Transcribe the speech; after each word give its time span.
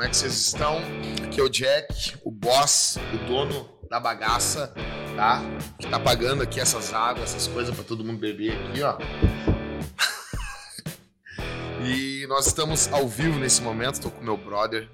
Como 0.00 0.08
é 0.08 0.10
que 0.12 0.16
vocês 0.16 0.32
estão? 0.32 0.78
Aqui 1.26 1.38
é 1.38 1.42
o 1.42 1.48
Jack, 1.50 2.16
o 2.24 2.30
boss, 2.30 2.96
o 3.12 3.26
dono 3.26 3.68
da 3.86 4.00
bagaça, 4.00 4.72
tá? 5.14 5.42
Que 5.78 5.86
tá 5.90 6.00
pagando 6.00 6.42
aqui 6.42 6.58
essas 6.58 6.94
águas, 6.94 7.34
essas 7.34 7.46
coisas 7.46 7.74
pra 7.74 7.84
todo 7.84 8.02
mundo 8.02 8.18
beber 8.18 8.52
aqui, 8.52 8.80
ó. 8.80 8.96
e 11.84 12.26
nós 12.28 12.46
estamos 12.46 12.90
ao 12.90 13.06
vivo 13.06 13.38
nesse 13.38 13.60
momento, 13.60 14.00
tô 14.00 14.10
com 14.10 14.22
meu 14.22 14.38
brother, 14.38 14.90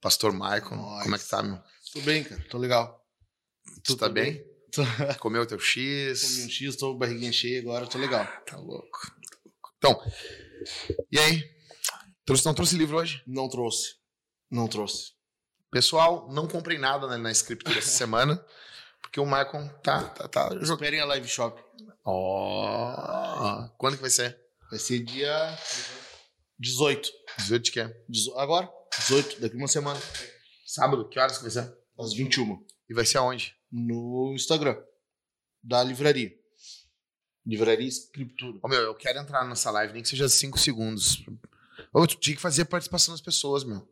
Pastor 0.00 0.32
Michael. 0.32 0.76
Nós. 0.76 1.02
Como 1.02 1.16
é 1.16 1.18
que 1.18 1.28
tá, 1.28 1.42
meu? 1.42 1.58
Tô 1.92 2.00
bem, 2.02 2.22
cara. 2.22 2.40
Tô 2.48 2.58
legal. 2.58 3.04
Tu 3.82 3.96
tá 3.96 4.08
bem? 4.08 4.40
Tô... 4.70 4.84
Comeu 5.18 5.44
teu 5.46 5.58
Comi 5.58 5.68
X? 5.68 6.44
um 6.44 6.48
X, 6.48 6.76
tô 6.76 6.92
com 6.92 6.98
barriguinha 6.98 7.32
cheia 7.32 7.58
agora, 7.60 7.88
tô 7.88 7.98
legal. 7.98 8.24
Tá 8.46 8.56
louco. 8.56 9.00
Então, 9.78 10.00
e 11.10 11.18
aí? 11.18 11.42
Trouxe, 12.24 12.46
não 12.46 12.54
trouxe 12.54 12.76
livro 12.76 12.98
hoje? 12.98 13.20
Não 13.26 13.48
trouxe. 13.48 13.97
Não 14.50 14.66
trouxe. 14.68 15.12
Pessoal, 15.70 16.28
não 16.32 16.46
comprei 16.48 16.78
nada 16.78 17.06
né, 17.06 17.16
na 17.16 17.30
escritura 17.30 17.78
essa 17.78 17.90
semana, 17.96 18.42
porque 19.02 19.20
o 19.20 19.24
Michael 19.26 19.68
tá, 19.82 20.02
tá, 20.04 20.28
tá 20.28 20.42
jogando. 20.50 20.72
Esperem 20.72 21.00
a 21.00 21.04
live 21.04 21.28
shop. 21.28 21.62
Ó, 22.04 23.68
quando 23.76 23.96
que 23.96 24.00
vai 24.02 24.10
ser? 24.10 24.38
Vai 24.70 24.78
ser 24.78 25.00
dia 25.00 25.58
18. 26.58 27.08
18 27.38 27.62
de 27.64 27.70
quê? 27.72 28.04
Dezo- 28.08 28.36
Agora? 28.38 28.68
18, 28.98 29.40
daqui 29.40 29.56
uma 29.56 29.68
semana. 29.68 30.00
Sábado? 30.66 31.08
Que 31.08 31.18
horas 31.18 31.36
que 31.36 31.42
vai 31.42 31.50
ser? 31.50 31.74
Às 31.98 32.12
21. 32.14 32.64
E 32.88 32.94
vai 32.94 33.04
ser 33.04 33.18
aonde? 33.18 33.54
No 33.70 34.32
Instagram. 34.34 34.76
Da 35.62 35.82
livraria. 35.82 36.32
Livraria 37.44 37.86
Escritura. 37.88 38.58
Ô, 38.62 38.68
meu, 38.68 38.80
eu 38.82 38.94
quero 38.94 39.18
entrar 39.18 39.44
nessa 39.46 39.70
live, 39.70 39.92
nem 39.92 40.02
que 40.02 40.08
seja 40.08 40.28
5 40.28 40.58
segundos. 40.58 41.24
Ô, 41.92 42.06
tu 42.06 42.16
tinha 42.16 42.36
que 42.36 42.42
fazer 42.42 42.62
a 42.62 42.66
participação 42.66 43.14
das 43.14 43.20
pessoas, 43.20 43.64
meu. 43.64 43.88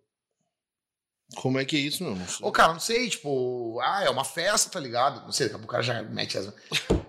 Como 1.34 1.58
é 1.58 1.64
que 1.64 1.76
é 1.76 1.80
isso, 1.80 2.04
meu? 2.04 2.14
Não 2.14 2.26
sei. 2.26 2.46
Ô, 2.46 2.52
cara, 2.52 2.72
não 2.72 2.80
sei, 2.80 3.10
tipo, 3.10 3.80
ah, 3.82 4.04
é 4.04 4.10
uma 4.10 4.24
festa, 4.24 4.70
tá 4.70 4.78
ligado? 4.78 5.24
Não 5.24 5.32
sei, 5.32 5.46
daqui 5.46 5.56
a 5.56 5.58
pouco 5.58 5.70
o 5.70 5.72
cara 5.72 5.82
já 5.82 6.02
mete 6.02 6.38
as. 6.38 6.52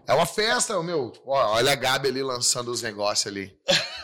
É 0.08 0.14
uma 0.14 0.26
festa, 0.26 0.82
meu. 0.82 1.12
Tipo, 1.12 1.32
ó, 1.32 1.54
olha 1.54 1.72
a 1.72 1.76
Gabi 1.76 2.10
ali 2.10 2.24
lançando 2.24 2.72
os 2.72 2.82
negócios 2.82 3.28
ali. 3.28 3.56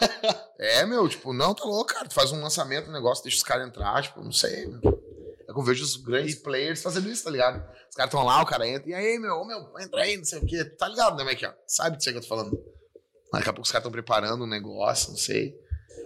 é, 0.59 0.86
meu, 0.86 1.09
tipo, 1.09 1.33
não, 1.33 1.55
tá 1.55 1.64
louco, 1.64 1.94
cara. 1.94 2.08
Tu 2.08 2.14
faz 2.14 2.31
um 2.31 2.42
lançamento, 2.42 2.89
um 2.89 2.94
negócio, 2.94 3.23
deixa 3.23 3.38
os 3.38 3.44
caras 3.44 3.67
entrar, 3.67 4.03
tipo, 4.03 4.22
não 4.22 4.31
sei, 4.31 4.67
meu. 4.67 4.81
É 5.50 5.53
que 5.53 5.59
eu 5.59 5.64
vejo 5.64 5.83
os 5.83 5.95
grandes 5.95 6.36
players 6.36 6.81
fazendo 6.81 7.09
isso, 7.09 7.23
tá 7.23 7.30
ligado? 7.30 7.58
Os 7.89 7.95
caras 7.95 8.14
estão 8.14 8.23
lá, 8.23 8.42
o 8.42 8.45
cara 8.45 8.67
entra, 8.67 8.89
e 8.89 8.94
aí, 8.94 9.17
meu, 9.17 9.33
ô, 9.36 9.45
meu, 9.45 9.73
entra 9.80 10.02
aí, 10.02 10.17
não 10.17 10.25
sei 10.25 10.39
o 10.39 10.45
quê. 10.45 10.64
Tá 10.64 10.88
ligado, 10.88 11.17
né, 11.17 11.23
Mike? 11.23 11.45
Sabe 11.67 11.98
disso 11.98 12.11
que 12.11 12.17
eu 12.17 12.22
tô 12.22 12.27
falando? 12.27 12.52
Daqui 13.31 13.50
a 13.50 13.53
pouco 13.53 13.66
os 13.66 13.72
caras 13.72 13.81
estão 13.81 13.92
preparando 13.92 14.44
um 14.44 14.48
negócio, 14.48 15.09
não 15.09 15.17
sei. 15.17 15.55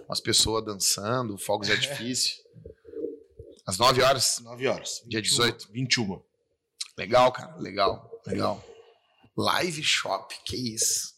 Umas 0.08 0.20
pessoas 0.20 0.64
dançando, 0.64 1.36
fogos 1.36 1.66
de 1.68 1.74
artifício. 1.74 2.36
Às 3.68 3.76
9 3.76 4.00
horas. 4.02 4.38
9 4.40 4.66
horas. 4.66 5.02
Dia 5.06 5.20
21. 5.20 5.36
18. 5.36 5.68
21. 5.72 6.22
Legal, 6.96 7.30
cara. 7.32 7.54
Legal. 7.56 8.10
Legal. 8.26 8.64
Live 9.36 9.82
Shop, 9.84 10.34
que 10.44 10.56
isso? 10.74 11.12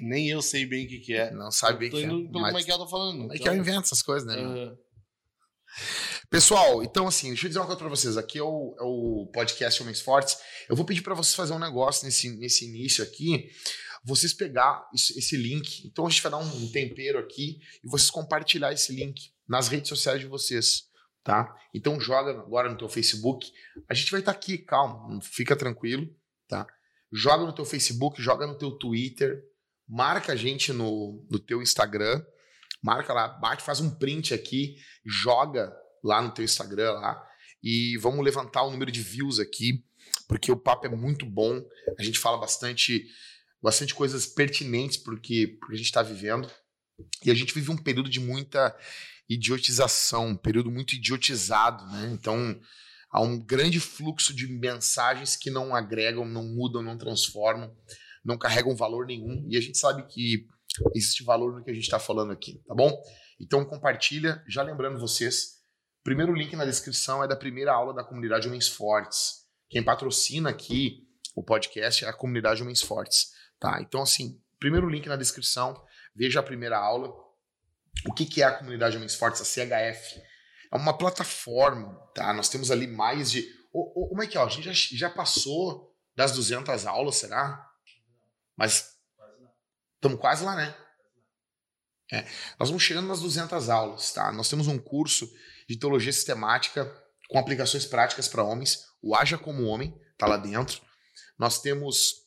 Nem 0.00 0.28
eu 0.30 0.40
sei 0.40 0.64
bem 0.64 0.86
o 0.86 0.88
que, 0.88 1.00
que 1.00 1.14
é. 1.14 1.30
Não 1.32 1.50
sabe 1.50 1.80
bem 1.80 1.90
Tô 1.90 1.96
que 1.96 2.04
é. 2.04 2.06
pelo 2.08 2.30
Mas, 2.40 2.52
como 2.52 2.58
é 2.58 2.62
que 2.62 2.70
ela 2.70 2.84
tá 2.84 2.90
falando. 2.90 3.18
como 3.18 3.32
é 3.32 3.36
que 3.36 3.42
então. 3.42 3.54
eu 3.54 3.60
invento 3.60 3.80
essas 3.82 4.00
coisas, 4.02 4.26
né? 4.26 4.36
Aham. 4.40 4.76
Pessoal, 6.30 6.82
então 6.82 7.06
assim, 7.06 7.28
deixa 7.28 7.46
eu 7.46 7.48
dizer 7.48 7.58
uma 7.58 7.66
coisa 7.66 7.78
pra 7.78 7.88
vocês. 7.88 8.16
Aqui 8.16 8.38
é 8.38 8.42
o, 8.42 8.74
é 8.78 8.82
o 8.82 9.30
podcast 9.32 9.82
Homens 9.82 10.00
Fortes. 10.00 10.36
Eu 10.68 10.76
vou 10.76 10.84
pedir 10.84 11.02
pra 11.02 11.14
vocês 11.14 11.34
fazer 11.34 11.52
um 11.52 11.58
negócio 11.58 12.04
nesse, 12.06 12.30
nesse 12.36 12.64
início 12.66 13.02
aqui. 13.04 13.48
Vocês 14.04 14.32
pegar 14.32 14.86
isso- 14.94 15.16
esse 15.18 15.36
link. 15.36 15.86
Então 15.86 16.06
a 16.06 16.10
gente 16.10 16.22
vai 16.22 16.32
dar 16.32 16.38
um 16.38 16.68
tempero 16.72 17.18
aqui 17.18 17.58
e 17.84 17.88
vocês 17.88 18.10
compartilhar 18.10 18.72
esse 18.72 18.92
link 18.94 19.30
nas 19.48 19.68
redes 19.68 19.88
sociais 19.88 20.20
de 20.20 20.26
vocês, 20.26 20.84
tá? 21.22 21.54
Então 21.72 22.00
joga 22.00 22.30
agora 22.30 22.70
no 22.70 22.76
teu 22.76 22.88
Facebook. 22.88 23.52
A 23.88 23.94
gente 23.94 24.10
vai 24.10 24.20
estar 24.20 24.32
aqui, 24.32 24.58
calma, 24.58 25.20
fica 25.20 25.56
tranquilo, 25.56 26.08
tá? 26.48 26.66
Joga 27.12 27.44
no 27.44 27.52
teu 27.52 27.64
Facebook, 27.64 28.20
joga 28.20 28.46
no 28.46 28.56
teu 28.56 28.70
Twitter, 28.72 29.42
marca 29.88 30.32
a 30.32 30.36
gente 30.36 30.72
no, 30.72 31.26
no 31.30 31.38
teu 31.38 31.62
Instagram, 31.62 32.24
marca 32.82 33.12
lá, 33.12 33.28
bate, 33.28 33.62
faz 33.62 33.80
um 33.80 33.90
print 33.90 34.34
aqui, 34.34 34.76
joga 35.04 35.74
lá 36.02 36.20
no 36.20 36.32
teu 36.32 36.44
Instagram 36.44 36.92
lá 36.92 37.28
e 37.62 37.96
vamos 37.98 38.24
levantar 38.24 38.62
o 38.64 38.70
número 38.70 38.90
de 38.90 39.00
views 39.00 39.38
aqui, 39.38 39.84
porque 40.26 40.50
o 40.50 40.56
papo 40.56 40.86
é 40.86 40.88
muito 40.88 41.24
bom. 41.24 41.62
A 41.98 42.02
gente 42.02 42.18
fala 42.18 42.38
bastante 42.38 43.06
bastante 43.62 43.94
coisas 43.94 44.26
pertinentes 44.26 44.96
porque 44.96 45.56
porque 45.60 45.74
a 45.74 45.78
gente 45.78 45.86
está 45.86 46.02
vivendo. 46.02 46.50
E 47.24 47.30
a 47.30 47.34
gente 47.34 47.54
vive 47.54 47.70
um 47.70 47.76
período 47.76 48.08
de 48.10 48.20
muita 48.20 48.76
idiotização, 49.28 50.28
um 50.28 50.36
período 50.36 50.70
muito 50.70 50.94
idiotizado, 50.94 51.84
né? 51.86 52.10
Então, 52.12 52.58
há 53.10 53.20
um 53.20 53.38
grande 53.38 53.78
fluxo 53.80 54.34
de 54.34 54.46
mensagens 54.46 55.36
que 55.36 55.50
não 55.50 55.74
agregam, 55.74 56.24
não 56.24 56.44
mudam, 56.44 56.82
não 56.82 56.98
transformam, 56.98 57.74
não 58.24 58.38
carregam 58.38 58.74
valor 58.74 59.06
nenhum. 59.06 59.46
E 59.48 59.56
a 59.56 59.60
gente 59.60 59.78
sabe 59.78 60.06
que 60.06 60.46
existe 60.94 61.22
valor 61.22 61.54
no 61.54 61.64
que 61.64 61.70
a 61.70 61.74
gente 61.74 61.84
está 61.84 61.98
falando 61.98 62.32
aqui, 62.32 62.62
tá 62.66 62.74
bom? 62.74 62.90
Então 63.40 63.64
compartilha, 63.64 64.42
já 64.48 64.62
lembrando 64.62 64.98
vocês, 64.98 65.60
primeiro 66.02 66.34
link 66.34 66.54
na 66.56 66.64
descrição 66.64 67.22
é 67.22 67.28
da 67.28 67.36
primeira 67.36 67.72
aula 67.72 67.94
da 67.94 68.04
comunidade 68.04 68.48
Homens 68.48 68.68
Fortes. 68.68 69.42
Quem 69.68 69.82
patrocina 69.82 70.50
aqui 70.50 71.06
o 71.34 71.42
podcast 71.42 72.04
é 72.04 72.08
a 72.08 72.12
comunidade 72.12 72.62
Homens 72.62 72.80
Fortes, 72.80 73.32
tá? 73.58 73.80
Então 73.82 74.02
assim, 74.02 74.40
primeiro 74.58 74.88
link 74.88 75.06
na 75.08 75.16
descrição, 75.16 75.82
veja 76.14 76.40
a 76.40 76.42
primeira 76.42 76.78
aula. 76.78 77.12
O 78.06 78.12
que, 78.12 78.26
que 78.26 78.42
é 78.42 78.46
a 78.46 78.56
comunidade 78.56 78.96
Homens 78.96 79.14
Fortes, 79.14 79.40
a 79.40 79.44
CHF? 79.44 80.20
É 80.72 80.76
uma 80.76 80.96
plataforma, 80.96 81.94
tá? 82.14 82.32
Nós 82.32 82.48
temos 82.48 82.70
ali 82.70 82.86
mais 82.86 83.30
de... 83.30 83.46
Como 83.70 84.22
é 84.22 84.26
que 84.26 84.36
é? 84.36 84.40
A 84.40 84.48
gente 84.48 84.72
já, 84.72 84.72
já 85.08 85.10
passou 85.10 85.94
das 86.14 86.32
200 86.32 86.86
aulas, 86.86 87.16
será? 87.16 87.68
Mas 88.56 88.96
estamos 89.96 90.20
quase 90.20 90.44
lá, 90.44 90.56
né? 90.56 90.74
É, 92.12 92.26
nós 92.58 92.68
vamos 92.68 92.82
chegando 92.82 93.08
nas 93.08 93.20
200 93.20 93.70
aulas, 93.70 94.12
tá? 94.12 94.30
Nós 94.32 94.48
temos 94.48 94.66
um 94.66 94.78
curso 94.78 95.30
de 95.68 95.78
teologia 95.78 96.12
sistemática 96.12 96.84
com 97.28 97.38
aplicações 97.38 97.86
práticas 97.86 98.28
para 98.28 98.42
homens, 98.42 98.84
o 99.02 99.16
Haja 99.16 99.38
como 99.38 99.64
Homem, 99.64 99.98
tá 100.18 100.26
lá 100.26 100.36
dentro. 100.36 100.82
Nós 101.38 101.60
temos 101.60 102.22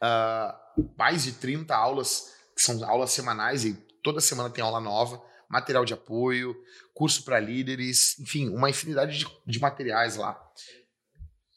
ah, 0.00 0.60
mais 0.98 1.22
de 1.22 1.32
30 1.32 1.74
aulas, 1.74 2.32
que 2.56 2.62
são 2.62 2.84
aulas 2.84 3.12
semanais 3.12 3.64
e 3.64 3.80
toda 4.04 4.20
semana 4.20 4.50
tem 4.50 4.62
aula 4.62 4.80
nova, 4.80 5.20
material 5.48 5.84
de 5.84 5.94
apoio, 5.94 6.54
curso 6.92 7.24
para 7.24 7.40
líderes, 7.40 8.16
enfim, 8.20 8.50
uma 8.50 8.70
infinidade 8.70 9.18
de, 9.18 9.26
de 9.46 9.58
materiais 9.58 10.16
lá. 10.16 10.40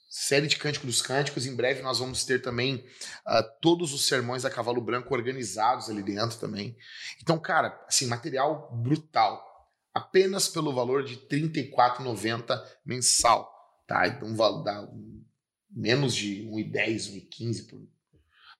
Série 0.09 0.47
de 0.47 0.57
Cântico 0.57 0.87
dos 0.87 0.99
Cânticos. 0.99 1.45
Em 1.45 1.55
breve 1.55 1.83
nós 1.83 1.99
vamos 1.99 2.25
ter 2.25 2.41
também 2.41 2.83
ah, 3.23 3.43
todos 3.43 3.93
os 3.93 4.07
sermões 4.07 4.41
da 4.41 4.49
Cavalo 4.49 4.81
Branco 4.81 5.13
organizados 5.13 5.89
ali 5.91 6.01
dentro 6.01 6.39
também. 6.39 6.75
Então, 7.21 7.37
cara, 7.37 7.79
assim, 7.87 8.07
material 8.07 8.71
brutal. 8.75 9.45
Apenas 9.93 10.47
pelo 10.47 10.73
valor 10.73 11.03
de 11.03 11.15
R$ 11.15 11.27
34,90 11.29 12.59
mensal. 12.83 13.53
Tá? 13.85 14.07
Então 14.07 14.33
dá 14.63 14.81
um- 14.81 15.23
menos 15.69 16.15
de 16.15 16.43
1,10, 16.47 17.09
1,15 17.09 17.67
por. 17.67 17.87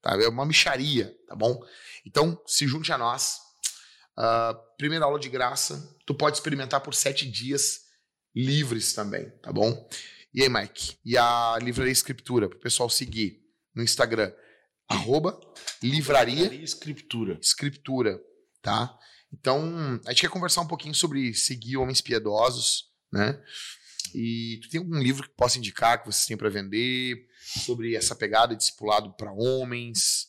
Tá? 0.02 0.16
É 0.22 0.28
uma 0.28 0.46
micharia, 0.46 1.18
tá 1.28 1.36
bom? 1.36 1.60
Então, 2.06 2.40
se 2.46 2.68
junte 2.68 2.92
a 2.92 2.98
nós. 2.98 3.47
Ah, 4.18 4.60
primeira 4.78 5.06
aula 5.06 5.20
de 5.20 5.30
graça. 5.30 5.96
Tu 6.06 6.14
pode 6.16 6.38
experimentar 6.38 6.82
por 6.82 6.96
sete 6.96 7.30
dias 7.30 7.82
livres 8.36 8.94
também, 8.94 9.30
tá 9.42 9.52
bom? 9.52 9.88
E 10.34 10.42
aí, 10.42 10.50
Mike? 10.50 10.98
E 11.06 11.18
a 11.18 11.58
Livraria 11.62 11.92
Escritura, 11.92 12.50
para 12.50 12.58
o 12.58 12.62
pessoal 12.62 12.90
seguir 12.90 13.40
no 13.76 13.84
Instagram, 13.84 14.32
arroba 14.90 15.40
livraria 15.84 16.36
Livraria 16.36 16.64
Escritura. 16.64 17.38
escritura, 17.42 18.20
tá? 18.62 18.98
Então, 19.32 20.00
a 20.06 20.10
gente 20.10 20.22
quer 20.22 20.30
conversar 20.30 20.62
um 20.62 20.68
pouquinho 20.68 20.96
sobre 20.96 21.34
seguir 21.34 21.78
homens 21.78 22.02
piedosos, 22.02 22.86
né? 23.12 23.40
E 24.16 24.60
tu 24.64 24.70
tem 24.70 24.80
algum 24.80 24.98
livro 24.98 25.28
que 25.28 25.36
possa 25.36 25.58
indicar 25.58 26.00
que 26.00 26.12
vocês 26.12 26.26
têm 26.26 26.38
para 26.38 26.50
vender 26.50 27.28
sobre 27.66 27.96
essa 27.96 28.16
pegada 28.16 28.56
de 28.56 28.60
discipulado 28.60 29.14
para 29.16 29.34
homens, 29.34 30.28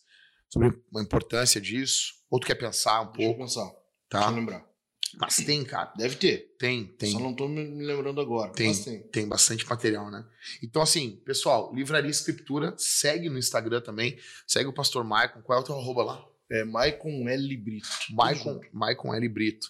sobre 0.52 0.69
a 0.69 1.00
importância 1.00 1.61
disso? 1.61 2.14
Ou 2.31 2.41
tu 2.41 2.46
quer 2.46 2.56
pensar 2.56 3.02
um 3.02 3.12
Deixa 3.12 3.23
eu 3.23 3.34
pouco, 3.34 3.41
pensar. 3.41 3.78
Tá? 4.08 4.19
Deixa 4.19 4.32
eu 4.32 4.37
lembrar. 4.37 4.69
Mas 5.16 5.37
tem, 5.37 5.64
cara. 5.64 5.93
Deve 5.96 6.16
ter. 6.16 6.55
Tem, 6.58 6.84
tem. 6.84 7.12
Só 7.12 7.19
não 7.19 7.34
tô 7.34 7.49
me 7.49 7.64
lembrando 7.84 8.20
agora. 8.20 8.52
Tem. 8.52 8.69
Mas 8.69 8.84
tem. 8.84 9.02
Tem 9.08 9.28
bastante 9.28 9.66
material, 9.66 10.10
né? 10.10 10.25
Então, 10.62 10.82
assim, 10.82 11.22
pessoal, 11.25 11.72
Livraria 11.75 12.10
Escritura, 12.10 12.75
segue 12.76 13.28
no 13.28 13.38
Instagram 13.38 13.81
também. 13.81 14.19
Segue 14.46 14.69
o 14.69 14.72
Pastor 14.72 15.05
Maicon. 15.05 15.40
Qual 15.43 15.58
é 15.58 15.62
o 15.62 15.64
teu 15.64 15.76
arroba 15.76 16.05
lá? 16.05 16.25
É 16.50 16.64
Maicon 16.64 17.28
L. 17.28 17.56
Brito. 17.56 17.88
Maicon, 18.10 18.60
Maicon 18.72 19.14
L. 19.14 19.28
Brito. 19.28 19.69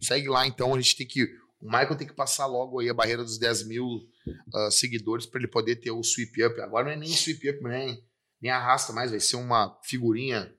Segue 0.00 0.28
lá, 0.28 0.46
então. 0.46 0.74
A 0.74 0.80
gente 0.80 0.96
tem 0.96 1.06
que. 1.06 1.24
O 1.60 1.70
Maicon 1.70 1.94
tem 1.94 2.06
que 2.06 2.14
passar 2.14 2.46
logo 2.46 2.80
aí 2.80 2.88
a 2.88 2.94
barreira 2.94 3.22
dos 3.22 3.38
10 3.38 3.66
mil 3.66 3.86
ah, 4.54 4.70
seguidores 4.70 5.26
para 5.26 5.40
ele 5.40 5.48
poder 5.48 5.76
ter 5.76 5.90
o 5.90 6.02
sweep 6.02 6.42
up. 6.44 6.60
Agora 6.60 6.86
não 6.86 6.92
é 6.92 6.96
nem 6.96 7.10
sweep 7.10 7.50
up, 7.50 7.62
nem, 7.62 8.02
nem 8.40 8.50
arrasta 8.50 8.92
mais, 8.92 9.10
vai 9.10 9.20
ser 9.20 9.36
uma 9.36 9.78
figurinha 9.84 10.52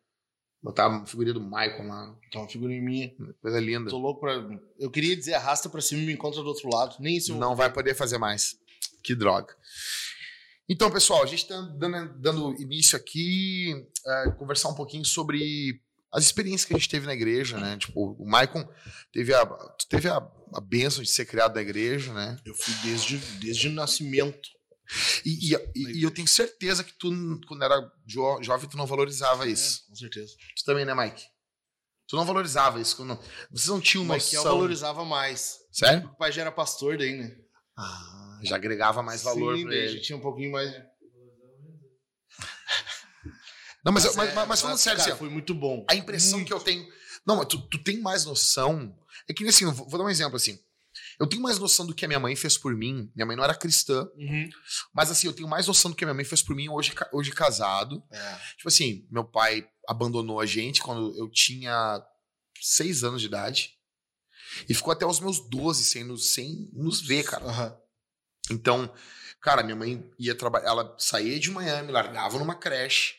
Botar 0.63 0.87
uma 0.87 1.05
figurinha 1.05 1.33
do 1.33 1.41
Michael 1.41 1.87
lá. 1.87 2.15
Então, 2.27 2.41
uma 2.41 2.49
figurinha 2.49 2.81
minha. 2.81 3.11
Coisa 3.41 3.59
linda. 3.59 3.89
Tô 3.89 3.97
louco 3.97 4.19
pra. 4.19 4.33
Eu 4.79 4.91
queria 4.91 5.15
dizer 5.15 5.33
arrasta 5.33 5.67
pra 5.69 5.81
cima 5.81 6.01
e 6.03 6.05
me 6.05 6.13
encontra 6.13 6.41
do 6.41 6.47
outro 6.47 6.69
lado. 6.69 6.97
Nem 6.99 7.17
isso 7.17 7.31
eu 7.31 7.37
Não 7.37 7.55
vai 7.55 7.71
poder 7.71 7.95
fazer 7.95 8.17
mais. 8.17 8.55
Que 9.03 9.15
droga. 9.15 9.55
Então, 10.69 10.91
pessoal, 10.91 11.23
a 11.23 11.25
gente 11.25 11.47
tá 11.47 11.59
dando, 11.77 12.13
dando 12.19 12.61
início 12.61 12.95
aqui, 12.95 13.85
é, 14.05 14.31
conversar 14.31 14.69
um 14.69 14.75
pouquinho 14.75 15.03
sobre 15.03 15.81
as 16.11 16.23
experiências 16.23 16.65
que 16.65 16.73
a 16.73 16.77
gente 16.77 16.89
teve 16.89 17.05
na 17.05 17.13
igreja, 17.13 17.57
né? 17.57 17.77
Tipo, 17.77 18.13
o 18.19 18.29
Maicon 18.29 18.67
teve 19.11 19.33
a, 19.33 19.45
teve 19.89 20.09
a, 20.09 20.17
a 20.53 20.61
benção 20.61 21.01
de 21.01 21.09
ser 21.09 21.25
criado 21.25 21.55
na 21.55 21.61
igreja, 21.61 22.13
né? 22.13 22.37
Eu 22.45 22.53
fui 22.53 22.73
desde, 22.83 23.17
desde 23.17 23.67
o 23.69 23.71
nascimento. 23.71 24.49
E, 25.25 25.53
e, 25.53 25.57
e- 25.75 26.03
eu 26.03 26.11
tenho 26.11 26.27
certeza 26.27 26.83
que 26.83 26.93
tu, 26.93 27.09
quando 27.47 27.63
era 27.63 27.79
jo- 28.05 28.41
jovem, 28.43 28.69
tu 28.69 28.75
não 28.77 28.85
valorizava 28.85 29.47
isso. 29.47 29.83
É, 29.85 29.89
com 29.89 29.95
certeza. 29.95 30.33
Tu 30.57 30.63
também, 30.65 30.83
né, 30.85 30.93
Mike? 30.93 31.23
Tu 32.07 32.15
não 32.17 32.25
valorizava 32.25 32.79
isso. 32.81 32.97
Quando... 32.97 33.17
Vocês 33.51 33.67
não 33.69 33.79
tinham 33.79 34.03
Michael 34.03 34.19
noção. 34.19 34.43
valorizava 34.43 35.05
mais. 35.05 35.59
Sério? 35.71 36.07
O 36.09 36.17
pai 36.17 36.31
já 36.31 36.41
era 36.41 36.51
pastor 36.51 36.97
daí, 36.97 37.17
né? 37.17 37.37
Ah, 37.77 38.39
já 38.43 38.57
agregava 38.57 39.01
mais 39.01 39.21
valor 39.23 39.55
Sim, 39.55 39.63
pra 39.63 39.73
ele. 39.75 39.95
já 39.97 40.01
tinha 40.03 40.17
um 40.17 40.21
pouquinho 40.21 40.51
mais. 40.51 40.69
Não, 43.83 43.91
mas, 43.91 44.15
mas, 44.15 44.29
é, 44.29 44.33
mas, 44.33 44.47
mas 44.47 44.61
falando 44.61 44.77
sério, 44.77 44.99
cara, 44.99 45.11
assim, 45.11 45.19
foi 45.19 45.29
muito 45.29 45.55
bom. 45.55 45.85
a 45.89 45.95
impressão 45.95 46.43
que 46.45 46.53
eu 46.53 46.59
tenho. 46.59 46.85
Não, 47.25 47.37
mas 47.37 47.47
tu, 47.47 47.59
tu 47.69 47.81
tem 47.83 47.99
mais 47.99 48.25
noção. 48.25 48.95
É 49.27 49.33
que 49.33 49.47
assim, 49.47 49.65
vou, 49.65 49.87
vou 49.89 49.97
dar 49.99 50.05
um 50.05 50.09
exemplo 50.09 50.35
assim. 50.35 50.59
Eu 51.21 51.27
tenho 51.27 51.41
mais 51.41 51.59
noção 51.59 51.85
do 51.85 51.94
que 51.94 52.03
a 52.03 52.07
minha 52.07 52.19
mãe 52.19 52.35
fez 52.35 52.57
por 52.57 52.75
mim. 52.75 53.12
Minha 53.15 53.25
mãe 53.27 53.35
não 53.35 53.44
era 53.44 53.53
cristã, 53.53 54.09
Uhum. 54.18 54.50
mas 54.94 55.12
assim, 55.12 55.27
eu 55.27 55.33
tenho 55.33 55.47
mais 55.47 55.68
noção 55.68 55.91
do 55.91 55.95
que 55.95 56.03
a 56.03 56.07
minha 56.07 56.15
mãe 56.15 56.25
fez 56.25 56.41
por 56.41 56.56
mim 56.56 56.68
hoje, 56.68 56.94
hoje 57.13 57.31
casado. 57.31 58.03
É. 58.12 58.35
Tipo 58.57 58.68
assim, 58.69 59.07
meu 59.12 59.23
pai 59.23 59.69
abandonou 59.88 60.39
a 60.39 60.45
gente 60.45 60.81
quando 60.81 61.15
eu 61.18 61.29
tinha 61.29 62.03
seis 62.59 63.03
anos 63.03 63.21
de 63.21 63.27
idade. 63.27 63.75
E 64.68 64.73
ficou 64.73 64.91
até 64.91 65.06
os 65.06 65.19
meus 65.19 65.39
12 65.47 65.83
sem 65.85 66.03
nos, 66.03 66.33
sem 66.33 66.69
nos 66.73 67.00
ver, 67.01 67.24
cara. 67.24 67.45
Aham. 67.45 67.77
Então, 68.50 68.91
cara, 69.41 69.63
minha 69.63 69.75
mãe 69.75 70.03
ia 70.19 70.35
trabalhar, 70.35 70.67
ela 70.69 70.95
saía 71.00 71.39
de 71.39 71.50
manhã, 71.51 71.83
me 71.83 71.91
largava 71.91 72.38
numa 72.39 72.56
creche, 72.56 73.13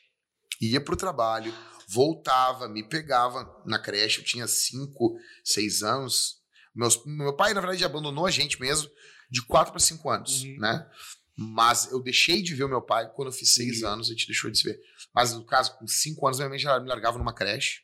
ia 0.60 0.81
pro 0.81 0.96
trabalho, 0.96 1.55
voltava, 1.88 2.69
me 2.69 2.82
pegava 2.82 3.62
na 3.64 3.78
creche, 3.78 4.19
eu 4.19 4.25
tinha 4.25 4.46
cinco, 4.46 5.16
seis 5.44 5.82
anos. 5.82 6.41
Meus, 6.74 7.04
meu 7.04 7.34
pai, 7.36 7.52
na 7.54 7.60
verdade, 7.60 7.84
abandonou 7.84 8.26
a 8.26 8.30
gente 8.30 8.60
mesmo 8.60 8.90
de 9.30 9.44
quatro 9.46 9.72
para 9.72 9.80
cinco 9.80 10.08
anos, 10.10 10.42
Uhum. 10.42 10.56
né? 10.58 10.90
Mas 11.36 11.90
eu 11.90 12.02
deixei 12.02 12.42
de 12.42 12.54
ver 12.54 12.64
o 12.64 12.69
meu 12.69 12.82
pai 12.82 13.10
quando 13.14 13.28
eu 13.28 13.32
fiz 13.32 13.54
seis 13.54 13.82
Uhum. 13.82 13.88
anos, 13.88 14.08
a 14.08 14.12
gente 14.12 14.26
deixou 14.26 14.50
de 14.50 14.58
se 14.58 14.64
ver. 14.64 14.78
Mas 15.14 15.32
no 15.32 15.44
caso, 15.44 15.76
com 15.78 15.86
cinco 15.86 16.26
anos, 16.26 16.38
minha 16.38 16.48
mãe 16.48 16.58
já 16.58 16.78
me 16.78 16.88
largava 16.88 17.19
numa 17.19 17.34
creche, 17.34 17.80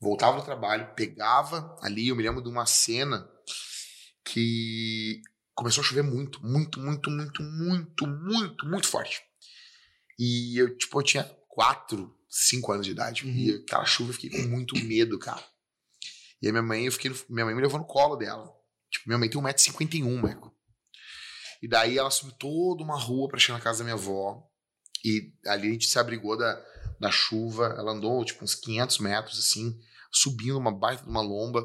voltava 0.00 0.38
do 0.38 0.44
trabalho, 0.44 0.94
pegava 0.94 1.76
ali, 1.82 2.08
eu 2.08 2.16
me 2.16 2.22
lembro 2.22 2.42
de 2.42 2.48
uma 2.48 2.66
cena 2.66 3.28
que 4.24 5.20
começou 5.54 5.82
a 5.82 5.84
chover 5.86 6.02
muito, 6.02 6.44
muito, 6.44 6.80
muito, 6.80 7.10
muito, 7.10 7.42
muito, 7.42 8.06
muito, 8.06 8.66
muito 8.66 8.86
forte. 8.88 9.20
E 10.18 10.58
eu, 10.60 10.76
tipo, 10.76 10.98
eu 10.98 11.02
tinha 11.04 11.24
quatro, 11.48 12.14
cinco 12.28 12.72
anos 12.72 12.86
de 12.86 12.92
idade. 12.92 13.24
Uhum. 13.24 13.32
E 13.32 13.50
aquela 13.56 13.84
chuva 13.84 14.10
eu 14.10 14.14
fiquei 14.14 14.30
com 14.30 14.48
muito 14.48 14.74
medo, 14.84 15.18
cara. 15.18 15.42
E 16.42 16.46
aí 16.46 16.52
minha 16.52 16.62
mãe, 16.62 16.84
eu 16.86 16.92
fiquei, 16.92 17.10
minha 17.28 17.44
mãe 17.46 17.54
me 17.54 17.62
levou 17.62 17.78
no 17.80 17.86
colo 17.86 18.16
dela. 18.16 18.46
Tipo, 18.90 19.08
minha 19.08 19.18
mãe 19.18 19.28
tem 19.28 19.40
1,51m, 19.40 20.20
Marco. 20.22 20.54
E 21.62 21.68
daí 21.68 21.96
ela 21.98 22.10
subiu 22.10 22.34
toda 22.38 22.82
uma 22.84 22.98
rua 22.98 23.28
pra 23.28 23.38
chegar 23.38 23.58
na 23.58 23.64
casa 23.64 23.78
da 23.78 23.84
minha 23.84 23.94
avó. 23.94 24.42
E 25.04 25.32
ali 25.46 25.68
a 25.68 25.72
gente 25.72 25.86
se 25.86 25.98
abrigou 25.98 26.36
da, 26.36 26.62
da 27.00 27.10
chuva. 27.10 27.74
Ela 27.78 27.92
andou, 27.92 28.24
tipo, 28.24 28.44
uns 28.44 28.54
500 28.54 28.98
metros, 28.98 29.38
assim, 29.38 29.78
subindo 30.12 30.58
uma 30.58 30.70
baita 30.72 31.02
de 31.04 31.08
uma 31.08 31.22
lomba. 31.22 31.64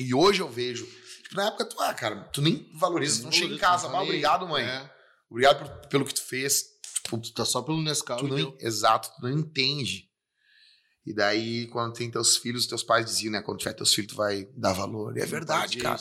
E 0.00 0.14
hoje 0.14 0.40
eu 0.40 0.48
vejo. 0.48 0.86
Tipo, 1.22 1.36
na 1.36 1.46
época, 1.48 1.64
tu, 1.66 1.80
ah, 1.80 1.92
cara, 1.94 2.24
tu 2.32 2.40
nem 2.42 2.70
valoriza, 2.74 3.20
tu 3.20 3.24
não 3.24 3.32
chega 3.32 3.54
em 3.54 3.58
casa. 3.58 3.88
Não 3.88 3.96
Ah, 3.98 4.02
obrigado, 4.02 4.48
mãe. 4.48 4.64
É. 4.64 4.90
Obrigado 5.30 5.58
por- 5.68 5.88
pelo 5.88 6.04
que 6.04 6.14
tu 6.14 6.22
fez. 6.22 6.62
Tipo, 7.02 7.18
Tu 7.18 7.32
tá 7.34 7.44
só 7.44 7.62
pelo 7.62 7.82
Nescau. 7.82 8.16
tu 8.18 8.26
não, 8.28 8.56
exato, 8.60 9.10
tu 9.16 9.22
não 9.22 9.30
entende. 9.30 10.05
E 11.06 11.14
daí, 11.14 11.68
quando 11.68 11.94
tem 11.94 12.10
teus 12.10 12.36
filhos, 12.36 12.66
teus 12.66 12.82
pais 12.82 13.06
diziam, 13.06 13.30
né? 13.30 13.40
Quando 13.40 13.58
tiver 13.58 13.74
teus 13.74 13.94
filhos, 13.94 14.12
tu 14.12 14.16
vai 14.16 14.44
dar 14.56 14.72
valor. 14.72 15.16
E 15.16 15.20
é 15.20 15.26
verdade, 15.26 15.78
cara. 15.78 16.00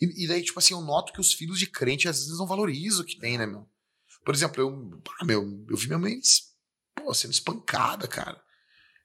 E, 0.00 0.24
e 0.24 0.26
daí, 0.26 0.42
tipo 0.42 0.58
assim, 0.58 0.74
eu 0.74 0.80
noto 0.80 1.12
que 1.12 1.20
os 1.20 1.32
filhos 1.32 1.58
de 1.58 1.66
crente 1.66 2.08
às 2.08 2.18
vezes 2.18 2.38
não 2.38 2.46
valorizam 2.46 3.02
o 3.02 3.04
que 3.04 3.18
tem, 3.18 3.38
né, 3.38 3.46
meu? 3.46 3.68
Por 4.24 4.34
exemplo, 4.34 4.60
eu, 4.60 5.02
ah, 5.20 5.24
meu, 5.24 5.64
eu 5.70 5.76
vi 5.76 5.86
minha 5.86 5.98
mãe 5.98 6.20
pô, 6.96 7.14
sendo 7.14 7.32
espancada, 7.32 8.08
cara. 8.08 8.42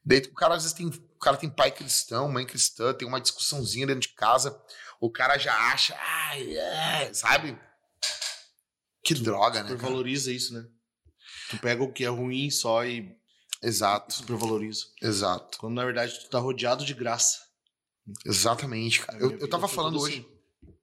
Daí 0.04 0.20
o 0.20 0.34
cara 0.34 0.56
às 0.56 0.64
vezes 0.64 0.76
tem, 0.76 0.88
o 0.88 1.20
cara 1.20 1.38
tem 1.38 1.50
pai 1.50 1.72
cristão, 1.72 2.30
mãe 2.30 2.46
cristã, 2.46 2.94
tem 2.94 3.08
uma 3.08 3.22
discussãozinha 3.22 3.88
dentro 3.88 4.02
de 4.02 4.16
casa, 4.16 4.60
o 5.00 5.12
cara 5.12 5.38
já 5.38 5.56
acha, 5.72 5.96
ai, 5.98 6.58
é, 6.58 7.14
sabe? 7.14 7.58
Que 9.04 9.14
droga, 9.14 9.60
né? 9.60 9.70
cara? 9.70 9.76
Supervaloriza 9.76 10.32
isso, 10.32 10.54
né? 10.54 10.66
Tu 11.50 11.58
pega 11.60 11.84
o 11.84 11.94
que 11.94 12.04
é 12.04 12.10
ruim 12.10 12.50
só 12.50 12.84
e 12.86 13.16
Exato, 13.64 14.14
supervaloriza. 14.14 14.86
exato. 15.02 15.58
Quando 15.58 15.76
na 15.76 15.86
verdade 15.86 16.20
tu 16.20 16.30
tá 16.30 16.38
rodeado 16.40 16.84
de 16.86 16.94
graça. 16.94 17.40
Exatamente, 18.26 19.00
cara. 19.02 19.18
Eu, 19.18 19.32
eu 19.40 19.50
tava 19.50 19.68
falando 19.68 19.94
tudo 19.94 20.04
hoje, 20.04 20.20
assim. 20.20 20.74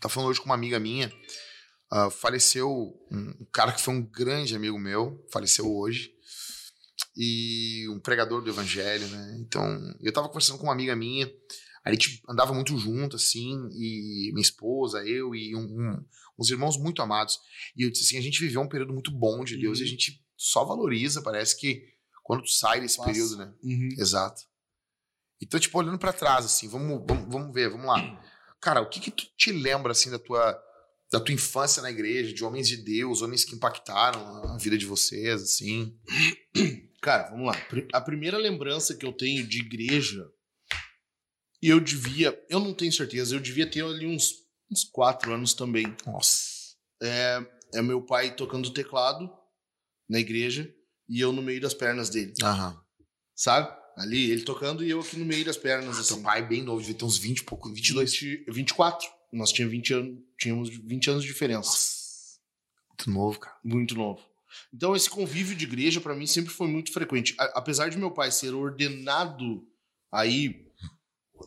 tava 0.00 0.12
falando 0.12 0.30
hoje 0.30 0.40
com 0.40 0.46
uma 0.46 0.54
amiga 0.54 0.80
minha, 0.80 1.12
ah, 1.90 2.10
faleceu 2.10 2.68
um 3.12 3.36
um 3.40 3.46
cara 3.52 3.72
que 3.72 3.80
foi 3.80 3.94
um 3.94 4.02
grande 4.02 4.56
amigo 4.56 4.78
meu, 4.78 5.24
faleceu 5.32 5.72
hoje, 5.72 6.10
e 7.16 7.86
um 7.90 8.00
pregador 8.00 8.42
do 8.42 8.50
evangelho, 8.50 9.06
né? 9.08 9.36
Então, 9.40 9.64
eu 10.00 10.12
tava 10.12 10.28
conversando 10.28 10.58
com 10.58 10.64
uma 10.64 10.72
amiga 10.72 10.94
minha, 10.96 11.30
a 11.84 11.92
gente 11.92 12.20
andava 12.28 12.52
muito 12.52 12.76
junto, 12.76 13.16
assim, 13.16 13.52
e 13.72 14.30
minha 14.32 14.42
esposa, 14.42 15.04
eu 15.06 15.34
e 15.34 15.54
um- 15.54 15.60
um- 15.60 16.04
uns 16.38 16.50
irmãos 16.50 16.76
muito 16.76 17.00
amados, 17.00 17.38
e 17.76 17.82
eu 17.84 17.90
disse 17.90 18.04
assim, 18.04 18.18
a 18.18 18.22
gente 18.22 18.40
viveu 18.40 18.60
um 18.60 18.68
período 18.68 18.92
muito 18.92 19.10
bom 19.10 19.44
de 19.44 19.56
Deus, 19.56 19.78
e 19.78 19.82
a 19.82 19.84
Uhum. 19.84 19.90
gente 19.90 20.20
só 20.36 20.64
valoriza, 20.64 21.22
parece 21.22 21.56
que 21.58 21.84
quando 22.26 22.42
tu 22.42 22.50
sai 22.50 22.80
desse 22.80 23.02
período, 23.02 23.36
né? 23.36 23.54
Uhum. 23.62 23.88
Exato. 23.96 24.42
Então, 25.40 25.60
tipo, 25.60 25.78
olhando 25.78 25.98
pra 25.98 26.12
trás, 26.12 26.44
assim, 26.44 26.66
vamos, 26.66 27.04
vamos, 27.06 27.32
vamos 27.32 27.54
ver, 27.54 27.70
vamos 27.70 27.86
lá. 27.86 28.20
Cara, 28.60 28.80
o 28.80 28.88
que 28.88 28.98
que 28.98 29.12
tu 29.12 29.26
te 29.36 29.52
lembra, 29.52 29.92
assim, 29.92 30.10
da 30.10 30.18
tua, 30.18 30.60
da 31.12 31.20
tua 31.20 31.32
infância 31.32 31.80
na 31.80 31.90
igreja, 31.90 32.34
de 32.34 32.44
homens 32.44 32.66
de 32.66 32.78
Deus, 32.78 33.22
homens 33.22 33.44
que 33.44 33.54
impactaram 33.54 34.42
a 34.50 34.58
vida 34.58 34.76
de 34.76 34.86
vocês, 34.86 35.40
assim? 35.40 35.96
Cara, 37.00 37.30
vamos 37.30 37.46
lá. 37.46 37.54
A 37.92 38.00
primeira 38.00 38.38
lembrança 38.38 38.96
que 38.96 39.06
eu 39.06 39.12
tenho 39.12 39.46
de 39.46 39.60
igreja, 39.60 40.28
eu 41.62 41.78
devia, 41.78 42.36
eu 42.50 42.58
não 42.58 42.74
tenho 42.74 42.92
certeza, 42.92 43.36
eu 43.36 43.40
devia 43.40 43.70
ter 43.70 43.84
ali 43.84 44.06
uns, 44.06 44.32
uns 44.68 44.82
quatro 44.82 45.32
anos 45.32 45.54
também. 45.54 45.86
Nossa. 46.04 46.74
É 47.00 47.82
meu 47.82 48.02
pai 48.02 48.34
tocando 48.34 48.72
teclado 48.72 49.30
na 50.08 50.18
igreja 50.18 50.74
e 51.08 51.20
eu 51.20 51.32
no 51.32 51.42
meio 51.42 51.60
das 51.60 51.74
pernas 51.74 52.10
dele, 52.10 52.32
Aham. 52.42 52.78
sabe? 53.34 53.74
Ali, 53.96 54.30
ele 54.30 54.42
tocando 54.42 54.84
e 54.84 54.90
eu 54.90 55.00
aqui 55.00 55.16
no 55.16 55.24
meio 55.24 55.44
das 55.44 55.56
pernas, 55.56 55.96
Seu 56.04 56.16
assim. 56.16 56.22
pai 56.22 56.40
é 56.40 56.42
bem 56.42 56.62
novo, 56.62 56.80
devia 56.80 56.94
ter 56.96 57.04
uns 57.06 57.16
20 57.16 57.38
e 57.38 57.44
pouco, 57.44 57.72
22. 57.72 58.12
20, 58.12 58.44
24. 58.50 59.08
Nós 59.32 59.50
tínhamos 59.52 59.72
20 59.72 59.94
anos, 59.94 60.18
tínhamos 60.38 60.68
20 60.68 61.10
anos 61.10 61.22
de 61.22 61.28
diferença. 61.28 61.68
Nossa. 61.70 62.06
Muito 62.90 63.10
novo, 63.10 63.38
cara. 63.40 63.56
Muito 63.64 63.94
novo. 63.94 64.20
Então, 64.72 64.94
esse 64.94 65.08
convívio 65.08 65.56
de 65.56 65.64
igreja, 65.64 66.00
pra 66.00 66.14
mim, 66.14 66.26
sempre 66.26 66.52
foi 66.52 66.68
muito 66.68 66.92
frequente. 66.92 67.34
A- 67.38 67.52
apesar 67.58 67.88
de 67.88 67.96
meu 67.98 68.10
pai 68.10 68.30
ser 68.30 68.54
ordenado, 68.54 69.66
aí 70.12 70.66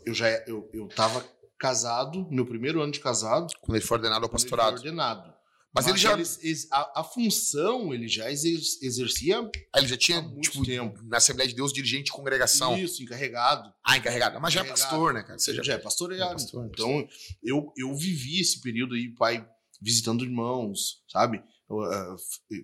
eu 0.05 0.13
já 0.13 0.27
eu, 0.47 0.69
eu 0.73 0.87
tava 0.89 1.23
casado, 1.57 2.27
meu 2.31 2.45
primeiro 2.45 2.81
ano 2.81 2.91
de 2.91 2.99
casado, 2.99 3.47
Quando 3.61 3.77
ele 3.77 3.85
foi 3.85 3.97
ordenado 3.97 4.23
ao 4.25 4.29
quando 4.29 4.41
ele 4.41 4.49
pastorado. 4.49 4.77
foi 4.79 4.89
ordenado. 4.89 5.33
Mas, 5.73 5.85
ele 5.87 5.97
já, 5.97 6.17
ex- 6.17 6.67
a, 6.71 7.01
a 7.01 7.03
função 7.03 7.93
ele 7.93 8.07
já 8.07 8.31
exer- 8.31 8.59
exercia 8.81 9.47
ele 9.75 9.87
já 9.87 9.95
tinha, 9.97 10.19
muito 10.21 10.49
tipo, 10.49 10.65
tempo. 10.65 10.99
na 11.03 11.17
Assembleia 11.17 11.47
de 11.47 11.55
Deus, 11.55 11.71
dirigente 11.71 12.05
de 12.05 12.11
congregação. 12.11 12.75
isso, 12.77 13.03
encarregado. 13.03 13.71
Ah, 13.85 13.95
encarregado. 13.95 14.39
Mas 14.41 14.51
já 14.53 14.61
é 14.61 14.63
Encarregado. 14.63 14.89
pastor, 14.89 15.13
né, 15.13 15.21
cara? 15.21 15.37
Você 15.37 15.53
já, 15.53 15.61
já, 15.63 15.73
é 15.73 15.77
pastoreado. 15.77 16.31
é 16.31 16.33
pastor. 16.33 16.69
Então, 16.73 17.07
eu, 17.43 17.71
eu 17.77 17.95
vivi 17.95 18.39
esse 18.41 18.59
período 18.61 18.95
aí, 18.95 19.09
pai 19.13 19.47
visitando 19.81 20.25
irmãos, 20.25 21.03
sabe? 21.07 21.41
Ah, 21.71 22.15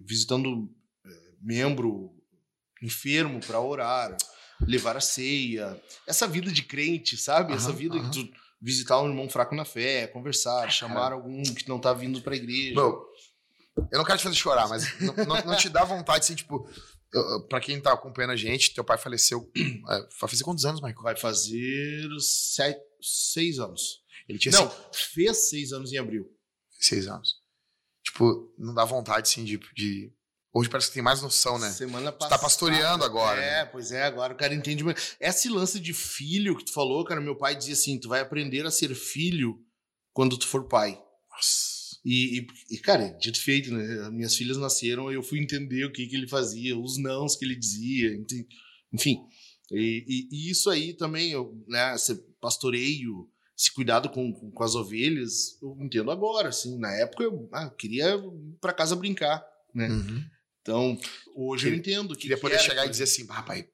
visitando 0.05 0.67
eh, 1.05 1.09
membro 1.41 2.11
enfermo 2.81 3.39
para 3.39 3.61
orar, 3.61 4.17
levar 4.61 4.97
a 4.97 5.01
ceia. 5.01 5.79
Essa 6.07 6.27
vida 6.27 6.51
de 6.51 6.63
crente, 6.63 7.15
sabe? 7.17 7.53
Essa 7.53 7.71
vida 7.71 7.99
de 7.99 8.25
tu 8.25 8.31
visitar 8.61 9.01
um 9.01 9.07
irmão 9.09 9.29
fraco 9.29 9.55
na 9.55 9.65
fé, 9.65 10.07
conversar, 10.07 10.69
chamar 10.71 11.11
algum 11.13 11.41
que 11.43 11.67
não 11.69 11.79
tá 11.79 11.93
vindo 11.93 12.21
pra 12.21 12.35
igreja. 12.35 12.75
Meu, 12.75 13.05
eu 13.91 13.97
não 13.97 14.05
quero 14.05 14.17
te 14.17 14.23
fazer 14.23 14.35
chorar, 14.35 14.67
mas 14.67 14.99
não, 14.99 15.13
não- 15.25 15.45
não 15.45 15.57
te 15.57 15.69
dá 15.69 15.83
vontade, 15.83 16.19
assim, 16.19 16.35
tipo, 16.35 16.67
pra 17.49 17.59
quem 17.59 17.79
tá 17.81 17.93
acompanhando 17.93 18.31
a 18.31 18.35
gente, 18.35 18.73
teu 18.73 18.83
pai 18.83 18.97
faleceu. 18.97 19.49
é, 19.55 19.99
vai 20.19 20.29
fazer 20.29 20.43
quantos 20.43 20.65
anos, 20.65 20.81
Michael? 20.81 21.03
Vai 21.03 21.15
fazer 21.17 22.07
sete, 22.19 22.79
seis 23.01 23.59
anos. 23.59 24.03
Ele 24.27 24.39
tinha 24.39 24.51
Não, 24.53 24.69
cinco- 24.69 24.89
fez 24.93 25.49
seis 25.49 25.71
anos 25.71 25.91
em 25.93 25.97
abril. 25.97 26.25
seis 26.79 27.07
anos. 27.07 27.35
Tipo, 28.03 28.53
não 28.57 28.73
dá 28.73 28.85
vontade, 28.85 29.27
assim, 29.29 29.43
de. 29.43 29.57
de 29.75 30.11
Hoje 30.57 30.69
parece 30.69 30.87
que 30.87 30.93
tem 30.93 31.03
mais 31.03 31.21
noção, 31.21 31.59
né? 31.59 31.69
Semana 31.69 32.13
passada. 32.13 32.37
tá 32.37 32.41
pastoreando 32.41 33.03
agora. 33.03 33.41
É, 33.41 33.63
né? 33.63 33.65
pois 33.65 33.91
é, 33.91 34.03
agora 34.03 34.33
o 34.33 34.37
cara 34.37 34.55
entende. 34.55 34.85
mais. 34.85 35.17
Esse 35.19 35.49
lance 35.49 35.81
de 35.81 35.93
filho 35.93 36.55
que 36.55 36.63
tu 36.63 36.71
falou, 36.71 37.03
cara, 37.03 37.19
meu 37.19 37.35
pai 37.35 37.57
dizia 37.57 37.73
assim: 37.73 37.99
tu 37.99 38.07
vai 38.07 38.21
aprender 38.21 38.65
a 38.65 38.71
ser 38.71 38.95
filho 38.95 39.59
quando 40.13 40.37
tu 40.37 40.47
for 40.47 40.65
pai. 40.69 40.97
Nossa. 41.29 41.75
E, 42.05 42.39
e- 42.39 42.47
e, 42.75 42.77
cara, 42.77 43.09
dito 43.19 43.37
e 43.37 43.41
feito, 43.41 43.73
né? 43.73 44.09
Minhas 44.11 44.33
filhas 44.35 44.55
nasceram 44.55 45.11
e 45.11 45.15
eu 45.15 45.23
fui 45.23 45.39
entender 45.39 45.83
o 45.85 45.91
que, 45.91 46.07
que 46.07 46.15
ele 46.15 46.27
fazia, 46.27 46.77
os 46.77 46.97
nãos 46.97 47.35
que 47.35 47.43
ele 47.43 47.55
dizia, 47.55 48.11
enfim. 48.93 49.17
E, 49.71 50.05
e- 50.07 50.29
e 50.31 50.49
isso 50.51 50.69
aí 50.69 50.93
também, 50.93 51.33
né? 51.67 51.95
Esse 51.95 52.15
pastoreio, 52.39 53.27
esse 53.57 53.73
cuidado 53.73 54.07
com, 54.09 54.31
com, 54.31 54.51
com 54.51 54.63
as 54.63 54.73
ovelhas, 54.75 55.59
eu 55.61 55.75
entendo 55.81 56.11
agora, 56.11 56.47
assim. 56.47 56.77
Na 56.79 56.93
época 56.93 57.23
eu 57.23 57.49
ah, 57.51 57.69
queria 57.71 58.15
ir 58.15 58.21
pra 58.61 58.71
casa 58.71 58.95
brincar, 58.95 59.43
né? 59.73 59.89
Uhum. 59.89 60.23
Então, 60.65 60.97
hoje 61.35 61.69
eu 61.69 61.75
entendo. 61.75 62.15
que 62.15 62.21
Queria 62.23 62.37
que 62.37 62.41
poder 62.41 62.55
era 62.55 62.63
chegar 62.63 62.75
e 62.77 62.79
aquilo. 62.79 62.91
dizer 62.91 63.03
assim, 63.03 63.27
ah, 63.29 63.43
pai, 63.43 63.69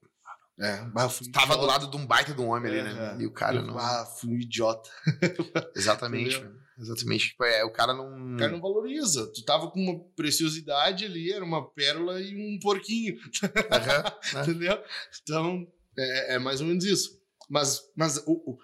É, 0.60 0.82
bah, 0.90 1.08
fui 1.08 1.32
tava 1.32 1.56
do 1.56 1.66
lado 1.66 1.90
de 1.90 1.96
um 1.96 2.06
baita 2.06 2.34
de 2.34 2.42
um 2.42 2.50
homem 2.50 2.70
ali, 2.70 2.82
né? 2.84 3.16
É, 3.18 3.22
E 3.24 3.26
o 3.26 3.32
cara 3.32 3.56
Eu, 3.60 3.64
não. 3.64 3.78
Ah, 3.78 4.06
fui 4.06 4.30
um 4.30 4.38
idiota. 4.38 4.90
Exatamente. 5.74 6.44
Exatamente. 6.78 7.30
Tipo, 7.30 7.46
é, 7.46 7.64
o 7.64 7.72
cara 7.72 7.94
não. 7.94 8.34
O 8.36 8.38
cara 8.38 8.52
não 8.52 8.60
valoriza. 8.60 9.32
Tu 9.34 9.44
tava 9.46 9.72
com 9.72 9.80
uma 9.80 10.00
preciosidade 10.16 11.06
ali, 11.06 11.32
era 11.32 11.46
uma 11.46 11.70
pérola 11.72 12.20
e 12.20 12.36
um 12.36 12.60
porquinho. 12.60 13.16
Aham. 13.72 14.42
Entendeu? 14.44 14.84
Então, 15.24 15.66
é, 15.98 16.36
é 16.36 16.40
mais 16.40 16.60
ou 16.60 16.68
menos 16.68 16.84
isso. 16.84 17.20
Mas, 17.50 17.82
mas, 17.96 18.18
o, 18.28 18.34
o- 18.52 18.58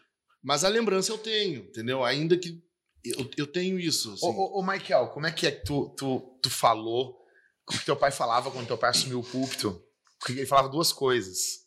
mas 0.44 0.64
a 0.66 0.68
lembrança 0.70 1.12
eu 1.14 1.18
tenho, 1.18 1.62
entendeu? 1.62 2.04
Ainda 2.04 2.38
que 2.38 2.62
eu, 3.06 3.30
eu 3.38 3.48
tenho 3.48 3.80
isso. 3.80 4.14
Assim. 4.14 4.26
Ô, 4.26 4.30
ô, 4.32 4.60
ô, 4.60 4.64
Michael, 4.66 5.08
como 5.10 5.28
é 5.28 5.32
que 5.32 5.48
é 5.48 5.52
que 5.52 5.64
tu, 5.64 5.94
tu, 5.98 6.40
tu 6.42 6.50
falou? 6.50 7.26
O 7.70 7.72
que 7.72 7.86
teu 7.86 7.96
pai 7.96 8.12
falava 8.12 8.50
quando 8.52 8.68
teu 8.68 8.78
pai 8.78 8.90
assumiu 8.90 9.20
o 9.20 9.24
púlpito? 9.24 9.82
Porque 10.20 10.34
ele 10.34 10.46
falava 10.46 10.70
duas 10.70 10.92
coisas. 10.94 11.66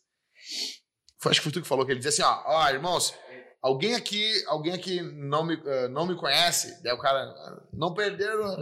Foi, 1.19 1.31
acho 1.31 1.39
que 1.39 1.43
foi 1.43 1.51
tu 1.51 1.61
que 1.61 1.67
falou 1.67 1.85
que 1.85 1.91
ele 1.91 1.99
dizia 1.99 2.09
assim, 2.09 2.23
ó, 2.23 2.43
ó, 2.45 2.69
irmãos, 2.69 3.13
alguém 3.61 3.93
aqui, 3.93 4.43
alguém 4.47 4.73
aqui 4.73 5.01
não 5.01 5.43
me, 5.45 5.53
eh, 5.63 5.87
não 5.89 6.07
me 6.07 6.15
conhece, 6.15 6.81
daí 6.81 6.93
o 6.93 6.97
cara 6.99 7.19
ah, 7.21 7.63
não 7.71 7.93
perdeu, 7.93 8.57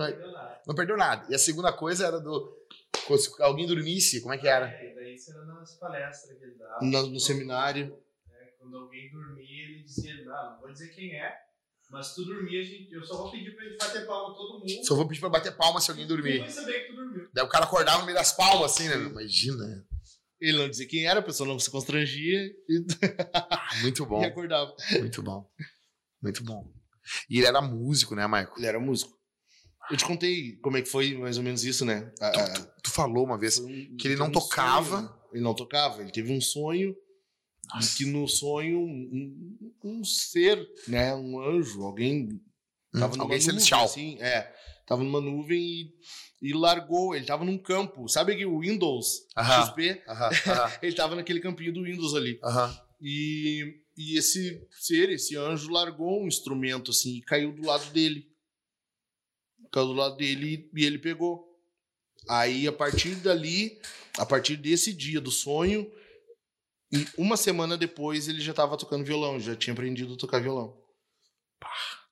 não 0.67 0.75
perdeu 0.75 0.97
nada. 0.97 1.25
E 1.29 1.35
a 1.35 1.39
segunda 1.39 1.71
coisa 1.71 2.05
era 2.07 2.19
do 2.19 2.59
se 3.17 3.41
alguém 3.41 3.65
dormisse, 3.65 4.21
como 4.21 4.33
é 4.33 4.37
que 4.37 4.47
era? 4.47 4.67
É, 4.67 4.93
daí 4.93 5.15
isso 5.15 5.31
era 5.31 5.43
nas 5.45 5.73
palestras 5.75 6.37
que 6.37 6.43
ele 6.43 6.55
dava. 6.55 6.77
No- 6.81 7.07
no 7.07 7.19
seminário. 7.19 7.97
É, 8.31 8.45
quando 8.59 8.77
alguém 8.77 9.09
dormia, 9.11 9.63
ele 9.63 9.83
dizia, 9.83 10.23
não, 10.25 10.51
não 10.51 10.59
vou 10.59 10.71
dizer 10.71 10.89
quem 10.89 11.15
é, 11.15 11.35
mas 11.89 12.07
se 12.07 12.15
tu 12.15 12.25
dormir, 12.25 12.59
a 12.59 12.63
gente, 12.63 12.91
eu 12.93 13.03
só 13.03 13.17
vou 13.17 13.31
pedir 13.31 13.55
pra 13.55 13.63
gente 13.65 13.77
bater 13.77 14.05
palma 14.05 14.35
todo 14.35 14.59
mundo. 14.59 14.85
Só 14.85 14.95
vou 14.95 15.07
pedir 15.07 15.19
pra 15.19 15.29
bater 15.29 15.55
palma 15.55 15.79
se 15.81 15.89
alguém 15.91 16.05
Tu 16.05 16.09
dormir. 16.15 16.39
vai 16.39 16.49
saber 16.49 16.73
que 16.81 16.87
tu 16.87 16.95
dormiu. 16.95 17.29
Daí 17.33 17.45
o 17.45 17.49
cara 17.49 17.65
acordava 17.65 17.99
no 17.99 18.05
meio 18.05 18.17
das 18.17 18.31
palmas, 18.31 18.71
assim, 18.73 18.87
né? 18.87 18.95
Imagina. 18.95 19.85
Ele 20.41 20.57
não 20.57 20.69
dizia 20.69 20.87
quem 20.87 21.05
era, 21.05 21.19
a 21.19 21.23
pessoa 21.23 21.47
não 21.47 21.59
se 21.59 21.69
constrangia 21.69 22.39
e, 22.69 22.85
Ah, 23.33 23.69
Muito 23.81 24.05
bom, 24.05 24.21
e 24.21 24.25
acordava. 24.25 24.73
muito 24.99 25.21
bom. 25.21 25.51
Muito 26.21 26.43
bom. 26.43 26.71
E 27.29 27.37
ele 27.39 27.47
era 27.47 27.61
músico, 27.61 28.15
né, 28.15 28.25
Michael? 28.27 28.53
Ele 28.57 28.65
era 28.67 28.79
músico. 28.79 29.17
Eu 29.91 29.97
te 29.97 30.05
contei 30.05 30.55
como 30.57 30.77
é 30.77 30.81
que 30.81 30.87
foi 30.89 31.17
mais 31.17 31.37
ou 31.37 31.43
menos 31.43 31.63
isso, 31.63 31.83
né? 31.83 32.13
A- 32.21 32.27
a- 32.27 32.53
Tu, 32.53 32.81
tu 32.83 32.91
falou 32.91 33.25
uma 33.25 33.37
vez 33.37 33.57
um- 33.57 33.95
que 33.97 34.07
ele 34.07 34.15
não 34.15 34.27
um 34.27 34.31
tocava. 34.31 34.97
sonho, 34.97 35.09
né? 35.09 35.19
Ele 35.33 35.43
não 35.43 35.53
tocava, 35.55 36.01
ele 36.01 36.11
teve 36.11 36.31
um 36.31 36.39
sonho 36.39 36.95
Nossa. 37.73 37.93
e 37.93 37.97
que 37.97 38.05
no 38.05 38.27
sonho 38.27 38.79
um, 38.79 39.68
um- 39.83 40.03
ser, 40.03 40.67
né, 40.87 41.13
um 41.15 41.39
anjo, 41.41 41.83
alguém 41.83 42.29
Hum, 42.93 42.99
tava 42.99 43.13
numa 43.15 43.23
alguém 43.23 43.37
nuvem, 43.37 43.41
celestial. 43.53 43.85
assim, 43.85 44.17
é, 44.19 44.53
tava 44.87 45.03
numa 45.03 45.21
nuvem 45.21 45.61
e, 45.61 45.93
e 46.41 46.53
largou, 46.53 47.15
ele 47.15 47.25
tava 47.25 47.45
num 47.45 47.57
campo, 47.57 48.07
sabe 48.09 48.35
que 48.35 48.45
o 48.45 48.59
Windows 48.59 49.25
Aham. 49.37 49.63
XP, 49.65 50.01
Aham, 50.07 50.29
aham, 50.47 50.71
ele 50.81 50.95
tava 50.95 51.15
naquele 51.15 51.39
campinho 51.39 51.73
do 51.73 51.83
Windows 51.83 52.15
ali. 52.15 52.39
E, 53.01 53.81
e 53.97 54.17
esse 54.17 54.67
ser, 54.71 55.09
esse 55.09 55.37
anjo 55.37 55.69
largou 55.71 56.21
um 56.23 56.27
instrumento 56.27 56.91
assim 56.91 57.17
e 57.17 57.21
caiu 57.21 57.51
do 57.53 57.65
lado 57.65 57.89
dele. 57.91 58.27
Caiu 59.71 59.87
do 59.87 59.93
lado 59.93 60.17
dele 60.17 60.69
e 60.75 60.83
ele 60.85 60.97
pegou. 60.97 61.47
Aí 62.27 62.67
a 62.67 62.71
partir 62.71 63.15
dali, 63.15 63.79
a 64.17 64.25
partir 64.25 64.57
desse 64.57 64.91
dia 64.93 65.21
do 65.21 65.31
sonho, 65.31 65.89
e 66.91 67.07
uma 67.17 67.37
semana 67.37 67.77
depois 67.77 68.27
ele 68.27 68.41
já 68.41 68.51
estava 68.51 68.77
tocando 68.77 69.05
violão, 69.05 69.39
já 69.39 69.55
tinha 69.55 69.73
aprendido 69.73 70.13
a 70.13 70.17
tocar 70.17 70.41
violão. 70.41 70.75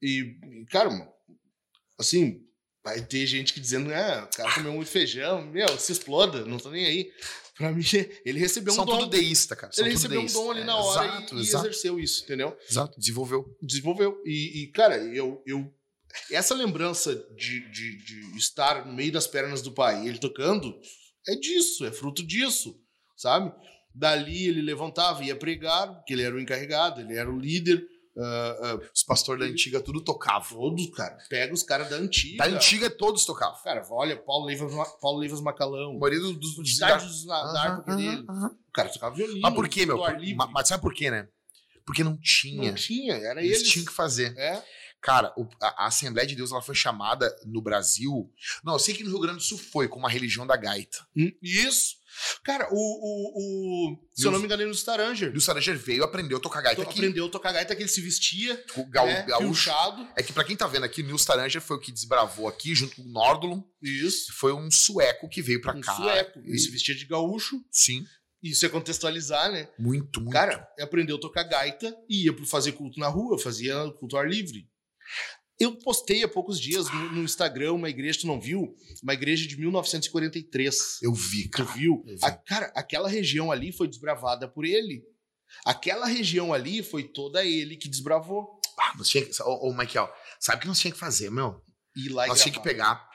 E, 0.01 0.35
cara, 0.69 0.89
assim, 1.99 2.41
vai 2.83 3.01
ter 3.03 3.25
gente 3.25 3.53
que 3.53 3.59
dizendo, 3.59 3.91
ah, 3.93 4.29
o 4.31 4.35
cara 4.37 4.53
comeu 4.53 4.73
muito 4.73 4.89
feijão, 4.89 5.45
meu, 5.47 5.77
se 5.79 5.91
exploda, 5.91 6.45
não 6.45 6.57
tô 6.57 6.69
nem 6.69 6.85
aí. 6.85 7.11
Pra 7.57 7.71
mim, 7.71 7.81
ele 8.23 8.37
recebeu 8.37 8.71
São 8.71 8.83
um 8.83 8.87
dom. 8.87 8.99
tudo 8.99 9.09
deísta, 9.09 9.55
cara. 9.55 9.73
São 9.73 9.83
Ele 9.83 9.93
recebeu 9.95 10.19
um 10.19 10.23
deísta. 10.23 10.37
dom 10.39 10.51
ali 10.51 10.61
É, 10.61 10.63
na 10.63 10.75
hora 10.75 11.07
Exato, 11.07 11.33
e, 11.33 11.37
e 11.37 11.41
exato, 11.41 11.65
exerceu 11.65 11.99
isso, 11.99 12.23
entendeu? 12.23 12.55
exato. 12.69 12.99
Desenvolveu. 12.99 13.57
Desenvolveu. 13.59 14.21
E, 14.23 14.61
e, 14.63 14.67
cara, 14.67 14.97
eu, 14.97 15.41
eu. 15.47 15.73
Essa 16.31 16.53
lembrança 16.53 17.15
de, 17.35 17.67
de, 17.71 17.97
de 18.05 18.37
estar 18.37 18.85
no 18.85 18.93
meio 18.93 19.11
das 19.11 19.25
pernas 19.25 19.63
do 19.63 19.71
pai, 19.71 20.07
ele 20.07 20.19
tocando, 20.19 20.79
é 21.27 21.35
disso, 21.35 21.83
é 21.83 21.91
fruto 21.91 22.21
disso, 22.23 22.79
sabe? 23.15 23.51
Dali 23.97 24.47
ele 24.47 24.61
levantava, 24.61 25.23
ia 25.23 25.35
pregar, 25.35 25.87
porque 25.95 26.13
ele 26.13 26.23
era 26.23 26.35
o 26.35 26.39
encarregado, 26.39 27.01
ele 27.01 27.15
era 27.17 27.29
o 27.29 27.39
líder. 27.39 27.83
ah, 28.17 28.57
ah, 28.63 28.89
Os 28.93 29.03
pastores 29.03 29.39
da 29.45 29.51
antiga 29.51 29.79
tudo 29.81 30.01
tocavam. 30.03 30.57
todos, 30.57 30.89
cara. 30.91 31.17
Pega 31.29 31.53
os 31.53 31.63
caras 31.63 31.89
da 31.89 31.95
antiga. 31.95 32.37
Da 32.37 32.45
antiga 32.55 32.89
todos 32.89 33.25
tocavam. 33.25 33.61
Cara, 33.63 33.85
olha, 33.89 34.15
Paulo 34.17 34.45
Leivas, 34.45 34.71
Paulo 35.01 35.19
Leivas 35.19 35.39
A 35.39 35.43
Macalão. 35.43 35.97
maioria 35.97 36.19
dos... 36.19 36.37
dos, 36.37 36.49
Os 36.51 36.55
dos 36.57 36.69
estágios 36.71 37.25
da, 37.25 37.51
da 37.83 37.95
dele. 37.95 38.23
O 38.27 38.71
cara 38.73 38.89
tocava 38.89 39.15
violino. 39.15 39.41
Mas 39.41 39.53
por 39.55 39.67
quê, 39.69 39.85
meu? 39.85 39.97
Mas, 39.97 40.49
mas 40.51 40.67
sabe 40.67 40.81
por 40.81 40.93
quê, 40.93 41.09
né? 41.11 41.27
Porque 41.85 42.03
não 42.03 42.17
tinha. 42.17 42.69
Não 42.69 42.75
tinha, 42.75 43.13
era 43.15 43.41
Eles 43.41 43.59
eles. 43.59 43.69
tinham 43.71 43.85
que 43.85 43.93
fazer. 43.93 44.37
É. 44.37 44.61
Cara, 44.99 45.31
o- 45.37 45.47
a, 45.61 45.83
a 45.85 45.87
Assembleia 45.87 46.27
de 46.27 46.35
Deus 46.35 46.51
ela 46.51 46.61
foi 46.61 46.75
chamada 46.75 47.33
no 47.45 47.61
Brasil. 47.61 48.29
Não, 48.63 48.73
eu 48.73 48.79
sei 48.79 48.93
que 48.95 49.03
no 49.03 49.09
Rio 49.11 49.19
Grande 49.21 49.37
do 49.37 49.43
Sul 49.43 49.57
foi 49.57 49.87
como 49.87 50.05
a 50.05 50.09
religião 50.09 50.45
da 50.45 50.57
gaita. 50.57 50.97
Hum, 51.15 51.31
Isso. 51.41 51.95
Cara, 52.43 52.67
o. 52.71 52.75
o, 52.75 53.91
o 53.93 54.07
se 54.13 54.25
eu 54.25 54.31
não 54.31 54.39
me 54.39 54.45
engano, 54.45 54.61
ele 54.63 54.69
no 54.69 54.75
Staranger. 54.75 55.31
E 55.33 55.37
o 55.37 55.41
Saranger 55.41 55.77
veio 55.77 56.03
aprendeu 56.03 56.37
a 56.37 56.41
tocar 56.41 56.61
gaita 56.61 56.81
aqui. 56.81 56.99
Aprendeu 56.99 57.25
a 57.25 57.29
tocar 57.29 57.51
gaita, 57.51 57.75
que 57.75 57.81
ele 57.83 57.89
se 57.89 58.01
vestia. 58.01 58.63
O 58.75 58.85
gal, 58.85 59.05
né, 59.05 59.23
gaúcho. 59.23 59.69
É 60.15 60.23
que 60.23 60.33
pra 60.33 60.43
quem 60.43 60.55
tá 60.55 60.65
vendo 60.67 60.83
aqui, 60.85 61.01
o 61.01 61.05
Nils 61.05 61.25
Taranger 61.25 61.61
foi 61.61 61.77
o 61.77 61.79
que 61.79 61.91
desbravou 61.91 62.47
aqui, 62.47 62.73
junto 62.73 62.95
com 62.95 63.01
o 63.03 63.11
Nordlum. 63.11 63.63
Isso. 63.81 64.33
Foi 64.37 64.53
um 64.53 64.69
sueco 64.71 65.29
que 65.29 65.41
veio 65.41 65.61
pra 65.61 65.75
Um 65.75 65.81
cá. 65.81 65.93
sueco. 65.95 66.39
E- 66.39 66.49
Ele 66.49 66.57
se 66.59 66.71
vestia 66.71 66.95
de 66.95 67.05
gaúcho. 67.05 67.61
Sim, 67.71 68.03
Isso 68.41 68.65
é 68.65 68.69
contextualizar, 68.69 69.51
né? 69.51 69.67
muito, 69.79 70.19
muito. 70.21 70.31
Cara, 70.33 70.67
aprendeu 70.79 71.17
a 71.17 71.19
tocar 71.19 71.43
gaita 71.43 71.95
e 72.09 72.25
ia 72.25 72.45
fazer 72.45 72.71
culto 72.73 72.99
na 72.99 73.07
rua, 73.07 73.37
fazia 73.39 73.73
culto 73.99 74.15
ao 74.15 74.21
ar 74.23 74.29
livre. 74.29 74.67
Eu 75.59 75.75
postei 75.77 76.23
há 76.23 76.27
poucos 76.27 76.59
dias 76.59 76.85
no, 76.91 77.11
no 77.13 77.23
Instagram 77.23 77.73
uma 77.73 77.89
igreja, 77.89 78.19
tu 78.21 78.27
não 78.27 78.39
viu? 78.39 78.75
Uma 79.01 79.13
igreja 79.13 79.47
de 79.47 79.57
1943. 79.57 80.99
eu 81.01 81.13
vi, 81.13 81.49
Tu 81.49 81.57
cara. 81.65 81.71
viu? 81.73 82.03
Eu 82.05 82.15
vi. 82.15 82.25
A- 82.25 82.31
cara, 82.31 82.71
aquela 82.75 83.09
região 83.09 83.51
ali 83.51 83.71
foi 83.71 83.87
desbravada 83.87 84.47
por 84.47 84.65
ele. 84.65 85.03
Aquela 85.65 86.05
região 86.05 86.53
ali 86.53 86.83
foi 86.83 87.03
toda 87.11 87.43
ele 87.43 87.75
que 87.77 87.89
desbravou. 87.89 88.59
Ah, 88.79 88.93
nós 88.97 89.09
tinha 89.09 89.25
que, 89.25 89.41
ô, 89.41 89.69
ô, 89.69 89.73
Michael, 89.73 90.07
sabe 90.39 90.57
o 90.57 90.61
que 90.61 90.67
nós 90.67 90.79
tinha 90.79 90.91
que 90.93 90.99
fazer, 90.99 91.31
meu? 91.31 91.59
E 91.95 92.09
lá 92.09 92.25
e 92.25 92.29
nós 92.29 92.41
tinha 92.41 92.53
que 92.53 92.61
pegar 92.61 93.07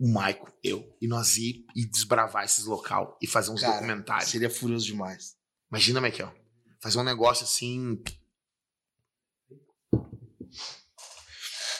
o 0.00 0.08
Michael, 0.08 0.48
eu, 0.64 0.96
e 1.00 1.06
nós 1.06 1.36
ir 1.36 1.64
e 1.76 1.86
desbravar 1.88 2.44
esses 2.44 2.64
local 2.64 3.16
e 3.22 3.26
fazer 3.26 3.52
uns 3.52 3.60
Cara, 3.60 3.74
documentários. 3.74 4.30
Seria 4.30 4.50
furioso 4.50 4.86
demais. 4.86 5.36
Imagina, 5.70 6.00
Michael, 6.00 6.34
fazer 6.82 6.98
um 6.98 7.04
negócio 7.04 7.44
assim. 7.44 8.02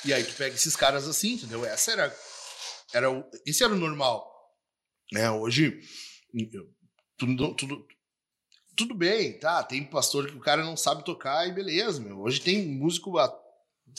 E 0.05 0.13
aí 0.13 0.25
tu 0.25 0.35
pega 0.35 0.55
esses 0.55 0.75
caras 0.77 1.07
assim, 1.07 1.33
entendeu? 1.35 1.65
Essa 1.65 1.93
era, 1.93 2.17
era 2.93 3.11
o, 3.11 3.25
esse 3.47 3.63
era 3.63 3.73
o 3.73 3.77
normal. 3.77 4.29
Né? 5.13 5.31
Hoje, 5.31 5.81
eu- 6.53 6.69
tudo, 7.19 7.55
tudo, 7.55 7.87
tudo 8.77 8.95
bem, 8.95 9.39
tá? 9.39 9.63
Tem 9.63 9.85
pastor 9.85 10.29
que 10.31 10.37
o 10.37 10.41
cara 10.41 10.65
não 10.65 10.77
sabe 10.77 11.05
tocar 11.05 11.47
e 11.47 11.53
beleza, 11.53 12.01
meu. 12.01 12.21
Hoje 12.21 12.41
tem 12.41 12.67
músico, 12.67 13.19
a, 13.19 13.27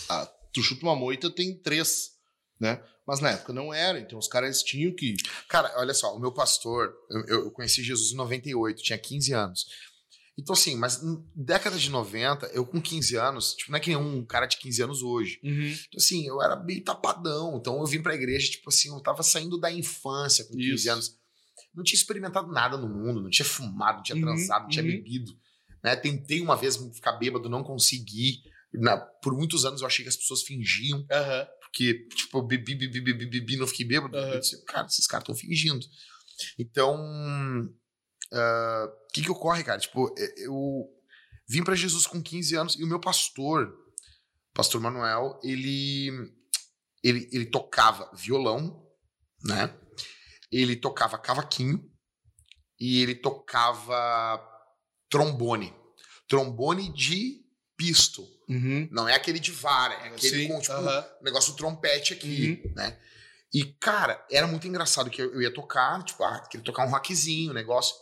a, 0.10 0.26
tu 0.54 0.62
chuta 0.64 0.84
uma 0.86 0.96
moita, 0.96 1.30
tem 1.30 1.56
três, 1.62 2.12
né? 2.60 2.84
Mas 3.06 3.20
na 3.20 3.32
época 3.32 3.52
não 3.52 3.74
era, 3.74 4.00
então 4.00 4.18
os 4.18 4.28
caras 4.28 4.64
tinham 4.64 4.96
que... 4.96 5.16
Cara, 5.50 5.72
olha 5.78 5.94
só, 5.94 6.16
o 6.16 6.20
meu 6.20 6.32
pastor, 6.32 6.94
eu, 7.28 7.44
eu 7.46 7.52
conheci 7.52 7.84
Jesus 7.84 8.12
em 8.12 8.16
98, 8.16 8.82
tinha 8.82 8.98
15 8.98 9.34
anos. 9.34 9.66
Então, 10.40 10.54
assim, 10.54 10.76
mas 10.78 11.00
década 11.36 11.78
de 11.78 11.90
90, 11.90 12.48
eu 12.48 12.66
com 12.66 12.82
15 12.82 13.16
anos, 13.18 13.54
tipo, 13.54 13.72
não 13.72 13.78
é 13.78 13.80
que 13.80 13.90
nem 13.90 13.98
um 13.98 14.26
cara 14.26 14.46
de 14.46 14.58
15 14.58 14.82
anos 14.82 15.04
hoje. 15.04 15.40
Então, 15.44 15.98
assim, 15.98 16.26
eu 16.28 16.42
era 16.42 16.56
meio 16.64 16.84
tapadão. 16.84 17.58
Então, 17.58 17.78
eu 17.80 17.86
vim 17.86 18.02
pra 18.02 18.16
igreja, 18.16 18.50
tipo 18.50 18.70
assim, 18.70 18.90
eu 18.90 19.00
tava 19.02 19.22
saindo 19.24 19.60
da 19.60 19.72
infância 19.72 20.46
com 20.46 20.56
15 20.56 20.74
Isso. 20.74 20.92
anos. 20.92 21.18
Não 21.76 21.84
tinha 21.84 21.98
experimentado 21.98 22.52
nada 22.52 22.78
no 22.78 22.88
mundo, 22.90 23.22
não 23.22 23.30
tinha 23.30 23.46
fumado, 23.46 23.98
não 23.98 24.04
tinha 24.04 24.16
Uhum, 24.16 24.22
transado, 24.24 24.64
não 24.64 24.70
tinha 24.70 24.84
uhum. 24.84 24.92
bebido. 24.92 25.32
Né? 25.84 25.96
Tentei 25.96 26.42
uma 26.42 26.56
vez 26.56 26.78
ficar 26.94 27.14
bêbado, 27.14 27.50
não 27.50 27.64
consegui. 27.64 28.42
Na- 28.74 28.98
por 28.98 29.36
muitos 29.36 29.66
anos 29.66 29.82
eu 29.82 29.88
achei 29.88 30.04
que 30.04 30.10
as 30.10 30.16
pessoas 30.18 30.42
fingiam, 30.44 31.06
Aham. 31.12 31.48
Porque, 31.62 32.06
tipo, 32.16 32.38
eu 32.38 32.42
bebi, 32.44 32.76
bebi, 32.76 33.00
bebi, 33.00 33.26
bebi, 33.26 33.56
não 33.58 33.66
fiquei 33.68 33.86
bêbado. 33.86 34.18
Aham. 34.18 34.34
Eu 34.34 34.40
disse, 34.42 34.62
cara, 34.66 34.88
esses 34.88 35.08
caras 35.08 35.24
estão 35.24 35.36
fingindo. 35.36 35.86
Então, 36.60 36.98
ah, 38.32 38.88
o 38.88 39.12
que 39.14 39.22
que 39.22 39.32
ocorre, 39.32 39.64
cara? 39.64 39.80
Tipo, 39.80 40.14
eh, 40.18 40.34
eu 40.46 40.88
vim 41.48 41.64
pra 41.64 41.76
Jesus 41.76 42.08
com 42.08 42.22
15 42.22 42.56
anos 42.56 42.76
e 42.76 42.84
o 42.84 42.88
meu 42.88 43.00
pastor, 43.00 43.74
pastor 44.54 44.80
Manuel, 44.80 45.40
ele, 45.44 46.10
ele, 47.04 47.30
ele 47.32 47.46
tocava 47.46 48.10
violão, 48.16 48.86
né? 49.44 49.76
Ele 50.52 50.76
tocava 50.76 51.18
cavaquinho 51.18 51.84
e 52.80 53.02
ele 53.02 53.16
tocava 53.16 54.42
trombone. 55.10 55.74
Trombone 56.28 56.92
de 56.94 57.42
pisto. 57.76 58.26
Uhum. 58.48 58.88
Não 58.92 59.08
é 59.08 59.16
aquele 59.16 59.40
de 59.40 59.52
vara, 59.52 59.94
é 59.94 60.08
aquele 60.08 60.44
Sim, 60.44 60.48
com, 60.48 60.60
tipo, 60.60 60.74
aham. 60.74 61.06
o 61.20 61.24
negócio 61.24 61.54
do 61.54 61.58
trompete 61.58 62.14
aqui, 62.14 62.62
né? 62.76 62.98
E, 63.54 63.66
cara, 63.80 64.24
era 64.32 64.48
muito 64.48 64.68
engraçado 64.68 65.10
que 65.10 65.22
eu 65.22 65.42
ia 65.42 65.54
tocar, 65.54 66.02
tipo, 66.04 66.24
ah, 66.24 66.40
queria 66.50 66.64
tocar 66.64 66.86
um 66.86 66.90
rockzinho, 66.90 67.54
negócio. 67.54 67.94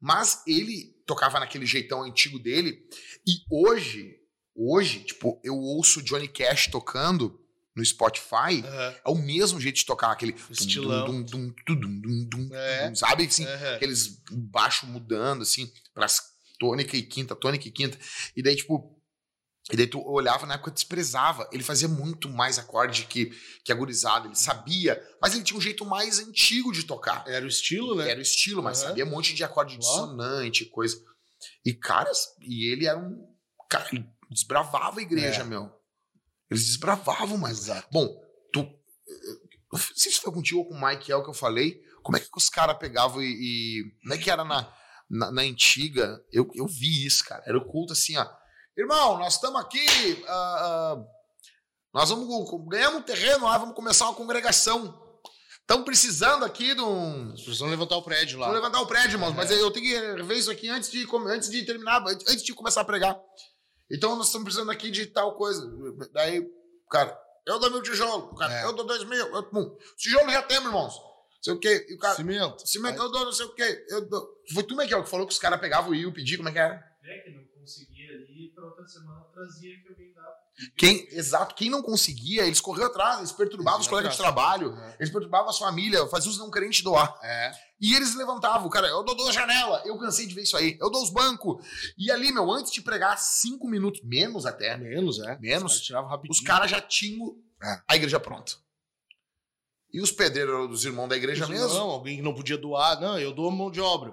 Mas 0.00 0.42
ele 0.46 0.94
tocava 1.06 1.40
naquele 1.40 1.66
jeitão 1.66 2.02
antigo 2.02 2.38
dele. 2.38 2.78
E 3.26 3.32
hoje, 3.50 4.16
hoje, 4.54 5.00
tipo, 5.00 5.40
eu 5.42 5.56
ouço 5.56 6.02
Johnny 6.02 6.28
Cash 6.28 6.68
tocando 6.68 7.40
no 7.74 7.84
Spotify. 7.84 8.62
É 9.04 9.08
o 9.08 9.16
mesmo 9.16 9.60
jeito 9.60 9.76
de 9.76 9.84
tocar 9.86 10.12
aquele. 10.12 10.34
Estilão. 10.50 11.06
dum, 11.06 11.22
dum, 11.24 11.54
dum, 11.66 11.74
dum, 11.80 12.00
dum, 12.00 12.28
dum, 12.28 12.54
É. 12.54 12.94
sabe? 12.94 13.24
Assim, 13.24 13.44
Aham. 13.46 13.74
aqueles 13.74 14.22
baixo 14.30 14.86
mudando, 14.86 15.42
assim, 15.42 15.72
pras 15.92 16.20
tônica 16.58 16.96
e 16.96 17.02
quinta, 17.02 17.34
tônica 17.34 17.66
e 17.66 17.70
quinta. 17.72 17.98
E 18.36 18.42
daí, 18.42 18.54
tipo. 18.54 18.93
E 19.72 19.76
daí 19.76 19.86
tu 19.86 19.98
olhava 20.06 20.44
na 20.46 20.54
época 20.54 20.70
desprezava. 20.70 21.48
Ele 21.50 21.62
fazia 21.62 21.88
muito 21.88 22.28
mais 22.28 22.58
acorde 22.58 23.06
que, 23.06 23.26
que 23.64 23.72
a 23.72 23.74
gurizada. 23.74 24.26
Ele 24.26 24.36
sabia, 24.36 25.02
mas 25.22 25.34
ele 25.34 25.42
tinha 25.42 25.56
um 25.56 25.60
jeito 25.62 25.86
mais 25.86 26.18
antigo 26.18 26.70
de 26.70 26.82
tocar. 26.84 27.24
Era 27.26 27.44
o 27.44 27.48
estilo, 27.48 27.94
né? 27.94 28.10
Era 28.10 28.18
o 28.18 28.22
estilo, 28.22 28.62
mas 28.62 28.80
Aham. 28.80 28.88
sabia 28.88 29.06
um 29.06 29.10
monte 29.10 29.34
de 29.34 29.42
acorde 29.42 29.78
dissonante, 29.78 30.66
coisa. 30.66 31.00
E 31.64 31.72
caras, 31.72 32.26
e 32.40 32.70
ele 32.70 32.86
era 32.86 32.98
um. 32.98 33.26
Cara, 33.70 33.88
ele 33.90 34.06
desbravava 34.30 35.00
a 35.00 35.02
igreja, 35.02 35.40
É. 35.40 35.44
meu. 35.44 35.70
Eles 36.50 36.66
desbravavam, 36.66 37.38
mas. 37.38 37.58
Exato. 37.60 37.88
Bom, 37.90 38.06
tu. 38.52 38.62
Não 39.72 39.80
sei 39.96 40.12
se 40.12 40.20
foi 40.20 40.32
contigo 40.32 40.60
ou 40.60 40.68
com 40.68 40.74
o 40.74 40.86
Mike, 40.86 41.10
é 41.10 41.16
o 41.16 41.22
que 41.24 41.30
eu 41.30 41.34
falei. 41.34 41.80
Como 42.02 42.16
é 42.18 42.20
que 42.20 42.28
os 42.36 42.50
caras 42.50 42.76
pegavam 42.78 43.22
e, 43.22 43.26
e- 43.32 43.90
Como 44.02 44.12
é 44.14 44.18
que 44.18 44.30
era 44.30 44.44
na, 44.44 44.70
na, 45.10 45.32
na 45.32 45.42
antiga? 45.42 46.22
Eu, 46.30 46.50
eu 46.54 46.66
vi 46.66 47.06
isso, 47.06 47.24
cara. 47.24 47.42
Era 47.46 47.56
o 47.56 47.64
culto 47.64 47.94
assim, 47.94 48.14
ó. 48.18 48.28
Irmão, 48.76 49.18
nós 49.18 49.34
estamos 49.34 49.60
aqui. 49.60 50.24
ah, 50.26 50.96
ah, 50.98 51.04
nós 51.92 52.10
vamos. 52.10 52.28
Ganhamos 52.68 53.00
um 53.00 53.02
terreno 53.02 53.44
lá, 53.44 53.56
vamos 53.58 53.74
começar 53.76 54.06
uma 54.06 54.14
congregação. 54.14 55.00
Estamos 55.60 55.84
precisando 55.84 56.44
aqui 56.44 56.74
de 56.74 56.80
um. 56.80 57.30
Precisamos 57.32 57.70
levantar 57.70 57.96
o 57.96 58.02
prédio 58.02 58.38
lá. 58.38 58.46
Vou 58.46 58.54
levantar 58.54 58.80
o 58.82 58.86
prédio, 58.86 59.12
irmãos, 59.12 59.32
É. 59.32 59.36
mas 59.36 59.50
eu 59.50 59.70
tenho 59.70 59.86
que 60.16 60.22
ver 60.24 60.34
isso 60.36 60.50
aqui 60.50 60.68
antes 60.68 60.90
de, 60.90 61.06
antes 61.28 61.50
de 61.50 61.64
terminar, 61.64 62.02
antes 62.06 62.42
de 62.42 62.52
começar 62.54 62.80
a 62.82 62.84
pregar. 62.84 63.18
Então 63.90 64.16
nós 64.16 64.26
estamos 64.26 64.44
precisando 64.44 64.70
aqui 64.70 64.90
de 64.90 65.06
tal 65.06 65.36
coisa. 65.36 65.62
Daí, 66.12 66.44
cara, 66.90 67.16
eu 67.46 67.58
dou 67.58 67.70
mil 67.70 67.82
tijolo, 67.82 68.34
cara, 68.34 68.52
É. 68.60 68.64
eu 68.64 68.72
dou 68.72 68.84
dois 68.84 69.04
mil. 69.04 69.26
Eu, 69.34 69.42
pum. 69.44 69.76
Tijolo 69.96 70.30
já 70.30 70.42
temos, 70.42 70.66
irmãos. 70.66 70.94
Não 70.96 71.42
sei 71.42 71.52
o 71.54 71.58
quê. 71.60 71.86
E 71.88 71.94
o 71.94 71.98
cara, 71.98 72.16
Cimento. 72.16 72.66
cimento, 72.68 73.00
eu 73.02 73.10
dou 73.10 73.24
não 73.24 73.32
sei 73.32 73.46
o 73.46 73.54
quê. 73.54 73.86
Eu 73.88 74.06
dou. 74.08 74.26
Foi 74.52 74.62
tu, 74.64 74.76
Michael, 74.76 75.04
que 75.04 75.10
falou 75.10 75.26
que 75.26 75.32
os 75.32 75.38
caras 75.38 75.60
pegavam 75.60 75.94
e 75.94 76.00
iam 76.02 76.12
pedir, 76.12 76.36
como 76.38 76.48
é 76.48 76.52
que 76.52 76.58
era? 76.58 76.74
É 77.04 77.18
que 77.20 77.30
não 77.30 77.44
conseguia 77.64 78.10
ali, 78.12 78.52
pra 78.54 78.64
outra 78.66 78.86
semana 78.86 79.20
trazia 79.32 79.80
que 79.82 79.88
alguém 79.88 80.12
dava. 80.12 80.34
Quem, 80.76 81.08
exato, 81.10 81.54
quem 81.54 81.68
não 81.70 81.82
conseguia, 81.82 82.44
eles 82.46 82.60
corriam 82.60 82.86
atrás, 82.86 83.18
eles 83.18 83.32
perturbavam 83.32 83.78
Eles 83.78 83.86
os 83.86 83.90
colegas 83.90 84.14
de 84.14 84.20
atrás. 84.22 84.34
trabalho, 84.34 84.76
É. 84.78 84.96
eles 85.00 85.10
perturbavam 85.12 85.48
as 85.50 85.58
famílias, 85.58 86.10
faziam 86.10 86.30
os 86.30 86.38
não 86.38 86.50
crentes 86.50 86.82
doar. 86.82 87.18
É. 87.22 87.52
E 87.80 87.94
eles 87.94 88.14
levantavam, 88.14 88.68
cara, 88.70 88.86
eu 88.88 89.02
dou, 89.02 89.16
dou 89.16 89.28
a 89.28 89.32
janela, 89.32 89.82
eu 89.84 89.98
cansei 89.98 90.26
de 90.26 90.34
ver 90.34 90.42
isso 90.42 90.56
aí, 90.56 90.76
eu 90.80 90.90
dou 90.90 91.02
os 91.02 91.10
bancos. 91.10 91.66
E 91.98 92.10
ali, 92.10 92.30
meu, 92.32 92.50
antes 92.52 92.70
de 92.72 92.80
pregar 92.82 93.18
cinco 93.18 93.66
minutos, 93.66 94.00
menos 94.04 94.46
até, 94.46 94.76
Menos, 94.76 95.18
é. 95.20 95.38
Menos. 95.38 95.80
Os 95.80 95.88
caras 95.88 96.20
os 96.30 96.40
caras 96.40 96.70
já 96.70 96.80
tinham 96.80 97.34
É. 97.62 97.80
a 97.88 97.96
igreja 97.96 98.20
pronta. 98.20 98.52
E 99.92 100.00
os 100.00 100.10
pedreiros 100.12 100.52
eram 100.54 100.66
dos 100.68 100.84
irmãos 100.84 101.08
da 101.08 101.16
igreja 101.16 101.46
mesmo, 101.46 101.68
Não, 101.74 101.90
alguém 101.90 102.16
que 102.16 102.22
não 102.22 102.34
podia 102.34 102.58
doar. 102.58 103.00
Não, 103.00 103.18
eu 103.18 103.32
dou 103.32 103.50
mão 103.50 103.70
de 103.70 103.80
obra. 103.80 104.12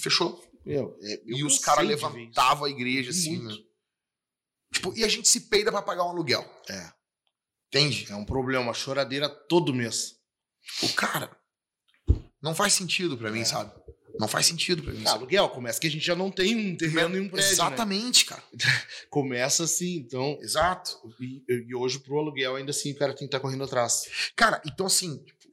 fechou. 0.00 0.40
Meu, 0.66 0.98
é, 1.00 1.22
eu 1.24 1.38
e 1.38 1.44
os 1.44 1.60
caras 1.60 1.86
levantavam 1.86 2.64
a 2.64 2.70
igreja 2.70 3.10
assim, 3.10 3.38
meu. 3.38 3.56
Tipo, 4.72 4.92
e 4.96 5.04
a 5.04 5.08
gente 5.08 5.28
se 5.28 5.42
peida 5.42 5.70
pra 5.70 5.80
pagar 5.80 6.04
um 6.04 6.08
aluguel. 6.08 6.44
É. 6.68 6.92
Entende? 7.68 8.06
É 8.10 8.16
um 8.16 8.24
problema, 8.24 8.74
choradeira 8.74 9.28
todo 9.28 9.72
mês. 9.72 10.16
O 10.82 10.92
cara 10.94 11.30
não 12.42 12.52
faz 12.52 12.72
sentido 12.72 13.16
pra 13.16 13.30
mim, 13.30 13.40
É. 13.42 13.44
sabe? 13.44 13.72
Não 14.18 14.26
faz 14.26 14.46
sentido 14.46 14.82
pra 14.82 14.92
mim. 14.92 15.04
Ah, 15.06 15.12
aluguel, 15.12 15.48
começa 15.50 15.78
que 15.78 15.86
a 15.86 15.90
gente 15.90 16.04
já 16.04 16.16
não 16.16 16.30
tem 16.30 16.56
um 16.56 16.76
terreno 16.76 17.16
e 17.16 17.20
um 17.20 17.28
prédio, 17.28 17.46
né? 17.48 17.52
Exatamente, 17.52 18.24
cara. 18.24 18.42
Começa 19.10 19.64
assim, 19.64 19.96
então... 19.98 20.38
Exato. 20.40 20.98
E, 21.20 21.44
e 21.68 21.74
hoje 21.74 21.98
pro 22.00 22.18
aluguel 22.18 22.56
ainda 22.56 22.70
assim 22.70 22.92
o 22.92 22.96
cara 22.96 23.12
tem 23.12 23.20
que 23.20 23.24
estar 23.26 23.40
correndo 23.40 23.64
atrás. 23.64 24.30
Cara, 24.34 24.60
então 24.66 24.86
assim, 24.86 25.22
tipo, 25.22 25.46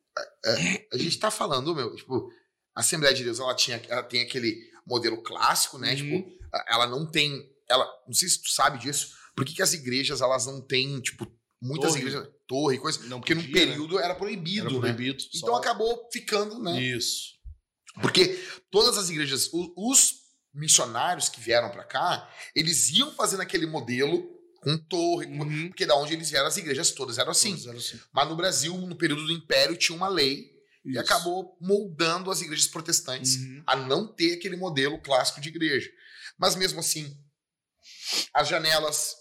é, 0.46 0.52
é, 0.76 0.88
a 0.94 0.98
gente 0.98 1.20
tá 1.20 1.30
falando, 1.30 1.76
meu, 1.76 1.94
tipo, 1.96 2.32
a 2.74 2.80
Assembleia 2.80 3.14
de 3.14 3.24
Deus, 3.26 3.40
ela, 3.40 3.54
tinha, 3.54 3.82
ela 3.90 4.02
tem 4.02 4.22
aquele 4.22 4.73
modelo 4.86 5.22
clássico, 5.22 5.78
né? 5.78 5.92
Uhum. 5.92 5.96
Tipo, 5.96 6.32
ela 6.68 6.88
não 6.88 7.06
tem. 7.10 7.50
Ela, 7.70 7.86
não 8.08 8.14
sei 8.14 8.28
se 8.30 8.42
tu 8.42 8.50
sabe 8.50 8.78
disso, 8.80 9.16
por 9.36 9.46
que, 9.46 9.54
que 9.54 9.62
as 9.62 9.74
igrejas, 9.74 10.22
elas 10.22 10.46
não 10.46 10.62
têm, 10.62 11.00
tipo, 11.02 11.26
muitas 11.62 11.92
Torre. 11.94 12.02
igrejas, 12.02 12.30
torre, 12.48 12.78
coisa. 12.78 13.00
Não 13.08 13.20
Porque 13.20 13.34
num 13.34 13.42
podia, 13.42 13.66
né? 13.66 13.72
período 13.72 14.00
era 14.00 14.14
proibido, 14.16 14.68
Era 14.68 14.74
né? 14.76 14.80
proibido. 14.80 15.24
Então 15.34 15.50
só- 15.50 15.56
acabou 15.56 16.10
ficando, 16.12 16.60
né? 16.62 16.82
Isso. 16.82 17.34
Porque 18.02 18.40
todas 18.72 18.98
as 18.98 19.10
igrejas, 19.10 19.50
os 19.54 20.14
missionários 20.54 21.30
que 21.30 21.40
vieram 21.40 21.70
pra 21.72 21.84
cá, 21.84 22.30
eles 22.56 22.90
iam 22.92 23.12
fazendo 23.14 23.42
aquele 23.42 23.66
modelo 23.66 24.30
com 24.62 24.78
torre, 24.78 25.26
Uhum. 25.28 25.68
porque 25.70 25.86
da 25.86 25.96
onde 25.96 26.14
eles 26.14 26.30
vieram, 26.30 26.48
as 26.48 26.58
igrejas 26.58 26.92
todas 26.92 27.18
eram 27.18 27.32
assim. 27.32 27.50
Todos 27.52 27.66
eram 27.68 27.78
assim. 27.80 28.00
Mas 28.14 28.30
no 28.30 28.36
Brasil, 28.36 28.78
no 28.78 28.96
período 28.96 29.26
do 29.26 29.32
Império, 29.32 29.76
tinha 29.76 29.96
uma 29.96 30.08
lei 30.08 30.53
e 30.86 30.92
Isso. 30.92 31.00
acabou 31.00 31.58
moldando 31.62 32.30
as 32.32 32.42
igrejas 32.42 32.68
protestantes 32.68 33.36
Uhum. 33.36 33.64
a 33.66 33.76
não 33.76 34.08
ter 34.08 34.34
aquele 34.34 34.56
modelo 34.58 35.02
clássico 35.02 35.40
de 35.42 35.50
igreja. 35.50 35.90
Mas 36.38 36.56
mesmo 36.56 36.80
assim, 36.80 37.18
as 38.34 38.48
janelas 38.48 39.16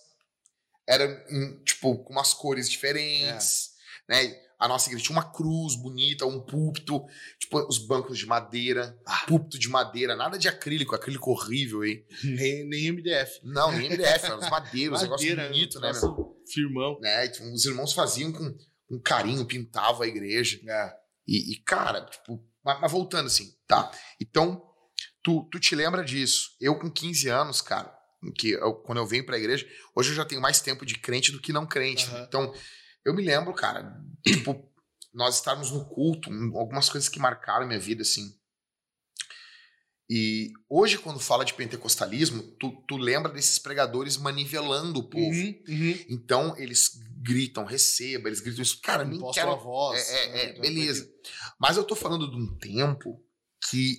eram 0.89 1.09
tipo 1.65 1.99
com 2.05 2.13
umas 2.13 2.35
cores 2.35 2.69
diferentes, 2.71 3.71
né? 4.09 4.41
A 4.59 4.69
nossa 4.69 4.89
igreja 4.89 5.05
tinha 5.07 5.17
uma 5.19 5.29
cruz 5.33 5.75
bonita, 5.75 6.25
um 6.25 6.41
púlpito, 6.41 7.05
tipo 7.39 7.59
os 7.67 7.79
bancos 7.79 8.17
de 8.17 8.27
madeira, 8.27 8.97
Ah. 9.05 9.25
púlpito 9.27 9.59
de 9.59 9.69
madeira, 9.69 10.15
nada 10.15 10.39
de 10.39 10.47
acrílico, 10.49 10.95
acrílico 10.95 11.31
horrível 11.33 11.81
aí. 11.83 12.05
Nem, 12.25 12.65
nem 12.69 12.87
MDF. 12.93 13.41
Não, 13.43 13.73
nem 13.73 13.89
MDF, 13.91 14.25
eram 14.27 14.39
os 14.39 14.49
madeiros, 14.49 15.01
um 15.01 15.03
negócio 15.03 15.27
Madeira, 15.29 15.49
bonito, 15.53 15.81
né? 15.81 15.93
meu? 15.93 16.43
Firmão. 16.47 16.99
né? 17.01 17.33
Os 17.53 17.65
irmãos 17.65 17.93
faziam 17.93 18.31
com, 18.31 18.57
com 18.87 19.01
carinho, 19.01 19.45
pintavam 19.45 20.03
a 20.03 20.07
igreja. 20.07 20.61
É. 20.65 21.02
E, 21.27 21.53
e, 21.53 21.63
cara, 21.63 22.05
tipo, 22.07 22.45
mas, 22.65 22.81
mas 22.81 22.91
voltando 22.93 23.27
assim, 23.27 23.53
tá. 23.67 23.91
Então, 24.21 24.63
tu, 25.23 25.49
tu 25.51 25.59
te 25.61 25.75
lembra 25.75 26.05
disso. 26.05 26.51
Eu 26.61 26.79
com 26.79 26.91
15 26.91 27.29
anos, 27.29 27.61
cara, 27.61 27.93
que 28.39 28.51
eu- 28.51 28.75
quando 28.75 28.99
eu 28.99 29.07
venho 29.07 29.25
pra 29.27 29.39
igreja, 29.39 29.67
hoje 29.95 30.11
eu 30.11 30.15
já 30.15 30.25
tenho 30.25 30.41
mais 30.41 30.61
tempo 30.61 30.85
de 30.87 30.99
crente 30.99 31.33
do 31.33 31.41
que 31.41 31.53
não 31.53 31.67
crente. 31.67 32.07
Aham. 32.07 32.25
Então, 32.25 32.55
eu 33.05 33.15
me 33.15 33.23
lembro, 33.25 33.53
cara, 33.55 34.01
tipo, 34.27 34.69
nós 35.13 35.37
estarmos 35.37 35.71
no 35.71 35.85
culto, 35.89 36.31
um- 36.31 36.57
algumas 36.57 36.89
coisas 36.89 37.09
que 37.09 37.19
marcaram 37.19 37.67
minha 37.67 37.81
vida, 37.81 38.03
assim. 38.03 38.33
E 40.11 40.51
hoje, 40.69 40.99
quando 40.99 41.19
fala 41.19 41.45
de 41.45 41.55
pentecostalismo, 41.55 42.43
tu, 42.59 42.71
tu 42.87 42.97
lembra 42.97 43.33
desses 43.33 43.59
pregadores 43.59 44.17
manivelando 44.17 45.01
o 45.01 45.09
povo. 45.09 45.25
Uhum, 45.25 45.63
uhum. 45.69 46.05
Então, 46.09 46.55
eles 46.59 47.01
gritam, 47.23 47.65
receba, 47.65 48.29
eles 48.29 48.41
gritam 48.41 48.63
isso. 48.63 48.81
Cara, 48.81 49.05
nem 49.05 49.17
Imposto 49.17 49.41
quero 49.41 49.53
a 49.53 49.57
voz. 49.57 50.01
é, 50.11 50.13
é, 50.13 50.27
é, 50.27 50.51
Então, 50.51 50.63
beleza. 50.63 51.09
Mas 51.59 51.77
eu 51.77 51.85
tô 51.85 51.95
falando 51.95 52.31
de 52.31 52.37
um 52.37 52.57
tempo 52.59 53.25
que 53.71 53.99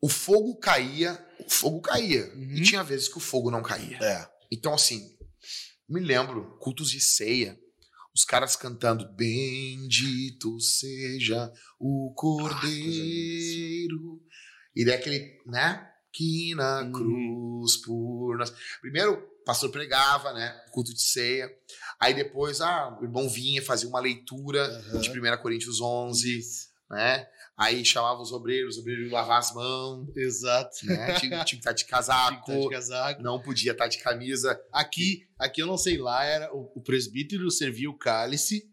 o 0.00 0.08
fogo 0.08 0.56
caía, 0.58 1.18
o 1.40 1.50
fogo 1.50 1.80
caía. 1.80 2.30
Uhum. 2.34 2.56
E 2.56 2.62
tinha 2.62 2.84
vezes 2.84 3.08
que 3.08 3.16
o 3.16 3.20
fogo 3.20 3.50
não 3.50 3.62
caía. 3.62 3.98
É. 4.02 4.28
Então, 4.52 4.74
assim, 4.74 5.16
me 5.88 6.00
lembro, 6.00 6.58
cultos 6.58 6.90
de 6.90 7.00
ceia, 7.00 7.58
os 8.14 8.24
caras 8.24 8.54
cantando 8.54 9.12
Bendito 9.14 10.60
seja 10.60 11.50
o 11.80 12.12
Cordeiro. 12.14 12.62
E 14.74 14.84
daí 14.84 14.94
aquele, 14.94 15.40
né? 15.46 15.90
Que 16.12 16.54
na 16.54 16.82
Uhum. 16.82 16.92
cruz 16.92 17.76
por 17.78 18.36
nós. 18.38 18.52
Primeiro, 18.80 19.14
o 19.14 19.44
pastor 19.44 19.70
pregava, 19.70 20.32
né? 20.32 20.50
Culto 20.70 20.92
de 20.94 21.02
ceia. 21.02 21.50
Aí 21.98 22.14
depois, 22.14 22.60
ah, 22.60 22.96
o 23.00 23.04
irmão 23.04 23.28
vinha, 23.28 23.62
fazia 23.62 23.88
uma 23.88 24.00
leitura 24.00 24.64
Aham. 24.64 25.00
de 25.00 25.10
1 25.10 25.36
Coríntios 25.42 25.80
11, 25.80 26.40
né? 26.90 27.26
Aí 27.56 27.84
chamava 27.84 28.20
os 28.20 28.32
obreiros, 28.32 28.74
os 28.76 28.80
obreiros 28.82 29.04
iam 29.06 29.12
lavar 29.12 29.38
as 29.38 29.52
mãos, 29.54 30.08
Exato. 30.16 30.86
né? 30.86 31.14
Tinha, 31.20 31.44
tinha 31.44 31.44
que 31.44 31.54
estar 31.56 31.72
de 31.72 31.78
Tinha 31.78 31.86
que 31.86 31.90
casaco, 31.90 32.50
estar 32.52 32.60
de 32.62 32.68
casaco. 32.70 33.22
não 33.22 33.40
podia 33.40 33.72
estar 33.72 33.86
de 33.86 33.98
camisa. 33.98 34.60
Aqui, 34.72 35.26
aqui 35.38 35.62
eu 35.62 35.66
não 35.66 35.76
sei, 35.78 35.96
lá 35.98 36.24
era 36.24 36.52
o, 36.54 36.72
o 36.76 36.80
presbítero 36.82 37.48
servia 37.50 37.88
o 37.90 37.96
cálice 37.98 38.68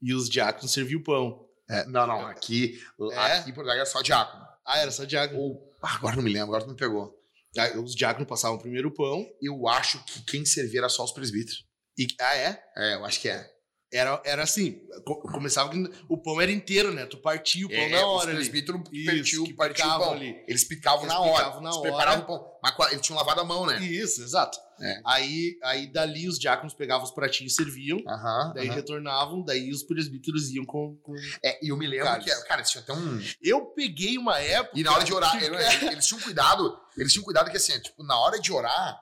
e 0.00 0.14
os 0.14 0.28
diáconos 0.30 0.72
serviam 0.72 1.00
o 1.00 1.04
pão. 1.04 1.46
É, 1.68 1.84
não, 1.86 2.06
não, 2.06 2.26
aqui, 2.26 2.80
É? 3.12 3.18
aqui 3.38 3.50
Alegre 3.58 3.80
é 3.82 3.84
só 3.84 4.00
diácono. 4.02 4.44
Ah, 4.64 4.78
era 4.78 4.90
só 4.90 5.04
diácono. 5.04 5.40
Ou, 5.40 5.72
ah, 5.82 5.96
agora 5.96 6.16
não 6.16 6.22
me 6.22 6.32
lembro, 6.32 6.48
agora 6.48 6.64
tu 6.64 6.70
me 6.70 6.76
pegou. 6.76 7.14
Aí 7.58 7.76
Os 7.76 7.94
diáconos 7.94 8.28
passavam 8.28 8.58
primeiro 8.58 8.88
o 8.88 8.94
pão. 8.94 9.26
Eu 9.40 9.68
acho 9.68 10.02
que 10.04 10.22
quem 10.24 10.44
servia 10.44 10.80
era 10.80 10.88
só 10.88 11.04
os 11.04 11.12
presbíteros. 11.12 11.66
E, 11.98 12.06
ah, 12.20 12.36
é? 12.36 12.62
É, 12.76 12.94
eu 12.94 13.04
acho 13.04 13.20
que 13.20 13.28
é. 13.28 13.51
Era, 13.92 14.22
era 14.24 14.42
assim, 14.42 14.80
co- 15.04 15.16
começava 15.20 15.68
que 15.70 15.90
o 16.08 16.16
pão 16.16 16.40
era 16.40 16.50
inteiro, 16.50 16.92
né? 16.94 17.04
Tu 17.04 17.18
partia 17.18 17.66
o 17.66 17.68
pão 17.68 17.78
É, 17.78 17.88
na 17.90 17.98
os 17.98 18.04
hora 18.22 18.30
ali. 18.30 18.36
presbíteros 18.36 18.80
partiu, 19.06 19.44
o 19.44 19.54
pão. 19.98 20.12
ali. 20.12 20.42
Eles 20.48 20.64
picavam 20.64 21.00
Eles 21.02 21.12
na 21.12 21.20
hora. 21.20 21.32
picavam 21.34 21.60
na 21.60 21.68
eles 21.68 21.76
hora. 21.78 21.88
preparavam 21.90 22.22
o 22.22 22.26
pão. 22.26 22.52
Mas 22.62 22.92
eles 22.92 23.02
tinham 23.02 23.18
lavado 23.18 23.40
a 23.40 23.44
mão, 23.44 23.66
né? 23.66 23.78
Isso, 23.82 24.22
exato. 24.22 24.58
É. 24.80 25.00
Aí, 25.04 25.58
aí 25.62 25.86
dali 25.92 26.26
os 26.26 26.38
diáconos 26.38 26.72
pegavam 26.74 27.04
os 27.04 27.10
pratinhos 27.12 27.52
e 27.52 27.56
serviam, 27.56 28.00
Aham. 28.08 28.52
daí 28.54 28.66
aham. 28.68 28.74
retornavam, 28.76 29.42
daí 29.42 29.70
os 29.70 29.82
presbíteros 29.82 30.50
iam 30.50 30.64
com... 30.64 30.96
com- 31.02 31.14
É, 31.44 31.64
e 31.64 31.68
eu 31.68 31.76
me 31.76 31.86
lembro 31.86 32.06
Cálice. 32.06 32.34
que, 32.34 32.48
cara, 32.48 32.60
eles 32.60 32.70
tinham 32.70 32.82
até 32.82 32.92
um. 32.94 33.20
Eu 33.42 33.66
peguei 33.66 34.16
uma 34.18 34.38
época... 34.40 34.78
E 34.78 34.82
na 34.82 34.92
hora 34.92 35.04
de 35.04 35.12
orar, 35.12 35.38
que- 35.38 35.44
eles, 35.44 35.82
eles 35.82 36.06
tinham 36.06 36.20
cuidado, 36.22 36.76
eles 36.96 37.12
tinham 37.12 37.24
cuidado 37.24 37.50
que 37.50 37.56
assim, 37.58 37.78
tipo, 37.78 38.02
na 38.02 38.18
hora 38.18 38.40
de 38.40 38.50
orar, 38.52 38.98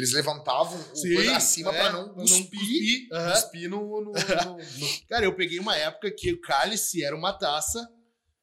eles 0.00 0.12
levantavam 0.12 0.78
o 0.78 0.96
Sim, 0.96 1.14
coisa 1.14 1.36
acima 1.36 1.70
é, 1.74 1.78
pra 1.80 1.92
não 1.92 2.14
cuspir, 2.14 2.48
cuspir, 2.50 3.08
aham. 3.12 3.32
cuspir 3.32 3.70
no, 3.70 4.00
no- 4.00 4.12
no- 4.44 4.56
no- 4.78 5.06
Cara, 5.08 5.24
eu 5.24 5.34
peguei 5.34 5.58
uma 5.58 5.76
época 5.76 6.10
que 6.10 6.32
o 6.32 6.40
cálice 6.40 7.04
era 7.04 7.14
uma 7.14 7.32
taça, 7.32 7.86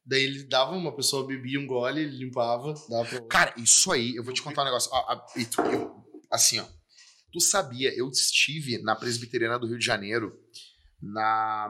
daí 0.04 0.22
ele 0.22 0.44
dava, 0.44 0.72
uma 0.72 0.94
pessoa 0.94 1.26
bebia 1.26 1.60
um 1.60 1.66
gole, 1.66 2.00
ele 2.00 2.16
limpava, 2.16 2.72
dava 2.88 3.04
pra... 3.08 3.26
Cara, 3.28 3.54
isso 3.58 3.90
aí, 3.92 4.14
eu 4.16 4.24
vou 4.24 4.32
te 4.32 4.42
contar 4.42 4.62
um 4.62 4.66
negócio. 4.66 4.90
Ó, 4.92 4.96
a- 5.12 5.26
e 5.36 5.44
tu- 5.44 5.60
eu- 5.62 6.04
assim, 6.30 6.58
ó. 6.60 6.66
Tu 7.32 7.40
sabia, 7.40 7.94
eu 7.94 8.08
estive 8.08 8.78
na 8.82 8.96
Presbiteriana 8.96 9.58
do 9.58 9.66
Rio 9.66 9.78
de 9.78 9.84
Janeiro, 9.84 10.32
na. 11.02 11.68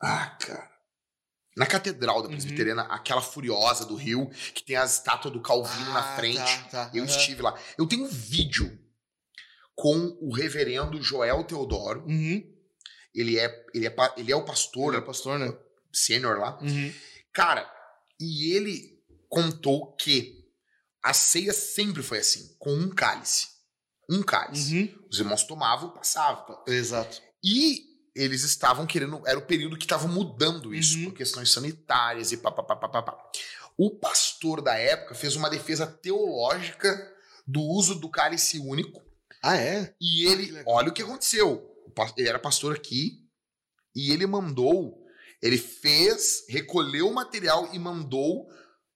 Ah, 0.00 0.36
cara. 0.40 0.70
Na 1.56 1.66
Catedral 1.66 2.20
da 2.22 2.28
Uhum. 2.28 2.34
Presbiteriana, 2.34 2.82
aquela 2.84 3.20
furiosa 3.20 3.84
do 3.84 3.94
Rio, 3.94 4.28
que 4.54 4.64
tem 4.64 4.76
a 4.76 4.84
estátua 4.84 5.30
do 5.30 5.40
Calvino 5.40 5.92
na 5.92 6.00
Ah, 6.00 6.16
frente. 6.16 6.38
tá, 6.70 6.86
tá, 6.86 6.90
Eu 6.92 7.04
aham. 7.04 7.10
estive 7.16 7.42
lá. 7.42 7.56
Eu 7.78 7.86
tenho 7.86 8.04
um 8.04 8.08
vídeo 8.08 8.76
com 9.74 10.16
o 10.20 10.32
reverendo 10.34 11.00
Joel 11.02 11.44
Teodoro. 11.44 12.04
Uhum. 12.06 12.42
Ele 13.14 13.38
é, 13.38 13.64
ele 13.72 13.86
é, 13.86 13.94
ele 14.16 14.32
é 14.32 14.36
o 14.36 14.40
Ele 14.40 14.46
pastor 14.46 14.94
é 14.96 15.00
pastor, 15.00 15.38
né? 15.38 15.56
sênior 15.92 16.38
lá. 16.38 16.58
Uhum. 16.60 16.92
Cara, 17.32 17.70
e 18.18 18.52
ele 18.56 19.00
contou 19.28 19.94
que 19.94 20.42
a 21.04 21.12
ceia 21.12 21.52
sempre 21.52 22.02
foi 22.02 22.18
assim, 22.18 22.56
com 22.58 22.74
um 22.74 22.90
cálice. 22.92 23.46
Um 24.10 24.22
cálice. 24.22 24.74
Uhum. 24.76 25.06
Os 25.10 25.18
irmãos 25.20 25.44
tomavam 25.44 25.90
e 25.90 25.94
passavam. 25.94 26.62
Exato. 26.66 27.22
E 27.44 27.93
eles 28.14 28.42
estavam 28.44 28.86
querendo. 28.86 29.22
Era 29.26 29.38
o 29.38 29.46
período 29.46 29.76
que 29.76 29.84
estavam 29.84 30.08
mudando 30.08 30.74
isso, 30.74 30.98
Uhum. 30.98 31.04
por 31.06 31.14
questões 31.14 31.50
sanitárias 31.50 32.30
e 32.32 32.36
papapá. 32.36 33.16
O 33.76 33.90
pastor 33.90 34.60
da 34.62 34.74
época 34.78 35.14
fez 35.14 35.34
uma 35.36 35.50
defesa 35.50 35.86
teológica 35.86 37.12
do 37.46 37.60
uso 37.60 37.94
do 37.96 38.08
cálice 38.08 38.58
único. 38.58 39.02
Ah, 39.42 39.56
é? 39.56 39.94
E 40.00 40.06
que 40.22 40.26
ele, 40.26 40.50
legal. 40.52 40.74
olha 40.74 40.88
o 40.88 40.92
que 40.92 41.02
aconteceu. 41.02 41.70
Ele 42.16 42.28
era 42.28 42.38
pastor 42.38 42.74
aqui 42.74 43.20
e 43.94 44.10
ele 44.12 44.26
mandou, 44.26 45.04
ele 45.42 45.58
fez, 45.58 46.44
recolheu 46.48 47.08
o 47.08 47.14
material 47.14 47.68
e 47.72 47.78
mandou. 47.78 48.48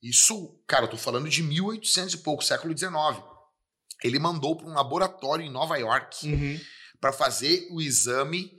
Isso, 0.02 0.58
cara, 0.66 0.84
eu 0.86 0.90
tô 0.90 0.96
falando 0.96 1.28
de 1.28 1.42
1800 1.42 2.14
e 2.14 2.18
pouco, 2.18 2.42
século 2.44 2.76
XIX. 2.76 2.92
Ele 4.02 4.18
mandou 4.18 4.56
para 4.56 4.66
um 4.68 4.72
laboratório 4.74 5.44
em 5.44 5.50
Nova 5.50 5.76
York 5.76 6.26
Uhum. 6.26 6.60
para 7.00 7.12
fazer 7.12 7.66
o 7.70 7.80
exame 7.82 8.56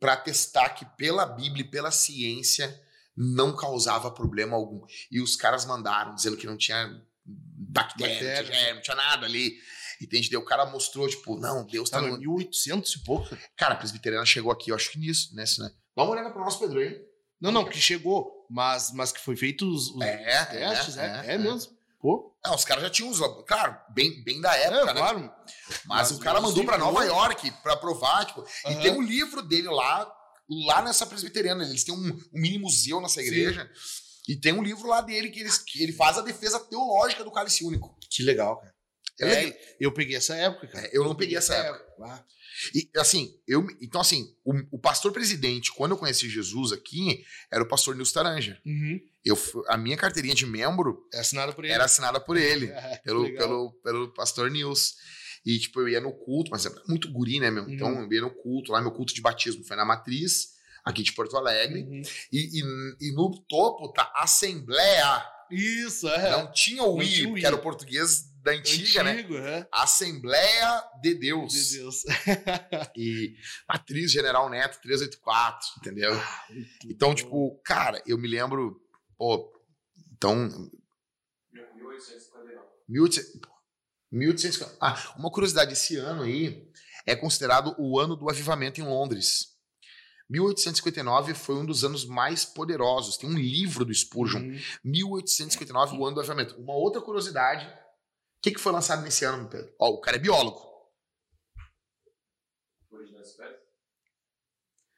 para 0.00 0.16
testar 0.16 0.70
que 0.70 0.84
pela 0.96 1.26
Bíblia 1.26 1.62
e 1.64 1.68
pela 1.70 1.90
ciência 1.90 2.80
não 3.16 3.54
causava 3.54 4.10
problema 4.10 4.56
algum. 4.56 4.80
E 5.10 5.20
os 5.20 5.36
caras 5.36 5.66
mandaram 5.66 6.14
dizendo 6.14 6.36
que 6.38 6.46
não 6.46 6.56
tinha 6.56 7.00
bactéria, 7.24 8.14
não 8.14 8.18
tinha, 8.18 8.42
Bactéria. 8.42 8.74
não 8.74 8.82
tinha 8.82 8.96
nada 8.96 9.26
ali. 9.26 9.56
Entende? 10.00 10.30
Daí 10.30 10.38
o 10.38 10.44
cara 10.44 10.64
mostrou, 10.64 11.06
tipo, 11.06 11.36
não, 11.38 11.66
Deus 11.66 11.90
tá 11.90 11.98
Tá, 11.98 12.06
no, 12.06 12.12
mas 12.12 12.20
1800 12.20 12.94
e 12.94 13.04
pouco. 13.04 13.36
Cara, 13.54 13.74
a 13.74 13.76
presbiteriana 13.76 14.24
chegou 14.24 14.50
aqui, 14.50 14.70
eu 14.70 14.74
acho 14.74 14.90
que 14.90 14.98
nisso, 14.98 15.36
nesse, 15.36 15.60
né? 15.60 15.70
Dá 15.94 16.02
uma 16.02 16.12
olhada 16.12 16.30
pro 16.30 16.40
nosso 16.42 16.58
Pedro 16.58 16.78
aí. 16.80 16.98
Não, 17.38 17.52
não, 17.52 17.64
que 17.66 17.78
chegou, 17.78 18.46
mas, 18.48 18.92
mas 18.92 19.12
que 19.12 19.20
foi 19.20 19.36
feito 19.36 19.66
os, 19.70 19.90
os 19.90 20.00
É, 20.00 20.44
testes, 20.46 20.96
é, 20.96 21.04
é, 21.04 21.26
é, 21.26 21.34
é, 21.34 21.38
mesmo. 21.38 21.70
Pô, 22.00 22.34
Não, 22.44 22.54
os 22.54 22.64
caras 22.64 22.82
já 22.82 22.88
tinham 22.90 23.10
os 23.10 23.18
labo- 23.18 23.42
Claro, 23.44 23.76
bem, 23.92 24.24
bem 24.24 24.40
da 24.40 24.56
é, 24.56 24.62
época, 24.64 24.94
né? 24.94 25.00
claro. 25.00 25.20
Mas, 25.20 25.80
Mas 25.84 26.10
o 26.12 26.18
cara 26.18 26.40
mandou 26.40 26.64
pra 26.64 26.74
circulou. 26.76 26.94
Nova 26.94 27.04
York 27.06 27.50
pra 27.62 27.76
provar, 27.76 28.24
tipo. 28.24 28.42
E 28.66 28.68
Aham. 28.72 28.80
tem 28.82 28.92
um 28.92 29.02
livro 29.02 29.42
dele 29.42 29.68
lá, 29.68 30.10
lá 30.66 30.80
nessa 30.82 31.04
presbiteriana. 31.04 31.62
Eles 31.64 31.84
têm 31.84 31.94
um, 31.94 32.08
um 32.08 32.20
mini 32.40 32.58
museu 32.58 33.00
nessa 33.00 33.20
Sim. 33.20 33.26
igreja. 33.26 33.70
E 34.26 34.34
tem 34.36 34.52
um 34.52 34.62
livro 34.62 34.88
lá 34.88 35.00
dele 35.02 35.28
que, 35.28 35.40
eles, 35.40 35.58
que 35.58 35.82
ele 35.82 35.92
faz 35.92 36.16
a 36.16 36.22
defesa 36.22 36.58
teológica 36.60 37.22
do 37.22 37.30
cálice 37.32 37.64
único. 37.64 37.94
Que 38.10 38.22
legal, 38.22 38.58
cara. 38.58 38.74
É 39.20 39.44
É, 39.48 39.76
eu 39.78 39.92
peguei 39.92 40.16
essa 40.16 40.34
época, 40.34 40.66
cara. 40.68 40.86
É, 40.86 40.90
eu 40.96 41.04
não 41.04 41.14
peguei 41.14 41.36
essa 41.36 41.54
época. 41.54 41.84
Ah, 42.02 42.24
E 42.74 42.88
assim, 42.96 43.34
eu, 43.46 43.66
então 43.82 44.00
assim, 44.00 44.34
o, 44.42 44.54
o 44.76 44.78
pastor 44.78 45.12
presidente, 45.12 45.70
quando 45.72 45.92
eu 45.92 45.98
conheci 45.98 46.28
Jesus 46.30 46.72
aqui, 46.72 47.22
era 47.52 47.62
o 47.62 47.68
pastor 47.68 47.94
Nilson 47.94 48.14
Taranja. 48.14 48.58
Uhum. 48.64 48.98
Eu, 49.24 49.36
a 49.68 49.76
minha 49.76 49.96
carteirinha 49.96 50.34
de 50.34 50.46
membro 50.46 51.06
É 51.12 51.20
assinado 51.20 51.52
por 51.52 51.64
ele. 51.64 51.74
era 51.74 51.84
assinada 51.84 52.20
por 52.20 52.36
ele. 52.38 52.66
É, 52.66 52.96
pelo, 53.04 53.22
legal. 53.22 53.38
pelo, 53.46 53.72
pelo 53.82 54.14
pastor 54.14 54.50
Nils. 54.50 54.94
E, 55.44 55.58
tipo, 55.58 55.80
eu 55.80 55.88
ia 55.88 56.00
no 56.00 56.12
culto, 56.12 56.50
mas 56.50 56.66
era 56.66 56.74
muito 56.86 57.10
guri, 57.10 57.40
né, 57.40 57.50
meu? 57.50 57.64
Uhum. 57.64 57.70
Então, 57.72 58.02
eu 58.02 58.12
ia 58.12 58.20
no 58.20 58.30
culto, 58.30 58.72
lá 58.72 58.80
meu 58.80 58.92
culto 58.92 59.14
de 59.14 59.20
batismo 59.22 59.64
foi 59.64 59.76
na 59.76 59.84
Matriz, 59.86 60.50
aqui 60.84 61.02
de 61.02 61.12
Porto 61.12 61.36
Alegre. 61.36 61.82
Uhum. 61.82 62.02
E, 62.30 62.60
e, 62.60 63.08
e 63.08 63.14
no 63.14 63.30
topo 63.48 63.92
tá 63.92 64.12
Assembleia. 64.16 65.24
Isso, 65.50 66.08
é. 66.08 66.30
Não 66.30 66.52
tinha 66.52 66.84
o 66.84 67.02
I, 67.02 67.34
que 67.34 67.44
era 67.46 67.56
o 67.56 67.60
português 67.62 68.30
da 68.42 68.52
antiga, 68.52 69.02
né? 69.02 69.12
Antigo, 69.12 69.36
é. 69.36 69.66
Assembleia 69.72 70.82
de 71.02 71.14
Deus. 71.14 71.52
De 71.52 71.78
Deus. 71.78 72.02
E 72.96 73.34
Matriz 73.68 74.12
General 74.12 74.48
Neto 74.48 74.78
384, 74.82 75.66
entendeu? 75.78 76.12
Então, 76.86 77.14
tipo, 77.14 77.60
cara, 77.64 78.02
eu 78.06 78.16
me 78.18 78.28
lembro, 78.28 78.80
pô, 79.20 79.52
então, 80.16 80.48
1859. 81.52 82.68
1800, 82.88 83.40
pô, 83.40 83.48
1850. 84.10 84.78
Ah, 84.80 85.14
uma 85.18 85.30
curiosidade, 85.30 85.74
esse 85.74 85.96
ano 85.96 86.22
aí 86.22 86.72
é 87.06 87.14
considerado 87.14 87.74
o 87.78 88.00
ano 88.00 88.16
do 88.16 88.30
avivamento 88.30 88.80
em 88.80 88.84
Londres. 88.84 89.58
1859 90.30 91.34
foi 91.34 91.56
um 91.56 91.66
dos 91.66 91.84
anos 91.84 92.06
mais 92.06 92.44
poderosos. 92.46 93.18
Tem 93.18 93.28
um 93.28 93.36
livro 93.36 93.84
do 93.84 93.92
Spurgeon, 93.92 94.40
Uhum. 94.40 94.58
1859, 94.84 95.98
o 95.98 96.06
ano 96.06 96.14
do 96.14 96.20
avivamento. 96.20 96.58
Uma 96.58 96.74
outra 96.74 97.02
curiosidade, 97.02 97.66
o 97.66 98.42
que, 98.42 98.52
que 98.52 98.60
foi 98.60 98.72
lançado 98.72 99.02
nesse 99.02 99.24
ano, 99.26 99.50
Pedro? 99.50 99.74
Ó, 99.78 99.90
o 99.90 100.00
cara 100.00 100.16
é 100.16 100.20
biólogo. 100.20 100.62
Origem 102.90 103.14
das 103.18 103.28
espécies. 103.28 103.60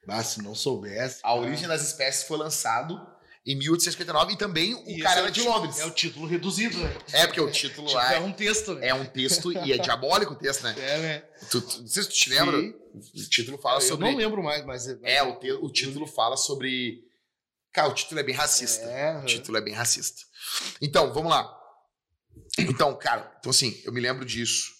Ah, 0.07 0.23
se 0.23 0.41
não 0.41 0.55
soubesse. 0.55 1.19
A 1.23 1.35
origem 1.35 1.67
das 1.67 1.81
espécies 1.81 2.23
foi 2.23 2.37
lançado 2.37 3.12
em 3.45 3.55
1859 3.57 4.33
e 4.33 4.37
também 4.37 4.73
o 4.73 4.89
E 4.89 4.99
cara 5.01 5.15
é 5.19 5.23
era 5.23 5.29
o 5.29 5.31
de 5.31 5.41
Londres. 5.41 5.77
É 5.79 5.85
o 5.85 5.91
título 5.91 6.25
reduzido, 6.25 6.77
né? 6.77 6.97
É, 7.11 7.27
porque 7.27 7.41
o 7.41 7.51
título 7.51 7.87
Tipo, 7.87 7.97
lá 7.99 8.13
é 8.13 8.19
um 8.19 8.31
texto, 8.31 8.73
né? 8.75 8.87
é 8.87 8.93
um 8.93 9.05
texto 9.05 9.51
e 9.51 9.73
é 9.73 9.77
diabólico 9.77 10.33
o 10.33 10.35
texto, 10.37 10.63
né? 10.63 10.73
É, 10.79 10.97
né? 10.99 11.19
Tu, 11.51 11.61
tu, 11.61 11.81
não 11.81 11.87
sei 11.87 12.03
se 12.03 12.09
tu 12.09 12.15
te 12.15 12.29
lembra, 12.29 12.57
o 12.57 13.29
título 13.29 13.57
fala 13.57 13.77
eu 13.77 13.81
sobre... 13.87 14.09
não 14.09 14.17
lembro 14.17 14.41
mais, 14.41 14.65
mas... 14.65 14.87
É, 15.03 15.21
o, 15.23 15.35
te- 15.39 15.51
o 15.51 15.69
título 15.69 16.07
fala 16.07 16.37
sobre. 16.37 17.03
Cara, 17.73 17.89
o 17.89 17.93
título 17.93 18.19
é 18.19 18.23
bem 18.23 18.35
racista. 18.35 18.85
É, 18.85 19.17
O 19.17 19.25
título 19.25 19.57
é 19.57 19.61
bem 19.61 19.73
racista. 19.73 20.21
Então, 20.81 21.11
vamos 21.13 21.31
lá. 21.31 21.51
Então, 22.57 22.95
cara, 22.97 23.35
então 23.39 23.49
assim, 23.49 23.81
eu 23.83 23.91
me 23.91 23.99
lembro 23.99 24.23
disso. 24.25 24.71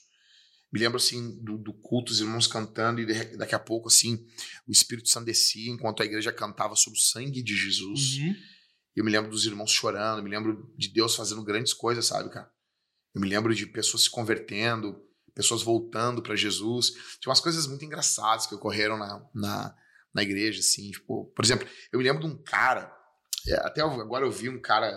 Me 0.71 0.79
lembro, 0.79 0.97
assim, 0.97 1.39
do, 1.43 1.57
do 1.57 1.71
culto, 1.73 2.11
os 2.11 2.19
irmãos 2.19 2.47
cantando, 2.47 2.99
e 3.01 3.05
de- 3.05 3.37
daqui 3.37 3.53
a 3.53 3.59
pouco, 3.59 3.87
assim, 3.89 4.25
o 4.67 4.71
Espírito 4.71 5.07
Santo 5.09 5.25
descia 5.25 5.71
enquanto 5.71 6.01
a 6.01 6.05
igreja 6.05 6.31
cantava 6.31 6.75
sobre 6.75 6.97
o 6.97 7.01
sangue 7.01 7.43
de 7.43 7.55
Jesus. 7.55 8.15
Uhum. 8.17 8.35
Eu 8.95 9.03
me 9.03 9.11
lembro 9.11 9.31
dos 9.31 9.45
irmãos 9.45 9.71
chorando, 9.71 10.19
eu 10.19 10.23
me 10.23 10.29
lembro 10.29 10.71
de 10.77 10.87
Deus 10.89 11.15
fazendo 11.15 11.43
grandes 11.43 11.73
coisas, 11.73 12.05
sabe, 12.05 12.29
cara? 12.29 12.51
Eu 13.13 13.21
me 13.21 13.27
lembro 13.27 13.53
de 13.53 13.65
pessoas 13.65 14.03
se 14.03 14.09
convertendo, 14.09 15.01
pessoas 15.33 15.63
voltando 15.63 16.21
para 16.21 16.35
Jesus. 16.35 16.91
Tinha 17.19 17.29
umas 17.29 17.39
coisas 17.39 17.67
muito 17.67 17.83
engraçadas 17.85 18.45
que 18.45 18.55
ocorreram 18.55 18.97
na, 18.97 19.29
na, 19.33 19.75
na 20.13 20.23
igreja, 20.23 20.59
assim, 20.59 20.91
tipo, 20.91 21.25
por 21.35 21.43
exemplo, 21.43 21.67
eu 21.91 21.99
me 21.99 22.05
lembro 22.05 22.21
de 22.21 22.27
um 22.27 22.37
cara, 22.43 22.95
é, 23.47 23.55
até 23.65 23.81
agora 23.81 24.25
eu 24.25 24.31
vi 24.31 24.49
um 24.49 24.61
cara, 24.61 24.87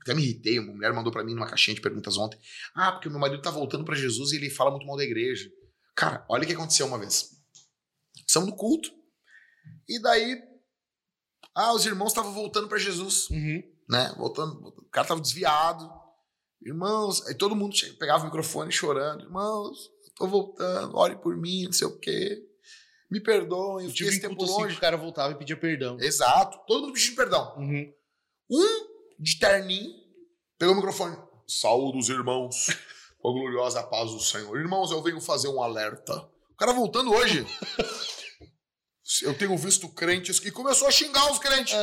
até 0.00 0.14
me 0.14 0.22
irritei, 0.22 0.58
uma 0.58 0.72
mulher 0.72 0.92
mandou 0.92 1.12
para 1.12 1.24
mim 1.24 1.34
numa 1.34 1.48
caixinha 1.48 1.74
de 1.74 1.80
perguntas 1.80 2.16
ontem, 2.16 2.38
ah, 2.74 2.92
porque 2.92 3.08
meu 3.08 3.18
marido 3.18 3.42
tá 3.42 3.50
voltando 3.50 3.84
para 3.84 3.96
Jesus 3.96 4.32
e 4.32 4.36
ele 4.36 4.50
fala 4.50 4.70
muito 4.70 4.86
mal 4.86 4.96
da 4.96 5.04
igreja. 5.04 5.50
Cara, 5.94 6.24
olha 6.28 6.44
o 6.44 6.46
que 6.46 6.54
aconteceu 6.54 6.86
uma 6.86 6.98
vez. 6.98 7.30
Estamos 8.26 8.50
no 8.50 8.56
culto, 8.56 8.90
e 9.88 10.00
daí 10.00 10.49
Ah, 11.60 11.72
os 11.72 11.84
irmãos 11.86 12.08
estavam 12.08 12.32
voltando 12.32 12.68
pra 12.68 12.78
Jesus, 12.78 13.28
Uhum. 13.30 13.62
né? 13.88 14.12
Voltando, 14.16 14.68
o 14.68 14.84
cara 14.90 15.06
tava 15.08 15.20
desviado. 15.20 15.90
Irmãos, 16.64 17.26
aí 17.26 17.34
todo 17.34 17.56
mundo 17.56 17.74
pegava 17.98 18.22
o 18.22 18.26
microfone 18.26 18.70
chorando. 18.70 19.22
Irmãos, 19.24 19.90
tô 20.16 20.26
voltando, 20.26 20.96
ore 20.96 21.16
por 21.16 21.36
mim, 21.36 21.64
não 21.64 21.72
sei 21.72 21.86
o 21.86 21.98
quê. 21.98 22.46
Me 23.10 23.18
perdoem, 23.20 23.86
eu 23.86 23.90
fiquei 23.90 24.08
esse 24.08 24.18
em 24.18 24.20
tempo 24.20 24.44
assim, 24.44 24.52
longe. 24.52 24.76
o 24.76 24.80
cara 24.80 24.96
voltava 24.96 25.32
e 25.32 25.36
pedia 25.38 25.56
perdão. 25.56 25.98
Exato, 26.00 26.60
todo 26.66 26.82
mundo 26.82 26.92
pedindo 26.92 27.16
perdão. 27.16 27.54
Uhum. 27.56 27.92
Um 28.50 28.86
de 29.18 29.38
terninho 29.38 29.92
pegou 30.58 30.74
o 30.74 30.76
microfone. 30.76 31.16
Saúde 31.48 31.98
os 31.98 32.08
irmãos, 32.08 32.66
com 33.18 33.28
a 33.30 33.32
gloriosa 33.32 33.82
paz 33.82 34.10
do 34.12 34.20
Senhor. 34.20 34.56
Irmãos, 34.60 34.90
eu 34.92 35.02
venho 35.02 35.20
fazer 35.20 35.48
um 35.48 35.62
alerta. 35.62 36.14
O 36.52 36.56
cara 36.56 36.72
voltando 36.72 37.10
hoje. 37.12 37.44
Eu 39.22 39.34
tenho 39.34 39.56
visto 39.56 39.88
crentes 39.88 40.38
que 40.38 40.50
começou 40.50 40.86
a 40.88 40.90
xingar 40.90 41.30
os 41.32 41.38
crentes. 41.38 41.74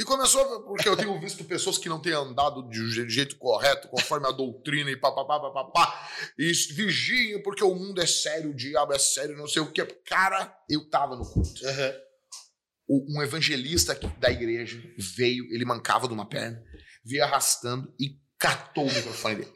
E 0.00 0.04
começou, 0.04 0.62
porque 0.62 0.88
eu 0.88 0.96
tenho 0.96 1.18
visto 1.18 1.42
pessoas 1.42 1.76
que 1.76 1.88
não 1.88 2.00
têm 2.00 2.12
andado 2.12 2.68
de 2.68 2.88
je- 2.88 3.08
jeito 3.08 3.36
correto, 3.36 3.88
conforme 3.88 4.28
a 4.28 4.30
doutrina 4.30 4.88
e 4.92 4.96
papapá, 4.96 5.40
papapá. 5.40 6.08
E 6.38 6.52
vigiem, 6.72 7.42
porque 7.42 7.64
o 7.64 7.74
mundo 7.74 8.00
é 8.00 8.06
sério, 8.06 8.50
o 8.50 8.54
diabo 8.54 8.92
é 8.92 8.98
sério, 8.98 9.36
não 9.36 9.48
sei 9.48 9.60
o 9.60 9.72
que. 9.72 9.84
Cara, 10.06 10.56
eu 10.70 10.88
tava 10.88 11.16
no 11.16 11.24
culto. 11.28 11.60
Uhum. 11.66 13.14
Um 13.18 13.22
evangelista 13.22 13.92
da 14.18 14.30
igreja 14.30 14.80
veio, 14.96 15.44
ele 15.52 15.64
mancava 15.64 16.06
de 16.06 16.14
uma 16.14 16.28
perna, 16.28 16.62
veio 17.04 17.24
arrastando 17.24 17.92
e 17.98 18.16
catou 18.38 18.86
o 18.86 18.92
microfone 18.94 19.34
dele. 19.34 19.52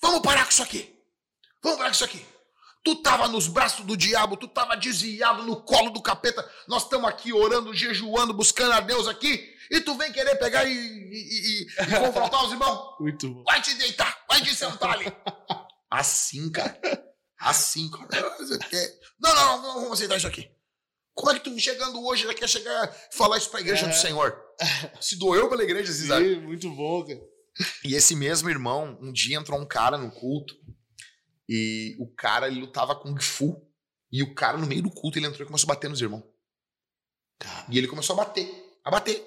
Vamos 0.00 0.20
parar 0.22 0.44
com 0.44 0.50
isso 0.52 0.62
aqui! 0.62 0.94
Vamos 1.60 1.76
parar 1.78 1.90
com 1.90 1.94
isso 1.96 2.04
aqui! 2.04 2.24
Tu 2.84 2.96
tava 2.96 3.26
nos 3.28 3.48
braços 3.48 3.84
do 3.86 3.96
diabo, 3.96 4.36
tu 4.36 4.46
tava 4.46 4.76
desviado 4.76 5.42
no 5.44 5.62
colo 5.62 5.88
do 5.90 6.02
capeta. 6.02 6.46
Nós 6.68 6.82
estamos 6.82 7.08
aqui 7.08 7.32
orando, 7.32 7.72
jejuando, 7.74 8.34
buscando 8.34 8.72
a 8.72 8.80
Deus 8.80 9.08
aqui. 9.08 9.52
E 9.70 9.80
tu 9.80 9.96
vem 9.96 10.12
querer 10.12 10.36
pegar 10.36 10.64
e, 10.66 10.70
e- 10.70 10.76
e- 10.76 11.62
e- 11.62 11.66
confrontar 11.98 12.44
os 12.44 12.52
irmãos? 12.52 12.96
Muito 13.00 13.32
bom. 13.32 13.42
Vai 13.44 13.62
te 13.62 13.74
deitar, 13.76 14.22
vai 14.28 14.42
te 14.42 14.54
sentar 14.54 14.90
ali. 14.92 15.06
Assim, 15.90 16.50
cara. 16.50 16.78
Assim, 17.40 17.90
cara. 17.90 18.36
Não, 19.18 19.34
não, 19.34 19.44
não, 19.44 19.62
não 19.62 19.74
vamos 19.80 19.92
aceitar 19.94 20.16
isso 20.18 20.26
aqui. 20.26 20.50
Como 21.14 21.30
é 21.30 21.38
que 21.38 21.48
tu 21.48 21.58
chegando 21.58 22.04
hoje 22.04 22.24
já 22.24 22.34
quer 22.34 22.48
chegar 22.48 22.94
e 23.12 23.16
falar 23.16 23.38
isso 23.38 23.48
pra 23.50 23.60
igreja 23.60 23.86
É. 23.86 23.88
do 23.88 23.94
Senhor? 23.96 24.36
Se 25.00 25.16
doeu 25.16 25.48
pela 25.48 25.62
igreja. 25.62 25.90
Sim, 25.92 26.40
muito 26.40 26.68
bom, 26.70 27.04
cara. 27.04 27.20
E 27.84 27.94
esse 27.94 28.14
mesmo 28.16 28.50
irmão, 28.50 28.98
um 29.00 29.12
dia 29.12 29.38
entrou 29.38 29.58
um 29.60 29.66
cara 29.66 29.96
no 29.96 30.10
culto 30.10 30.54
e 31.48 31.96
o 31.98 32.12
cara 32.14 32.48
ele 32.48 32.60
lutava 32.60 32.94
com 32.94 33.18
Fu. 33.20 33.70
E 34.10 34.22
o 34.22 34.34
cara, 34.34 34.56
no 34.56 34.66
meio 34.66 34.82
do 34.82 34.90
culto, 34.90 35.18
ele 35.18 35.26
entrou 35.26 35.42
e 35.42 35.46
começou 35.46 35.66
a 35.70 35.74
bater 35.74 35.90
nos 35.90 36.00
irmãos. 36.00 36.22
E 37.68 37.76
ele 37.76 37.88
começou 37.88 38.14
a 38.14 38.24
bater, 38.24 38.48
a 38.84 38.90
bater. 38.90 39.26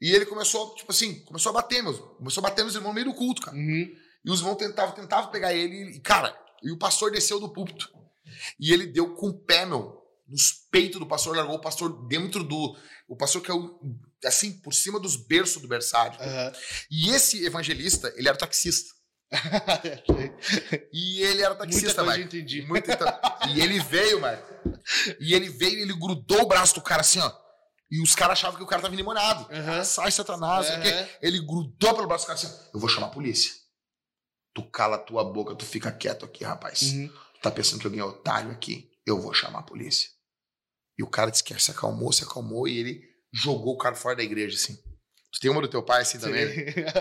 E 0.00 0.14
ele 0.14 0.24
começou, 0.24 0.74
tipo 0.76 0.92
assim, 0.92 1.24
começou 1.24 1.50
a 1.50 1.54
bater, 1.54 1.82
meus. 1.82 1.98
Começou 1.98 2.40
a 2.40 2.48
bater 2.48 2.64
nos 2.64 2.74
irmãos 2.74 2.90
no 2.90 2.94
meio 2.94 3.06
do 3.06 3.14
culto, 3.14 3.42
cara. 3.42 3.56
Uhum. 3.56 3.92
E 4.24 4.30
os 4.30 4.40
irmãos 4.40 4.56
tentavam, 4.56 4.94
tentavam 4.94 5.30
pegar 5.30 5.52
ele. 5.52 5.96
E, 5.96 6.00
cara, 6.00 6.38
e 6.62 6.70
o 6.70 6.78
pastor 6.78 7.10
desceu 7.10 7.40
do 7.40 7.52
púlpito. 7.52 7.90
E 8.60 8.72
ele 8.72 8.86
deu 8.86 9.14
com 9.14 9.28
o 9.28 9.44
pé, 9.44 9.66
meu, 9.66 10.00
nos 10.28 10.52
peitos 10.70 11.00
do 11.00 11.06
pastor, 11.06 11.36
largou 11.36 11.56
o 11.56 11.60
pastor 11.60 12.06
dentro 12.06 12.44
do. 12.44 12.76
O 13.08 13.16
pastor 13.16 13.42
caiu, 13.42 13.80
assim, 14.24 14.60
por 14.60 14.72
cima 14.72 15.00
dos 15.00 15.16
berços 15.16 15.60
do 15.60 15.66
berçário. 15.66 16.20
Aham. 16.20 16.52
E 16.90 17.10
esse 17.10 17.44
evangelista, 17.44 18.12
ele 18.16 18.28
era 18.28 18.36
taxista. 18.36 18.94
E 20.92 21.22
ele 21.22 21.42
era 21.42 21.54
Muita 21.54 21.64
taxista, 21.64 21.86
coisa 21.86 22.00
eu 22.00 22.06
Marco. 22.06 22.22
entendi. 22.24 22.62
Muito 22.62 22.90
então- 22.90 23.08
E 23.54 23.60
ele 23.60 23.78
veio, 23.80 24.20
Marco. 24.20 24.46
E 25.20 25.34
ele 25.34 25.48
veio 25.48 25.78
e 25.78 25.82
ele 25.82 25.94
grudou 25.94 26.42
o 26.42 26.46
braço 26.46 26.74
do 26.74 26.80
cara 26.82 27.00
assim, 27.02 27.20
ó. 27.20 27.32
E 27.90 28.02
os 28.02 28.14
caras 28.14 28.38
achavam 28.38 28.58
que 28.58 28.62
o 28.62 28.66
cara 28.66 28.82
tava 28.82 28.92
endemoniado. 28.94 29.46
Aham. 29.50 29.82
Sai, 29.84 30.10
Satanás. 30.10 30.68
Aham. 30.68 31.08
Ele 31.22 31.40
grudou 31.40 31.94
pelo 31.94 32.06
braço 32.06 32.24
do 32.24 32.28
cara 32.28 32.38
assim, 32.38 32.46
ó. 32.46 32.70
Eu 32.74 32.80
vou 32.80 32.88
chamar 32.88 33.06
a 33.08 33.10
polícia. 33.10 33.52
Tu 34.54 34.62
cala 34.70 34.96
a 34.96 35.00
tua 35.00 35.24
boca, 35.24 35.54
tu 35.54 35.64
fica 35.64 35.90
quieto 35.92 36.24
aqui, 36.24 36.44
rapaz. 36.44 36.82
Uhum. 36.82 37.08
Tu 37.08 37.40
tá 37.42 37.50
pensando 37.50 37.80
que 37.80 37.86
alguém 37.86 38.00
é 38.00 38.04
otário 38.04 38.50
aqui? 38.50 38.90
Eu 39.06 39.20
vou 39.20 39.32
chamar 39.32 39.60
a 39.60 39.62
polícia. 39.62 40.08
E 40.98 41.02
o 41.02 41.06
cara 41.08 41.30
disse 41.30 41.44
que 41.44 41.58
se 41.58 41.70
acalmou, 41.70 42.12
se 42.12 42.24
acalmou 42.24 42.66
e 42.66 42.76
ele 42.78 43.00
jogou 43.32 43.74
o 43.74 43.78
cara 43.78 43.94
fora 43.94 44.16
da 44.16 44.22
igreja, 44.22 44.56
assim. 44.56 44.76
Tu 45.32 45.40
tem 45.40 45.50
uma 45.50 45.60
do 45.60 45.68
teu 45.68 45.82
pai 45.82 46.02
assim 46.02 46.18
também? 46.18 46.46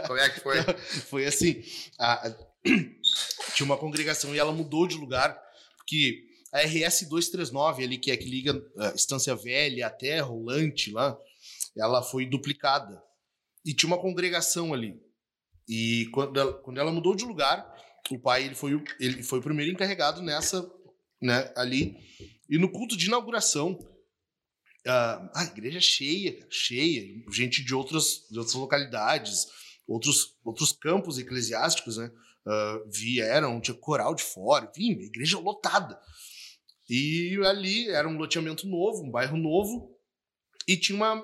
Como 0.05 0.19
é 0.19 0.29
que 0.29 0.39
foi? 0.41 0.57
Foi 1.09 1.25
assim. 1.25 1.63
a- 1.99 2.35
tinha 3.55 3.65
uma 3.65 3.77
congregação 3.77 4.35
e 4.35 4.39
ela 4.39 4.51
mudou 4.51 4.87
de 4.87 4.95
lugar, 4.97 5.37
porque 5.77 6.25
a 6.51 6.59
RS 6.61 7.07
239, 7.07 7.83
ali, 7.83 7.97
que 7.97 8.11
é 8.11 8.17
que 8.17 8.25
liga 8.29 8.61
a 8.77 8.89
Estância 8.89 9.35
Velha 9.35 9.87
até 9.87 10.19
Rolante 10.19 10.91
lá, 10.91 11.17
ela 11.77 12.01
foi 12.03 12.25
duplicada. 12.25 13.01
E 13.65 13.73
tinha 13.73 13.87
uma 13.87 13.97
congregação 14.01 14.73
ali. 14.73 14.99
E 15.67 16.07
quando 16.13 16.39
ela, 16.39 16.53
quando 16.53 16.77
ela 16.79 16.91
mudou 16.91 17.15
de 17.15 17.25
lugar, 17.25 17.65
o 18.11 18.19
pai 18.19 18.43
ele 18.45 18.55
foi, 18.55 18.75
o- 18.75 18.83
ele 18.99 19.23
foi 19.23 19.39
o 19.39 19.43
primeiro 19.43 19.71
encarregado 19.71 20.21
nessa, 20.21 20.69
né, 21.21 21.51
ali. 21.55 21.95
E 22.49 22.57
no 22.57 22.71
culto 22.71 22.95
de 22.97 23.07
inauguração, 23.07 23.77
ah, 24.87 25.31
a 25.35 25.43
igreja 25.45 25.79
cheia, 25.79 26.33
cara, 26.33 26.47
cheia, 26.49 27.23
gente 27.31 27.63
de 27.63 27.73
outras, 27.75 28.25
de 28.29 28.37
outras 28.37 28.55
localidades, 28.55 29.45
outros, 29.87 30.35
outros 30.43 30.71
campos 30.71 31.17
eclesiásticos, 31.17 31.97
né? 31.97 32.11
ah, 32.47 32.81
vieram, 32.91 33.59
tinha 33.61 33.75
coral 33.75 34.15
de 34.15 34.23
fora, 34.23 34.69
enfim, 34.75 34.91
igreja 35.01 35.37
lotada. 35.39 35.99
E 36.89 37.37
ali 37.43 37.89
era 37.89 38.07
um 38.07 38.17
loteamento 38.17 38.65
novo, 38.67 39.03
um 39.03 39.11
bairro 39.11 39.35
novo, 39.37 39.93
e 40.67 40.77
tinha 40.77 40.95
uma, 40.95 41.21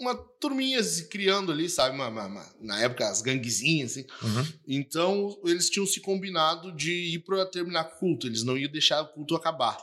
uma 0.00 0.14
turminha 0.40 0.82
se 0.82 1.08
criando 1.08 1.52
ali, 1.52 1.68
sabe? 1.68 1.94
Uma, 1.94 2.08
uma- 2.08 2.26
uma- 2.26 2.54
na 2.60 2.80
época, 2.80 3.08
as 3.08 3.22
ganguezinhas, 3.22 3.92
assim. 3.92 4.06
Uhum. 4.22 4.52
Então, 4.66 5.40
eles 5.44 5.70
tinham 5.70 5.86
se 5.86 6.00
combinado 6.00 6.72
de 6.74 6.92
ir 7.14 7.20
para 7.20 7.46
terminar 7.46 7.86
o 7.86 7.98
culto, 7.98 8.26
eles 8.26 8.42
não 8.42 8.58
iam 8.58 8.70
deixar 8.72 9.00
o 9.02 9.08
culto 9.12 9.36
acabar. 9.36 9.78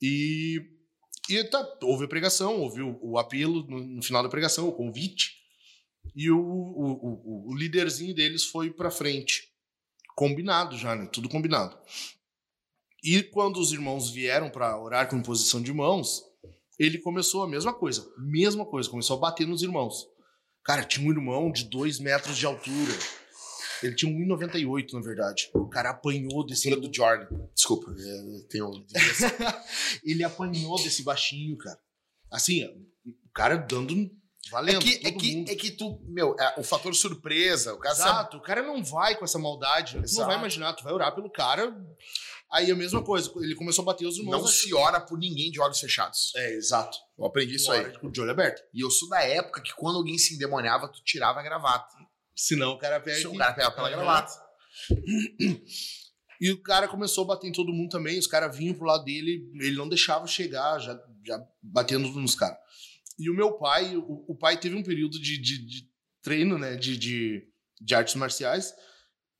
E, 0.00 0.62
e 1.30 1.44
tá, 1.44 1.78
houve 1.82 2.04
a 2.04 2.08
pregação, 2.08 2.60
houve 2.60 2.82
o, 2.82 2.98
o 3.02 3.18
apelo 3.18 3.62
no, 3.66 3.80
no 3.80 4.02
final 4.02 4.22
da 4.22 4.28
pregação, 4.28 4.68
o 4.68 4.72
convite, 4.72 5.36
e 6.14 6.30
o, 6.30 6.38
o, 6.38 6.92
o, 6.92 7.50
o 7.50 7.56
líderzinho 7.56 8.14
deles 8.14 8.44
foi 8.44 8.70
para 8.70 8.90
frente. 8.90 9.48
Combinado 10.16 10.76
já, 10.76 10.94
né? 10.94 11.08
Tudo 11.12 11.28
combinado. 11.28 11.78
E 13.02 13.22
quando 13.22 13.58
os 13.58 13.72
irmãos 13.72 14.10
vieram 14.10 14.50
para 14.50 14.78
orar 14.78 15.08
com 15.08 15.16
imposição 15.16 15.62
de 15.62 15.72
mãos, 15.72 16.22
ele 16.78 16.98
começou 16.98 17.42
a 17.42 17.48
mesma 17.48 17.72
coisa, 17.72 18.06
mesma 18.18 18.66
coisa, 18.66 18.88
começou 18.88 19.16
a 19.16 19.20
bater 19.20 19.46
nos 19.46 19.62
irmãos. 19.62 20.06
Cara, 20.64 20.84
tinha 20.84 21.06
um 21.06 21.10
irmão 21.10 21.50
de 21.50 21.64
2 21.64 21.98
metros 22.00 22.36
de 22.36 22.44
altura. 22.44 22.92
Ele 23.82 23.94
tinha 23.94 24.12
1,98, 24.12 24.92
na 24.92 25.00
verdade. 25.00 25.50
O 25.54 25.68
cara 25.68 25.90
apanhou 25.90 26.44
desse. 26.44 26.62
Filho 26.64 26.80
do 26.80 26.94
Jordan. 26.94 27.26
Desculpa, 27.54 27.92
é, 27.98 28.40
tem 28.48 28.62
um... 28.62 28.84
ele 30.04 30.22
apanhou 30.24 30.76
desse 30.82 31.02
baixinho, 31.02 31.56
cara. 31.56 31.78
Assim, 32.30 32.64
o 33.04 33.32
cara 33.34 33.56
dando 33.56 33.94
É 33.94 34.50
valendo. 34.50 34.80
que, 34.80 35.06
é, 35.06 35.10
que, 35.12 35.36
mundo. 35.36 35.50
é 35.50 35.54
que 35.54 35.70
tu, 35.70 36.00
meu, 36.06 36.36
é, 36.38 36.60
o 36.60 36.62
fator 36.62 36.94
surpresa, 36.94 37.74
o 37.74 37.78
cara 37.78 37.94
sabe. 37.94 38.10
Exato, 38.10 38.36
o 38.36 38.42
cara 38.42 38.62
não 38.62 38.82
vai 38.84 39.16
com 39.16 39.24
essa 39.24 39.38
maldade. 39.38 39.92
Tu 39.92 39.98
não 39.98 40.04
Exato. 40.04 40.26
vai 40.28 40.38
imaginar, 40.38 40.72
tu 40.74 40.84
vai 40.84 40.92
orar 40.92 41.14
pelo 41.14 41.30
cara. 41.30 41.74
Aí 42.52 42.68
a 42.68 42.74
mesma 42.74 43.00
coisa, 43.02 43.32
ele 43.36 43.54
começou 43.54 43.82
a 43.82 43.86
bater 43.86 44.06
os 44.06 44.18
irmãos. 44.18 44.40
Não 44.40 44.46
se 44.46 44.74
ora 44.74 45.00
por 45.00 45.16
ninguém 45.16 45.52
de 45.52 45.60
olhos 45.60 45.78
fechados. 45.78 46.32
É, 46.34 46.54
exato. 46.54 46.98
Eu 47.16 47.24
aprendi 47.26 47.54
isso 47.54 47.70
aí. 47.70 47.92
De 48.10 48.20
olho 48.20 48.30
aberto. 48.32 48.60
E 48.74 48.80
eu 48.80 48.90
sou 48.90 49.08
da 49.08 49.22
época 49.22 49.62
que 49.62 49.72
quando 49.74 49.96
alguém 49.96 50.18
se 50.18 50.34
endemoniava, 50.34 50.88
tu 50.88 51.00
tirava 51.04 51.38
a 51.38 51.42
gravata. 51.44 51.96
Senão 52.40 52.72
o 52.72 52.78
cara 52.78 52.98
pega. 52.98 53.18
Se 53.18 53.26
o 53.26 53.36
cara 53.36 53.52
pegava 53.52 53.74
pela 53.74 53.90
gravata. 53.90 54.32
E 56.40 56.50
o 56.50 56.62
cara 56.62 56.88
começou 56.88 57.24
a 57.24 57.26
bater 57.26 57.48
em 57.48 57.52
todo 57.52 57.70
mundo 57.70 57.90
também. 57.90 58.18
Os 58.18 58.26
caras 58.26 58.56
vinham 58.56 58.74
pro 58.74 58.86
lado 58.86 59.04
dele, 59.04 59.46
ele 59.60 59.76
não 59.76 59.86
deixava 59.86 60.26
chegar, 60.26 60.78
já, 60.78 60.98
já 61.22 61.38
batendo 61.62 62.08
nos 62.08 62.34
caras. 62.34 62.56
E 63.18 63.28
o 63.28 63.34
meu 63.34 63.58
pai, 63.58 63.94
o, 63.94 64.24
o 64.26 64.34
pai 64.34 64.58
teve 64.58 64.74
um 64.74 64.82
período 64.82 65.20
de, 65.20 65.36
de, 65.36 65.66
de 65.66 65.90
treino, 66.22 66.56
né? 66.56 66.76
De, 66.76 66.96
de, 66.96 67.46
de 67.78 67.94
artes 67.94 68.14
marciais. 68.14 68.72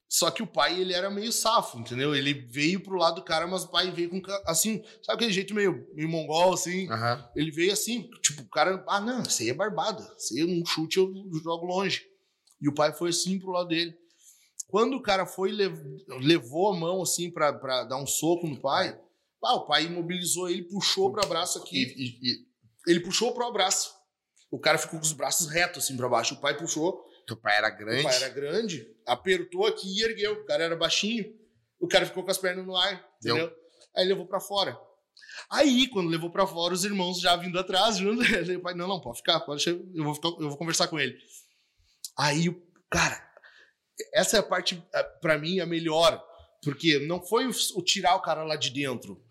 Só 0.06 0.30
que 0.30 0.42
o 0.42 0.46
pai, 0.46 0.78
ele 0.78 0.92
era 0.92 1.08
meio 1.08 1.32
safo, 1.32 1.78
entendeu? 1.78 2.14
Ele 2.14 2.34
veio 2.34 2.82
pro 2.82 2.98
lado 2.98 3.14
do 3.14 3.24
cara, 3.24 3.46
mas 3.46 3.62
o 3.62 3.70
pai 3.70 3.90
veio 3.90 4.10
com, 4.10 4.20
assim, 4.44 4.82
sabe 5.02 5.16
aquele 5.16 5.32
jeito 5.32 5.54
meio, 5.54 5.88
meio 5.94 6.08
mongol, 6.08 6.52
assim? 6.52 6.90
Aham. 6.90 7.30
Ele 7.34 7.50
veio 7.50 7.72
assim, 7.72 8.10
tipo, 8.20 8.42
o 8.42 8.48
cara, 8.50 8.84
ah, 8.88 9.00
não, 9.00 9.22
isso 9.22 9.40
aí 9.40 9.48
é 9.48 9.54
barbada. 9.54 10.02
Isso 10.18 10.34
aí, 10.34 10.44
um 10.44 10.66
chute 10.66 10.98
eu 10.98 11.10
jogo 11.42 11.64
longe. 11.64 12.09
E 12.60 12.68
o 12.68 12.74
pai 12.74 12.92
foi 12.92 13.10
assim 13.10 13.38
pro 13.38 13.50
lado 13.50 13.68
dele. 13.68 13.94
Quando 14.68 14.94
o 14.96 15.02
cara 15.02 15.26
foi, 15.26 15.50
lev- 15.50 15.82
levou 16.20 16.72
a 16.72 16.76
mão 16.78 17.02
assim 17.02 17.30
pra, 17.30 17.52
pra 17.52 17.84
dar 17.84 17.96
um 17.96 18.06
soco 18.06 18.46
no 18.46 18.60
pai, 18.60 18.98
ah, 19.42 19.54
o 19.56 19.66
pai 19.66 19.84
imobilizou 19.86 20.48
ele, 20.48 20.62
puxou 20.64 21.10
pro 21.10 21.24
abraço 21.24 21.58
E, 21.58 21.62
aqui. 21.62 21.82
e- 21.96 22.30
e 22.30 22.46
Ele 22.86 23.00
puxou 23.00 23.32
pro 23.34 23.46
abraço. 23.46 23.92
O 24.50 24.58
cara 24.58 24.78
ficou 24.78 24.98
com 24.98 25.04
os 25.04 25.12
braços 25.12 25.48
retos 25.48 25.84
assim 25.84 25.96
pra 25.96 26.08
baixo. 26.08 26.34
O 26.34 26.40
pai 26.40 26.56
puxou, 26.56 27.04
teu 27.26 27.36
pai 27.36 27.56
era 27.56 27.70
grande. 27.70 28.00
o 28.00 28.04
pai 28.04 28.16
era 28.16 28.28
grande, 28.28 28.86
apertou 29.06 29.66
aqui 29.66 29.86
e 29.98 30.02
ergueu. 30.02 30.32
O 30.34 30.44
cara 30.46 30.64
era 30.64 30.76
baixinho. 30.76 31.24
O 31.80 31.88
cara 31.88 32.04
ficou 32.06 32.22
com 32.24 32.30
as 32.30 32.38
pernas 32.38 32.66
no 32.66 32.76
ar, 32.76 33.04
Deu. 33.22 33.36
entendeu? 33.36 33.56
Aí 33.96 34.06
levou 34.06 34.26
pra 34.26 34.38
fora. 34.40 34.78
Aí, 35.50 35.88
quando 35.88 36.08
levou 36.10 36.30
pra 36.30 36.46
fora, 36.46 36.74
os 36.74 36.84
irmãos 36.84 37.20
já 37.20 37.34
vindo 37.36 37.58
atrás, 37.58 37.96
junto, 37.96 38.22
pai, 38.62 38.74
não, 38.74 38.86
não, 38.88 39.00
pode 39.00 39.18
ficar, 39.18 39.40
pode 39.40 39.64
deixar, 39.64 39.80
eu 39.94 40.04
vou, 40.04 40.14
ficar, 40.14 40.28
eu 40.28 40.48
vou 40.48 40.56
conversar 40.56 40.88
com 40.88 40.98
ele. 40.98 41.16
Aí, 42.18 42.46
cara, 42.90 43.20
essa 44.14 44.36
é 44.36 44.40
a 44.40 44.42
parte, 44.42 44.82
eh, 44.94 45.02
pra 45.20 45.38
mim, 45.38 45.60
a 45.60 45.66
melhor, 45.66 46.22
porque 46.62 46.98
não 47.00 47.22
foi 47.22 47.46
o, 47.46 47.82
tirar 47.82 48.16
o 48.16 48.22
cara 48.22 48.44
lá 48.44 48.56
de 48.56 48.70
dentro. 48.70 49.22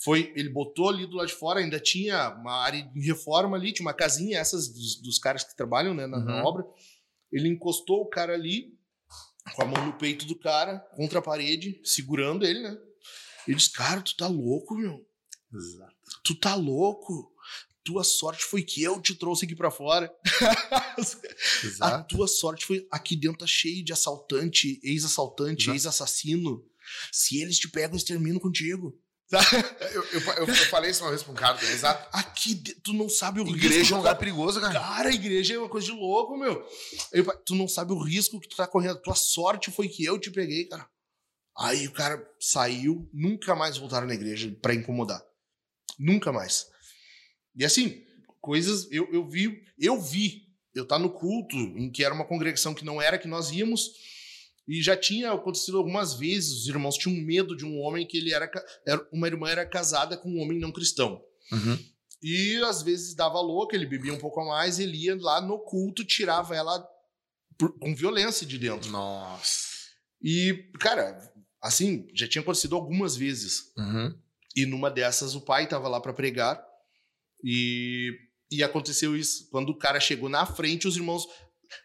Foi, 0.00 0.32
ele 0.36 0.48
botou 0.48 0.88
ali 0.88 1.06
do 1.06 1.16
lado 1.16 1.26
de 1.26 1.34
fora, 1.34 1.58
ainda 1.60 1.80
tinha 1.80 2.30
uma 2.30 2.62
área 2.62 2.78
em 2.94 3.02
reforma 3.02 3.56
ali, 3.56 3.72
tinha 3.72 3.84
uma 3.86 3.94
casinha, 3.94 4.38
essas 4.38 4.68
dos, 4.68 5.00
dos 5.02 5.18
caras 5.18 5.42
que 5.42 5.56
trabalham 5.56 5.92
né, 5.92 6.06
na, 6.06 6.20
na 6.20 6.36
Uhum. 6.36 6.44
obra. 6.44 6.64
Ele 7.32 7.48
encostou 7.48 8.02
o 8.02 8.08
cara 8.08 8.32
ali, 8.34 8.72
com 9.56 9.62
a 9.62 9.64
mão 9.66 9.86
no 9.86 9.92
peito 9.94 10.24
do 10.24 10.38
cara, 10.38 10.78
contra 10.94 11.18
a 11.18 11.22
parede, 11.22 11.80
segurando 11.84 12.46
ele, 12.46 12.60
né? 12.62 12.78
Ele 13.46 13.56
disse, 13.56 13.72
cara, 13.72 14.00
tu 14.00 14.16
tá 14.16 14.28
louco, 14.28 14.76
meu. 14.76 15.04
Exato. 15.52 15.94
Tu 16.22 16.34
tá 16.38 16.54
louco? 16.54 17.34
Tua 17.84 18.04
sorte 18.04 18.44
foi 18.44 18.62
que 18.62 18.82
eu 18.82 19.00
te 19.00 19.14
trouxe 19.14 19.44
aqui 19.46 19.54
pra 19.56 19.70
fora. 19.70 20.12
A 20.98 21.66
Exato. 21.66 22.16
tua 22.16 22.26
sorte 22.28 22.66
foi 22.66 22.86
aqui 22.90 23.16
dentro 23.16 23.38
tá 23.38 23.46
cheio 23.46 23.84
de 23.84 23.92
assaltante, 23.92 24.78
ex-assaltante, 24.82 25.70
ex-assassino. 25.70 26.62
Se 27.12 27.40
eles 27.40 27.58
te 27.58 27.68
pegam, 27.68 27.92
eles 27.92 28.04
terminam 28.04 28.38
contigo. 28.40 28.98
Eu, 29.92 30.04
eu, 30.04 30.20
eu- 30.20 30.46
eu 30.46 30.54
falei 30.70 30.90
isso 30.90 31.02
uma 31.04 31.10
vez 31.10 31.22
pra 31.22 31.32
um 31.32 31.34
cara, 31.34 31.62
exato. 31.62 32.08
Aqui 32.12 32.54
tu 32.82 32.92
não 32.94 33.08
sabe 33.10 33.40
o 33.40 33.44
risco. 33.44 33.58
Igreja 33.58 33.80
é 33.80 33.84
um 33.84 33.88
tu 33.88 33.96
lugar 33.98 34.14
tá- 34.14 34.18
perigoso, 34.20 34.58
cara. 34.60 34.72
Cara, 34.80 35.08
a 35.10 35.14
igreja 35.14 35.54
é 35.54 35.58
uma 35.58 35.68
coisa 35.68 35.86
de 35.86 35.92
louco, 35.92 36.36
meu. 36.36 36.66
Eu, 37.12 37.24
tu 37.44 37.54
não 37.54 37.68
sabe 37.68 37.92
o 37.92 38.02
risco 38.02 38.40
que 38.40 38.48
tu 38.48 38.56
tá 38.56 38.66
correndo. 38.66 39.00
Tua 39.02 39.14
sorte 39.14 39.70
foi 39.70 39.86
que 39.88 40.02
eu 40.04 40.18
te 40.18 40.30
peguei, 40.30 40.64
cara. 40.66 40.88
Aí 41.58 41.86
o 41.86 41.92
cara 41.92 42.26
saiu, 42.40 43.08
nunca 43.12 43.54
mais 43.54 43.76
voltaram 43.76 44.06
na 44.06 44.14
igreja 44.14 44.50
pra 44.62 44.74
incomodar. 44.74 45.22
Nunca 45.98 46.32
mais. 46.32 46.66
E 47.58 47.64
assim, 47.64 48.02
coisas. 48.40 48.86
Eu, 48.90 49.12
eu 49.12 49.28
vi. 49.28 49.62
Eu 49.78 50.00
vi. 50.00 50.46
Eu 50.74 50.86
tá 50.86 50.98
no 50.98 51.10
culto, 51.10 51.56
em 51.56 51.90
que 51.90 52.04
era 52.04 52.14
uma 52.14 52.24
congregação 52.24 52.72
que 52.72 52.84
não 52.84 53.02
era 53.02 53.18
que 53.18 53.26
nós 53.28 53.50
íamos. 53.50 53.90
E 54.66 54.80
já 54.82 54.96
tinha 54.96 55.32
acontecido 55.32 55.78
algumas 55.78 56.14
vezes, 56.14 56.52
os 56.52 56.68
irmãos 56.68 56.96
tinham 56.96 57.16
medo 57.24 57.56
de 57.56 57.64
um 57.64 57.80
homem 57.80 58.06
que 58.06 58.18
ele 58.18 58.32
era, 58.32 58.50
era. 58.86 59.08
Uma 59.12 59.26
irmã 59.26 59.48
era 59.48 59.66
casada 59.66 60.16
com 60.16 60.28
um 60.30 60.40
homem 60.40 60.58
não 60.58 60.70
cristão. 60.70 61.20
Uhum. 61.50 61.78
E 62.22 62.56
às 62.64 62.82
vezes 62.82 63.14
dava 63.14 63.40
louco, 63.40 63.74
ele 63.74 63.86
bebia 63.86 64.12
um 64.12 64.18
pouco 64.18 64.40
a 64.40 64.44
mais, 64.44 64.78
ele 64.78 64.96
ia 65.04 65.16
lá 65.16 65.40
no 65.40 65.58
culto, 65.58 66.04
tirava 66.04 66.54
ela 66.54 66.86
por- 67.56 67.78
com 67.78 67.94
violência 67.94 68.46
de 68.46 68.58
dentro. 68.58 68.90
Nossa. 68.90 69.68
E, 70.22 70.68
cara, 70.80 71.18
assim, 71.62 72.06
já 72.12 72.28
tinha 72.28 72.42
acontecido 72.42 72.74
algumas 72.76 73.16
vezes. 73.16 73.72
Uhum. 73.76 74.14
E 74.54 74.66
numa 74.66 74.90
dessas 74.90 75.34
o 75.34 75.40
pai 75.40 75.66
tava 75.68 75.88
lá 75.88 76.00
pra 76.00 76.12
pregar 76.12 76.62
e, 77.42 78.12
e 78.50 78.62
aconteceu 78.62 79.16
isso. 79.16 79.48
Quando 79.50 79.70
o 79.70 79.78
cara 79.78 80.00
chegou 80.00 80.28
na 80.28 80.44
frente, 80.46 80.86
os 80.88 80.96
irmãos. 80.96 81.26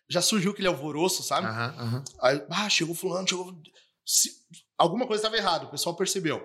Já 0.10 0.22
surgiu 0.22 0.52
aquele 0.52 0.68
alvoroço, 0.70 1.22
sabe? 1.24 1.46
Aham, 1.48 1.76
aham. 1.78 2.04
Aí, 2.22 2.46
ah, 2.50 2.70
chegou 2.70 2.96
fulano, 2.96 3.28
chegou. 3.28 3.54
Se- 4.06 4.32
alguma 4.78 5.06
coisa 5.06 5.20
estava 5.22 5.36
errada, 5.38 5.66
o 5.66 5.70
pessoal 5.72 5.96
percebeu. 5.96 6.42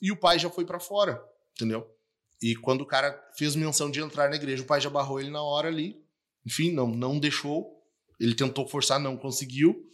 E 0.00 0.10
o 0.10 0.16
pai 0.16 0.38
já 0.38 0.48
foi 0.48 0.64
pra 0.64 0.80
fora, 0.80 1.22
entendeu? 1.54 1.86
E 2.40 2.54
quando 2.56 2.80
o 2.82 2.86
cara 2.86 3.20
fez 3.36 3.54
menção 3.56 3.90
de 3.90 4.00
entrar 4.00 4.30
na 4.30 4.36
igreja, 4.36 4.62
o 4.62 4.66
pai 4.66 4.80
já 4.80 4.88
barrou 4.88 5.20
ele 5.20 5.28
na 5.30 5.42
hora 5.42 5.68
ali. 5.68 6.00
Enfim, 6.46 6.72
não, 6.72 6.86
não 6.86 7.18
deixou. 7.18 7.66
Ele 8.18 8.34
tentou 8.34 8.66
forçar, 8.66 8.98
não 8.98 9.16
conseguiu. 9.16 9.84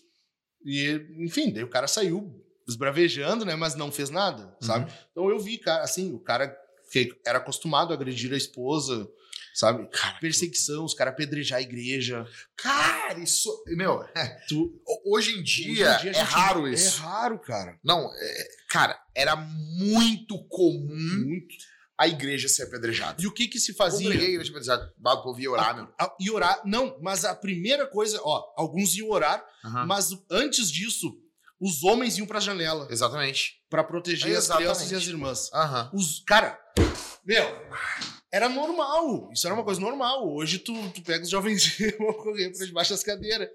E, 0.64 0.90
enfim, 1.18 1.52
daí 1.52 1.64
o 1.64 1.68
cara 1.70 1.88
saiu 1.88 2.40
esbravejando, 2.68 3.44
né? 3.44 3.56
Mas 3.56 3.74
não 3.74 3.90
fez 3.90 4.08
nada, 4.08 4.56
sabe? 4.60 4.90
Então 5.10 5.28
eu 5.30 5.38
vi, 5.40 5.58
cara, 5.58 5.82
assim, 5.82 6.12
o 6.14 6.20
cara 6.20 6.56
que 6.94 7.20
era 7.26 7.38
acostumado 7.38 7.92
a 7.92 7.96
agredir 7.96 8.32
a 8.32 8.36
esposa, 8.36 9.08
sabe? 9.54 9.86
Cara, 9.90 10.18
Perseguição, 10.20 10.84
os 10.84 10.94
caras 10.94 11.12
apedrejar 11.14 11.58
a 11.58 11.62
igreja. 11.62 12.24
Cara, 12.56 13.18
isso. 13.18 13.50
Meu, 13.68 14.04
Tu, 14.48 14.80
hoje 15.04 15.38
em 15.38 15.42
dia, 15.42 15.96
Hoje 15.96 16.08
em 16.08 16.12
dia 16.12 16.20
a 16.20 16.22
é 16.22 16.22
raro 16.22 16.66
É 16.66 16.72
isso. 16.72 17.00
raro, 17.00 17.38
cara. 17.40 17.78
Não, 17.84 18.10
é- 18.14 18.48
cara, 18.68 18.98
era 19.14 19.34
muito 19.36 20.38
comum 20.48 20.86
Muito. 21.24 21.54
a 21.98 22.06
igreja 22.08 22.48
ser 22.48 22.64
apedrejada. 22.64 23.20
E 23.22 23.26
o 23.26 23.32
que 23.32 23.48
que 23.48 23.58
se 23.58 23.74
Fazia. 23.74 24.08
fazia? 24.10 24.26
a 24.26 24.30
igreja 24.30 24.50
apedrejada. 24.50 24.94
O 25.04 25.22
povo 25.22 25.40
ia 25.40 25.50
orar, 25.50 25.74
meu. 25.74 25.88
A- 26.00 26.14
E 26.20 26.30
orar, 26.30 26.60
não, 26.64 26.96
mas 27.02 27.24
a 27.24 27.34
primeira 27.34 27.86
coisa, 27.86 28.20
ó, 28.22 28.52
alguns 28.56 28.94
iam 28.96 29.10
orar, 29.10 29.44
mas 29.86 30.10
antes 30.30 30.70
disso, 30.70 31.12
os 31.60 31.82
homens 31.84 32.18
iam 32.18 32.26
pra 32.26 32.40
janela 32.40 32.86
Exatamente. 32.90 33.54
pra 33.70 33.82
proteger 33.84 34.32
as 34.36 34.44
Exatamente. 34.44 34.64
crianças 34.64 34.90
e 34.90 34.94
as 34.96 35.06
irmãs. 35.06 35.50
Aham. 35.54 35.90
Os, 35.94 36.22
cara, 36.26 36.58
meu, 37.24 37.44
era 38.32 38.48
normal, 38.48 39.30
isso 39.32 39.46
era 39.46 39.54
uma 39.54 39.64
coisa 39.64 39.80
normal. 39.80 40.28
Hoje 40.34 40.58
tu, 40.58 40.72
tu 40.92 41.02
pega 41.02 41.22
os 41.24 41.30
jovens 41.30 41.78
e 41.80 41.90
vão 41.98 42.12
correr 42.14 42.50
pra 42.50 42.66
debaixo 42.66 42.90
das 42.90 43.02
cadeiras. 43.02 43.48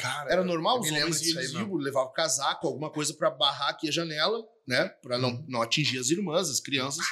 Cara, 0.00 0.30
Era 0.32 0.44
normal, 0.44 0.80
os 0.80 0.88
homens 0.90 1.22
eles 1.22 1.52
iam, 1.52 1.74
levavam 1.76 2.12
casaco, 2.12 2.66
alguma 2.66 2.90
coisa 2.90 3.14
pra 3.14 3.30
barrar 3.30 3.70
aqui 3.70 3.88
a 3.88 3.92
janela, 3.92 4.42
né? 4.66 4.88
Pra 5.02 5.16
não, 5.18 5.30
Uhum. 5.30 5.44
não 5.48 5.62
atingir 5.62 5.98
as 5.98 6.10
irmãs, 6.10 6.50
as 6.50 6.60
crianças. 6.60 7.04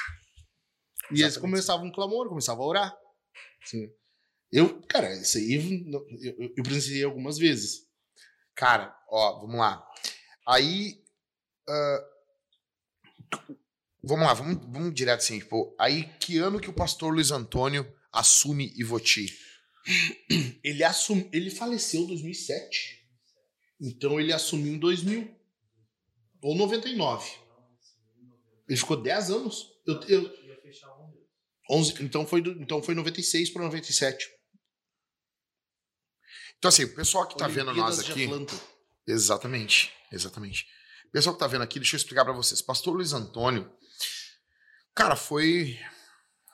E 1.09 1.13
eles 1.13 1.21
Exatamente. 1.21 1.39
começavam 1.41 1.85
um 1.87 1.91
clamor, 1.91 2.27
começavam 2.29 2.63
a 2.63 2.67
orar. 2.67 2.97
Sim. 3.65 3.89
Eu, 4.51 4.81
cara, 4.83 5.13
isso 5.15 5.37
aí 5.37 5.53
eu, 5.91 6.05
eu, 6.21 6.53
eu 6.57 6.63
presenciei 6.63 7.03
algumas 7.03 7.37
vezes. 7.37 7.87
Cara, 8.55 8.95
ó, 9.09 9.39
vamos 9.41 9.57
lá. 9.59 9.83
Aí. 10.47 11.01
ah, 11.67 12.05
vamos 14.09 14.25
lá, 14.25 14.33
vamos, 14.33 14.65
vamos 14.67 14.93
direto 14.93 15.19
assim. 15.19 15.39
Tipo, 15.39 15.75
aí, 15.79 16.09
que 16.19 16.37
ano 16.37 16.59
que 16.59 16.69
o 16.69 16.73
pastor 16.73 17.13
Luiz 17.13 17.31
Antônio 17.31 17.89
assume 18.11 18.73
Ivoti? 18.75 19.27
Ele, 20.63 20.83
assum, 20.83 21.29
ele 21.31 21.49
faleceu 21.49 22.01
em 22.01 22.07
2007. 22.07 22.99
Então 23.81 24.19
ele 24.19 24.33
assumiu 24.33 24.73
em 24.73 24.79
2000. 24.79 25.35
Ou 26.41 26.55
99. 26.55 27.31
Ele 28.67 28.77
ficou 28.77 28.97
10 28.97 29.31
anos. 29.31 29.67
Eu, 29.85 30.01
eu, 30.03 30.21
Ia 30.45 30.61
fechar 30.61 30.93
um 30.97 31.09
deles. 31.09 31.27
11, 31.71 32.03
então, 32.03 32.25
foi 32.25 32.41
do, 32.41 32.51
então 32.61 32.81
foi 32.81 32.95
96 32.95 33.51
para 33.51 33.63
97. 33.63 34.27
Então, 36.57 36.69
assim, 36.69 36.83
o 36.83 36.95
pessoal 36.95 37.27
que 37.27 37.37
tá 37.37 37.47
vendo 37.47 37.73
nós 37.73 37.99
aqui. 37.99 38.27
Exatamente, 39.07 39.91
exatamente. 40.11 40.67
O 41.07 41.11
pessoal 41.11 41.33
que 41.33 41.39
tá 41.39 41.47
vendo 41.47 41.63
aqui, 41.63 41.79
deixa 41.79 41.95
eu 41.95 41.97
explicar 41.97 42.23
pra 42.23 42.33
vocês. 42.33 42.61
Pastor 42.61 42.93
Luiz 42.93 43.13
Antônio, 43.13 43.71
cara, 44.99 45.15
foi 45.15 45.79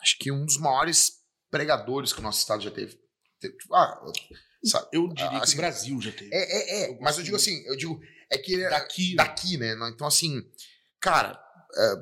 acho 0.01 0.17
que 0.19 0.31
um 0.31 0.45
dos 0.45 0.57
maiores 0.57 1.13
pregadores 1.49 2.13
que 2.13 2.19
o 2.19 2.23
nosso 2.23 2.39
estado 2.39 2.61
já 2.63 2.71
teve. 2.71 2.97
Teve- 3.39 3.55
Ah? 3.73 3.99
Eu 4.91 5.07
diria 5.13 5.29
que 5.29 5.35
Assim, 5.37 5.53
o 5.53 5.57
Brasil 5.57 6.01
já 6.01 6.11
teve. 6.11 6.29
É, 6.33 6.37
é, 6.37 6.83
é, 6.85 6.89
Eu 6.91 6.99
mas 7.01 7.17
eu 7.17 7.23
digo 7.23 7.35
assim, 7.35 7.63
eu 7.67 7.75
digo, 7.75 7.99
é 8.31 8.37
que 8.37 8.53
ele 8.53 8.63
é 8.63 8.69
Daqui, 8.69 9.15
daqui, 9.15 9.57
né? 9.57 9.75
Então, 9.93 10.07
assim, 10.07 10.41
cara, 10.99 11.39
é, 11.77 11.93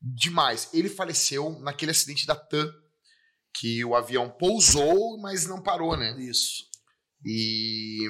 demais. 0.00 0.68
Ele 0.72 0.88
faleceu 0.88 1.58
naquele 1.60 1.90
acidente 1.90 2.26
da 2.26 2.36
TAM, 2.36 2.72
que 3.56 3.84
o 3.84 3.94
avião 3.96 4.30
pousou, 4.30 5.20
mas 5.20 5.46
não 5.46 5.62
parou, 5.62 5.96
né? 5.96 6.16
Isso. 6.20 6.64
E 7.24 8.06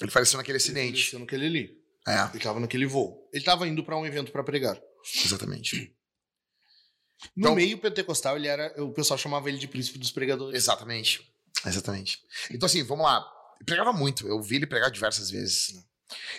ele 0.00 0.10
faleceu 0.10 0.36
naquele 0.36 0.58
acidente. 0.58 1.14
Ele 1.14 1.22
naquele 1.24 1.46
ali. 1.46 1.78
É, 2.06 2.30
Ele 2.34 2.42
tava 2.42 2.60
naquele 2.60 2.86
voo. 2.86 3.28
Ele 3.32 3.44
tava 3.44 3.66
indo 3.66 3.82
para 3.84 3.96
um 3.98 4.06
evento 4.06 4.30
para 4.32 4.44
pregar. 4.44 4.80
exatamente. 5.24 5.96
No 7.36 7.42
Então- 7.48 7.54
meio 7.54 7.78
pentecostal, 7.78 8.36
ele 8.36 8.46
era. 8.48 8.72
O 8.82 8.92
pessoal 8.92 9.18
chamava 9.18 9.48
ele 9.48 9.58
de 9.58 9.66
príncipe 9.68 9.98
dos 9.98 10.10
pregadores. 10.10 10.54
Exatamente. 10.56 11.20
Exatamente. 11.66 12.18
Então, 12.50 12.66
assim, 12.66 12.82
vamos 12.84 13.04
lá. 13.04 13.18
Ele 13.56 13.64
pregava 13.66 13.92
muito. 13.92 14.26
Eu 14.28 14.40
vi 14.40 14.56
ele 14.56 14.66
pregar 14.66 14.90
diversas 14.90 15.30
vezes. 15.30 15.74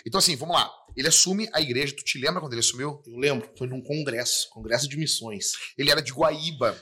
Então, 0.06 0.18
assim, 0.18 0.34
vamos 0.36 0.54
lá. 0.54 0.72
Ele 0.96 1.06
assume 1.06 1.48
a 1.52 1.60
igreja. 1.60 1.94
Tu 1.94 2.02
te 2.02 2.18
lembra 2.18 2.40
quando 2.40 2.52
ele 2.54 2.60
assumiu? 2.60 3.02
Eu 3.06 3.16
lembro, 3.18 3.50
foi 3.56 3.66
num 3.68 3.82
congresso, 3.82 4.48
congresso 4.50 4.88
de 4.88 4.96
missões. 4.96 5.52
Ele 5.76 5.90
era 5.90 6.00
de 6.00 6.12
Guaíba. 6.12 6.76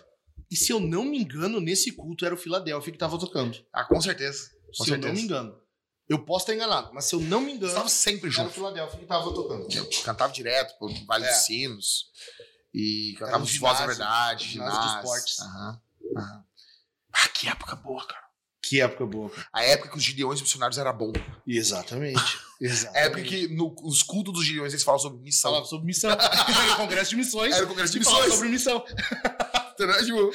E 0.50 0.56
se 0.56 0.72
eu 0.72 0.80
não 0.80 1.04
me 1.04 1.18
engano, 1.18 1.60
nesse 1.60 1.92
culto 1.92 2.24
era 2.24 2.34
o 2.34 2.38
Philadelphia 2.38 2.92
que 2.92 2.98
tava 2.98 3.18
tocando. 3.18 3.58
Ah, 3.72 3.84
com 3.84 4.00
certeza. 4.00 4.48
Com 4.68 4.72
se 4.72 4.80
eu 4.82 4.86
certeza. 4.94 5.08
não 5.08 5.14
me 5.14 5.22
engano. 5.22 5.60
Eu 6.08 6.24
posso 6.24 6.44
estar 6.44 6.54
enganado, 6.54 6.90
mas 6.94 7.04
se 7.04 7.14
eu 7.14 7.20
não 7.20 7.38
me 7.42 7.52
engano, 7.52 7.68
Estava 7.70 7.88
sempre 7.90 8.30
era 8.30 8.40
o 8.40 8.44
junto. 8.44 8.50
Philadelphia 8.54 8.98
que 8.98 9.04
tava 9.04 9.30
tocando. 9.34 9.70
Eu 9.74 9.90
cantava 10.02 10.32
direto 10.32 10.78
pro 10.78 10.88
Vale 11.04 11.26
É. 11.26 11.28
dos 11.28 11.44
Sinos. 11.44 12.04
E 12.80 13.14
cantava 13.18 13.42
os 13.42 13.56
Voz 13.58 13.72
da 13.78 13.78
ginásio, 13.92 13.96
Verdade, 13.98 14.44
ginásio 14.48 14.96
esportes. 15.00 15.40
Aham, 15.40 15.80
aham. 16.16 16.44
Ah, 17.12 17.28
que 17.30 17.48
época 17.48 17.74
boa, 17.76 18.06
cara. 18.06 18.28
Que 18.62 18.80
época 18.80 19.06
boa. 19.06 19.30
cara. 19.30 19.48
A 19.52 19.62
época 19.64 19.90
que 19.90 19.96
os 19.98 20.04
gideões 20.04 20.40
missionários 20.40 20.78
era 20.78 20.92
bom. 20.92 21.12
Exatamente. 21.46 22.20
A 22.60 22.64
Exatamente. 22.64 23.06
época 23.06 23.22
que 23.24 23.48
no- 23.48 23.74
os 23.82 24.02
cultos 24.02 24.32
dos 24.34 24.44
gideões 24.44 24.72
eles 24.72 24.82
falam 24.84 24.98
sobre 25.00 25.20
missão. 25.22 25.50
Falava 25.50 25.66
sobre 25.66 25.86
missão. 25.86 26.10
Era 26.12 26.72
o 26.72 26.76
congresso 26.76 27.10
de 27.10 27.16
missões. 27.16 27.54
Era 27.54 27.64
o 27.64 27.68
congresso 27.68 27.92
de 27.92 27.98
e 27.98 28.00
missões. 28.00 28.32
sobre 28.34 28.48
missão. 28.48 28.84
Entendeu? 29.74 30.30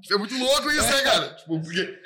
Tipo, 0.00 0.14
é 0.14 0.18
muito 0.18 0.36
louco 0.38 0.70
isso, 0.70 0.82
né, 0.86 1.02
cara? 1.02 1.34
Tipo, 1.34 1.60
porque 1.60 2.00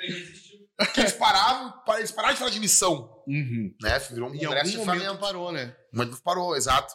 porque 0.77 0.99
eles 1.01 1.13
paravam, 1.13 1.71
pa- 1.85 1.97
eles 1.99 2.11
pararam 2.11 2.33
de 2.33 2.39
falar 2.39 2.51
de 2.51 2.59
missão, 2.59 3.21
Uhum. 3.27 3.73
né? 3.81 3.99
Virou 3.99 4.29
um 4.29 4.33
Em 4.35 4.39
congresso 4.39 4.71
de 4.71 4.77
algum 4.77 4.85
momento 4.93 5.17
parou, 5.19 5.51
né? 5.51 5.75
Mas 5.93 6.19
parou, 6.21 6.55
exato. 6.55 6.93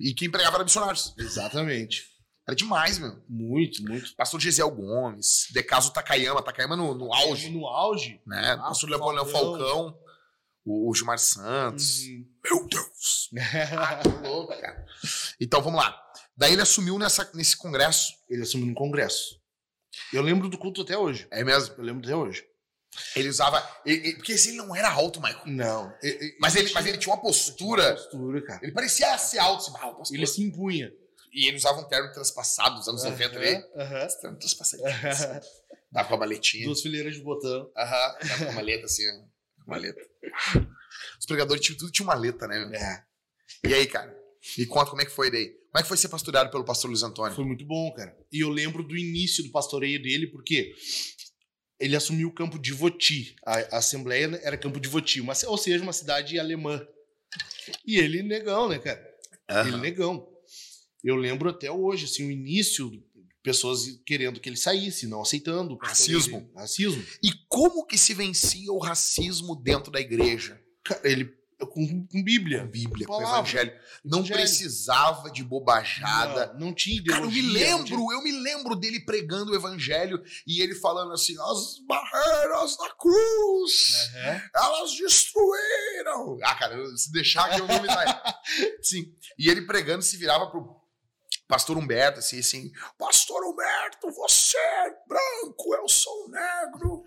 E 0.00 0.12
quem 0.14 0.30
pregava 0.30 0.56
era 0.56 0.64
missionários. 0.64 1.14
Exatamente. 1.18 2.04
Era 2.46 2.54
demais, 2.54 2.98
meu. 2.98 3.20
Muito, 3.28 3.82
muito. 3.82 4.14
Pastor 4.14 4.40
Gesiel 4.40 4.70
Gomes, 4.70 5.48
Decaso 5.52 5.92
Takayama, 5.92 6.42
Takayama 6.42 6.76
no, 6.76 6.94
no 6.94 7.12
auge, 7.12 7.50
No 7.50 7.66
auge. 7.66 8.20
né? 8.26 8.52
Ah, 8.52 8.68
Pastor 8.68 8.88
Leopoldo 8.90 9.24
Falcão. 9.26 9.58
Falcão, 9.58 9.98
o, 10.64 10.90
o 10.90 10.94
Gilmar 10.94 11.18
Santos. 11.18 12.00
Uhum. 12.02 12.26
Meu 12.44 12.68
Deus! 12.68 13.30
Ah, 13.78 14.00
que 14.00 14.28
louco, 14.28 14.52
cara. 14.60 14.86
Então, 15.40 15.60
vamos 15.62 15.80
lá. 15.80 16.00
Daí 16.36 16.52
ele 16.52 16.62
assumiu 16.62 16.98
nessa, 16.98 17.28
nesse 17.34 17.56
congresso. 17.56 18.12
Ele 18.28 18.42
assumiu 18.42 18.66
no 18.66 18.74
congresso. 18.74 19.40
Eu 20.12 20.22
lembro 20.22 20.48
do 20.48 20.58
culto 20.58 20.82
até 20.82 20.96
hoje. 20.96 21.26
É 21.30 21.42
mesmo? 21.42 21.74
Eu 21.78 21.84
lembro 21.84 22.04
até 22.04 22.14
hoje. 22.14 22.44
Ele 23.14 23.28
usava. 23.28 23.58
ele- 23.84 24.08
ele- 24.08 24.16
porque 24.16 24.32
esse 24.32 24.48
ele 24.48 24.56
não 24.56 24.74
era 24.74 24.90
alto, 24.90 25.20
Michael. 25.20 25.42
Não. 25.46 25.92
Mas 26.40 26.56
ele, 26.56 26.70
mas 26.72 26.86
ele 26.86 26.98
tinha 26.98 27.14
uma 27.14 27.20
postura. 27.20 27.92
postura, 27.94 28.42
cara. 28.42 28.60
Ele 28.62 28.72
parecia 28.72 29.16
ser 29.18 29.38
alto. 29.38 29.62
Assim, 29.62 29.72
ah. 29.80 30.14
Ele 30.16 30.26
se 30.26 30.42
impunha. 30.42 30.92
E 31.32 31.48
ele 31.48 31.56
usava 31.58 31.80
um 31.80 31.84
terno 31.88 32.10
transpassado 32.12 32.76
dos 32.76 32.88
anos 32.88 33.04
90 33.04 33.36
ali. 33.38 33.62
Aham. 33.76 34.06
Esse 34.06 34.20
terno 34.20 34.38
transpassadinho. 34.38 34.88
assim. 34.88 35.48
Dava 35.92 36.08
com 36.08 36.14
a 36.14 36.18
maletinha. 36.18 36.64
Duas 36.66 36.80
fileiras 36.82 37.14
de 37.14 37.20
botão. 37.22 37.70
Aham. 37.76 38.16
Dava 38.26 38.44
com 38.46 38.50
a 38.50 38.54
maleta 38.54 38.86
assim, 38.86 39.02
ó. 39.08 39.24
Maleta. 39.66 40.00
Os 41.18 41.26
pregadores 41.26 41.62
tinham, 41.64 41.76
tudo 41.78 41.90
tinha 41.92 42.06
maleta, 42.06 42.46
né? 42.46 42.64
meu? 42.64 42.74
É. 42.78 43.04
E 43.66 43.74
aí, 43.74 43.86
cara? 43.86 44.14
Me 44.56 44.64
conta 44.66 44.90
como 44.90 45.02
é 45.02 45.04
que 45.04 45.10
foi 45.10 45.30
daí. 45.30 45.48
Como 45.48 45.78
é 45.80 45.82
que 45.82 45.88
foi 45.88 45.96
ser 45.96 46.08
pastoreado 46.08 46.50
pelo 46.50 46.64
pastor 46.64 46.88
Luiz 46.88 47.02
Antônio? 47.02 47.34
Foi 47.34 47.44
muito 47.44 47.64
bom, 47.66 47.92
cara. 47.92 48.16
E 48.32 48.40
eu 48.42 48.48
lembro 48.48 48.82
do 48.82 48.96
início 48.96 49.42
do 49.44 49.50
pastoreio 49.50 50.00
dele, 50.02 50.28
porque 50.28 50.72
ele 51.78 51.96
assumiu 51.96 52.28
o 52.28 52.32
campo 52.32 52.58
de 52.58 52.72
Voti. 52.72 53.36
A, 53.44 53.76
a 53.76 53.78
assembleia 53.78 54.40
era 54.42 54.56
campo 54.56 54.80
de 54.80 54.88
Voti, 54.88 55.20
uma, 55.20 55.34
ou 55.46 55.58
seja, 55.58 55.82
uma 55.82 55.92
cidade 55.92 56.38
alemã. 56.38 56.86
E 57.86 57.98
ele 57.98 58.22
negão, 58.22 58.68
né, 58.68 58.78
cara? 58.78 59.00
Ele 59.48 59.70
Aham. 59.70 59.80
negão. 59.80 60.28
Eu 61.04 61.16
lembro 61.16 61.48
até 61.48 61.70
hoje, 61.70 62.06
assim, 62.06 62.26
o 62.26 62.30
início, 62.30 62.90
pessoas 63.42 64.00
querendo 64.04 64.40
que 64.40 64.48
ele 64.48 64.56
saísse, 64.56 65.06
não 65.06 65.22
aceitando. 65.22 65.76
Racismo. 65.80 66.40
dele. 66.40 66.52
Racismo. 66.56 67.04
E 67.22 67.30
como 67.48 67.86
que 67.86 67.96
se 67.98 68.14
vencia 68.14 68.72
o 68.72 68.78
racismo 68.78 69.54
dentro 69.54 69.92
da 69.92 70.00
igreja? 70.00 70.60
Cara, 70.82 71.00
Ele, 71.04 71.35
com, 71.58 72.06
com 72.06 72.22
Bíblia. 72.22 72.64
Bíblia, 72.66 73.06
com 73.06 73.14
o 73.14 73.16
Palavra. 73.18 73.38
evangelho. 73.40 73.72
Não 74.04 74.18
Evangelho. 74.18 74.40
precisava 74.40 75.30
de 75.30 75.42
bobajada. 75.42 76.52
Não, 76.54 76.66
não 76.66 76.74
tinha 76.74 77.02
Cara, 77.04 77.22
eu 77.24 77.30
ideologia. 77.30 77.42
me 77.42 77.48
lembro, 77.52 78.12
eu 78.12 78.22
me 78.22 78.32
lembro 78.32 78.76
dele 78.76 79.00
pregando 79.04 79.52
o 79.52 79.54
evangelho 79.54 80.22
e 80.46 80.60
ele 80.60 80.74
falando 80.74 81.12
assim: 81.12 81.34
as 81.40 81.78
barreiras 81.86 82.76
da 82.76 82.90
cruz, 82.94 83.72
tinha- 84.12 84.32
Aham. 84.32 84.42
elas 84.54 84.90
destruíram. 84.96 86.38
Ah, 86.42 86.54
cara, 86.54 86.96
se 86.96 87.10
deixar 87.12 87.48
que 87.54 87.60
eu 87.60 87.66
não 87.66 87.80
me 87.80 87.86
dá. 87.88 88.40
Sim. 88.82 89.04
E 89.38 89.48
ele 89.48 89.62
pregando 89.66 90.02
se 90.02 90.16
virava 90.16 90.50
pro 90.50 90.76
pastor 91.48 91.76
Humberto, 91.76 92.18
assim, 92.18 92.40
assim: 92.40 92.70
Pastor 92.98 93.42
Humberto, 93.44 94.10
você 94.12 94.58
é 94.58 94.90
branco, 95.08 95.74
eu 95.74 95.88
sou 95.88 96.28
negro, 96.28 97.04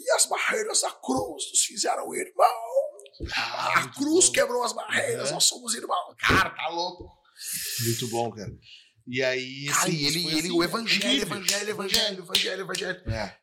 e 0.00 0.10
as 0.12 0.26
barreiras 0.26 0.80
da 0.80 0.90
cruz 0.90 1.50
nos 1.50 1.64
fizeram 1.64 2.12
irmão. 2.14 2.85
Ah, 3.34 3.72
a 3.78 3.80
muito 3.82 3.94
cruz 3.98 4.26
bom. 4.26 4.32
quebrou 4.32 4.62
as 4.62 4.72
barreiras, 4.72 5.24
Aham. 5.26 5.32
nós 5.34 5.44
somos 5.44 5.74
irmãos. 5.74 6.14
Cara, 6.18 6.50
tá 6.50 6.68
louco. 6.68 7.08
Muito 7.84 8.08
bom, 8.08 8.30
cara. 8.30 8.52
E 9.06 9.22
aí. 9.22 9.66
Cara, 9.66 9.80
assim, 9.82 9.92
e 9.92 10.06
ele, 10.06 10.26
ele 10.26 10.38
assim, 10.40 10.50
o 10.52 10.64
evangelho, 10.64 11.04
incrível. 11.06 11.36
evangelho, 11.36 11.70
evangelho, 11.70 12.18
evangelho, 12.20 12.60
evangelho. 12.62 13.10
É. 13.10 13.36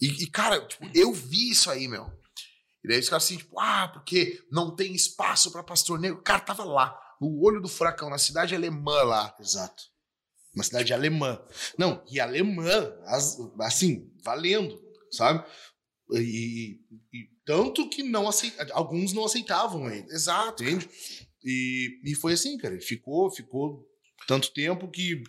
E, 0.00 0.24
e, 0.24 0.26
cara, 0.30 0.60
tipo, 0.66 0.88
eu 0.94 1.12
vi 1.12 1.50
isso 1.50 1.70
aí, 1.70 1.88
meu. 1.88 2.10
E 2.84 2.88
daí 2.88 3.00
os 3.00 3.08
caras 3.08 3.24
assim, 3.24 3.36
tipo, 3.38 3.58
ah, 3.58 3.88
porque 3.88 4.40
não 4.52 4.74
tem 4.76 4.94
espaço 4.94 5.50
pra 5.50 5.62
pastor 5.62 5.98
negro. 5.98 6.22
Cara, 6.22 6.40
tava 6.40 6.64
lá, 6.64 6.96
no 7.20 7.42
olho 7.42 7.60
do 7.60 7.68
furacão, 7.68 8.10
na 8.10 8.18
cidade 8.18 8.54
alemã 8.54 9.02
lá. 9.02 9.34
Exato. 9.40 9.82
Uma 10.54 10.62
cidade 10.64 10.92
alemã. 10.92 11.40
Não, 11.78 12.04
e 12.10 12.20
alemã, 12.20 12.92
as- 13.06 13.36
assim, 13.60 14.10
valendo, 14.22 14.78
sabe? 15.10 15.44
E, 16.12 16.78
e 17.12 17.28
tanto 17.44 17.88
que 17.88 18.02
não 18.02 18.28
aceita, 18.28 18.66
alguns 18.72 19.12
não 19.12 19.24
aceitavam 19.24 19.90
ele, 19.90 20.06
Exato. 20.10 20.62
entende? 20.62 20.88
E, 21.44 22.00
e 22.04 22.14
foi 22.14 22.32
assim, 22.34 22.56
cara. 22.58 22.80
Ficou, 22.80 23.30
ficou 23.30 23.88
tanto 24.26 24.52
tempo 24.52 24.88
que, 24.90 25.22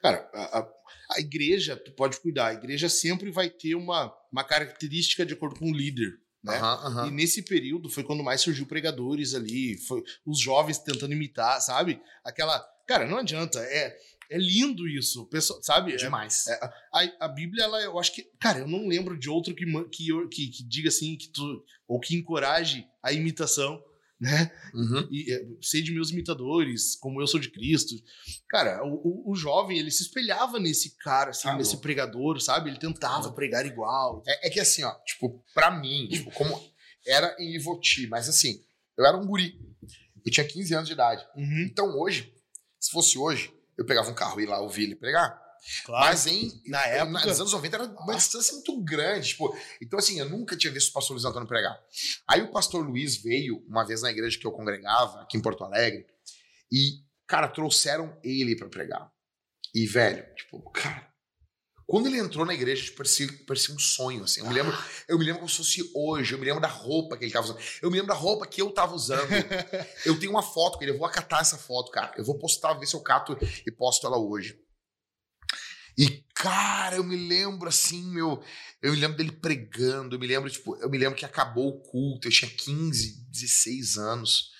cara, 0.00 0.28
a, 0.34 0.58
a- 0.60 0.74
a 1.16 1.20
igreja, 1.20 1.76
tu 1.76 1.92
pode 1.92 2.18
cuidar, 2.20 2.48
a 2.48 2.54
igreja 2.54 2.88
sempre 2.88 3.30
vai 3.30 3.48
ter 3.50 3.74
uma, 3.74 4.12
uma 4.32 4.42
característica 4.42 5.24
de 5.26 5.34
acordo 5.34 5.58
com 5.58 5.70
o 5.70 5.74
líder. 5.76 6.18
Né? 6.42 6.56
Aham, 6.56 6.86
aham. 6.86 7.06
E 7.08 7.10
nesse 7.10 7.42
período 7.42 7.88
foi 7.88 8.02
quando 8.04 8.22
mais 8.24 8.40
surgiu 8.40 8.66
pregadores 8.66 9.34
ali, 9.34 9.76
foi 9.78 10.02
os 10.26 10.38
jovens 10.40 10.78
tentando 10.78 11.12
imitar, 11.12 11.60
sabe? 11.60 12.00
Aquela. 12.24 12.58
Cara, 12.86 13.06
não 13.06 13.16
adianta, 13.18 13.58
é, 13.60 13.96
é 14.30 14.38
lindo 14.38 14.86
isso, 14.88 15.26
pessoal, 15.26 15.62
sabe? 15.62 15.92
É- 15.92 15.96
Demais. 15.96 16.46
é, 16.46 16.54
a, 16.92 17.26
a 17.26 17.28
Bíblia, 17.28 17.64
ela, 17.64 17.80
eu 17.82 17.98
acho 17.98 18.12
que. 18.14 18.22
Cara, 18.40 18.60
eu 18.60 18.68
não 18.68 18.86
lembro 18.86 19.18
de 19.18 19.28
outro 19.30 19.54
que, 19.54 19.64
que, 19.90 20.28
que, 20.28 20.48
que 20.48 20.64
diga 20.64 20.88
assim, 20.88 21.16
que 21.16 21.28
tu, 21.28 21.64
ou 21.88 21.98
que 22.00 22.14
encoraje 22.14 22.86
a 23.02 23.12
imitação, 23.12 23.82
né? 24.20 24.50
Uhum. 24.72 25.08
E, 25.10 25.32
é, 25.32 25.44
sei 25.60 25.82
de 25.82 25.92
meus 25.92 26.10
imitadores, 26.10 26.94
como 26.96 27.20
eu 27.20 27.26
sou 27.26 27.38
de 27.40 27.50
Cristo. 27.50 27.94
Cara, 28.48 28.82
o, 28.84 28.94
o, 29.28 29.32
o 29.32 29.36
jovem, 29.36 29.78
ele 29.78 29.90
se 29.90 30.02
espelhava 30.04 30.58
nesse 30.60 30.96
cara, 30.98 31.30
assim, 31.30 31.48
Ah, 31.48 31.56
nesse 31.56 31.70
louco. 31.72 31.82
pregador, 31.82 32.40
sabe? 32.40 32.70
Ele 32.70 32.78
tentava 32.78 33.32
pregar 33.32 33.66
igual. 33.66 34.22
É, 34.26 34.46
é 34.48 34.50
que 34.50 34.60
assim, 34.60 34.82
ó, 34.84 34.92
tipo, 35.04 35.42
pra 35.52 35.70
mim, 35.70 36.08
tipo, 36.08 36.30
como 36.32 36.58
era 37.06 37.36
em 37.38 37.54
Ivoti, 37.56 38.06
mas 38.06 38.28
assim, 38.28 38.62
eu 38.96 39.04
era 39.04 39.16
um 39.16 39.26
guri. 39.26 39.58
Eu 40.24 40.32
tinha 40.32 40.46
15 40.46 40.74
anos 40.74 40.86
de 40.88 40.94
idade. 40.94 41.22
Uhum, 41.36 41.68
Então 41.70 41.98
hoje, 42.00 42.32
se 42.80 42.90
fosse 42.90 43.18
hoje, 43.18 43.52
eu 43.78 43.84
pegava 43.86 44.10
um 44.10 44.14
carro 44.14 44.40
e 44.40 44.46
lá 44.46 44.60
ouvir 44.60 44.84
ele 44.84 44.96
pregar. 44.96 45.40
claro. 45.84 46.06
Mas 46.06 46.26
em, 46.26 46.60
Na 46.66 46.84
época- 46.86 47.26
nos 47.26 47.40
anos 47.40 47.52
90 47.52 47.76
era 47.76 47.84
uma 47.86 48.14
distância 48.14 48.52
muito 48.54 48.82
grande. 48.84 49.28
Tipo, 49.28 49.56
então, 49.80 49.98
assim, 49.98 50.18
eu 50.18 50.28
nunca 50.28 50.56
tinha 50.56 50.72
visto 50.72 50.90
o 50.90 50.92
pastor 50.92 51.14
Luiz 51.14 51.24
Antônio 51.24 51.48
pregar. 51.48 51.78
Aí 52.28 52.42
o 52.42 52.50
pastor 52.50 52.86
Luiz 52.86 53.16
veio 53.16 53.64
uma 53.68 53.84
vez 53.84 54.02
na 54.02 54.10
igreja 54.10 54.38
que 54.38 54.46
eu 54.46 54.52
congregava, 54.52 55.22
aqui 55.22 55.36
em 55.36 55.40
Porto 55.40 55.64
Alegre, 55.64 56.06
e, 56.70 56.98
cara, 57.26 57.48
trouxeram 57.48 58.18
ele 58.22 58.56
pra 58.56 58.68
pregar. 58.68 59.10
E, 59.74 59.86
velho, 59.86 60.24
tipo, 60.34 60.60
cara. 60.70 61.13
Quando 61.86 62.06
ele 62.06 62.18
entrou 62.18 62.46
na 62.46 62.54
igreja, 62.54 62.92
parecia, 62.96 63.28
parecia 63.46 63.74
um 63.74 63.78
sonho, 63.78 64.24
assim. 64.24 64.40
Eu 64.40 64.46
me, 64.46 64.54
lembro, 64.54 64.76
eu 65.06 65.18
me 65.18 65.24
lembro 65.24 65.40
como 65.40 65.50
se 65.50 65.58
fosse 65.58 65.90
hoje. 65.94 66.32
Eu 66.32 66.38
me 66.38 66.46
lembro 66.46 66.60
da 66.60 66.68
roupa 66.68 67.16
que 67.16 67.24
ele 67.24 67.32
tava 67.32 67.46
usando. 67.46 67.58
Eu 67.82 67.90
me 67.90 67.96
lembro 67.96 68.08
da 68.08 68.18
roupa 68.18 68.46
que 68.46 68.62
eu 68.62 68.70
tava 68.70 68.94
usando. 68.94 69.28
eu 70.06 70.18
tenho 70.18 70.32
uma 70.32 70.42
foto 70.42 70.78
com 70.78 70.84
ele. 70.84 70.92
Eu 70.92 70.98
vou 70.98 71.06
acatar 71.06 71.40
essa 71.40 71.58
foto, 71.58 71.90
cara. 71.90 72.14
Eu 72.16 72.24
vou 72.24 72.38
postar, 72.38 72.74
ver 72.74 72.86
se 72.86 72.94
eu 72.94 73.02
cato 73.02 73.36
e 73.66 73.70
posto 73.70 74.06
ela 74.06 74.18
hoje. 74.18 74.58
E, 75.96 76.24
cara, 76.34 76.96
eu 76.96 77.04
me 77.04 77.16
lembro 77.16 77.68
assim, 77.68 78.02
meu. 78.10 78.42
Eu 78.82 78.92
me 78.92 78.98
lembro 78.98 79.18
dele 79.18 79.32
pregando. 79.32 80.16
Eu 80.16 80.20
me 80.20 80.26
lembro, 80.26 80.50
tipo, 80.50 80.76
eu 80.76 80.88
me 80.88 80.96
lembro 80.96 81.18
que 81.18 81.26
acabou 81.26 81.68
o 81.68 81.80
culto. 81.82 82.28
Eu 82.28 82.32
tinha 82.32 82.50
15, 82.50 83.26
16 83.30 83.98
anos. 83.98 84.50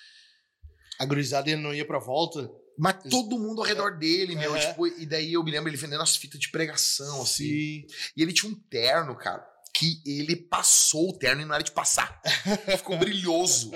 A 0.99 1.05
gurizada 1.05 1.49
ele 1.49 1.61
não 1.61 1.73
ia 1.73 1.85
pra 1.85 1.97
volta. 1.97 2.49
Mas 2.77 3.03
todo 3.09 3.39
mundo 3.39 3.61
ao 3.61 3.67
redor 3.67 3.97
dele, 3.97 4.35
meu. 4.35 4.53
Aham. 4.53 4.59
Tipo, 4.59 4.87
e 4.87 5.05
daí 5.05 5.33
eu 5.33 5.43
me 5.43 5.51
lembro 5.51 5.69
ele 5.69 5.77
vendendo 5.77 6.03
as 6.03 6.15
fitas 6.15 6.39
de 6.39 6.49
pregação, 6.49 7.21
assim. 7.21 7.85
E 8.15 8.21
ele 8.21 8.33
tinha 8.33 8.51
um 8.51 8.55
terno, 8.55 9.15
cara, 9.17 9.45
que 9.73 10.01
ele 10.05 10.35
passou 10.35 11.09
o 11.09 11.17
terno 11.17 11.41
e 11.41 11.45
não 11.45 11.55
era 11.55 11.63
de 11.63 11.71
passar. 11.71 12.21
Ficou 12.77 12.97
brilhoso. 12.97 13.71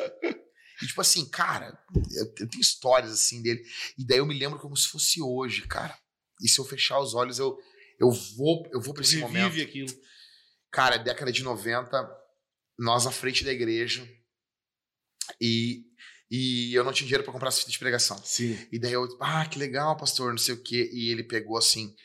E 0.81 0.87
tipo 0.87 1.01
assim, 1.01 1.25
cara, 1.29 1.77
eu, 2.11 2.25
eu 2.39 2.49
tenho 2.49 2.61
histórias 2.61 3.11
assim 3.11 3.41
dele. 3.41 3.61
E 3.97 4.05
daí 4.05 4.19
eu 4.19 4.25
me 4.25 4.37
lembro 4.37 4.59
como 4.59 4.75
se 4.75 4.87
fosse 4.87 5.21
hoje, 5.21 5.67
cara. 5.67 5.97
E 6.41 6.47
se 6.47 6.59
eu 6.59 6.65
fechar 6.65 6.99
os 6.99 7.13
olhos, 7.13 7.37
eu, 7.37 7.57
eu 7.99 8.11
vou 8.11 8.67
eu 8.71 8.81
vou 8.81 8.93
pra 8.93 9.03
esse 9.03 9.17
momento. 9.17 9.51
Revive 9.51 9.61
aquilo. 9.61 10.01
Cara, 10.71 10.97
década 10.97 11.31
de 11.31 11.43
90, 11.43 12.09
nós 12.77 13.05
na 13.05 13.11
frente 13.11 13.43
da 13.43 13.51
igreja. 13.51 14.07
E, 15.41 15.83
e 16.29 16.73
eu 16.73 16.83
não 16.83 16.93
tinha 16.93 17.07
dinheiro 17.07 17.23
pra 17.23 17.33
comprar 17.33 17.49
as 17.49 17.57
fitas 17.57 17.73
de 17.73 17.79
pregação. 17.79 18.19
Sim. 18.23 18.57
E 18.71 18.77
daí 18.77 18.93
eu, 18.93 19.07
ah, 19.19 19.45
que 19.45 19.57
legal, 19.57 19.97
pastor, 19.97 20.31
não 20.31 20.37
sei 20.37 20.53
o 20.53 20.61
quê. 20.61 20.89
E 20.93 21.09
ele 21.09 21.23
pegou 21.23 21.57
assim, 21.57 21.95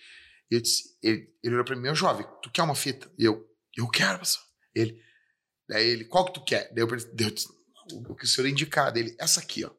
eu 0.51 0.61
disse, 0.61 0.97
ele, 1.03 1.29
ele 1.43 1.55
olhou 1.55 1.64
pra 1.64 1.77
mim, 1.77 1.83
meu 1.83 1.95
jovem, 1.95 2.27
tu 2.43 2.51
quer 2.51 2.62
uma 2.62 2.75
fita? 2.75 3.11
E 3.18 3.25
eu, 3.25 3.47
eu 3.77 3.87
quero, 3.89 4.18
pastor. 4.18 4.43
Ele, 4.75 4.99
daí 5.68 5.87
ele, 5.87 6.05
qual 6.05 6.25
que 6.25 6.35
tu 6.35 6.45
quer? 6.45 6.72
Daí 6.72 6.83
eu, 6.83 6.87
daí 6.89 7.27
eu 7.27 7.31
disse, 7.31 7.49
o 7.93 8.14
que 8.14 8.25
o 8.25 8.29
senhor 8.29 8.49
indicar? 8.49 8.91
Dele, 8.91 9.14
essa 9.18 9.41
aqui, 9.41 9.64
ó. 9.64 9.70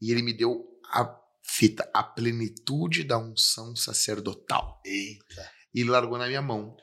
E 0.00 0.12
ele 0.12 0.22
me 0.22 0.32
deu 0.32 0.66
a 0.92 1.18
fita, 1.42 1.88
a 1.94 2.02
plenitude 2.02 3.02
da 3.04 3.18
unção 3.18 3.74
sacerdotal. 3.74 4.80
Eita. 4.84 5.50
E 5.74 5.80
ele 5.80 5.90
largou 5.90 6.18
na 6.18 6.26
minha 6.26 6.42
mão. 6.42 6.76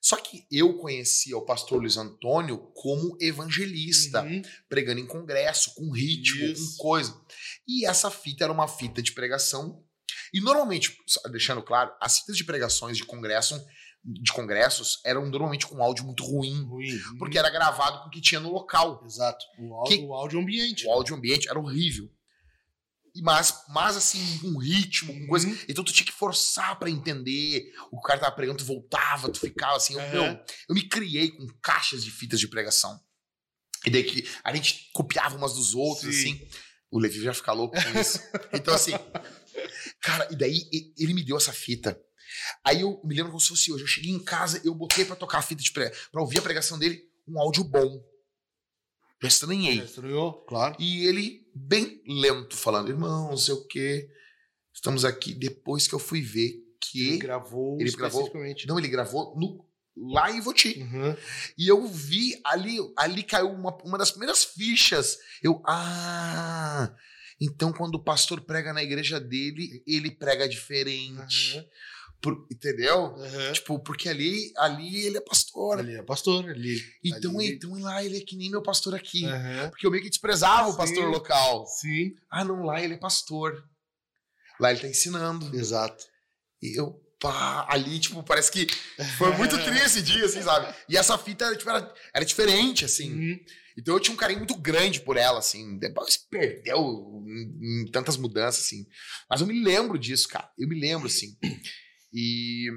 Só 0.00 0.16
que 0.16 0.44
eu 0.50 0.76
conhecia 0.78 1.36
o 1.36 1.44
pastor 1.44 1.80
Luiz 1.80 1.96
Antônio 1.96 2.58
como 2.74 3.16
evangelista 3.20 4.22
Uhum. 4.22 4.42
pregando 4.68 5.00
em 5.00 5.06
congresso, 5.06 5.74
com 5.74 5.90
ritmo, 5.92 6.44
Isso. 6.44 6.76
com 6.76 6.82
coisa. 6.82 7.14
E 7.66 7.86
essa 7.86 8.10
fita 8.10 8.44
era 8.44 8.52
uma 8.52 8.68
fita 8.68 9.02
de 9.02 9.12
pregação. 9.12 9.82
E 10.32 10.40
normalmente, 10.40 10.96
deixando 11.30 11.62
claro, 11.62 11.92
as 12.00 12.18
fitas 12.20 12.36
de 12.36 12.44
pregações 12.44 12.96
de 12.96 13.04
congresso, 13.04 13.60
de 14.02 14.32
congressos 14.32 15.00
eram 15.04 15.26
normalmente 15.28 15.66
com 15.66 15.82
áudio 15.82 16.04
muito 16.04 16.24
ruim, 16.24 16.64
Ruim. 16.64 16.90
Uhum. 16.94 17.18
porque 17.18 17.38
era 17.38 17.50
gravado 17.50 18.00
com 18.02 18.08
o 18.08 18.10
que 18.10 18.20
tinha 18.20 18.40
no 18.40 18.50
local. 18.52 19.02
Exato. 19.04 19.44
O 19.58 19.74
áudio, 19.74 19.96
Que- 19.98 20.04
o 20.04 20.14
áudio 20.14 20.40
ambiente. 20.40 20.86
O 20.86 20.90
áudio 20.90 21.14
ambiente 21.16 21.48
era 21.48 21.58
horrível. 21.58 22.10
Mas, 23.16 23.64
mas 23.68 23.96
assim, 23.96 24.38
com 24.38 24.56
ritmo, 24.58 25.12
com 25.12 25.26
coisa. 25.26 25.46
Uhum. 25.46 25.58
Então 25.68 25.84
tu 25.84 25.92
tinha 25.92 26.06
que 26.06 26.12
forçar 26.12 26.78
pra 26.78 26.90
entender. 26.90 27.72
O 27.90 28.00
cara 28.00 28.20
tava 28.20 28.34
pregando, 28.34 28.58
tu 28.58 28.64
voltava, 28.64 29.30
tu 29.30 29.40
ficava 29.40 29.76
assim. 29.76 29.94
Eu, 29.94 30.00
Aham. 30.00 30.10
meu, 30.12 30.44
eu 30.68 30.74
me 30.74 30.82
criei 30.88 31.30
com 31.30 31.46
caixas 31.62 32.04
de 32.04 32.10
fitas 32.10 32.38
de 32.38 32.48
pregação. 32.48 33.00
E 33.86 33.90
daí 33.90 34.04
que 34.04 34.28
a 34.44 34.54
gente 34.54 34.90
copiava 34.92 35.36
umas 35.36 35.54
dos 35.54 35.74
outros, 35.74 36.14
Sim. 36.14 36.34
assim. 36.34 36.48
O 36.90 36.98
Levi 36.98 37.20
já 37.22 37.32
fica 37.32 37.52
louco 37.52 37.76
com 37.80 37.98
isso. 37.98 38.20
Então, 38.52 38.74
assim, 38.74 38.92
cara, 40.00 40.28
e 40.30 40.36
daí 40.36 40.68
ele 40.98 41.14
me 41.14 41.24
deu 41.24 41.36
essa 41.36 41.52
fita. 41.52 41.98
Aí 42.64 42.80
eu 42.80 43.00
me 43.04 43.14
lembro 43.14 43.30
como 43.30 43.40
se 43.40 43.48
fosse 43.48 43.72
hoje. 43.72 43.84
Eu 43.84 43.88
cheguei 43.88 44.10
em 44.10 44.22
casa, 44.22 44.60
eu 44.64 44.74
botei 44.74 45.04
pra 45.04 45.16
tocar 45.16 45.38
a 45.38 45.42
fita 45.42 45.62
de 45.62 45.72
prega, 45.72 45.96
pra 46.10 46.20
ouvir 46.20 46.38
a 46.38 46.42
pregação 46.42 46.78
dele, 46.78 47.02
um 47.26 47.40
áudio 47.40 47.64
bom. 47.64 48.02
Eu 49.20 49.28
estranhei. 49.28 49.78
Estranhou, 49.80 50.32
claro. 50.46 50.76
E 50.78 51.06
ele, 51.06 51.39
bem 51.54 52.02
lento, 52.06 52.56
falando, 52.56 52.88
irmão, 52.88 53.30
não 53.30 53.36
sei 53.36 53.54
o 53.54 53.66
quê. 53.66 54.08
Estamos 54.72 55.04
aqui. 55.04 55.34
Depois 55.34 55.86
que 55.86 55.94
eu 55.94 55.98
fui 55.98 56.20
ver 56.20 56.54
que. 56.80 57.08
Ele 57.08 57.18
gravou 57.18 57.80
Ele 57.80 57.90
gravou-. 57.92 58.32
Não, 58.66 58.78
ele 58.78 58.88
gravou 58.88 59.36
no, 59.36 59.64
lá 59.96 60.30
em 60.30 60.40
Voti. 60.40 60.80
Uhum. 60.80 61.16
E 61.58 61.68
eu 61.68 61.86
vi 61.86 62.40
ali, 62.44 62.78
ali 62.96 63.22
caiu 63.22 63.50
uma, 63.50 63.76
uma 63.84 63.98
das 63.98 64.10
primeiras 64.10 64.44
fichas. 64.44 65.18
Eu, 65.42 65.62
ah, 65.66 66.94
então 67.40 67.72
quando 67.72 67.96
o 67.96 68.02
pastor 68.02 68.40
prega 68.40 68.72
na 68.72 68.82
igreja 68.82 69.20
dele, 69.20 69.82
ele 69.86 70.10
prega 70.10 70.48
diferente. 70.48 71.58
Uhum. 71.58 71.64
Por- 72.22 72.46
entendeu? 72.52 73.14
Uhum. 73.14 73.52
Tipo, 73.52 73.78
porque 73.78 74.08
ali, 74.08 74.52
ali 74.58 75.06
ele 75.06 75.16
é 75.16 75.20
pastor. 75.20 75.78
Ele 75.80 75.96
é 75.96 76.02
pastor, 76.02 76.50
ele. 76.50 76.78
então, 77.02 77.38
ali- 77.38 77.52
então 77.54 77.72
lá 77.80 78.04
ele 78.04 78.18
é 78.18 78.20
que 78.20 78.36
nem 78.36 78.50
meu 78.50 78.62
pastor 78.62 78.94
aqui. 78.94 79.24
Uhum. 79.24 79.70
Porque 79.70 79.86
eu 79.86 79.90
meio 79.90 80.02
que 80.02 80.10
desprezava 80.10 80.68
o 80.68 80.76
pastor 80.76 81.08
local. 81.08 81.66
Sim. 81.66 82.12
Ah, 82.30 82.44
não, 82.44 82.62
lá 82.62 82.80
ele 82.82 82.94
é 82.94 82.98
pastor. 82.98 83.64
Lá 84.60 84.70
ele 84.70 84.80
tá 84.80 84.88
ensinando. 84.88 85.54
Exato. 85.56 86.04
E 86.62 86.78
eu, 86.78 86.92
pá, 87.18 87.66
ali, 87.70 87.98
tipo, 87.98 88.22
parece 88.22 88.52
que 88.52 88.66
foi 89.16 89.34
muito 89.38 89.56
triste 89.64 89.86
esse 89.86 90.02
dia, 90.02 90.26
assim, 90.26 90.42
sabe? 90.42 90.74
E 90.90 90.98
essa 90.98 91.16
fita, 91.16 91.56
tipo, 91.56 91.70
era, 91.70 91.94
era 92.12 92.24
diferente, 92.24 92.84
assim. 92.84 93.10
Uhum. 93.12 93.40
Então 93.78 93.94
eu 93.94 94.00
tinha 94.00 94.12
um 94.12 94.18
carinho 94.18 94.40
muito 94.40 94.54
grande 94.56 95.00
por 95.00 95.16
ela, 95.16 95.38
assim. 95.38 95.78
Depois 95.78 96.18
perdeu 96.18 96.76
em, 97.26 97.84
em 97.84 97.90
tantas 97.90 98.18
mudanças, 98.18 98.64
assim. 98.66 98.84
Mas 99.30 99.40
eu 99.40 99.46
me 99.46 99.62
lembro 99.64 99.98
disso, 99.98 100.28
cara. 100.28 100.50
Eu 100.58 100.68
me 100.68 100.78
lembro, 100.78 101.06
assim. 101.06 101.34
E. 102.12 102.68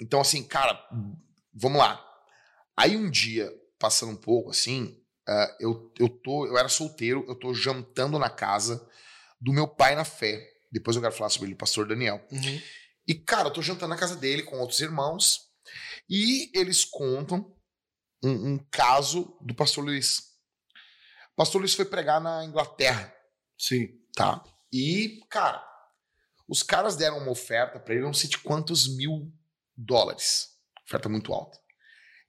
Então, 0.00 0.20
assim, 0.20 0.46
cara, 0.46 0.78
vamos 1.52 1.78
lá. 1.78 2.04
Aí 2.76 2.96
um 2.96 3.10
dia, 3.10 3.52
passando 3.78 4.12
um 4.12 4.16
pouco, 4.16 4.50
assim, 4.50 5.02
ah, 5.28 5.56
eu, 5.60 5.92
eu 5.98 6.08
tô. 6.08 6.46
Eu 6.46 6.56
era 6.56 6.68
solteiro, 6.68 7.24
eu 7.28 7.34
tô 7.34 7.52
jantando 7.52 8.18
na 8.18 8.30
casa 8.30 8.88
do 9.40 9.52
meu 9.52 9.68
pai 9.68 9.94
na 9.94 10.04
fé. 10.04 10.42
Depois 10.70 10.96
eu 10.96 11.02
quero 11.02 11.14
falar 11.14 11.30
sobre 11.30 11.48
ele, 11.48 11.54
o 11.54 11.58
pastor 11.58 11.86
Daniel. 11.86 12.24
Uhum. 12.30 12.60
E, 13.06 13.14
cara, 13.14 13.48
eu 13.48 13.52
tô 13.52 13.62
jantando 13.62 13.88
na 13.88 13.96
casa 13.98 14.16
dele 14.16 14.42
com 14.42 14.58
outros 14.58 14.80
irmãos. 14.80 15.48
E 16.08 16.50
eles 16.54 16.84
contam 16.84 17.54
um, 18.22 18.52
um 18.52 18.58
caso 18.70 19.36
do 19.40 19.54
pastor 19.54 19.84
Luiz. 19.84 20.18
O 21.32 21.36
pastor 21.36 21.60
Luiz 21.60 21.74
foi 21.74 21.84
pregar 21.84 22.20
na 22.20 22.44
Inglaterra, 22.44 23.14
Sim. 23.58 23.88
tá? 24.14 24.42
E, 24.72 25.20
cara, 25.30 25.64
os 26.48 26.62
caras 26.62 26.96
deram 26.96 27.18
uma 27.18 27.30
oferta 27.30 27.78
pra 27.78 27.94
ele, 27.94 28.04
não 28.04 28.14
sei 28.14 28.30
de 28.30 28.38
quantos 28.38 28.96
mil 28.96 29.30
dólares. 29.76 30.56
Oferta 30.86 31.08
muito 31.08 31.32
alta. 31.32 31.58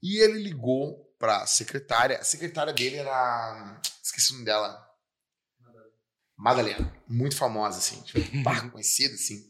E 0.03 0.17
ele 0.17 0.43
ligou 0.43 1.09
pra 1.17 1.45
secretária. 1.45 2.17
A 2.17 2.23
secretária 2.23 2.73
dele 2.73 2.97
era. 2.97 3.81
Esqueci 4.03 4.31
o 4.31 4.33
nome 4.33 4.45
dela. 4.45 4.85
Madalena. 6.37 6.93
Muito 7.07 7.35
famosa, 7.35 7.77
assim. 7.77 8.01
Tipo, 8.01 8.19
pá, 8.43 8.69
conhecida, 8.69 9.13
assim. 9.15 9.49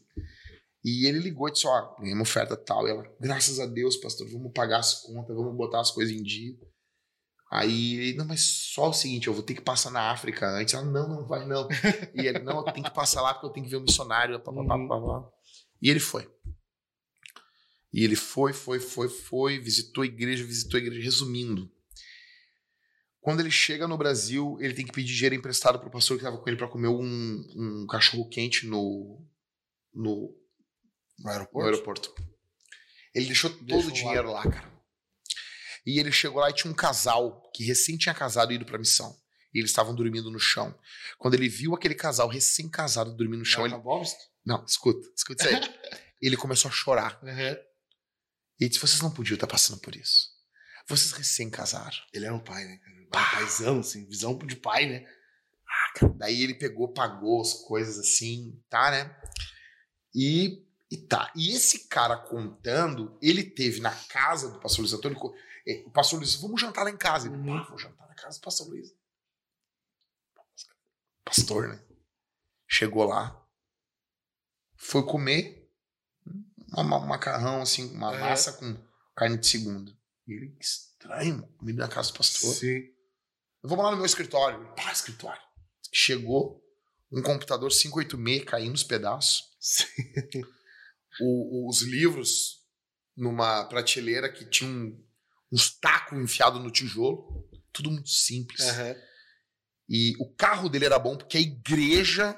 E 0.84 1.06
ele 1.06 1.18
ligou 1.18 1.48
e 1.48 1.52
disse: 1.52 1.66
Ó, 1.66 1.96
ganhei 1.96 2.14
uma 2.14 2.22
oferta 2.22 2.56
tal. 2.56 2.86
E 2.86 2.90
ela, 2.90 3.04
graças 3.20 3.58
a 3.58 3.66
Deus, 3.66 3.96
pastor, 3.96 4.28
vamos 4.30 4.52
pagar 4.52 4.78
as 4.78 5.02
contas, 5.02 5.34
vamos 5.34 5.56
botar 5.56 5.80
as 5.80 5.90
coisas 5.90 6.14
em 6.14 6.22
dia. 6.22 6.56
Aí 7.50 7.94
ele, 7.94 8.16
não, 8.18 8.26
mas 8.26 8.42
só 8.42 8.90
o 8.90 8.92
seguinte, 8.92 9.26
eu 9.26 9.34
vou 9.34 9.42
ter 9.42 9.54
que 9.54 9.60
passar 9.60 9.90
na 9.90 10.10
África 10.12 10.46
antes. 10.48 10.72
Ela, 10.74 10.84
não, 10.84 11.08
não 11.08 11.26
vai 11.26 11.44
não. 11.46 11.66
E 12.14 12.26
ele, 12.26 12.38
não, 12.40 12.58
eu 12.58 12.72
tenho 12.72 12.84
que 12.86 12.94
passar 12.94 13.22
lá 13.22 13.34
porque 13.34 13.46
eu 13.46 13.50
tenho 13.50 13.66
que 13.66 13.70
ver 13.70 13.78
o 13.78 13.80
missionário. 13.82 14.38
Pá, 14.40 14.52
pá, 14.52 14.60
Uhum. 14.76 14.88
pá, 14.88 15.00
pá. 15.00 15.28
E 15.82 15.90
ele 15.90 15.98
foi. 16.00 16.30
E 17.92 18.04
ele 18.04 18.14
foi, 18.14 18.52
foi, 18.52 18.78
foi, 18.78 19.08
foi, 19.08 19.58
visitou 19.58 20.02
a 20.02 20.06
igreja, 20.06 20.44
visitou 20.44 20.78
a 20.78 20.80
igreja. 20.80 21.02
Resumindo, 21.02 21.68
quando 23.20 23.40
ele 23.40 23.50
chega 23.50 23.88
no 23.88 23.98
Brasil, 23.98 24.56
ele 24.60 24.72
tem 24.74 24.86
que 24.86 24.92
pedir 24.92 25.12
dinheiro 25.12 25.34
emprestado 25.34 25.80
pro 25.80 25.90
pastor 25.90 26.16
que 26.16 26.22
estava 26.22 26.40
com 26.40 26.48
ele 26.48 26.56
para 26.56 26.68
comer 26.68 26.86
um, 26.88 27.02
um 27.02 27.86
cachorro 27.88 28.28
quente 28.28 28.64
no, 28.66 29.26
no, 29.92 30.04
No 30.04 30.34
no 31.24 31.30
aeroporto. 31.30 31.68
aeroporto. 31.68 32.14
Ele 33.12 33.26
deixou 33.26 33.50
todo 33.50 33.64
Deixou 33.64 33.90
o 33.90 33.92
dinheiro 33.92 34.30
lá, 34.30 34.42
cara. 34.48 34.79
E 35.86 35.98
ele 35.98 36.12
chegou 36.12 36.40
lá 36.40 36.50
e 36.50 36.54
tinha 36.54 36.70
um 36.70 36.76
casal 36.76 37.50
que 37.54 37.64
recém 37.64 37.96
tinha 37.96 38.14
casado 38.14 38.52
e 38.52 38.56
ido 38.56 38.64
pra 38.64 38.78
missão. 38.78 39.16
E 39.52 39.58
eles 39.58 39.70
estavam 39.70 39.94
dormindo 39.94 40.30
no 40.30 40.38
chão. 40.38 40.78
Quando 41.18 41.34
ele 41.34 41.48
viu 41.48 41.74
aquele 41.74 41.94
casal 41.94 42.28
recém-casado 42.28 43.14
dormindo 43.16 43.40
no 43.40 43.44
chão, 43.44 43.64
ele. 43.66 43.74
Não, 44.44 44.64
escuta, 44.64 45.08
escuta 45.16 45.44
isso 45.44 45.56
aí. 45.56 45.60
ele 46.22 46.36
começou 46.36 46.68
a 46.68 46.72
chorar. 46.72 47.18
Uhum. 47.22 47.56
E 48.60 48.68
disse: 48.68 48.80
Vocês 48.80 49.00
não 49.00 49.10
podiam 49.10 49.34
estar 49.34 49.46
passando 49.46 49.80
por 49.80 49.96
isso. 49.96 50.28
Vocês 50.88 51.12
recém-casaram. 51.12 51.96
Ele 52.12 52.26
era 52.26 52.34
um 52.34 52.40
pai, 52.40 52.64
né? 52.64 52.78
cara? 52.78 52.96
Um 53.00 53.08
paizão, 53.08 53.80
assim. 53.80 54.06
Visão 54.06 54.36
de 54.38 54.56
pai, 54.56 54.86
né? 54.86 55.06
Daí 56.16 56.42
ele 56.42 56.54
pegou, 56.54 56.92
pagou 56.92 57.40
as 57.40 57.54
coisas 57.54 57.98
assim, 57.98 58.60
tá, 58.68 58.90
né? 58.90 59.16
E, 60.14 60.64
e 60.90 60.96
tá. 60.96 61.32
E 61.36 61.54
esse 61.54 61.88
cara 61.88 62.16
contando, 62.16 63.16
ele 63.22 63.42
teve 63.42 63.80
na 63.80 63.90
casa 63.90 64.50
do 64.50 64.60
pastor 64.60 64.80
Luiz 64.80 64.92
Antônio. 64.92 65.18
Eh, 65.66 65.82
O 65.86 65.90
pastor 65.90 66.18
Luiz 66.18 66.34
Vamos 66.36 66.60
jantar 66.60 66.84
lá 66.84 66.90
em 66.90 66.96
casa. 66.96 67.28
Ele, 67.28 67.36
Uhum. 67.36 67.58
"Pá, 67.58 67.68
vou 67.68 67.78
jantar 67.78 68.08
na 68.08 68.14
casa 68.14 68.38
do 68.38 68.42
pastor 68.42 68.68
Luiz. 68.68 68.92
Pastor, 71.24 71.68
né? 71.68 71.80
Chegou 72.68 73.04
lá, 73.04 73.44
foi 74.76 75.04
comer 75.04 75.68
um 76.76 76.82
ma- 76.84 77.00
macarrão, 77.00 77.62
assim, 77.62 77.92
uma 77.94 78.14
É. 78.14 78.20
massa 78.20 78.52
com 78.52 78.76
carne 79.14 79.36
de 79.38 79.46
segunda. 79.46 79.92
E 80.26 80.32
ele, 80.32 80.50
que 80.56 80.64
estranho, 80.64 81.46
comida 81.58 81.82
na 81.82 81.88
casa 81.92 82.10
do 82.12 82.18
pastor. 82.18 82.54
Sim. 82.54 82.82
Vamos 83.62 83.84
lá 83.84 83.90
no 83.90 83.96
meu 83.96 84.06
escritório. 84.06 84.60
Ele, 84.62 84.72
Pá, 84.74 84.92
escritório. 84.92 85.42
Chegou 85.92 86.64
um 87.12 87.22
computador 87.22 87.70
586 87.70 88.44
caindo 88.44 88.70
nos 88.72 88.84
pedaços. 88.84 89.50
Sim. 89.60 89.86
O- 91.20 91.68
os 91.68 91.82
livros 91.82 92.64
numa 93.16 93.64
prateleira 93.64 94.32
que 94.32 94.44
tinha 94.48 94.70
um- 94.70 95.04
uns 95.52 95.70
tacos 95.78 96.18
enfiados 96.18 96.62
no 96.62 96.70
tijolo. 96.70 97.48
Tudo 97.72 97.90
muito 97.90 98.08
simples. 98.10 98.60
Uhum. 98.60 98.94
E 99.88 100.14
o 100.20 100.32
carro 100.34 100.68
dele 100.68 100.84
era 100.86 100.98
bom 100.98 101.16
porque 101.16 101.36
a 101.36 101.40
igreja 101.40 102.36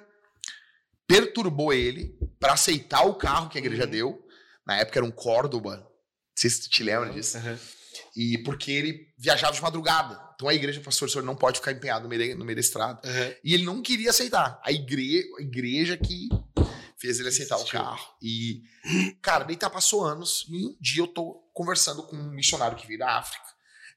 perturbou 1.07 1.73
ele 1.73 2.17
para 2.39 2.55
aceitar 2.55 3.03
o 3.07 3.15
carro 3.15 3.49
que 3.49 3.59
a 3.59 3.61
igreja 3.61 3.85
Uhum. 3.85 3.91
deu. 3.91 4.27
Na 4.67 4.77
época 4.77 4.99
era 4.99 5.07
um 5.07 5.11
Córdoba. 5.11 5.77
Não 5.79 5.87
sei 6.37 6.51
se 6.51 6.63
tu 6.63 6.71
te 6.71 6.83
lembra 6.83 7.11
disso. 7.11 7.37
Uhum. 7.39 7.59
E 8.17 8.39
porque 8.39 8.71
ele 8.71 9.13
viajava 9.19 9.53
de 9.53 9.61
madrugada. 9.61 10.19
Então 10.35 10.49
a 10.49 10.55
igreja, 10.55 10.81
pastor, 10.81 11.09
o 11.09 11.11
senhor 11.11 11.25
não 11.25 11.37
pode 11.37 11.59
ficar 11.59 11.73
empenhado 11.73 12.05
no 12.05 12.09
meio, 12.09 12.31
da- 12.33 12.37
no 12.39 12.45
meio 12.45 12.57
da 12.57 12.61
estrada. 12.61 13.01
Uhum. 13.07 13.35
E 13.45 13.55
ele 13.55 13.65
não 13.65 13.83
queria 13.83 14.11
aceitar. 14.11 14.61
A, 14.65 14.73
igre 14.73 15.23
a 15.39 15.43
igreja 15.43 15.97
que 15.97 16.29
fez 16.99 17.19
ele 17.19 17.29
aceitar 17.29 17.57
Insistiu. 17.57 17.81
o 17.81 17.83
carro. 17.83 18.15
E, 18.23 18.63
cara, 19.21 19.45
daí 19.45 19.57
tá, 19.57 19.69
passou 19.69 20.05
anos. 20.05 20.47
E 20.49 20.67
um 20.67 20.77
dia 20.81 21.03
eu 21.03 21.07
tô 21.09 21.42
conversando 21.53 22.03
com 22.07 22.17
um 22.17 22.31
missionário 22.31 22.77
que 22.77 22.87
veio 22.87 22.99
da 22.99 23.19
África, 23.19 23.45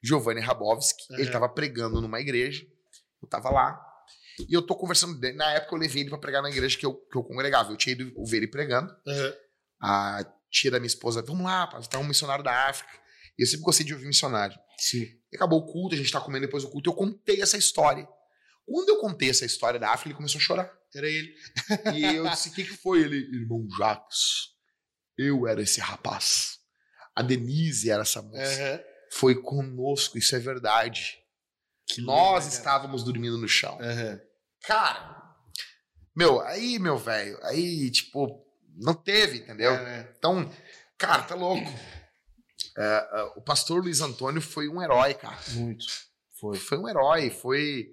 Giovanni 0.04 0.42
Rabowski. 0.42 1.04
Uhum. 1.12 1.20
Ele 1.20 1.32
tava 1.32 1.50
pregando 1.50 2.02
numa 2.02 2.20
igreja. 2.20 2.66
Eu 3.22 3.28
tava 3.28 3.50
lá. 3.50 3.82
E 4.48 4.54
eu 4.54 4.62
tô 4.62 4.76
conversando. 4.76 5.20
Na 5.36 5.52
época 5.54 5.76
eu 5.76 5.80
levei 5.80 6.02
ele 6.02 6.10
pra 6.10 6.20
pregar 6.20 6.42
na 6.42 6.50
igreja 6.50 6.78
que 6.78 6.86
eu, 6.86 6.94
que 6.94 7.18
eu 7.18 7.24
congregava. 7.24 7.72
Eu 7.72 7.78
tinha 7.78 7.94
ido 7.94 8.12
ver 8.26 8.38
ele 8.38 8.48
pregando 8.48 8.92
Uhum. 9.06 9.34
a 9.82 10.26
tia 10.52 10.72
da 10.72 10.80
minha 10.80 10.88
esposa, 10.88 11.22
vamos 11.22 11.44
lá, 11.46 11.68
tá 11.90 12.00
um 12.00 12.04
missionário 12.06 12.44
da 12.44 12.68
África. 12.70 12.94
E 13.38 13.44
eu 13.44 13.48
sempre 13.48 13.64
gostei 13.66 13.86
de 13.86 13.94
ouvir 13.94 14.06
missionário. 14.06 14.58
Sim. 14.78 15.04
E 15.32 15.36
acabou 15.36 15.60
o 15.60 15.66
culto, 15.66 15.96
a 15.96 15.98
gente 15.98 16.12
tá 16.12 16.22
comendo 16.22 16.46
depois 16.46 16.64
do 16.64 16.70
culto, 16.70 16.90
e 16.90 16.92
eu 16.92 16.96
contei 16.96 17.42
essa 17.42 17.58
história. 17.58 18.08
Quando 18.66 18.90
eu 18.90 18.98
contei 19.00 19.30
essa 19.30 19.46
história 19.46 19.80
da 19.80 19.90
África, 19.92 20.10
ele 20.10 20.16
começou 20.16 20.40
a 20.40 20.42
chorar. 20.42 20.72
Era 20.94 21.10
ele. 21.10 21.36
E 21.94 22.04
eu 22.16 22.30
disse, 22.30 22.50
o 22.50 22.54
que, 22.54 22.64
que 22.64 22.78
foi? 22.78 23.02
Ele, 23.02 23.18
irmão 23.18 23.68
Jacques, 23.78 24.54
eu 25.18 25.46
era 25.46 25.62
esse 25.62 25.82
rapaz. 25.82 26.58
A 27.16 27.22
Denise 27.22 27.90
era 27.90 28.02
essa 28.02 28.22
moça. 28.22 28.74
Uhum. 28.74 28.80
Foi 29.12 29.36
conosco, 29.36 30.18
isso 30.18 30.36
é 30.36 30.40
verdade. 30.40 31.18
Que 31.88 32.02
Nós 32.02 32.46
legal. 32.46 32.58
estávamos 32.58 33.04
dormindo 33.04 33.38
no 33.38 33.48
chão. 33.48 33.78
Uhum. 33.78 34.20
Cara, 34.68 35.16
meu, 36.16 36.42
aí, 36.42 36.80
meu 36.80 36.98
velho, 36.98 37.38
aí, 37.44 37.92
tipo, 37.92 38.44
não 38.78 38.94
teve, 38.94 39.40
entendeu? 39.40 39.74
É, 39.74 40.14
Então, 40.18 40.50
cara, 40.98 41.24
tá 41.24 41.36
louco. 41.36 41.70
É, 42.78 43.10
é, 43.14 43.24
o 43.38 43.42
pastor 43.42 43.82
Luiz 43.84 44.02
Antônio 44.02 44.42
foi 44.42 44.68
um 44.68 44.82
herói, 44.82 45.14
cara. 45.14 45.38
muito. 45.52 45.86
Foi. 46.40 46.58
Foi 46.58 46.78
um 46.78 46.90
herói, 46.90 47.30
foi. 47.30 47.90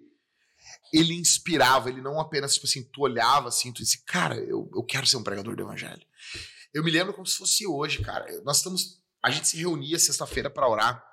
ele 0.92 1.14
inspirava, 1.14 1.88
ele 1.88 2.00
não 2.00 2.18
apenas, 2.20 2.54
tipo 2.54 2.66
assim, 2.66 2.82
tu 2.82 3.02
olhava 3.02 3.48
assim, 3.48 3.72
tu 3.72 3.82
disse, 3.82 4.04
cara, 4.04 4.36
eu, 4.36 4.68
eu 4.74 4.82
quero 4.82 5.06
ser 5.06 5.16
um 5.16 5.22
pregador 5.22 5.54
do 5.54 5.62
evangelho. 5.62 6.04
Eu 6.72 6.82
me 6.82 6.90
lembro 6.90 7.12
como 7.12 7.26
se 7.26 7.36
fosse 7.36 7.66
hoje, 7.66 8.02
cara. 8.02 8.26
Nós 8.42 8.58
estamos. 8.58 9.01
A 9.22 9.30
gente 9.30 9.48
se 9.48 9.56
reunia 9.56 9.98
sexta-feira 9.98 10.50
para 10.50 10.68
orar. 10.68 11.04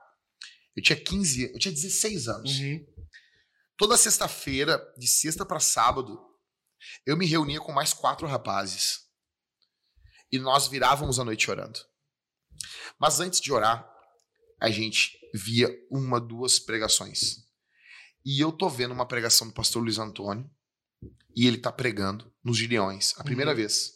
Eu 0.75 0.83
tinha 0.83 0.99
15, 0.99 1.51
eu 1.53 1.59
tinha 1.59 1.73
16 1.73 2.27
anos. 2.27 2.59
Uhum. 2.59 2.85
Toda 3.77 3.97
sexta-feira, 3.97 4.77
de 4.97 5.07
sexta 5.07 5.45
para 5.45 5.59
sábado, 5.59 6.19
eu 7.05 7.15
me 7.15 7.25
reunia 7.25 7.59
com 7.59 7.71
mais 7.71 7.93
quatro 7.93 8.27
rapazes. 8.27 9.07
E 10.31 10.37
nós 10.39 10.67
virávamos 10.67 11.19
a 11.19 11.23
noite 11.23 11.49
orando. 11.49 11.79
Mas 12.99 13.19
antes 13.19 13.39
de 13.39 13.51
orar, 13.51 13.89
a 14.59 14.69
gente 14.69 15.17
via 15.33 15.69
uma, 15.89 16.19
duas 16.19 16.59
pregações. 16.59 17.37
E 18.25 18.39
eu 18.39 18.51
tô 18.51 18.69
vendo 18.69 18.91
uma 18.93 19.07
pregação 19.07 19.47
do 19.47 19.53
pastor 19.53 19.81
Luiz 19.81 19.97
Antônio, 19.97 20.49
e 21.35 21.47
ele 21.47 21.57
tá 21.57 21.71
pregando 21.71 22.31
nos 22.43 22.57
Gileões, 22.57 23.13
a 23.17 23.23
primeira 23.23 23.51
Uhum. 23.51 23.57
vez 23.57 23.93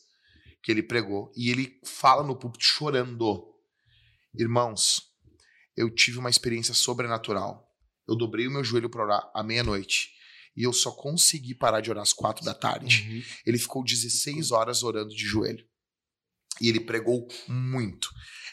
que 0.64 0.72
ele 0.72 0.82
pregou, 0.82 1.32
e 1.36 1.50
ele 1.50 1.80
fala 1.86 2.24
no 2.24 2.38
púlpito 2.38 2.64
chorando. 2.64 3.53
Irmãos, 4.38 5.02
eu 5.76 5.90
tive 5.94 6.18
uma 6.20 6.30
experiência 6.30 6.74
sobrenatural. 6.74 7.70
Eu 8.08 8.16
dobrei 8.16 8.48
o 8.48 8.52
meu 8.52 8.64
joelho 8.64 8.90
para 8.90 9.04
orar 9.04 9.32
à 9.34 9.44
meia-noite. 9.44 10.10
E 10.56 10.64
eu 10.64 10.74
só 10.74 10.92
consegui 10.92 11.56
parar 11.56 11.82
de 11.82 11.90
orar 11.90 12.04
às 12.04 12.14
quatro 12.14 12.44
da 12.46 12.54
tarde. 12.54 13.08
Uhum. 13.10 13.24
Ele 13.46 13.58
ficou 13.58 13.84
16 13.84 14.52
horas 14.52 14.84
orando 14.84 15.10
de 15.16 15.26
joelho. 15.26 15.66
E 16.62 16.70
ele 16.70 16.80
pregou 16.80 17.28
muito. 17.48 18.10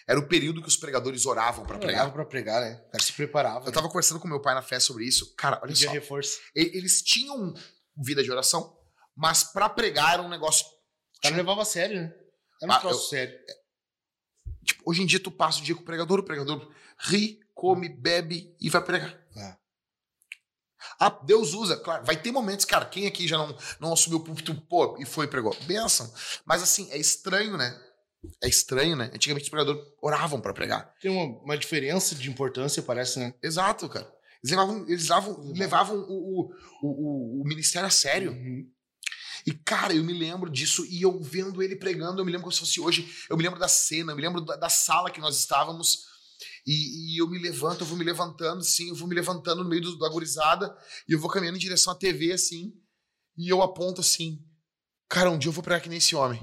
Era 0.08 0.18
o 0.18 0.26
período 0.26 0.62
que 0.62 0.68
os 0.68 0.76
pregadores 0.76 1.26
oravam 1.26 1.66
para 1.66 1.78
Pregava 1.78 2.10
pregar. 2.10 2.12
pra 2.14 2.24
pregar, 2.24 2.60
né? 2.62 2.82
O 2.88 2.90
cara 2.92 3.04
se 3.04 3.12
preparava. 3.12 3.68
Eu 3.68 3.72
tava 3.72 3.88
conversando 3.88 4.18
com 4.18 4.26
meu 4.26 4.40
pai 4.40 4.54
na 4.54 4.62
festa 4.62 4.86
sobre 4.86 5.04
isso. 5.04 5.34
Cara, 5.36 5.60
olha 5.62 5.68
Pedia 5.72 5.88
só. 5.88 5.92
reforço. 5.92 6.38
Eles 6.54 7.02
tinham 7.02 7.52
vida 8.02 8.22
de 8.24 8.30
oração, 8.30 8.74
mas 9.14 9.44
para 9.44 9.68
pregar 9.68 10.14
era 10.14 10.22
um 10.22 10.28
negócio. 10.28 10.64
O 10.66 11.20
cara 11.22 11.36
levava 11.36 11.60
a 11.62 11.66
sério, 11.66 12.00
né? 12.00 12.14
Era 12.62 12.72
um 12.72 12.74
Ah, 12.74 12.80
troço 12.80 13.04
eu- 13.04 13.08
sério. 13.10 13.38
Tipo, 14.64 14.82
hoje 14.84 15.02
em 15.02 15.06
dia 15.06 15.20
tu 15.20 15.30
passa 15.30 15.60
o 15.60 15.62
dia 15.62 15.74
com 15.74 15.82
o 15.82 15.84
pregador, 15.84 16.20
o 16.20 16.22
pregador 16.22 16.70
ri, 16.98 17.40
come, 17.54 17.88
bebe 17.88 18.54
e 18.60 18.68
vai 18.68 18.82
pregar. 18.82 19.18
É. 19.36 19.56
Ah, 20.98 21.10
Deus 21.10 21.52
usa, 21.54 21.76
claro. 21.76 22.04
Vai 22.04 22.16
ter 22.16 22.32
momentos, 22.32 22.64
cara, 22.64 22.86
quem 22.86 23.06
aqui 23.06 23.28
já 23.28 23.36
não, 23.38 23.56
não 23.78 23.92
assumiu 23.92 24.18
o 24.18 24.24
púlpito, 24.24 24.54
pô, 24.68 24.96
e 24.98 25.04
foi 25.04 25.26
e 25.26 25.28
pregou? 25.28 25.54
Benção. 25.66 26.10
Mas 26.44 26.62
assim, 26.62 26.90
é 26.90 26.98
estranho, 26.98 27.56
né? 27.56 27.78
É 28.42 28.48
estranho, 28.48 28.96
né? 28.96 29.10
Antigamente 29.14 29.44
os 29.44 29.50
pregadores 29.50 29.82
oravam 30.02 30.40
para 30.40 30.52
pregar. 30.52 30.94
Tem 31.00 31.10
uma, 31.10 31.42
uma 31.42 31.58
diferença 31.58 32.14
de 32.14 32.28
importância, 32.28 32.82
parece, 32.82 33.18
né? 33.18 33.34
Exato, 33.42 33.88
cara. 33.88 34.10
Eles 34.42 34.50
levavam, 34.50 34.88
eles 34.88 35.02
levavam, 35.02 35.52
levavam 35.52 35.96
o, 35.96 36.50
o, 36.82 36.88
o, 36.88 37.42
o 37.42 37.44
ministério 37.46 37.86
a 37.86 37.90
sério. 37.90 38.32
Uhum. 38.32 38.70
E, 39.46 39.52
cara, 39.52 39.94
eu 39.94 40.04
me 40.04 40.12
lembro 40.12 40.50
disso 40.50 40.84
e 40.86 41.02
eu 41.02 41.20
vendo 41.20 41.62
ele 41.62 41.76
pregando, 41.76 42.20
eu 42.20 42.24
me 42.24 42.32
lembro 42.32 42.44
como 42.44 42.52
se 42.52 42.60
fosse 42.60 42.80
hoje. 42.80 43.08
Eu 43.28 43.36
me 43.36 43.42
lembro 43.42 43.58
da 43.58 43.68
cena, 43.68 44.12
eu 44.12 44.16
me 44.16 44.22
lembro 44.22 44.40
da, 44.40 44.56
da 44.56 44.68
sala 44.68 45.10
que 45.10 45.20
nós 45.20 45.38
estávamos. 45.38 46.04
E, 46.66 47.14
e 47.14 47.18
eu 47.18 47.28
me 47.28 47.38
levanto, 47.38 47.80
eu 47.80 47.86
vou 47.86 47.96
me 47.96 48.04
levantando, 48.04 48.60
assim, 48.60 48.88
eu 48.88 48.94
vou 48.94 49.08
me 49.08 49.14
levantando 49.14 49.62
no 49.62 49.68
meio 49.68 49.82
do, 49.82 49.98
da 49.98 50.08
gurizada 50.08 50.74
e 51.08 51.12
eu 51.12 51.18
vou 51.18 51.30
caminhando 51.30 51.56
em 51.56 51.60
direção 51.60 51.92
à 51.92 51.96
TV, 51.96 52.32
assim. 52.32 52.72
E 53.36 53.48
eu 53.48 53.62
aponto 53.62 54.00
assim: 54.00 54.38
Cara, 55.08 55.30
um 55.30 55.38
dia 55.38 55.48
eu 55.48 55.52
vou 55.52 55.62
pregar 55.62 55.80
que 55.80 55.88
nem 55.88 55.98
esse 55.98 56.14
homem. 56.14 56.40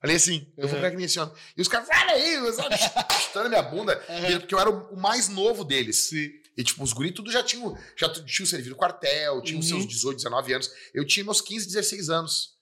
Falei 0.00 0.16
assim: 0.16 0.52
Eu 0.56 0.68
vou 0.68 0.78
pregar 0.78 0.90
que 0.90 0.96
nem 0.96 1.06
esse 1.06 1.18
homem. 1.18 1.34
E 1.56 1.60
os 1.60 1.68
caras, 1.68 1.88
olha 1.88 2.12
aí, 2.12 2.52
sabe, 2.52 2.76
chutando 3.20 3.48
minha 3.48 3.62
bunda. 3.62 4.00
Uhum. 4.08 4.40
Porque 4.40 4.54
eu 4.54 4.58
era 4.60 4.70
o 4.70 4.94
o 4.94 5.00
mais 5.00 5.28
novo 5.28 5.64
deles. 5.64 6.08
Sim. 6.08 6.30
E, 6.56 6.64
tipo, 6.64 6.82
os 6.82 6.92
guris 6.92 7.12
tudo 7.12 7.30
já 7.30 7.42
tinham, 7.42 7.76
já 7.96 8.08
tinham 8.08 8.46
servido 8.46 8.74
quartel, 8.74 9.42
tinham 9.42 9.60
Uhum. 9.60 9.66
seus 9.66 9.86
18, 9.86 10.16
19 10.16 10.52
anos. 10.54 10.70
Eu 10.94 11.06
tinha 11.06 11.22
meus 11.24 11.40
15, 11.40 11.66
16 11.66 12.08
anos. 12.10 12.56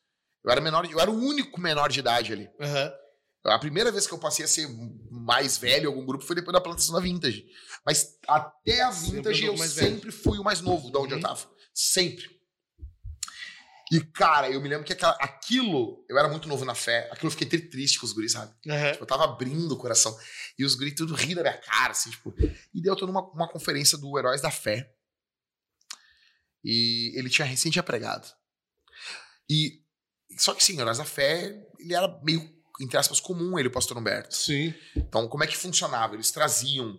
Eu 0.44 0.50
era 0.50 0.60
menor, 0.60 0.84
eu 0.90 0.98
era 1.00 1.10
o 1.10 1.14
único 1.16 1.60
menor 1.60 1.88
de 1.90 2.00
idade 2.00 2.32
ali. 2.32 2.48
Aham. 2.60 2.92
A 3.46 3.58
primeira 3.58 3.92
vez 3.92 4.06
que 4.06 4.14
eu 4.14 4.18
passei 4.18 4.44
a 4.46 4.48
ser 4.48 4.66
mais 5.10 5.58
velho 5.58 5.84
em 5.84 5.86
algum 5.86 6.04
grupo 6.06 6.24
foi 6.24 6.34
depois 6.34 6.52
da 6.54 6.60
plantação 6.62 6.94
da 6.94 7.00
Vintage. 7.00 7.44
Mas 7.84 8.16
até 8.26 8.82
a 8.82 8.90
Sempre 8.90 9.16
Vintage 9.16 9.42
andou 9.42 9.54
eu 9.54 9.58
mais 9.58 9.74
velho. 9.74 9.94
sempre 9.94 10.10
fui 10.10 10.38
o 10.38 10.44
mais 10.44 10.60
novo 10.62 10.90
de 10.90 10.96
onde 10.96 11.12
eu 11.12 11.16
Uhum. 11.18 11.22
tava. 11.22 11.46
Sempre. 11.74 12.24
E, 13.92 14.00
cara, 14.00 14.50
eu 14.50 14.60
me 14.60 14.68
lembro 14.68 14.84
que 14.84 14.92
aquela- 14.94 15.16
aquilo, 15.20 16.04
eu 16.08 16.18
era 16.18 16.26
muito 16.28 16.48
novo 16.48 16.64
na 16.64 16.74
fé, 16.74 17.08
aquilo 17.12 17.26
eu 17.26 17.30
fiquei 17.30 17.46
tri- 17.46 17.68
triste 17.68 17.98
com 18.00 18.06
os 18.06 18.12
guris, 18.12 18.32
sabe? 18.32 18.52
Aham. 18.68 18.92
Tipo, 18.92 19.02
eu 19.04 19.06
tava 19.06 19.24
abrindo 19.24 19.70
o 19.72 19.76
coração. 19.76 20.16
E 20.58 20.64
os 20.64 20.74
guris 20.74 20.94
tudo 20.94 21.14
rindo 21.14 21.36
da 21.36 21.42
minha 21.50 21.58
cara, 21.60 21.92
assim, 21.92 22.10
tipo. 22.10 22.34
E 22.38 22.80
daí 22.80 22.90
eu 22.90 22.96
tô 22.96 23.06
numa 23.06 23.20
uma 23.32 23.48
conferência 23.48 23.98
do 23.98 24.18
Heróis 24.18 24.40
da 24.40 24.50
Fé. 24.50 24.90
E 26.64 27.12
ele 27.18 27.28
tinha 27.28 27.46
recém 27.46 27.70
tinha 27.70 27.82
pregado. 27.82 28.26
E. 29.48 29.82
Só 30.38 30.54
que 30.54 30.64
sim, 30.64 30.80
Heróis 30.80 30.98
da 30.98 31.04
Fé, 31.04 31.62
ele 31.78 31.94
era 31.94 32.08
meio, 32.24 32.40
entre 32.80 32.96
aspas, 32.96 33.20
comum, 33.20 33.56
ele, 33.58 33.68
o 33.68 33.72
pastor 33.72 33.96
Humberto. 33.96 34.34
Sim. 34.34 34.74
Então, 34.96 35.28
como 35.28 35.44
é 35.44 35.46
que 35.46 35.56
funcionava? 35.56 36.14
Eles 36.14 36.30
traziam 36.32 36.98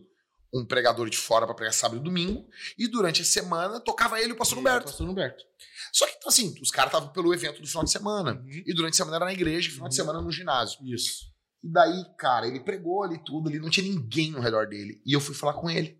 um 0.53 0.65
pregador 0.65 1.09
de 1.09 1.17
fora 1.17 1.45
para 1.45 1.55
pregar 1.55 1.73
sábado 1.73 1.99
e 1.99 2.03
domingo, 2.03 2.47
e 2.77 2.87
durante 2.87 3.21
a 3.21 3.25
semana 3.25 3.79
tocava 3.79 4.19
ele 4.19 4.29
e 4.29 4.31
o 4.33 4.37
pastor 4.37 4.57
Humberto. 4.57 4.85
Pastor 4.87 5.07
Humberto. 5.09 5.43
Só 5.91 6.07
que, 6.07 6.17
assim, 6.27 6.53
os 6.61 6.71
caras 6.71 6.93
estavam 6.93 7.09
pelo 7.13 7.33
evento 7.33 7.61
do 7.61 7.67
final 7.67 7.83
de 7.83 7.91
semana. 7.91 8.33
Uhum. 8.33 8.63
E 8.65 8.73
durante 8.73 8.93
a 8.93 8.97
semana 8.97 9.17
era 9.17 9.25
na 9.25 9.33
igreja, 9.33 9.69
e 9.69 9.71
final 9.71 9.87
de 9.89 9.93
Uhum. 9.93 10.05
semana 10.05 10.21
no 10.21 10.31
ginásio. 10.31 10.79
Isso. 10.85 11.33
E 11.63 11.69
daí, 11.69 12.05
cara, 12.17 12.47
ele 12.47 12.59
pregou 12.59 13.03
ali 13.03 13.17
tudo, 13.23 13.49
ali 13.49 13.59
não 13.59 13.69
tinha 13.69 13.87
ninguém 13.89 14.31
no 14.31 14.39
redor 14.39 14.67
dele. 14.67 15.01
E 15.05 15.13
eu 15.13 15.19
fui 15.21 15.33
falar 15.33 15.53
com 15.53 15.69
ele. 15.69 15.99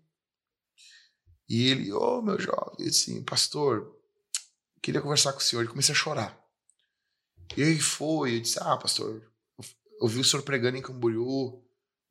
E 1.48 1.68
ele, 1.68 1.92
ô 1.92 2.20
meu 2.22 2.38
jovem, 2.38 2.86
assim, 2.86 3.22
pastor, 3.24 3.94
queria 4.82 5.00
conversar 5.00 5.32
com 5.32 5.38
o 5.38 5.42
senhor. 5.42 5.64
E 5.64 5.68
comecei 5.68 5.94
a 5.94 5.96
chorar. 5.98 6.40
E 7.56 7.62
aí 7.62 7.78
foi, 7.78 8.36
eu 8.36 8.40
disse, 8.40 8.58
ah, 8.60 8.76
pastor, 8.76 9.22
eu 9.58 9.64
ouvi 10.00 10.18
o 10.20 10.24
senhor 10.24 10.42
pregando 10.42 10.76
em 10.76 10.82
Camboriú, 10.82 11.62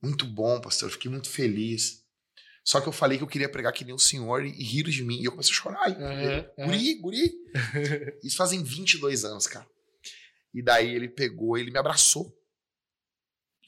muito 0.01 0.25
bom, 0.25 0.59
pastor, 0.61 0.89
fiquei 0.89 1.11
muito 1.11 1.29
feliz. 1.29 2.04
Só 2.67 2.81
que 2.81 2.87
eu 2.87 2.91
falei 2.91 3.17
que 3.19 3.23
eu 3.23 3.27
queria 3.27 3.47
pregar 3.47 3.71
que 3.71 3.85
nem 3.85 3.93
o 3.93 3.99
senhor 3.99 4.43
e, 4.43 4.49
e 4.49 4.63
riram 4.63 4.89
de 4.89 5.03
mim. 5.03 5.19
E 5.21 5.25
eu 5.25 5.31
comecei 5.31 5.51
a 5.51 5.55
chorar. 5.55 5.87
Aham, 5.87 6.49
aham. 6.57 6.65
Guri, 6.65 6.95
guri. 6.95 7.31
Isso 8.23 8.35
fazem 8.37 8.63
22 8.63 9.23
anos, 9.23 9.45
cara. 9.45 9.69
E 10.53 10.63
daí 10.63 10.89
ele 10.95 11.07
pegou, 11.07 11.57
ele 11.57 11.69
me 11.69 11.77
abraçou. 11.77 12.35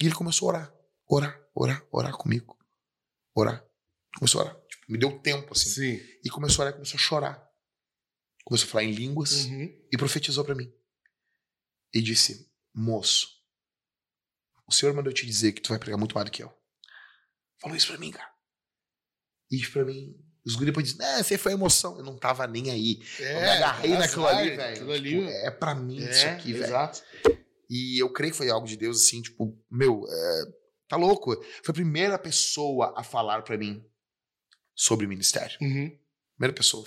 E 0.01 0.05
ele 0.07 0.15
começou 0.15 0.49
a 0.49 0.53
orar. 0.53 0.73
Orar, 1.07 1.47
orar, 1.53 1.87
orar 1.91 2.13
comigo. 2.17 2.57
Orar. 3.35 3.63
Começou 4.17 4.41
a 4.41 4.45
orar. 4.45 4.55
Tipo, 4.67 4.91
me 4.91 4.97
deu 4.97 5.19
tempo, 5.19 5.53
assim. 5.53 5.69
Sim. 5.69 5.99
E 6.25 6.29
começou 6.29 6.63
a 6.63 6.65
orar, 6.65 6.73
começou 6.73 6.97
a 6.97 7.01
chorar. 7.01 7.47
Começou 8.43 8.67
a 8.67 8.71
falar 8.71 8.83
em 8.85 8.91
línguas 8.91 9.45
Uhum. 9.45 9.79
e 9.91 9.97
profetizou 9.97 10.43
pra 10.43 10.55
mim. 10.55 10.73
E 11.93 12.01
disse: 12.01 12.49
Moço, 12.73 13.27
o 14.65 14.71
Senhor 14.73 14.93
mandou 14.95 15.13
te 15.13 15.25
dizer 15.25 15.51
que 15.51 15.61
tu 15.61 15.69
vai 15.69 15.77
pregar 15.79 15.99
muito 15.99 16.15
mais 16.15 16.25
do 16.25 16.31
que 16.31 16.41
eu. 16.41 16.51
Falou 17.61 17.75
isso 17.77 17.87
pra 17.87 17.97
mim, 17.97 18.11
cara. 18.11 18.35
E 19.51 19.65
pra 19.67 19.85
mim, 19.85 20.15
os 20.45 20.55
depois 20.57 20.85
dizem: 20.91 21.05
É, 21.05 21.23
você 21.23 21.37
foi 21.37 21.51
emoção. 21.53 21.97
Eu 21.97 22.03
não 22.03 22.17
tava 22.17 22.47
nem 22.47 22.69
aí. 22.71 23.01
eu 23.19 23.25
me 23.41 23.49
agarrei 23.49 23.91
azar, 23.93 24.01
naquilo 24.01 24.27
ali, 24.27 24.55
velho. 24.55 24.91
Ali. 24.91 25.09
Tipo, 25.09 25.29
é 25.29 25.51
pra 25.51 25.75
mim 25.75 25.97
isso 25.97 26.25
é, 26.25 26.31
aqui, 26.31 26.53
velho. 26.53 26.65
exato. 26.65 27.03
E 27.69 28.01
eu 28.01 28.11
creio 28.11 28.31
que 28.31 28.37
foi 28.37 28.49
algo 28.49 28.65
de 28.65 28.77
Deus, 28.77 29.03
assim, 29.03 29.21
tipo, 29.21 29.57
meu, 29.69 30.05
é, 30.09 30.43
tá 30.87 30.95
louco. 30.95 31.35
Foi 31.63 31.71
a 31.71 31.73
primeira 31.73 32.17
pessoa 32.17 32.93
a 32.97 33.03
falar 33.03 33.41
pra 33.41 33.57
mim 33.57 33.83
sobre 34.73 35.05
o 35.05 35.09
ministério. 35.09 35.57
Uhum. 35.61 35.97
Primeira 36.37 36.55
pessoa, 36.55 36.85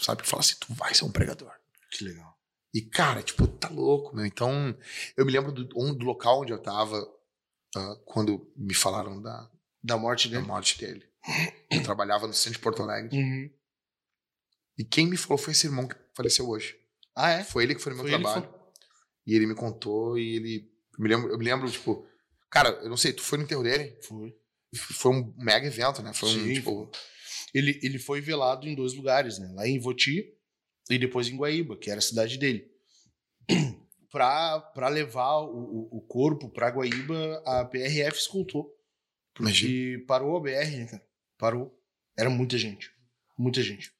sabe, 0.00 0.22
que 0.22 0.28
fala 0.28 0.40
assim: 0.40 0.54
tu 0.58 0.72
vai 0.74 0.94
ser 0.94 1.04
um 1.04 1.12
pregador. 1.12 1.52
Que 1.90 2.04
legal. 2.04 2.32
E, 2.74 2.80
cara, 2.80 3.22
tipo, 3.22 3.46
tá 3.46 3.68
louco, 3.68 4.16
meu. 4.16 4.24
Então, 4.24 4.74
eu 5.16 5.26
me 5.26 5.32
lembro 5.32 5.52
do, 5.52 5.64
do 5.64 6.04
local 6.06 6.40
onde 6.40 6.52
eu 6.52 6.58
tava 6.58 6.96
ah, 7.76 7.96
quando 8.06 8.50
me 8.56 8.72
falaram 8.72 9.20
da, 9.20 9.50
Da 9.82 9.98
morte 9.98 10.28
da 10.30 10.36
dele. 10.36 10.46
morte 10.46 10.78
dele. 10.78 11.11
Eu 11.70 11.82
trabalhava 11.82 12.26
no 12.26 12.32
centro 12.32 12.58
de 12.58 12.58
Porto 12.58 12.82
Alegre. 12.82 13.16
Uhum. 13.16 13.50
E 14.78 14.84
quem 14.84 15.06
me 15.06 15.16
falou 15.16 15.38
foi 15.38 15.52
esse 15.52 15.66
irmão 15.66 15.86
que 15.86 15.94
faleceu 16.14 16.48
hoje. 16.48 16.76
Ah, 17.14 17.30
é? 17.30 17.44
Foi 17.44 17.62
ele 17.64 17.74
que 17.74 17.80
foi 17.80 17.92
no 17.92 17.96
meu 17.96 18.06
Foi 18.06 18.14
ele 18.14 18.22
trabalho. 18.22 18.54
E 19.26 19.34
ele 19.34 19.46
me 19.46 19.54
contou 19.54 20.18
e 20.18 20.36
ele. 20.36 20.72
Eu 20.98 21.02
me 21.02 21.08
lembro, 21.08 21.30
eu 21.30 21.38
me 21.38 21.44
lembro, 21.44 21.70
tipo. 21.70 22.06
Cara, 22.50 22.70
eu 22.82 22.88
não 22.88 22.96
sei, 22.96 23.12
tu 23.12 23.22
foi 23.22 23.38
no 23.38 23.44
enterro 23.44 23.62
dele? 23.62 23.98
Foi. 24.02 24.34
Foi 24.74 25.12
um 25.12 25.34
mega 25.36 25.66
evento, 25.66 26.02
né? 26.02 26.12
Foi 26.12 26.28
um, 26.28 26.32
Sim, 26.32 26.54
tipo. 26.54 26.90
Ele, 27.54 27.78
ele 27.82 27.98
foi 27.98 28.20
velado 28.20 28.66
em 28.66 28.74
dois 28.74 28.94
lugares, 28.94 29.38
né? 29.38 29.52
Lá 29.54 29.68
em 29.68 29.78
Voti 29.78 30.24
e 30.90 30.98
depois 30.98 31.28
em 31.28 31.36
Guaíba, 31.36 31.76
que 31.76 31.90
era 31.90 31.98
a 31.98 32.02
cidade 32.02 32.38
dele. 32.38 32.66
pra, 34.10 34.60
pra 34.60 34.88
levar 34.88 35.40
o, 35.40 35.88
o, 35.90 36.00
corpo 36.00 36.48
pra 36.48 36.70
Guaíba, 36.70 37.42
a 37.44 37.64
PRF 37.64 38.18
escoltou. 38.18 38.70
Porque 39.34 40.04
parou 40.06 40.36
a 40.36 40.40
BR, 40.40 40.76
né, 40.76 40.86
cara? 40.86 41.11
Parou. 41.42 41.76
Era 42.16 42.30
muita 42.30 42.56
gente. 42.56 42.88
Muita 43.36 43.60
gente. 43.60 43.90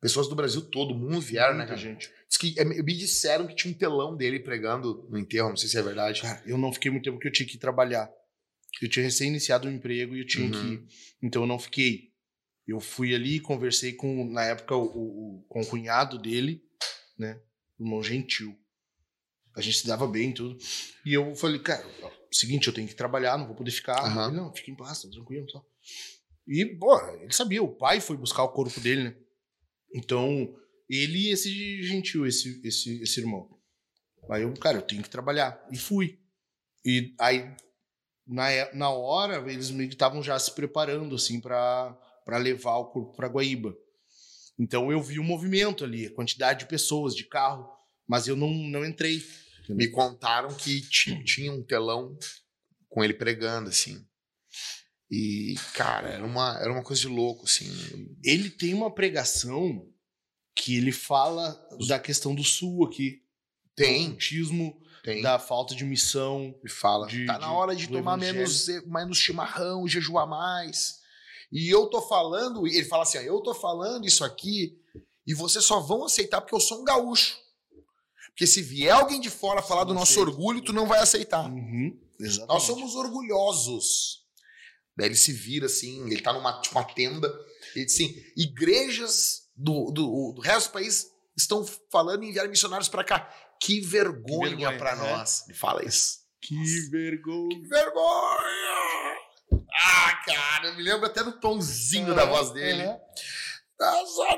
Pessoas 0.00 0.28
do 0.28 0.36
Brasil 0.36 0.62
todo, 0.70 0.94
mundo 0.94 1.20
vieram, 1.20 1.54
né, 1.54 1.64
muita 1.66 1.74
cara? 1.74 1.80
gente. 1.80 2.08
Diz 2.28 2.36
que, 2.38 2.54
é, 2.56 2.64
me 2.64 2.96
disseram 2.96 3.44
que 3.48 3.56
tinha 3.56 3.74
um 3.74 3.76
telão 3.76 4.16
dele 4.16 4.38
pregando 4.38 5.04
no 5.10 5.18
enterro, 5.18 5.48
não 5.48 5.56
sei 5.56 5.68
se 5.68 5.76
é 5.76 5.82
verdade. 5.82 6.22
Cara, 6.22 6.40
eu 6.46 6.56
não 6.56 6.72
fiquei 6.72 6.92
muito 6.92 7.02
tempo 7.02 7.16
porque 7.16 7.26
eu 7.26 7.32
tinha 7.32 7.48
que 7.48 7.58
trabalhar. 7.58 8.08
Eu 8.80 8.88
tinha 8.88 9.04
recém 9.04 9.30
iniciado 9.30 9.66
um 9.66 9.72
emprego 9.72 10.14
e 10.14 10.20
eu 10.20 10.26
tinha 10.26 10.46
Uhum. 10.46 10.52
que. 10.86 10.86
Então 11.20 11.42
eu 11.42 11.46
não 11.48 11.58
fiquei. 11.58 12.12
Eu 12.68 12.78
fui 12.78 13.12
ali, 13.16 13.40
conversei 13.40 13.94
com, 13.94 14.24
na 14.30 14.44
época, 14.44 14.76
o, 14.76 14.84
o- 14.84 15.44
com 15.48 15.60
o 15.60 15.66
cunhado 15.66 16.18
dele, 16.20 16.62
né? 17.18 17.40
Irmão 17.80 18.00
gentil. 18.00 18.56
A 19.56 19.60
gente 19.60 19.78
se 19.78 19.88
dava 19.88 20.06
bem 20.06 20.30
e 20.30 20.34
tudo. 20.34 20.56
E 21.04 21.12
eu 21.12 21.34
falei, 21.34 21.58
cara, 21.58 21.84
ó, 22.02 22.10
seguinte, 22.30 22.68
eu 22.68 22.72
tenho 22.72 22.86
que 22.86 22.94
trabalhar, 22.94 23.36
não 23.36 23.46
vou 23.48 23.56
poder 23.56 23.72
ficar. 23.72 23.98
Ele, 24.28 24.36
não, 24.36 24.54
fica 24.54 24.70
em 24.70 24.76
paz, 24.76 25.02
tá 25.02 25.08
tranquilo 25.10 25.46
e 25.48 25.52
tal. 25.52 25.66
E, 26.46 26.64
pô, 26.66 26.98
ele 27.20 27.32
sabia, 27.32 27.62
o 27.62 27.74
pai 27.74 28.00
foi 28.00 28.16
buscar 28.16 28.42
o 28.42 28.52
corpo 28.52 28.78
dele, 28.80 29.04
né? 29.04 29.16
Então, 29.94 30.54
ele 30.88 31.28
e 31.28 31.30
esse 31.32 31.82
gentil, 31.82 32.26
esse, 32.26 32.60
esse, 32.66 33.02
esse 33.02 33.20
irmão. 33.20 33.48
Aí 34.30 34.42
eu, 34.42 34.52
cara, 34.54 34.78
eu 34.78 34.82
tenho 34.82 35.02
que 35.02 35.10
trabalhar. 35.10 35.64
E 35.70 35.76
fui. 35.76 36.18
E 36.84 37.14
aí, 37.20 37.54
na, 38.26 38.74
na 38.74 38.90
hora, 38.90 39.50
eles 39.50 39.70
meio 39.70 39.88
que 39.88 39.94
estavam 39.94 40.22
já 40.22 40.38
se 40.38 40.54
preparando, 40.54 41.14
assim, 41.14 41.40
pra 41.40 41.96
levar 42.38 42.76
o 42.76 42.86
corpo 42.86 43.14
pra 43.16 43.28
Guaíba. 43.28 43.74
Então 44.58 44.92
eu 44.92 45.02
vi 45.02 45.18
o 45.18 45.24
movimento 45.24 45.84
ali, 45.84 46.06
a 46.06 46.14
quantidade 46.14 46.60
de 46.60 46.66
pessoas, 46.66 47.14
de 47.14 47.24
carro, 47.24 47.68
mas 48.06 48.28
eu 48.28 48.36
não, 48.36 48.50
não 48.50 48.84
entrei. 48.84 49.22
Me 49.68 49.88
contaram 49.88 50.52
que 50.54 50.80
ti- 50.82 51.22
tinha 51.24 51.52
um 51.52 51.62
telão 51.62 52.16
com 52.88 53.02
ele 53.02 53.14
pregando, 53.14 53.70
assim. 53.70 54.04
E, 55.14 55.54
cara, 55.74 56.08
era 56.08 56.24
uma, 56.24 56.58
era 56.58 56.72
uma 56.72 56.82
coisa 56.82 57.02
de 57.02 57.08
louco, 57.08 57.44
assim. 57.44 57.68
Ele 58.24 58.48
tem 58.48 58.72
uma 58.72 58.90
pregação 58.90 59.86
que 60.56 60.74
ele 60.76 60.90
fala 60.90 61.52
da 61.86 61.98
questão 61.98 62.34
do 62.34 62.42
sul 62.42 62.86
aqui. 62.86 63.10
Do 63.66 63.74
Tem, 63.76 64.06
ocultismo, 64.08 64.80
tem. 65.04 65.20
da 65.22 65.38
falta 65.38 65.74
de 65.74 65.84
missão. 65.84 66.54
E 66.64 66.68
fala, 66.70 67.06
de- 67.08 67.26
tá 67.26 67.34
na 67.38 67.46
de- 67.48 67.52
hora 67.52 67.76
de 67.76 67.86
do 67.86 67.92
tomar 67.98 68.14
evangelho. 68.16 68.36
menos, 68.38 68.66
menos 68.86 69.18
chimarrão, 69.18 69.86
jejuar 69.86 70.26
mais. 70.26 71.00
E 71.52 71.68
eu 71.68 71.86
tô 71.88 72.00
falando, 72.00 72.66
ele 72.66 72.84
fala 72.84 73.02
assim, 73.02 73.18
eu 73.18 73.38
tô 73.40 73.52
falando 73.54 74.06
isso 74.06 74.24
aqui 74.24 74.78
e 75.26 75.34
vocês 75.34 75.62
só 75.64 75.78
vão 75.80 76.04
aceitar 76.04 76.40
porque 76.40 76.54
eu 76.54 76.60
sou 76.60 76.80
um 76.80 76.84
gaúcho. 76.84 77.36
Porque 78.28 78.46
se 78.46 78.62
vier 78.62 78.94
alguém 78.94 79.20
de 79.20 79.28
fora 79.28 79.60
falar 79.60 79.84
do 79.84 79.92
nosso 79.92 80.18
orgulho, 80.18 80.62
tu 80.62 80.72
não 80.72 80.86
vai 80.86 81.00
aceitar. 81.00 81.50
Uhum. 81.50 81.98
Nós 82.48 82.62
somos 82.62 82.94
orgulhosos. 82.94 84.21
Daí 84.96 85.06
ele 85.08 85.16
se 85.16 85.32
vira 85.32 85.66
assim, 85.66 86.06
ele 86.10 86.20
tá 86.20 86.32
numa 86.32 86.60
tipo, 86.60 86.78
uma 86.78 86.84
tenda, 86.84 87.28
ele 87.74 87.84
diz 87.84 87.94
assim: 87.94 88.14
igrejas 88.36 89.48
do, 89.56 89.90
do, 89.90 90.32
do 90.34 90.40
resto 90.40 90.68
do 90.68 90.72
país 90.72 91.06
estão 91.36 91.64
falando 91.90 92.22
em 92.24 92.28
enviar 92.28 92.48
missionários 92.48 92.88
pra 92.88 93.04
cá. 93.04 93.28
Que 93.60 93.80
vergonha, 93.80 94.56
vergonha, 94.56 94.78
pra 94.78 94.92
é. 94.92 94.96
nós. 94.96 95.44
Ele 95.48 95.56
fala 95.56 95.84
isso. 95.84 96.18
Que 96.40 96.56
vergonha. 96.90 97.48
Que 97.48 97.68
vergonha! 97.68 99.16
Ah, 99.74 100.22
cara, 100.26 100.68
eu 100.68 100.76
me 100.76 100.82
lembro 100.82 101.06
até 101.06 101.22
do 101.22 101.38
tomzinho 101.38 102.14
da 102.14 102.24
voz 102.24 102.50
dele. 102.50 102.82
Uhum. 102.82 102.98
Essa 103.80 104.36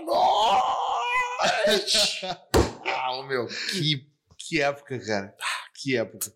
noite! 1.59 2.27
ah, 2.87 3.23
meu, 3.27 3.47
que 3.47 4.07
Que 4.37 4.61
época, 4.61 4.99
cara. 5.05 5.35
Que 5.75 5.97
época. 5.97 6.33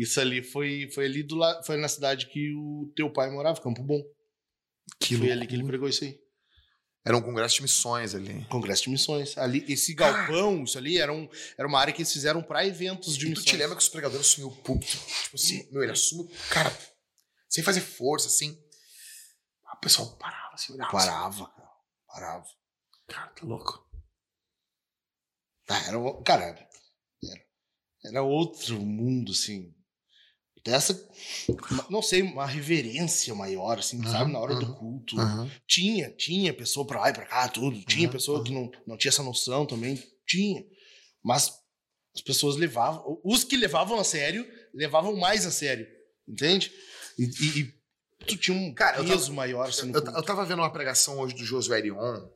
Isso 0.00 0.20
ali 0.20 0.42
foi, 0.44 0.88
foi 0.94 1.06
ali 1.06 1.22
do 1.24 1.34
lado, 1.34 1.66
foi 1.66 1.76
na 1.76 1.88
cidade 1.88 2.26
que 2.28 2.52
o 2.54 2.92
teu 2.94 3.12
pai 3.12 3.28
morava, 3.30 3.60
Campo 3.60 3.82
Bom. 3.82 4.00
Que 5.00 5.16
foi 5.16 5.32
ali 5.32 5.46
que 5.46 5.54
ele 5.54 5.64
pregou 5.64 5.88
isso 5.88 6.04
aí. 6.04 6.18
Era 7.04 7.16
um 7.16 7.22
congresso 7.22 7.56
de 7.56 7.62
missões 7.62 8.14
ali. 8.14 8.44
Congresso 8.46 8.84
de 8.84 8.90
Missões. 8.90 9.36
Ali, 9.38 9.64
esse 9.68 9.94
galpão, 9.94 10.62
isso 10.64 10.76
ali, 10.78 10.98
era, 10.98 11.12
um, 11.12 11.28
era 11.56 11.66
uma 11.66 11.80
área 11.80 11.92
que 11.92 12.02
eles 12.02 12.12
fizeram 12.12 12.42
pra 12.42 12.66
eventos 12.66 13.16
de 13.16 13.24
E 13.26 13.28
tu 13.28 13.30
missões. 13.30 13.46
te 13.46 13.56
lembra 13.56 13.76
que 13.76 13.82
os 13.82 13.88
pregadores 13.88 14.26
assumiam 14.26 14.50
o 14.50 14.56
púlpito? 14.62 14.92
Tipo 15.24 15.34
assim, 15.36 15.68
meu, 15.72 15.82
ele 15.82 15.92
assume, 15.92 16.24
o- 16.24 16.30
cara, 16.50 16.70
sem 17.48 17.64
fazer 17.64 17.80
força, 17.80 18.28
assim. 18.28 18.56
O 19.74 19.80
pessoal 19.80 20.16
parava 20.18 20.54
assim, 20.54 20.72
olhava. 20.74 20.96
assim, 20.96 21.06
Parava, 21.08 21.46
cara. 21.48 21.70
Parava. 22.06 22.44
Cara, 23.08 23.26
tá 23.30 23.46
louco. 23.46 23.88
Ah, 25.68 25.86
era, 25.86 26.22
cara, 26.24 26.44
era, 26.44 26.68
era 28.04 28.22
outro 28.22 28.78
mundo, 28.80 29.32
assim. 29.32 29.74
Dessa, 30.68 31.08
não 31.88 32.02
sei, 32.02 32.20
uma 32.20 32.44
reverência 32.44 33.34
maior, 33.34 33.78
assim, 33.78 34.00
Aham, 34.02 34.10
sabe? 34.12 34.32
Na 34.32 34.38
hora 34.38 34.54
do 34.56 34.66
aham. 34.66 34.74
culto. 34.74 35.18
Aham. 35.18 35.50
Tinha, 35.66 36.10
tinha 36.10 36.52
pessoa 36.52 36.86
pra 36.86 37.00
lá 37.00 37.08
e 37.08 37.12
pra 37.14 37.24
cá, 37.24 37.48
tudo. 37.48 37.80
Tinha 37.86 38.08
pessoa 38.08 38.44
que 38.44 38.52
não, 38.52 38.70
não 38.86 38.96
tinha 38.98 39.08
essa 39.08 39.22
noção 39.22 39.64
também. 39.64 40.02
Tinha. 40.26 40.62
Mas 41.24 41.52
as 42.14 42.20
pessoas 42.20 42.56
levavam. 42.56 43.18
Os 43.24 43.44
que 43.44 43.56
levavam 43.56 43.98
a 43.98 44.04
sério, 44.04 44.46
levavam 44.74 45.16
mais 45.16 45.46
a 45.46 45.50
sério. 45.50 45.86
Entende? 46.28 46.70
E, 47.18 47.24
e- 47.24 47.60
e 47.60 47.74
tu 48.26 48.36
tinha 48.36 48.56
um 48.56 48.74
Cara, 48.74 49.02
peso 49.02 49.32
maior, 49.32 49.68
assim, 49.70 49.86
no 49.86 49.96
Eu, 49.96 50.02
culto. 50.02 50.18
eu 50.18 50.22
tava 50.22 50.44
vendo 50.44 50.58
uma 50.58 50.70
pregação 50.72 51.18
hoje 51.18 51.34
do 51.34 51.44
Josué 51.44 51.78
Erion, 51.78 52.28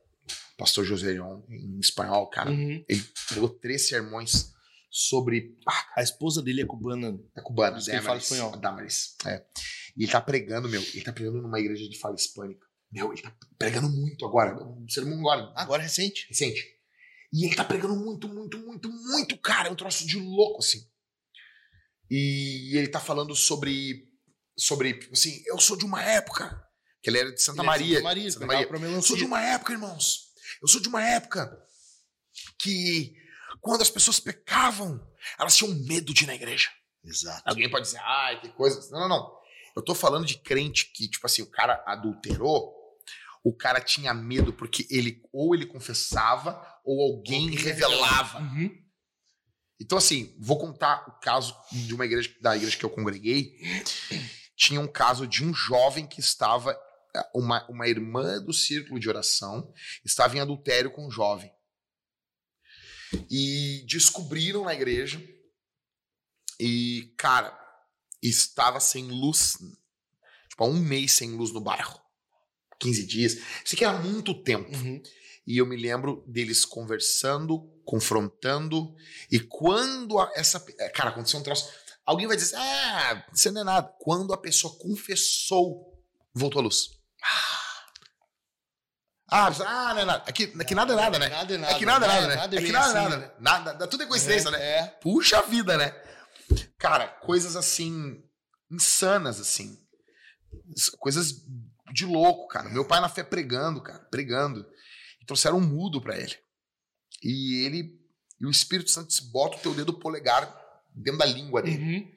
pastor 0.57 0.87
Josué 0.87 1.11
Erion, 1.11 1.43
em 1.51 1.78
espanhol, 1.80 2.26
cara. 2.28 2.51
Uhum. 2.51 2.83
Ele 2.89 3.05
pregou 3.28 3.51
três 3.51 3.89
sermões 3.89 4.51
sobre 4.95 5.57
A 5.97 6.03
esposa 6.03 6.43
dele 6.43 6.61
é 6.61 6.66
cubana. 6.66 7.18
a 7.34 7.40
cubana, 7.40 7.80
que 7.82 7.90
ele 7.90 8.03
fala 8.03 8.18
espanhol. 8.18 8.55
Damaris, 8.59 9.16
é. 9.26 9.43
E 9.97 10.03
ele 10.05 10.12
tá 10.12 10.20
pregando, 10.20 10.68
meu, 10.68 10.82
ele 10.82 11.03
tá 11.03 11.12
pregando 11.14 11.40
numa 11.40 11.59
igreja 11.59 11.88
de 11.88 11.99
fala 11.99 12.14
hispânica. 12.14 12.66
Meu, 12.93 13.11
ele 13.11 13.22
tá 13.22 13.34
pregando 13.59 13.88
muito 13.88 14.26
agora, 14.26 14.55
um 14.62 14.86
sermão 14.86 15.18
agora, 15.20 15.51
Agora 15.57 15.82
é 15.82 15.86
recente. 15.86 16.26
recente. 16.28 16.62
E 17.32 17.47
ele 17.47 17.55
tá 17.55 17.64
pregando 17.64 17.97
muito, 17.97 18.28
muito, 18.28 18.59
muito, 18.59 18.90
muito, 18.93 19.38
cara. 19.38 19.68
É 19.68 19.72
um 19.72 19.74
troço 19.74 20.07
de 20.07 20.18
louco, 20.18 20.59
assim. 20.59 20.86
E 22.11 22.76
ele 22.76 22.88
tá 22.88 23.01
falando 23.01 23.34
sobre. 23.34 24.11
Sobre, 24.59 25.09
assim, 25.11 25.43
eu 25.47 25.59
sou 25.59 25.74
de 25.78 25.86
uma 25.86 26.03
época. 26.03 26.62
Que 27.03 27.09
ele 27.09 27.18
era 27.18 27.32
de 27.32 27.43
Santa 27.43 27.62
Ele 27.62 27.70
é 27.70 27.72
de 27.72 27.80
Maria. 27.80 27.95
Santa 27.95 28.05
Maria, 28.05 28.30
Santa 28.30 28.47
Maria. 28.47 28.68
Eu 28.95 29.03
sou 29.03 29.16
de 29.16 29.24
uma 29.24 29.43
época, 29.43 29.72
irmãos. 29.72 30.32
Eu 30.61 30.68
sou 30.68 30.80
de 30.82 30.88
uma 30.88 31.03
época 31.03 31.51
que 32.59 33.14
quando 33.63 33.81
as 33.81 33.89
pessoas 33.89 34.19
pecavam, 34.19 35.01
elas 35.39 35.57
tinham 35.57 35.73
medo 35.87 36.13
de 36.13 36.25
ir 36.25 36.27
na 36.27 36.35
igreja. 36.35 36.69
Exato. 37.05 37.43
Alguém 37.47 37.71
pode 37.71 37.87
dizer, 37.87 38.01
ai, 38.01 38.41
que 38.41 38.49
coisa. 38.49 38.91
Não, 38.91 39.01
não, 39.01 39.09
não. 39.09 39.39
Eu 39.75 39.83
tô 39.83 39.95
falando 39.95 40.27
de 40.27 40.37
crente 40.37 40.93
que, 40.93 41.09
tipo 41.09 41.25
assim, 41.25 41.43
o 41.43 41.51
cara 41.51 41.83
adulterou, 41.87 42.75
o 43.43 43.55
cara 43.57 43.81
tinha 43.81 44.13
medo 44.13 44.53
porque 44.53 44.87
ele 44.91 45.23
ou 45.33 45.55
ele 45.55 45.65
confessava 45.65 46.61
ou 46.85 47.01
alguém 47.01 47.45
Alguém 47.45 47.59
revelava. 47.59 48.41
Uhum. 48.41 48.83
Então, 49.81 49.97
assim, 49.97 50.37
vou 50.39 50.59
contar 50.59 51.09
o 51.09 51.13
caso 51.21 51.57
de 51.71 51.95
uma 51.95 52.05
igreja, 52.05 52.35
da 52.41 52.57
igreja 52.57 52.77
que 52.77 52.85
eu 52.85 52.91
congreguei. 52.91 53.59
Tinha 54.57 54.81
um 54.81 54.89
caso 54.89 55.27
de 55.27 55.45
um 55.45 55.55
jovem 55.55 56.07
que 56.07 56.21
estava, 56.21 56.73
eh, 57.15 57.31
uma, 57.35 57.65
uma 57.69 57.89
irmã 57.89 58.41
do 58.41 58.53
círculo 58.53 59.01
de 59.01 59.09
oração, 59.09 59.73
estava 60.05 60.37
em 60.37 60.41
adultério 60.41 60.91
com 60.91 61.07
um 61.07 61.11
jovem. 61.11 61.51
E 63.31 63.85
descobriram 63.87 64.65
na 64.65 64.75
igreja. 64.75 65.23
E, 66.61 67.13
cara, 67.17 67.59
estava 68.23 68.79
sem 68.81 69.05
luz, 69.07 69.57
tipo, 70.49 70.65
há 70.65 70.67
um 70.67 70.79
mês 70.79 71.13
sem 71.13 71.31
luz 71.33 71.53
no 71.53 71.61
bairro. 71.61 72.01
15 72.79 73.07
dias. 73.07 73.33
Isso 73.65 73.75
aqui 73.75 73.85
era 73.85 73.99
muito 73.99 74.35
tempo. 74.43 74.71
Uhum. 74.77 75.03
E 75.47 75.59
eu 75.59 75.67
me 75.67 75.77
lembro 75.77 76.25
deles 76.27 76.65
conversando, 76.65 77.61
confrontando. 77.85 78.95
E 79.31 79.41
quando 79.41 80.19
a- 80.19 80.31
essa. 80.35 80.61
Cara, 80.95 81.11
aconteceu 81.11 81.41
um 81.41 81.43
troço. 81.43 81.69
Alguém 82.05 82.27
vai 82.27 82.37
dizer, 82.37 82.57
ah, 82.57 83.27
isso 83.33 83.51
não 83.53 83.61
é 83.61 83.65
nada. 83.65 83.89
Quando 84.01 84.33
a 84.33 84.37
pessoa 84.37 84.77
confessou, 84.79 86.01
voltou 86.35 86.61
a 86.61 86.65
luz. 86.65 86.91
Ah, 87.23 87.62
ah, 89.33 89.95
não 89.95 90.01
é 90.01 90.05
nada. 90.05 90.24
Aqui, 90.26 90.53
aqui 90.61 90.74
nada 90.74 90.93
é 90.93 90.97
nada, 90.97 91.18
né? 91.18 91.28
Nada 91.28 91.55
é 91.55 91.59
nada. 91.59 91.74
Aqui 91.74 91.87
nada 91.87 92.05
é 92.05 92.09
nada, 92.09 92.26
né? 92.26 92.35
Nada 92.37 92.55
é 92.55 92.59
Aqui 92.59 92.64
bem 92.64 92.72
nada 92.72 92.87
é 92.87 92.89
assim, 92.89 93.11
nada, 93.11 93.16
né? 93.16 93.33
Nada, 93.41 93.89
tudo 93.89 94.03
é 94.03 94.07
coincidência, 94.07 94.51
né? 94.51 94.62
É. 94.62 94.87
Puxa 95.01 95.41
vida, 95.43 95.78
né? 95.78 95.91
Cara, 96.78 97.09
coisas 97.09 97.57
assim, 97.57 98.22
insanas, 98.70 99.41
assim. 99.41 99.78
Coisas 100.99 101.43
de 101.93 102.05
louco, 102.05 102.47
cara. 102.49 102.68
Meu 102.68 102.85
pai 102.85 103.01
na 103.01 103.09
fé 103.09 103.22
pregando, 103.22 103.83
cara, 103.83 104.01
pregando. 104.11 104.66
E 105.20 105.24
trouxeram 105.24 105.57
um 105.57 105.66
mudo 105.66 106.01
pra 106.01 106.18
ele. 106.18 106.37
E 107.22 107.64
ele, 107.64 107.99
e 108.39 108.47
o 108.47 108.51
Espírito 108.51 108.91
Santo 108.91 109.09
disse: 109.09 109.30
bota 109.30 109.57
o 109.57 109.61
teu 109.61 109.74
dedo 109.74 109.99
polegar 109.99 110.55
dentro 110.95 111.18
da 111.18 111.26
língua 111.26 111.62
dele. 111.62 111.83
Uhum. 111.83 112.12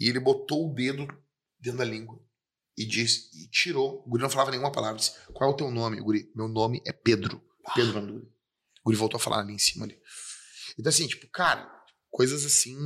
E 0.00 0.08
ele 0.08 0.18
botou 0.18 0.68
o 0.68 0.74
dedo 0.74 1.06
dentro 1.60 1.78
da 1.78 1.84
língua 1.84 2.18
e 2.76 2.86
disse, 2.86 3.28
e 3.38 3.48
tirou. 3.48 4.02
O 4.06 4.10
guri 4.10 4.22
não 4.22 4.30
falava 4.30 4.50
nenhuma 4.50 4.72
palavra. 4.72 4.98
Disse, 4.98 5.12
qual 5.32 5.50
é 5.50 5.52
o 5.52 5.56
teu 5.56 5.70
nome, 5.70 6.00
guri? 6.00 6.30
Meu 6.34 6.48
nome 6.48 6.80
é 6.86 6.92
Pedro. 6.92 7.42
Pedro 7.74 7.90
o 7.90 7.94
nome 7.94 8.06
do 8.06 8.12
guri. 8.14 8.26
O 8.26 8.84
guri 8.86 8.96
voltou 8.96 9.18
a 9.18 9.20
falar 9.20 9.40
ali 9.40 9.52
em 9.52 9.58
cima 9.58 9.84
ali. 9.84 9.98
Então, 10.78 10.88
assim, 10.90 11.06
tipo, 11.06 11.28
cara, 11.30 11.70
coisas 12.10 12.44
assim 12.44 12.76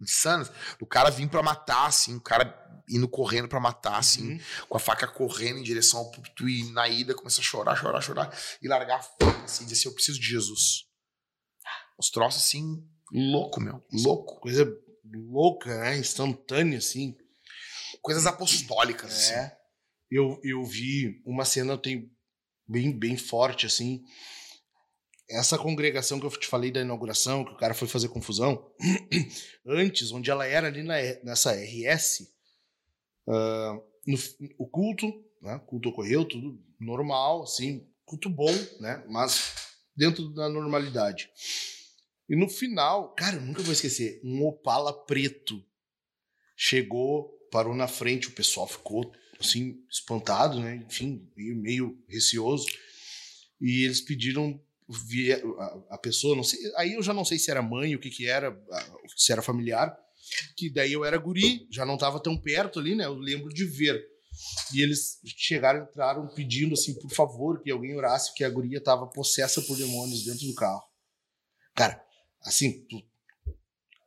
insanas. 0.00 0.50
O 0.80 0.86
cara 0.86 1.10
vir 1.10 1.28
pra 1.28 1.42
matar, 1.42 1.86
assim, 1.86 2.16
o 2.16 2.20
cara 2.20 2.58
indo 2.88 3.08
correndo 3.08 3.48
pra 3.48 3.60
matar, 3.60 3.98
assim, 3.98 4.32
Uhum. 4.32 4.40
com 4.68 4.76
a 4.76 4.80
faca 4.80 5.06
correndo 5.06 5.58
em 5.58 5.62
direção 5.62 6.00
ao 6.00 6.10
púlpito 6.10 6.48
e 6.48 6.72
na 6.72 6.88
ida 6.88 7.14
começa 7.14 7.40
a 7.40 7.44
chorar, 7.44 7.76
chorar, 7.76 8.00
chorar 8.00 8.38
e 8.62 8.66
largar 8.66 8.98
a 8.98 9.02
faca, 9.02 9.44
assim, 9.44 9.64
dizer 9.64 9.78
assim, 9.78 9.88
eu 9.88 9.94
preciso 9.94 10.18
de 10.18 10.26
Jesus. 10.26 10.86
Os 11.98 12.10
troços, 12.10 12.42
assim, 12.42 12.82
louco, 13.12 13.60
meu, 13.60 13.84
louco. 13.92 14.40
Coisa 14.40 14.66
louca, 15.04 15.68
né? 15.80 15.98
Instantânea, 15.98 16.78
assim. 16.78 17.14
Coisas 18.00 18.26
apostólicas, 18.26 19.12
assim. 19.12 19.34
É. 19.34 19.56
Eu, 20.10 20.40
eu 20.42 20.64
vi 20.64 21.22
uma 21.24 21.44
cena 21.44 21.78
tem 21.78 22.10
bem, 22.66 22.96
bem 22.96 23.16
forte, 23.16 23.66
assim. 23.66 24.02
essa 25.28 25.58
congregação 25.58 26.18
que 26.18 26.26
eu 26.26 26.30
te 26.30 26.46
falei 26.46 26.70
da 26.70 26.80
inauguração, 26.80 27.44
que 27.44 27.52
o 27.52 27.56
cara 27.56 27.74
foi 27.74 27.86
fazer 27.86 28.08
confusão, 28.08 28.72
antes, 29.66 30.10
onde 30.12 30.30
ela 30.30 30.46
era 30.46 30.68
ali 30.68 30.82
na, 30.82 30.94
nessa 31.22 31.52
RS, 31.52 32.32
uh, 33.28 33.82
no, 34.06 34.18
o 34.58 34.66
culto, 34.66 35.06
né? 35.40 35.56
O 35.56 35.60
culto 35.60 35.88
ocorreu, 35.88 36.24
tudo 36.24 36.60
normal, 36.78 37.42
assim, 37.42 37.86
culto 38.04 38.28
bom, 38.28 38.52
né? 38.80 39.04
Mas 39.08 39.54
dentro 39.96 40.28
da 40.30 40.48
normalidade. 40.48 41.30
E 42.28 42.36
no 42.36 42.48
final, 42.48 43.14
cara, 43.14 43.36
eu 43.36 43.42
nunca 43.42 43.62
vou 43.62 43.72
esquecer, 43.72 44.20
um 44.24 44.44
Opala 44.46 44.92
preto 45.04 45.64
chegou, 46.56 47.39
parou 47.50 47.74
na 47.74 47.88
frente, 47.88 48.28
o 48.28 48.32
pessoal 48.32 48.66
ficou 48.66 49.12
assim 49.38 49.82
espantado, 49.90 50.60
né? 50.60 50.76
Enfim, 50.86 51.28
meio, 51.36 51.56
meio 51.56 52.04
receoso. 52.08 52.66
E 53.60 53.84
eles 53.84 54.00
pediram 54.00 54.60
a, 55.88 55.98
pessoa, 55.98 56.34
não 56.34 56.42
sei, 56.42 56.58
aí 56.76 56.94
eu 56.94 57.02
já 57.02 57.12
não 57.12 57.24
sei 57.24 57.38
se 57.38 57.50
era 57.50 57.62
mãe, 57.62 57.94
o 57.94 58.00
que 58.00 58.10
que 58.10 58.26
era, 58.26 58.58
se 59.16 59.30
era 59.30 59.40
familiar, 59.40 59.96
que 60.56 60.68
daí 60.68 60.92
eu 60.92 61.04
era 61.04 61.16
guri, 61.16 61.66
já 61.70 61.86
não 61.86 61.94
estava 61.94 62.20
tão 62.20 62.36
perto 62.36 62.80
ali, 62.80 62.94
né? 62.94 63.04
Eu 63.04 63.14
lembro 63.14 63.48
de 63.52 63.64
ver. 63.64 64.04
E 64.74 64.82
eles 64.82 65.20
chegaram, 65.24 65.84
entraram 65.84 66.26
pedindo 66.28 66.74
assim, 66.74 66.94
por 66.94 67.10
favor, 67.10 67.62
que 67.62 67.70
alguém 67.70 67.94
orasse, 67.96 68.34
que 68.34 68.44
a 68.44 68.50
guria 68.50 68.78
estava 68.78 69.06
possessa 69.06 69.60
por 69.62 69.76
demônios 69.76 70.24
dentro 70.24 70.46
do 70.46 70.54
carro. 70.54 70.82
Cara, 71.74 72.02
assim, 72.42 72.84
tu, 72.86 73.02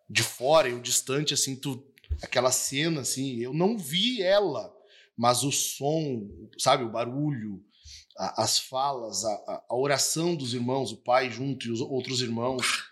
de 0.10 0.24
fora, 0.24 0.70
eu 0.70 0.80
distante, 0.80 1.34
assim, 1.34 1.56
tu, 1.56 1.78
aquela 2.22 2.51
cena, 2.51 3.01
assim, 3.01 3.39
eu 3.39 3.53
não 3.53 3.78
vi 3.78 4.22
ela, 4.22 4.74
mas 5.18 5.43
o 5.43 5.51
som, 5.51 6.28
sabe, 6.57 6.84
o 6.84 6.91
barulho, 6.91 7.64
a, 8.18 8.43
as 8.43 8.59
falas, 8.59 9.24
a, 9.24 9.64
a, 9.70 9.76
oração 9.76 10.36
dos 10.36 10.53
irmãos, 10.53 10.91
o 10.91 10.97
pai 10.97 11.30
junto 11.30 11.68
e 11.68 11.72
os 11.72 11.82
outros 11.82 12.22
irmãos. 12.22 12.91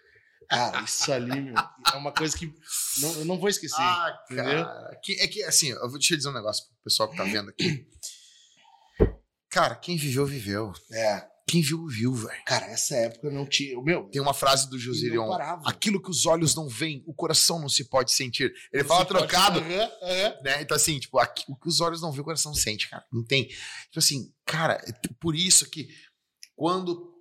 Cara, 0.49 0.83
isso 0.83 1.11
ali, 1.13 1.39
meu, 1.39 1.55
é 1.55 1.95
uma 1.95 2.11
coisa 2.11 2.37
que 2.37 2.53
não, 2.99 3.13
eu 3.13 3.25
não 3.25 3.39
vou 3.39 3.47
esquecer. 3.47 3.79
Ah, 3.79 4.19
entendeu? 4.25 4.65
cara. 4.65 4.99
Que, 5.01 5.13
é 5.21 5.27
que, 5.27 5.43
assim, 5.43 5.69
eu 5.69 5.89
vou 5.89 5.97
te 5.97 6.15
dizer 6.15 6.27
um 6.27 6.33
negócio 6.33 6.65
pro 6.65 6.83
pessoal 6.83 7.09
que 7.09 7.15
tá 7.15 7.23
vendo 7.23 7.49
aqui. 7.49 7.87
Cara, 9.49 9.75
quem 9.75 9.95
viveu, 9.97 10.25
viveu. 10.25 10.73
É. 10.91 11.30
Quem 11.51 11.61
viu, 11.61 11.85
viu, 11.85 12.13
velho. 12.13 12.43
Cara, 12.45 12.65
essa 12.67 12.95
época 12.95 13.29
não 13.29 13.45
tinha. 13.45 13.77
Meu, 13.83 14.05
tem 14.05 14.21
uma 14.21 14.33
frase 14.33 14.69
do 14.69 14.79
Josirion. 14.79 15.29
Aquilo 15.65 16.01
que 16.01 16.09
os 16.09 16.25
olhos 16.25 16.55
não 16.55 16.69
veem, 16.69 17.03
o 17.05 17.13
coração 17.13 17.59
não 17.59 17.67
se 17.67 17.89
pode 17.89 18.13
sentir. 18.13 18.53
Ele 18.71 18.83
não 18.83 18.87
fala 18.87 19.03
trocado. 19.03 19.61
Pode... 19.61 19.73
Uhum, 19.73 19.81
uhum. 19.81 20.43
Né? 20.45 20.61
Então, 20.61 20.77
assim, 20.77 20.97
tipo, 20.97 21.19
o 21.19 21.55
que 21.57 21.67
os 21.67 21.81
olhos 21.81 22.01
não 22.01 22.09
veem, 22.09 22.21
o 22.21 22.23
coração 22.23 22.53
sente, 22.53 22.89
cara. 22.89 23.03
Não 23.11 23.21
tem. 23.21 23.47
Tipo 23.47 23.97
assim, 23.99 24.33
cara, 24.45 24.81
é 24.87 24.93
por 25.19 25.35
isso 25.35 25.69
que 25.69 25.89
quando 26.55 27.13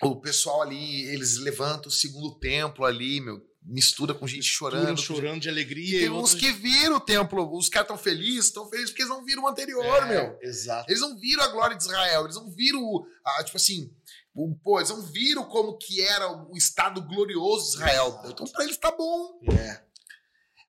o 0.00 0.16
pessoal 0.18 0.62
ali, 0.62 1.02
eles 1.08 1.36
levantam 1.36 1.88
o 1.88 1.92
segundo 1.92 2.38
templo 2.38 2.86
ali, 2.86 3.20
meu, 3.20 3.38
mistura 3.64 4.12
com 4.12 4.26
gente 4.26 4.44
chorando. 4.44 5.00
chorando 5.00 5.40
de 5.40 5.48
alegria. 5.48 6.00
Tem 6.00 6.10
uns 6.10 6.34
que 6.34 6.52
viram 6.52 6.96
o 6.96 7.00
templo, 7.00 7.56
os 7.56 7.68
caras 7.68 7.86
estão 7.86 7.98
felizes, 7.98 8.46
estão 8.46 8.68
felizes 8.68 8.90
porque 8.90 9.02
eles 9.02 9.14
não 9.14 9.24
viram 9.24 9.44
o 9.44 9.48
anterior, 9.48 10.02
é, 10.02 10.06
meu. 10.06 10.38
Exato. 10.42 10.90
Eles 10.90 11.00
não 11.00 11.18
viram 11.18 11.42
a 11.42 11.48
glória 11.48 11.76
de 11.76 11.82
Israel, 11.82 12.24
eles 12.24 12.36
não 12.36 12.50
viram, 12.50 13.06
a, 13.24 13.44
tipo 13.44 13.56
assim, 13.56 13.90
o, 14.34 14.54
pô, 14.62 14.78
eles 14.78 14.90
não 14.90 15.00
viram 15.02 15.44
como 15.44 15.78
que 15.78 16.02
era 16.02 16.30
o 16.30 16.56
estado 16.56 17.00
glorioso 17.02 17.64
de 17.64 17.76
Israel. 17.76 18.08
Exato. 18.08 18.30
Então 18.30 18.46
pra 18.46 18.64
eles 18.64 18.76
tá 18.76 18.90
bom. 18.90 19.40
É. 19.58 19.82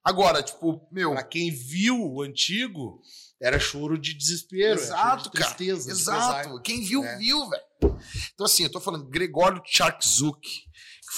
Agora, 0.03 0.41
tipo, 0.41 0.87
meu. 0.91 1.11
Pra 1.11 1.23
quem 1.23 1.51
viu 1.51 1.99
o 1.99 2.21
antigo, 2.21 3.01
era 3.41 3.59
choro 3.59 3.97
de 3.97 4.13
desespero. 4.13 4.79
Exato, 4.79 5.23
de 5.23 5.31
tristeza, 5.31 5.87
cara. 6.05 6.43
Exato. 6.43 6.61
Quem 6.61 6.81
viu, 6.81 7.03
é. 7.03 7.17
viu, 7.17 7.49
velho. 7.49 7.99
Então, 8.33 8.45
assim, 8.45 8.63
eu 8.63 8.71
tô 8.71 8.79
falando 8.79 9.09
Gregório 9.09 9.61
Tcharkzuk 9.63 10.47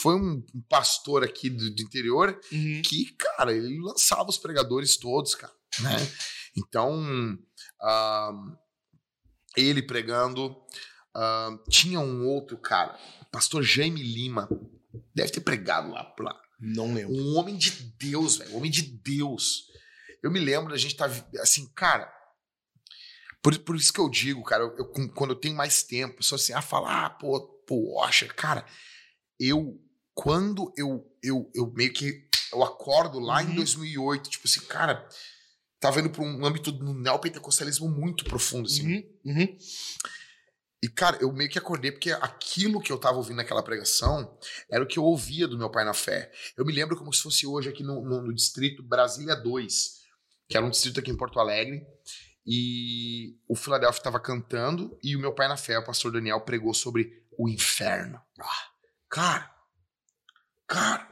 foi 0.02 0.16
um, 0.16 0.44
pastor 0.70 1.24
aqui 1.24 1.50
do, 1.50 1.70
do 1.74 1.82
interior 1.82 2.40
uhum. 2.52 2.82
que, 2.84 3.14
cara, 3.18 3.54
ele 3.54 3.80
lançava 3.80 4.30
os 4.30 4.38
pregadores 4.38 4.98
todos, 4.98 5.36
cara, 5.36 5.54
né? 5.80 5.96
Então, 6.56 7.38
uh, 7.82 8.58
ele 9.56 9.82
pregando, 9.82 10.48
uh, 11.16 11.70
tinha 11.70 12.00
um 12.00 12.28
outro 12.28 12.58
cara, 12.58 12.98
pastor 13.32 13.64
Jaime 13.64 14.02
Lima, 14.02 14.50
deve 15.14 15.32
ter 15.32 15.42
pregado 15.42 15.92
lá, 15.92 16.14
lá. 16.20 16.42
Não 16.60 16.94
lembro. 16.94 17.14
Um 17.14 17.36
homem 17.36 17.56
de 17.56 17.72
Deus, 18.00 18.38
velho, 18.38 18.54
um 18.54 18.58
homem 18.58 18.72
de 18.72 18.82
Deus. 18.82 19.68
Eu 20.24 20.32
me 20.32 20.40
lembro 20.40 20.72
da 20.72 20.78
gente 20.78 20.96
tá 20.96 21.06
assim, 21.40 21.68
cara, 21.76 22.12
por, 23.42 23.58
por 23.60 23.76
isso 23.76 23.94
que 23.94 24.00
eu 24.00 24.10
digo, 24.10 24.44
cara, 24.44 24.64
eu, 24.64 24.76
eu, 24.78 25.12
quando 25.14 25.32
eu 25.32 25.40
tenho 25.40 25.56
mais 25.56 25.84
tempo, 25.84 26.24
só 26.24 26.36
assim, 26.36 26.54
a 26.54 26.62
falar, 26.62 27.06
ah, 27.06 27.10
pô, 27.12 27.40
poxa, 27.68 28.28
cara, 28.28 28.66
eu 29.40 29.80
quando 30.18 30.74
eu, 30.76 31.08
eu, 31.22 31.48
eu 31.54 31.72
meio 31.74 31.94
que 31.94 32.28
eu 32.52 32.64
acordo 32.64 33.20
lá 33.20 33.36
uhum. 33.44 33.52
em 33.52 33.56
2008, 33.56 34.32
tipo 34.32 34.48
assim, 34.48 34.62
cara, 34.62 35.08
tava 35.80 36.00
indo 36.00 36.10
para 36.10 36.24
um 36.24 36.44
âmbito 36.44 36.72
do 36.72 36.92
neopentecostalismo 36.92 37.88
muito 37.88 38.26
profundo, 38.26 38.66
assim. 38.66 38.96
Uhum. 39.24 39.34
Uhum. 39.38 39.58
E, 40.82 40.90
cara, 40.90 41.20
eu 41.22 41.32
meio 41.32 41.50
que 41.52 41.60
acordei 41.60 41.92
porque 41.92 42.12
aquilo 42.12 42.82
que 42.82 42.92
eu 42.92 42.98
tava 42.98 43.18
ouvindo 43.18 43.38
naquela 43.38 43.62
pregação 43.62 44.36
era 44.72 44.84
o 44.84 44.88
que 44.88 44.98
eu 44.98 45.04
ouvia 45.04 45.48
do 45.48 45.58
meu 45.58 45.70
pai 45.70 45.86
na 45.86 45.94
fé. 45.94 46.32
Eu 46.58 46.66
me 46.66 46.74
lembro 46.74 46.98
como 46.98 47.14
se 47.14 47.22
fosse 47.22 47.46
hoje 47.46 47.70
aqui 47.70 47.84
no, 47.84 48.04
no, 48.04 48.24
no 48.24 48.34
distrito 48.34 48.82
Brasília 48.82 49.36
2, 49.36 50.02
que 50.50 50.58
era 50.58 50.66
um 50.66 50.72
distrito 50.72 51.00
aqui 51.00 51.12
em 51.12 51.18
Porto 51.18 51.40
Alegre. 51.40 51.86
E 52.44 53.38
o 53.48 53.56
Philadelphia 53.56 54.00
estava 54.00 54.20
cantando 54.20 54.98
e 55.04 55.16
o 55.16 55.20
meu 55.20 55.36
pai 55.36 55.48
na 55.48 55.58
fé, 55.58 55.78
o 55.78 55.86
pastor 55.86 56.12
Daniel, 56.12 56.42
pregou 56.42 56.74
sobre 56.74 57.24
o 57.38 57.48
inferno. 57.48 58.20
Ah, 58.40 58.68
cara, 59.10 59.57
Cara, 60.68 61.10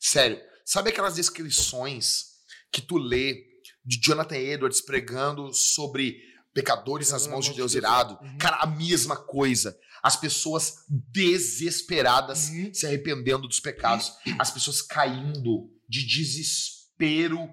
sério, 0.00 0.40
sabe 0.64 0.90
aquelas 0.90 1.14
descrições 1.14 2.36
que 2.72 2.82
tu 2.82 2.98
lê 2.98 3.44
de 3.84 4.00
Jonathan 4.00 4.36
Edwards 4.36 4.80
pregando 4.80 5.52
sobre 5.54 6.20
pecadores 6.52 7.10
nas 7.10 7.26
mãos 7.26 7.44
de 7.44 7.54
Deus 7.54 7.74
irado? 7.74 8.18
Uhum. 8.22 8.38
Cara, 8.38 8.56
a 8.56 8.66
mesma 8.66 9.16
coisa. 9.16 9.78
As 10.02 10.16
pessoas 10.16 10.84
desesperadas 10.88 12.48
uhum. 12.48 12.72
se 12.72 12.86
arrependendo 12.86 13.46
dos 13.46 13.60
pecados, 13.60 14.12
as 14.38 14.50
pessoas 14.50 14.82
caindo 14.82 15.70
de 15.88 16.04
desespero 16.04 17.48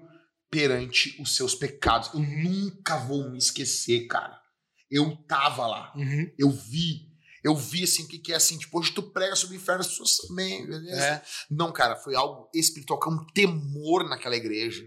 perante 0.50 1.20
os 1.20 1.34
seus 1.34 1.54
pecados. 1.54 2.10
Eu 2.14 2.20
nunca 2.20 2.96
vou 2.96 3.30
me 3.30 3.38
esquecer, 3.38 4.06
cara. 4.06 4.40
Eu 4.90 5.16
tava 5.28 5.66
lá. 5.66 5.92
Uhum. 5.96 6.30
Eu 6.38 6.50
vi 6.50 7.13
eu 7.44 7.54
vi 7.54 7.84
assim 7.84 8.04
o 8.04 8.08
que, 8.08 8.18
que 8.18 8.32
é 8.32 8.36
assim, 8.36 8.56
tipo, 8.58 8.78
hoje 8.78 8.90
tu 8.92 9.02
prega 9.02 9.36
sobre 9.36 9.56
o 9.56 9.60
inferno, 9.60 9.82
as 9.82 9.88
pessoas 9.88 10.16
também, 10.16 10.66
beleza? 10.66 11.04
É. 11.04 11.22
Não, 11.50 11.70
cara, 11.70 11.94
foi 11.94 12.16
algo 12.16 12.48
espiritual, 12.54 12.98
que 12.98 13.06
é 13.06 13.12
um 13.12 13.26
temor 13.34 14.08
naquela 14.08 14.34
igreja. 14.34 14.82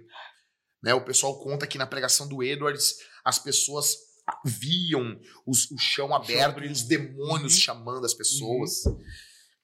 Né? 0.82 0.92
O 0.96 1.06
pessoal 1.06 1.40
conta 1.40 1.68
que 1.68 1.78
na 1.78 1.86
pregação 1.86 2.28
do 2.28 2.42
Edwards, 2.42 2.96
as 3.24 3.38
pessoas 3.38 3.96
viam 4.44 5.20
os, 5.46 5.70
o 5.70 5.78
chão 5.78 6.14
aberto 6.16 6.64
e 6.64 6.72
os 6.72 6.82
demônios 6.82 7.54
uhum. 7.54 7.60
chamando 7.60 8.06
as 8.06 8.16
pessoas. 8.16 8.86
Uhum. 8.88 9.00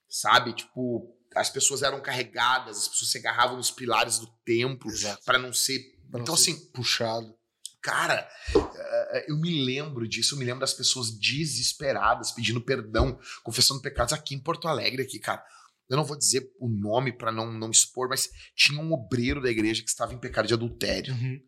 Sabe? 0.08 0.54
Tipo, 0.54 1.18
as 1.36 1.50
pessoas 1.50 1.82
eram 1.82 2.00
carregadas, 2.00 2.78
as 2.78 2.88
pessoas 2.88 3.10
se 3.10 3.18
agarravam 3.18 3.58
nos 3.58 3.72
pilares 3.72 4.20
do 4.20 4.28
templo 4.46 4.92
para 5.26 5.40
não 5.40 5.52
ser. 5.52 5.80
Pra 6.12 6.22
então, 6.22 6.36
não 6.36 6.38
ser 6.38 6.52
assim. 6.52 6.66
Puxado. 6.68 7.36
Cara, 7.84 8.26
eh, 8.56 9.26
eu 9.28 9.38
me 9.38 9.66
lembro 9.66 10.08
disso, 10.08 10.34
eu 10.36 10.40
me 10.40 10.46
lembro 10.46 10.62
das 10.62 10.74
pessoas 10.74 11.12
desesperadas 11.12 12.32
pedindo 12.32 12.62
perdão, 12.62 13.20
confessando 13.44 13.82
pecados 13.82 14.14
aqui 14.14 14.34
em 14.34 14.40
Porto 14.40 14.70
Alegre, 14.70 15.04
aqui, 15.04 15.20
cara. 15.20 15.44
Eu 15.90 15.98
não 15.98 16.06
vou 16.06 16.18
dizer 16.18 16.50
o 16.62 16.70
nome 16.70 17.12
para 17.12 17.30
não, 17.30 17.52
não 17.52 17.70
expor, 17.70 18.08
mas 18.08 18.30
tinha 18.56 18.82
um 18.82 18.94
obreiro 18.94 19.42
da 19.42 19.52
igreja 19.52 19.84
que 19.84 19.90
estava 19.90 20.14
em 20.14 20.18
pecado 20.18 20.48
de 20.48 20.54
adultério. 20.54 21.14
Uhum. 21.14 21.42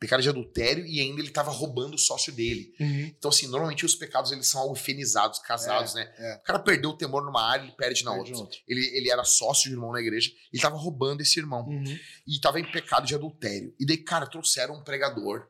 Pecado 0.00 0.20
de 0.20 0.28
adultério 0.28 0.84
e 0.84 1.00
ainda 1.00 1.20
ele 1.20 1.28
estava 1.28 1.50
roubando 1.52 1.94
o 1.94 1.98
sócio 1.98 2.32
dele. 2.32 2.72
Uhum. 2.80 3.12
Então, 3.16 3.28
assim, 3.30 3.46
normalmente 3.46 3.86
os 3.86 3.94
pecados 3.94 4.32
eles 4.32 4.48
são 4.48 4.60
algo 4.60 4.74
fenizados, 4.74 5.38
casados, 5.38 5.94
é, 5.94 6.00
né? 6.00 6.14
É. 6.18 6.34
O 6.36 6.42
cara 6.42 6.58
perdeu 6.58 6.90
o 6.90 6.96
temor 6.96 7.24
numa 7.24 7.42
área, 7.42 7.62
ele 7.62 7.72
perde 7.76 8.04
na 8.04 8.12
perde 8.14 8.34
outra. 8.34 8.58
Ele, 8.66 8.84
ele 8.96 9.10
era 9.10 9.22
sócio 9.22 9.68
de 9.68 9.76
irmão 9.76 9.92
na 9.92 10.00
igreja, 10.00 10.28
ele 10.28 10.38
estava 10.52 10.76
roubando 10.76 11.20
esse 11.20 11.38
irmão. 11.38 11.64
Uhum. 11.68 11.98
E 12.26 12.34
estava 12.34 12.58
em 12.58 12.70
pecado 12.70 13.06
de 13.06 13.14
adultério. 13.14 13.72
E 13.78 13.86
daí, 13.86 13.98
cara, 13.98 14.26
trouxeram 14.26 14.74
um 14.74 14.82
pregador 14.82 15.48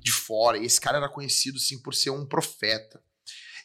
de 0.00 0.12
fora. 0.12 0.58
E 0.58 0.64
esse 0.64 0.80
cara 0.80 0.98
era 0.98 1.08
conhecido, 1.08 1.58
sim, 1.58 1.80
por 1.80 1.94
ser 1.94 2.10
um 2.10 2.26
profeta. 2.26 3.02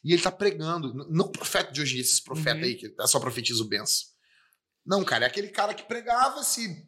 E 0.03 0.13
ele 0.13 0.21
tá 0.21 0.31
pregando, 0.31 0.93
não 1.09 1.31
profeta 1.31 1.71
de 1.71 1.81
hoje 1.81 1.99
esses 1.99 2.19
profetas 2.19 2.61
uhum. 2.61 2.67
aí, 2.67 2.75
que 2.75 2.95
só 3.07 3.19
profetiza 3.19 3.61
o 3.61 3.67
benção. 3.67 4.07
Não, 4.85 5.03
cara, 5.03 5.25
é 5.25 5.27
aquele 5.27 5.49
cara 5.49 5.73
que 5.73 5.83
pregava, 5.83 6.41
se 6.43 6.87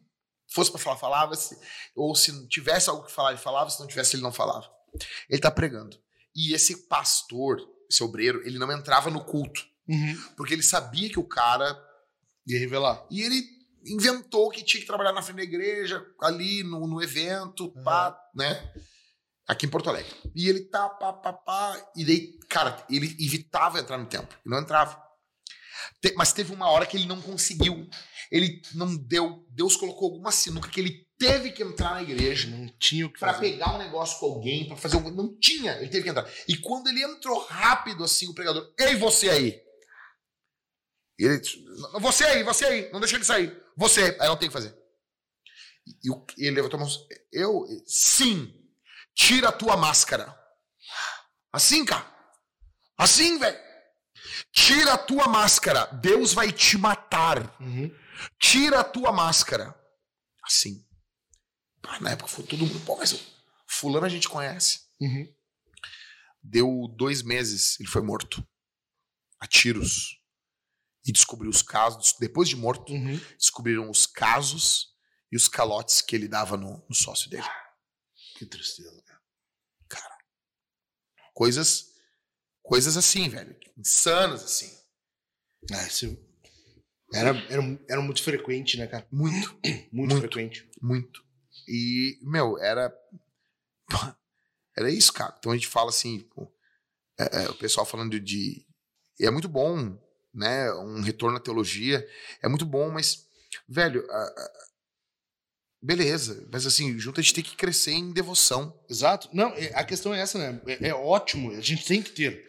fosse 0.52 0.70
para 0.70 0.80
falar, 0.80 0.96
falava, 0.96 1.34
se, 1.34 1.56
ou 1.94 2.14
se 2.14 2.48
tivesse 2.48 2.88
algo 2.88 3.04
que 3.04 3.12
falar, 3.12 3.30
ele 3.30 3.40
falava, 3.40 3.70
se 3.70 3.78
não 3.80 3.86
tivesse, 3.86 4.16
ele 4.16 4.22
não 4.22 4.32
falava. 4.32 4.68
Ele 5.28 5.40
tá 5.40 5.50
pregando. 5.50 5.98
E 6.34 6.54
esse 6.54 6.88
pastor, 6.88 7.58
esse 7.90 8.02
obreiro, 8.02 8.42
ele 8.46 8.58
não 8.58 8.70
entrava 8.72 9.10
no 9.10 9.24
culto. 9.24 9.62
Uhum. 9.88 10.16
Porque 10.36 10.54
ele 10.54 10.62
sabia 10.62 11.08
que 11.10 11.18
o 11.18 11.28
cara 11.28 11.78
ia 12.46 12.58
revelar. 12.58 13.06
E 13.10 13.22
ele 13.22 13.44
inventou 13.84 14.50
que 14.50 14.64
tinha 14.64 14.80
que 14.80 14.86
trabalhar 14.86 15.12
na 15.12 15.22
frente 15.22 15.38
da 15.38 15.42
igreja, 15.42 16.04
ali 16.20 16.62
no, 16.62 16.86
no 16.86 17.02
evento, 17.02 17.66
uhum. 17.66 17.84
pá, 17.84 18.18
né? 18.34 18.72
Aqui 19.52 19.66
em 19.66 19.70
Porto 19.70 19.88
Alegre. 19.90 20.12
E 20.34 20.48
ele 20.48 20.60
tá, 20.68 20.88
pá, 20.88 21.12
pá, 21.12 21.32
pá. 21.32 21.92
E 21.96 22.04
daí, 22.04 22.38
cara, 22.48 22.84
ele 22.90 23.06
evitava 23.24 23.78
entrar 23.78 23.98
no 23.98 24.06
templo. 24.06 24.36
E 24.44 24.48
não 24.48 24.58
entrava. 24.60 25.00
Te- 26.00 26.14
mas 26.16 26.32
teve 26.32 26.52
uma 26.52 26.68
hora 26.70 26.86
que 26.86 26.96
ele 26.96 27.06
não 27.06 27.20
conseguiu. 27.20 27.88
Ele 28.30 28.60
não 28.74 28.96
deu. 28.96 29.46
Deus 29.50 29.76
colocou 29.76 30.10
alguma 30.10 30.32
sinuca 30.32 30.68
que 30.68 30.80
ele 30.80 31.06
teve 31.18 31.52
que 31.52 31.62
entrar 31.62 31.90
na 31.94 32.02
igreja 32.02 32.48
Não 32.48 32.66
tinha 32.80 33.06
o 33.06 33.12
que 33.12 33.20
pra 33.20 33.34
fazer. 33.34 33.52
pegar 33.52 33.74
um 33.74 33.78
negócio 33.78 34.18
com 34.18 34.26
alguém, 34.26 34.66
pra 34.66 34.76
fazer 34.76 34.96
alguma 34.96 35.14
Não 35.14 35.38
tinha, 35.38 35.72
ele 35.76 35.88
teve 35.88 36.02
que 36.04 36.10
entrar. 36.10 36.28
E 36.48 36.56
quando 36.56 36.88
ele 36.88 37.02
entrou 37.02 37.38
rápido 37.46 38.02
assim, 38.02 38.26
o 38.28 38.34
pregador, 38.34 38.72
ei, 38.80 38.96
você 38.96 39.28
aí! 39.28 39.60
E 41.18 41.24
ele 41.24 41.38
disse, 41.38 41.62
"Não, 41.92 42.00
você 42.00 42.24
aí, 42.24 42.42
você 42.42 42.64
aí, 42.64 42.90
não 42.90 42.98
deixa 42.98 43.14
ele 43.16 43.24
sair. 43.24 43.56
Você, 43.76 44.16
aí 44.18 44.26
não 44.28 44.36
tem 44.36 44.48
o 44.48 44.50
que 44.50 44.52
fazer. 44.52 44.74
E, 45.86 46.08
e 46.38 46.46
ele 46.46 46.56
levantou 46.56 46.80
a 46.80 46.82
mão, 46.84 46.92
eu, 47.32 47.64
sim, 47.86 48.52
tira 49.14 49.48
a 49.48 49.52
tua 49.52 49.76
máscara. 49.76 50.36
Assim, 51.52 51.84
cara. 51.84 52.06
Assim, 52.96 53.38
velho. 53.38 53.58
Tira 54.52 54.94
a 54.94 54.98
tua 54.98 55.26
máscara, 55.28 55.86
Deus 55.86 56.32
vai 56.32 56.52
te 56.52 56.76
matar. 56.78 57.54
Uhum. 57.60 57.90
Tira 58.40 58.80
a 58.80 58.84
tua 58.84 59.10
máscara. 59.12 59.74
Assim. 60.44 60.86
Na 62.00 62.10
época 62.10 62.28
foi 62.28 62.44
todo 62.44 62.64
mundo, 62.64 62.80
pô, 62.84 62.96
mas 62.96 63.18
fulano 63.66 64.06
a 64.06 64.08
gente 64.08 64.28
conhece. 64.28 64.80
Uhum. 65.00 65.26
Deu 66.42 66.88
dois 66.96 67.22
meses, 67.22 67.78
ele 67.80 67.88
foi 67.88 68.02
morto. 68.02 68.46
A 69.40 69.46
tiros. 69.46 70.18
E 71.04 71.10
descobriu 71.12 71.50
os 71.50 71.62
casos. 71.62 72.14
Depois 72.20 72.48
de 72.48 72.54
morto, 72.56 72.92
Uhum. 72.92 73.18
descobriram 73.36 73.90
os 73.90 74.06
casos 74.06 74.88
e 75.32 75.36
os 75.36 75.48
calotes 75.48 76.00
que 76.00 76.14
ele 76.14 76.28
dava 76.28 76.56
no, 76.56 76.84
no 76.88 76.94
sócio 76.94 77.28
dele. 77.28 77.48
Que 78.42 78.46
tristeza. 78.46 79.04
Cara. 79.88 80.18
Coisas. 81.32 81.92
Coisas 82.60 82.96
assim, 82.96 83.28
velho. 83.28 83.56
Insanas 83.78 84.42
assim. 84.42 84.76
Ah, 85.72 85.86
isso 85.86 86.18
era, 87.14 87.30
era, 87.48 87.62
era 87.88 88.00
muito 88.00 88.20
frequente, 88.22 88.76
né, 88.78 88.86
cara? 88.88 89.06
Muito, 89.12 89.52
Muito, 89.62 89.88
Muito. 89.92 90.18
frequente. 90.18 90.68
muito. 90.80 91.24
E, 91.68 92.18
meu, 92.22 92.58
era. 92.58 92.92
Era 94.76 94.90
isso, 94.90 95.12
cara. 95.12 95.34
Então 95.38 95.52
a 95.52 95.54
gente 95.54 95.68
fala 95.68 95.90
assim, 95.90 96.20
pô, 96.34 96.50
é, 97.20 97.44
é, 97.44 97.48
o 97.50 97.54
pessoal 97.54 97.84
falando 97.84 98.18
de. 98.18 98.66
É 99.20 99.30
muito 99.30 99.46
bom, 99.46 99.96
né? 100.32 100.72
Um 100.72 101.02
retorno 101.02 101.36
à 101.36 101.40
teologia. 101.40 102.08
É 102.42 102.48
muito 102.48 102.64
bom, 102.64 102.90
mas, 102.90 103.28
velho, 103.68 104.10
a- 104.10 104.14
a- 104.16 104.52
beleza. 105.82 106.46
Mas 106.52 106.64
assim, 106.66 106.98
junto 106.98 107.20
a 107.20 107.22
gente 107.22 107.34
tem 107.34 107.44
que 107.44 107.56
crescer 107.56 107.92
em 107.92 108.12
devoção. 108.12 108.78
Exato. 108.88 109.28
Não, 109.32 109.48
é- 109.50 109.72
a 109.74 109.84
questão 109.84 110.14
é 110.14 110.20
essa, 110.20 110.38
né? 110.38 110.60
É, 110.66 110.88
é 110.88 110.94
ótimo, 110.94 111.50
a 111.50 111.60
gente 111.60 111.84
tem 111.84 112.02
que 112.02 112.12
ter. 112.12 112.48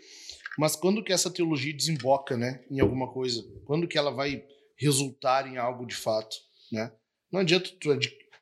Mas 0.58 0.76
quando 0.76 1.04
que 1.04 1.12
essa 1.12 1.32
teologia 1.32 1.74
desemboca, 1.76 2.38
né, 2.38 2.64
em 2.70 2.80
alguma 2.80 3.12
coisa? 3.12 3.44
Quando 3.66 3.88
que 3.88 3.98
ela 3.98 4.12
vai 4.12 4.44
resultar 4.78 5.48
em 5.48 5.58
algo 5.58 5.86
de 5.86 5.96
fato, 5.96 6.36
né? 6.72 6.92
Não 7.32 7.40
adianta 7.40 7.70
tu 7.80 7.92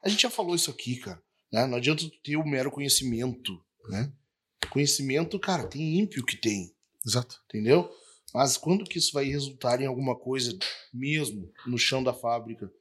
a 0.04 0.10
gente 0.10 0.22
já 0.24 0.30
falou 0.30 0.56
isso 0.56 0.70
aqui, 0.72 0.98
cara, 0.98 1.22
né? 1.54 1.66
Não 1.68 1.78
adianta 1.78 2.04
tu 2.04 2.22
ter 2.24 2.36
o 2.36 2.46
mero 2.46 2.72
conhecimento, 2.72 3.64
né? 3.90 4.12
Conhecimento, 4.70 5.40
cara, 5.40 5.68
tem 5.68 6.00
ímpio 6.00 6.26
que 6.26 6.36
tem, 6.36 6.74
Exato. 7.06 7.40
entendeu? 7.46 7.90
Mas 8.34 8.58
quando 8.58 8.86
que 8.86 8.98
isso 8.98 9.12
vai 9.14 9.26
resultar 9.26 9.80
em 9.82 9.86
alguma 9.86 10.16
coisa 10.18 10.58
mesmo 10.94 11.52
no 11.66 11.78
chão 11.78 12.04
da 12.04 12.14
fábrica? 12.14 12.72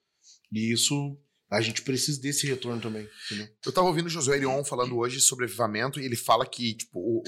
E 0.53 0.73
isso 0.73 1.17
a 1.51 1.61
gente 1.61 1.83
precisa 1.83 2.21
desse 2.21 2.47
retorno 2.47 2.81
também, 2.81 3.09
entendeu? 3.27 3.49
Eu 3.67 3.73
tava 3.73 3.89
ouvindo 3.89 4.07
o 4.07 4.11
Josué 4.11 4.37
Erion 4.37 4.63
falando 4.63 4.97
hoje 4.97 5.21
sobre 5.21 5.47
avivamento 5.47 5.99
e 5.99 6.05
ele 6.05 6.15
fala 6.15 6.47
que, 6.47 6.75
tipo, 6.75 6.99
o, 6.99 7.23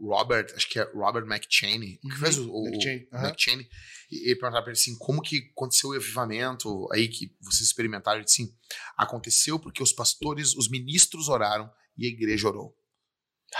o 0.00 0.08
Robert, 0.08 0.46
acho 0.56 0.68
que 0.68 0.80
é 0.80 0.82
Robert 0.92 1.24
McChaney, 1.24 1.98
que 1.98 2.18
fez 2.18 2.38
o, 2.38 2.50
o, 2.50 2.66
McChaney, 2.66 3.08
aham. 3.12 3.28
McChaney, 3.28 3.68
e 4.10 4.30
ele 4.30 4.34
perguntava 4.34 4.64
pra 4.64 4.72
ele 4.72 4.80
assim, 4.80 4.96
como 4.98 5.22
que 5.22 5.50
aconteceu 5.52 5.90
o 5.90 5.94
avivamento 5.94 6.88
aí 6.92 7.06
que 7.06 7.32
vocês 7.40 7.68
experimentaram? 7.68 8.18
Ele 8.18 8.24
disse 8.24 8.42
assim, 8.42 8.52
aconteceu 8.96 9.60
porque 9.60 9.82
os 9.82 9.92
pastores, 9.92 10.56
os 10.56 10.68
ministros 10.68 11.28
oraram 11.28 11.70
e 11.96 12.06
a 12.06 12.08
igreja 12.08 12.48
orou. 12.48 12.76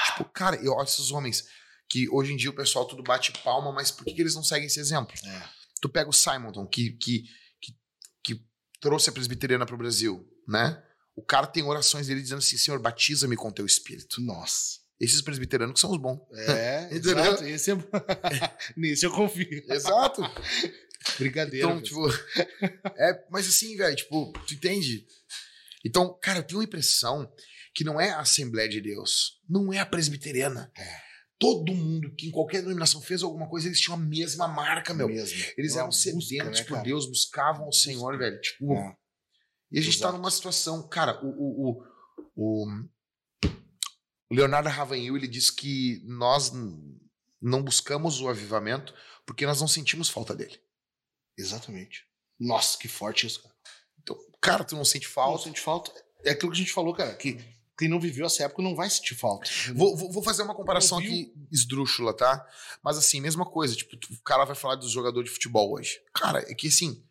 Tipo, 0.07 0.25
cara, 0.25 0.57
eu 0.57 0.73
olho 0.73 0.85
esses 0.85 1.12
homens 1.12 1.45
que 1.89 2.09
hoje 2.11 2.33
em 2.33 2.37
dia 2.37 2.51
o 2.51 2.55
pessoal 2.55 2.87
tudo 2.87 3.03
bate 3.03 3.33
palma, 3.45 3.73
mas 3.73 3.91
por 3.91 4.05
que, 4.05 4.14
que 4.14 4.21
eles 4.21 4.35
não 4.35 4.43
seguem 4.43 4.66
esse 4.66 4.81
exemplo? 4.81 5.14
É. 5.25 5.43
Tu 5.81 5.89
pega 5.89 6.11
o 6.11 6.12
Simonton, 6.12 6.66
que, 6.66 6.91
que 6.93 7.25
trouxe 8.81 9.11
a 9.11 9.12
presbiteriana 9.12 9.66
pro 9.66 9.76
Brasil, 9.76 10.26
né? 10.47 10.83
O 11.16 11.22
cara 11.22 11.47
tem 11.47 11.62
orações 11.62 12.07
dele 12.07 12.22
dizendo 12.22 12.39
assim, 12.39 12.57
Senhor, 12.57 12.79
batiza-me 12.79 13.37
com 13.37 13.51
teu 13.51 13.66
espírito. 13.66 14.20
Nossa. 14.20 14.79
Esses 15.01 15.20
presbiterianos 15.20 15.74
que 15.74 15.81
são 15.81 15.91
os 15.91 15.99
bons. 15.99 16.20
É, 16.33 16.89
exato. 16.95 17.45
Esse 17.45 17.72
é... 17.72 17.76
Nisso 18.76 19.07
eu 19.07 19.12
confio. 19.12 19.64
Exato. 19.68 20.22
Brincadeira. 21.18 21.66
Então, 21.66 21.83
tipo. 21.83 22.09
É, 23.01 23.24
mas 23.31 23.47
assim, 23.47 23.76
velho, 23.76 23.95
tipo, 23.95 24.33
tu 24.47 24.55
entende? 24.55 25.07
Então, 25.85 26.18
cara, 26.20 26.41
eu 26.41 26.43
tenho 26.43 26.61
a 26.61 26.64
impressão 26.64 27.33
que 27.72 27.85
não 27.85 28.01
é 28.01 28.11
a 28.11 28.20
Assembleia 28.20 28.68
de 28.68 28.81
Deus, 28.81 29.41
não 29.49 29.72
é 29.72 29.79
a 29.79 29.87
presbiteriana. 29.87 30.70
É. 30.76 31.07
Todo 31.39 31.72
mundo 31.72 32.12
que 32.16 32.26
em 32.26 32.30
qualquer 32.32 32.62
denominação 32.62 33.01
fez 33.01 33.22
alguma 33.22 33.49
coisa, 33.49 33.68
eles 33.68 33.80
tinham 33.80 33.97
a 33.97 34.01
mesma 34.01 34.49
marca, 34.49 34.93
meu. 34.93 35.07
mesmo. 35.09 35.39
Eles 35.57 35.76
É 35.76 35.78
eram 35.78 35.93
sedentos 35.93 36.28
busca, 36.30 36.45
né, 36.45 36.64
por? 36.64 36.82
Deus, 36.82 37.07
buscavam 37.07 37.68
o 37.68 37.72
Senhor, 37.72 38.18
velho. 38.18 38.41
Tipo, 38.41 38.72
É. 38.74 38.97
e 39.70 39.78
a 39.78 39.82
gente 39.82 39.99
tá 39.99 40.07
Exato. 40.07 40.16
numa 40.18 40.30
situação, 40.32 40.89
cara, 40.89 41.24
o, 41.24 41.28
o, 41.28 41.82
o, 42.34 42.64
o- 42.66 42.89
Leonardo 44.30 44.68
Ravanhil, 44.68 45.16
ele 45.16 45.28
diz 45.28 45.51
que 45.51 46.03
nós 46.05 46.53
não 47.41 47.62
buscamos 47.62 48.20
o 48.20 48.28
avivamento 48.28 48.93
porque 49.24 49.47
nós 49.47 49.61
não 49.61 49.68
sentimos 49.68 50.09
falta 50.11 50.34
dele. 50.34 50.61
Exatamente. 51.36 52.05
Nossa, 52.39 52.76
que 52.76 52.89
forte 52.89 53.26
isso, 53.26 53.43
cara. 53.43 53.55
Então, 54.03 54.16
cara, 54.41 54.64
tu 54.64 54.74
não 54.74 54.84
sente 54.84 55.07
Falta, 55.07 55.30
falta? 55.30 55.45
sente 55.45 55.61
falta. 55.61 55.93
É 56.24 56.30
aquilo 56.30 56.51
que 56.51 56.57
a 56.59 56.61
gente 56.61 56.72
falou, 56.72 56.93
cara, 56.95 57.14
que 57.14 57.39
quem 57.79 57.89
não 57.89 58.01
viveu 58.01 58.26
essa 58.26 58.43
época 58.43 58.61
não 58.61 58.74
vai 58.74 58.91
sentir 58.91 59.14
falta. 59.14 59.49
Vou, 59.72 59.97
vou, 59.97 60.11
vou 60.11 60.22
fazer 60.22 60.43
uma 60.43 60.55
comparação 60.55 60.99
aqui 60.99 61.33
esdrúxula, 61.53 62.12
tá? 62.12 62.45
Mas 62.83 62.99
assim, 62.99 63.20
mesma 63.20 63.47
coisa. 63.47 63.76
Tipo, 63.76 63.97
o 64.12 64.22
cara 64.22 64.45
vai 64.45 64.57
falar 64.57 64.74
dos 64.74 64.91
jogadores 64.91 65.31
de 65.31 65.35
futebol 65.35 65.72
hoje. 65.72 66.01
Cara, 66.12 66.41
é 66.51 66.55
que 66.55 66.66
assim, 66.66 67.05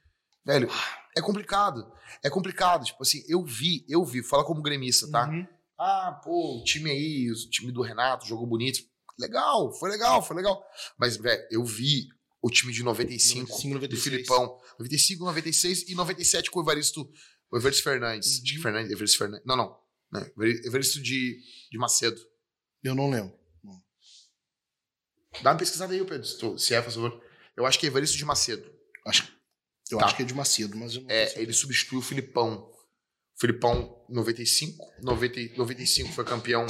velho, 0.45 0.69
é 1.15 1.21
complicado. 1.21 1.89
É 2.21 2.29
complicado. 2.29 2.83
Tipo 2.83 3.01
assim, 3.01 3.23
eu 3.29 3.43
vi, 3.45 3.85
eu 3.87 4.03
vi, 4.03 4.21
fala 4.21 4.43
como 4.43 4.61
gremista, 4.61 5.09
tá? 5.09 5.29
Uhum. 5.29 5.47
Ah, 5.79 6.19
pô, 6.21 6.59
o 6.59 6.63
time 6.63 6.91
aí, 6.91 7.31
o 7.31 7.49
time 7.49 7.71
do 7.71 7.81
Renato 7.81 8.27
jogou 8.27 8.45
bonito. 8.45 8.81
Legal, 9.17 9.71
foi 9.71 9.89
legal, 9.89 10.21
foi 10.21 10.35
legal. 10.35 10.61
Mas, 10.97 11.15
velho, 11.15 11.47
eu 11.49 11.63
vi 11.63 12.07
o 12.41 12.49
time 12.49 12.73
de 12.73 12.83
95, 12.83 13.47
95, 13.51 13.67
do 13.67 13.73
96. 13.75 14.03
Filipão. 14.03 14.59
95, 14.79 15.23
96 15.23 15.89
e 15.89 15.95
97 15.95 16.51
com 16.51 16.59
o 16.59 16.63
Evaristo, 16.63 17.09
o 17.49 17.57
Evaristo 17.57 17.83
Fernandes. 17.83 18.39
Uhum. 18.39 18.61
Fernandes, 18.61 18.91
Evaristo 18.91 19.17
Fernandes. 19.17 19.45
Não, 19.45 19.55
não. 19.55 19.86
Né, 20.11 20.31
Evaristo 20.65 21.01
de, 21.01 21.39
de 21.71 21.77
Macedo. 21.77 22.19
Eu 22.83 22.95
não 22.95 23.09
lembro. 23.09 23.35
Dá 25.43 25.51
uma 25.51 25.57
pesquisada 25.57 25.93
aí, 25.93 26.03
Pedro, 26.03 26.25
se, 26.25 26.37
tu- 26.37 26.57
se 26.57 26.73
é, 26.73 26.81
por 26.81 26.91
favor. 26.91 27.23
Eu 27.55 27.65
acho 27.65 27.79
que 27.79 27.85
é 27.85 27.89
Evaristo 27.89 28.17
de 28.17 28.25
Macedo. 28.25 28.71
Acho, 29.05 29.31
eu 29.91 29.97
Tá. 29.99 30.05
acho 30.05 30.15
que 30.15 30.23
é 30.23 30.25
de 30.25 30.33
Macedo, 30.33 30.75
mas 30.77 30.95
eu 30.95 31.01
não 31.01 31.09
É, 31.09 31.39
ele 31.41 31.53
substituiu 31.53 31.99
o 31.99 32.01
Filipão. 32.03 32.55
O 33.35 33.39
Filipão, 33.39 34.03
95. 34.09 34.83
90, 35.03 35.39
e- 35.39 35.55
95 35.57 36.11
foi 36.13 36.23
campeão 36.25 36.65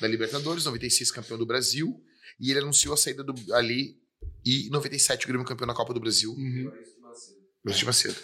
da 0.00 0.08
Libertadores, 0.08 0.64
96 0.64 1.10
campeão 1.12 1.38
do 1.38 1.46
Brasil. 1.46 2.02
E 2.40 2.50
ele 2.50 2.60
anunciou 2.60 2.94
a 2.94 2.96
saída 2.96 3.22
do, 3.22 3.54
ali. 3.54 4.00
E 4.44 4.68
97 4.70 5.24
o 5.24 5.28
Grêmio 5.28 5.46
campeão 5.46 5.66
na 5.66 5.74
Copa 5.74 5.94
do 5.94 6.00
Brasil. 6.00 6.32
Uhum. 6.32 6.66
Evaristo 7.64 7.78
de 7.80 7.84
Macedo. 7.84 8.16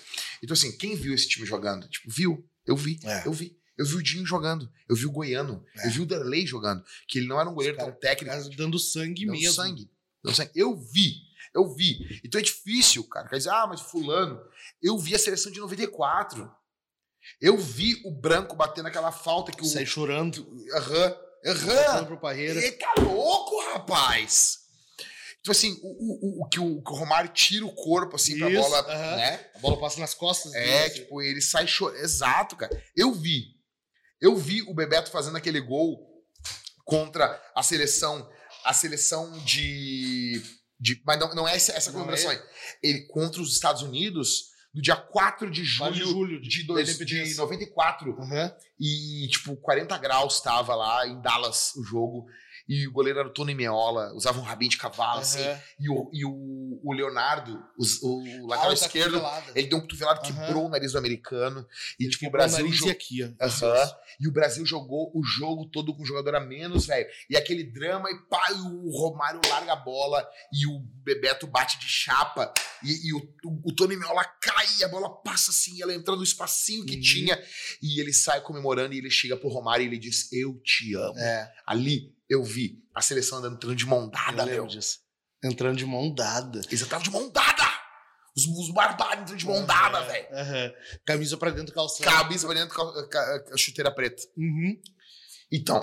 Então, 0.43 0.55
assim, 0.55 0.77
quem 0.77 0.97
viu 0.97 1.15
esse 1.15 1.29
time 1.29 1.47
jogando? 1.47 1.89
Tipo, 1.89 2.11
viu? 2.11 2.49
Eu 2.67 2.77
vi. 2.77 2.99
É. 3.05 3.27
Eu 3.27 3.33
vi. 3.33 3.57
Eu 3.77 3.85
vi 3.87 3.97
o 3.97 4.03
Dinho 4.03 4.25
jogando. 4.27 4.70
Eu 4.89 4.95
vi 4.97 5.07
o 5.07 5.11
Goiano. 5.11 5.64
É. 5.79 5.87
Eu 5.87 5.91
vi 5.91 6.01
o 6.03 6.07
Darley 6.07 6.47
jogando. 6.47 6.85
Que 7.09 7.18
ele 7.18 7.27
não 7.27 7.41
era 7.41 7.49
um 7.51 7.55
goleiro 7.55 7.77
cara- 7.77 7.91
tão 7.91 8.01
técnico. 8.01 8.35
Cara, 8.35 8.49
dando 8.57 8.79
sangue 8.79 9.25
Deu 9.25 9.33
mesmo. 9.33 9.55
sangue. 9.55 9.91
Deu 10.22 10.35
sangue. 10.35 10.51
Eu 10.55 10.77
vi. 10.77 11.14
Eu 11.55 11.72
vi. 11.75 12.20
Então 12.25 12.41
é 12.41 12.45
difícil, 12.45 13.05
cara. 13.05 13.29
Quer 13.29 13.39
dizer, 13.39 13.51
ah, 13.51 13.66
mas 13.66 13.81
fulano. 13.81 14.41
Eu 14.83 14.99
vi 14.99 15.14
a 15.14 15.18
seleção 15.18 15.51
de 15.53 15.61
94. 15.61 16.51
Eu 17.41 17.57
vi 17.59 18.01
o 18.05 18.11
branco 18.11 18.55
batendo 18.55 18.87
aquela 18.87 19.11
falta 19.12 19.51
que 19.53 19.62
o. 19.62 19.66
Sai 19.66 19.87
chorando. 19.87 20.47
Aham. 20.75 21.16
Aham. 21.47 22.05
pro 22.07 22.18
Parreira. 22.18 22.61
Tá 22.79 22.95
louco, 23.03 23.72
rapaz. 23.72 24.59
Tipo 25.37 25.51
assim, 25.51 25.79
o, 25.83 26.41
o, 26.41 26.43
o, 26.45 26.49
que 26.49 26.59
o, 26.59 26.81
que 26.83 26.91
o 26.91 26.95
Romário 26.95 27.31
tira 27.31 27.66
o 27.66 27.75
corpo 27.75 28.16
assim 28.16 28.39
pra 28.39 28.49
Isso, 28.51 28.62
bola. 28.62 28.79
aham. 28.81 29.16
Né? 29.16 29.47
A 29.55 29.59
bola 29.59 29.79
passa 29.79 30.01
nas 30.01 30.14
costas. 30.14 30.55
É, 30.55 30.89
dele. 30.89 31.01
tipo, 31.01 31.20
ele 31.20 31.41
sai 31.43 31.66
chorando. 31.66 32.01
Exato, 32.01 32.57
cara. 32.57 32.83
Eu 32.97 33.12
vi. 33.12 33.53
Eu 34.25 34.35
vi 34.35 34.62
o 34.62 34.72
Bebeto 34.72 35.11
fazendo 35.11 35.37
aquele 35.37 35.61
gol 35.61 36.25
contra 36.83 37.39
a 37.55 37.62
seleção. 37.62 38.27
A 38.64 38.72
seleção 38.72 39.39
de. 39.45 40.43
de 40.81 41.03
mas 41.05 41.20
não, 41.20 41.35
não 41.35 41.47
é 41.47 41.55
essa, 41.55 41.72
essa 41.72 41.91
Não 41.91 41.99
comemoração 41.99 42.33
é? 42.33 42.37
aí. 42.37 42.43
Ele 42.83 43.03
contra 43.09 43.43
os 43.43 43.53
Estados 43.53 43.83
Unidos 43.83 44.55
no 44.75 44.81
dia 44.81 44.97
4 44.97 45.51
de 45.51 45.62
julho, 45.62 45.93
de 45.93 46.01
julho 46.01 46.41
de, 46.41 46.49
de 46.49 46.62
dois, 46.62 46.89
de 46.89 46.95
independência. 46.95 47.37
94. 47.37 48.18
Aham. 48.18 48.57
E, 48.81 49.29
tipo, 49.29 49.55
40 49.57 49.99
graus 49.99 50.41
tava 50.41 50.75
lá 50.75 51.07
em 51.07 51.20
Dallas 51.20 51.75
o 51.77 51.85
jogo. 51.85 52.25
E 52.69 52.87
o 52.89 52.93
goleiro 52.93 53.19
era 53.19 53.29
o 53.29 53.33
Tony 53.33 53.55
Meola, 53.55 54.12
usava 54.15 54.39
um 54.39 54.43
rabinho 54.43 54.71
de 54.71 54.79
cavalo, 54.79 55.21
assim, 55.21 55.41
Aham. 55.43 55.61
e 55.81 55.89
o, 55.91 56.11
e 56.12 56.25
o, 56.25 56.81
o 56.83 56.93
Leonardo, 56.95 57.62
os- 57.79 58.01
o, 58.03 58.19
o 58.19 58.45
Ah, 58.45 58.57
lateral 58.57 58.71
outra 58.71 58.87
esquerdo, 58.87 59.23
ele 59.55 59.67
deu 59.69 59.79
um 59.79 59.81
cotovelado, 59.83 60.21
Aham. 60.21 60.47
quebrou 60.47 60.67
o 60.67 60.69
nariz 60.71 60.93
do 60.93 60.99
americano, 60.99 61.67
e 62.01 62.05
Ele 62.05 62.11
tipo, 62.12 62.27
o 62.27 62.31
Brasil 62.31 62.73
jogou. 62.73 62.89
e 62.89 62.91
aqui, 62.93 63.23
ó. 63.41 63.45
Aham. 63.45 63.91
E 64.21 64.29
o 64.29 64.33
Brasil 64.33 64.65
jogou 64.65 65.11
o 65.15 65.23
jogo 65.25 65.67
todo 65.71 65.95
com 65.95 66.03
um 66.03 66.07
jogador 66.07 66.37
a 66.37 66.41
menos, 66.41 66.87
velho. 66.87 67.07
E 67.29 67.37
aquele 67.37 67.65
drama, 67.65 68.09
e 68.11 68.15
pá, 68.31 68.45
e 68.51 68.61
o 68.61 68.91
Romário 68.91 69.41
larga 69.49 69.73
a 69.73 69.77
bola, 69.77 70.27
e 70.53 70.67
o 70.67 70.81
Bebeto 71.03 71.47
bate 71.47 71.79
de 71.81 71.87
chapa, 71.89 72.53
e, 72.83 73.09
e 73.09 73.12
o, 73.12 73.19
o, 73.45 73.71
o 73.71 73.75
Tony 73.75 73.97
Meola 73.97 74.25
cai, 74.41 74.67
e 74.79 74.85
a 74.85 74.89
bola 74.89 75.11
passa 75.23 75.51
assim, 75.51 75.83
ela 75.83 75.93
entra 75.95 76.15
no 76.17 76.23
espacinho 76.23 76.87
que 76.87 76.95
Uhum. 76.95 77.01
tinha, 77.03 77.43
e 77.83 78.01
ele 78.01 78.12
sai 78.12 78.41
comemorando, 78.41 78.95
e 78.95 78.99
ele 78.99 79.11
chega 79.11 79.37
pro 79.37 79.49
Romário 79.49 79.83
e 79.85 79.87
ele 79.89 79.99
diz: 79.99 80.33
Eu 80.33 80.59
te 80.62 80.95
amo. 80.95 81.19
É, 81.19 81.53
Ali 81.67 82.15
eu 82.35 82.43
vi 82.45 82.82
a 82.95 83.01
seleção 83.01 83.39
andando 83.39 83.57
entrando 83.57 83.76
de 83.76 83.87
mão 83.87 84.05
eu 84.05 84.11
dada, 84.11 84.45
lembro 84.45 84.62
meu. 84.62 84.66
disso. 84.66 84.99
Entrando 85.43 85.76
de 85.76 85.85
mão 85.87 86.14
dada. 86.14 86.61
Eles 86.68 86.82
entravam 86.82 87.05
de 87.05 87.11
mão 87.11 87.30
dada! 87.30 87.64
Os, 88.37 88.45
os 88.47 88.72
barbários 88.74 89.22
entrando 89.22 89.39
de 89.39 89.47
mão 89.47 89.64
dada, 89.64 89.99
Aham, 89.99 90.07
velho. 90.07 90.26
aham. 90.32 90.72
Camisa 91.07 91.37
pra 91.37 91.51
dentro 91.51 91.74
calção. 91.74 92.05
Cabeça 92.05 92.47
pra 92.47 92.55
dentro, 92.57 92.74
ca- 93.09 93.45
chuteira 93.57 93.95
preta. 93.95 94.22
Uhum. 94.37 94.80
Então, 95.53 95.80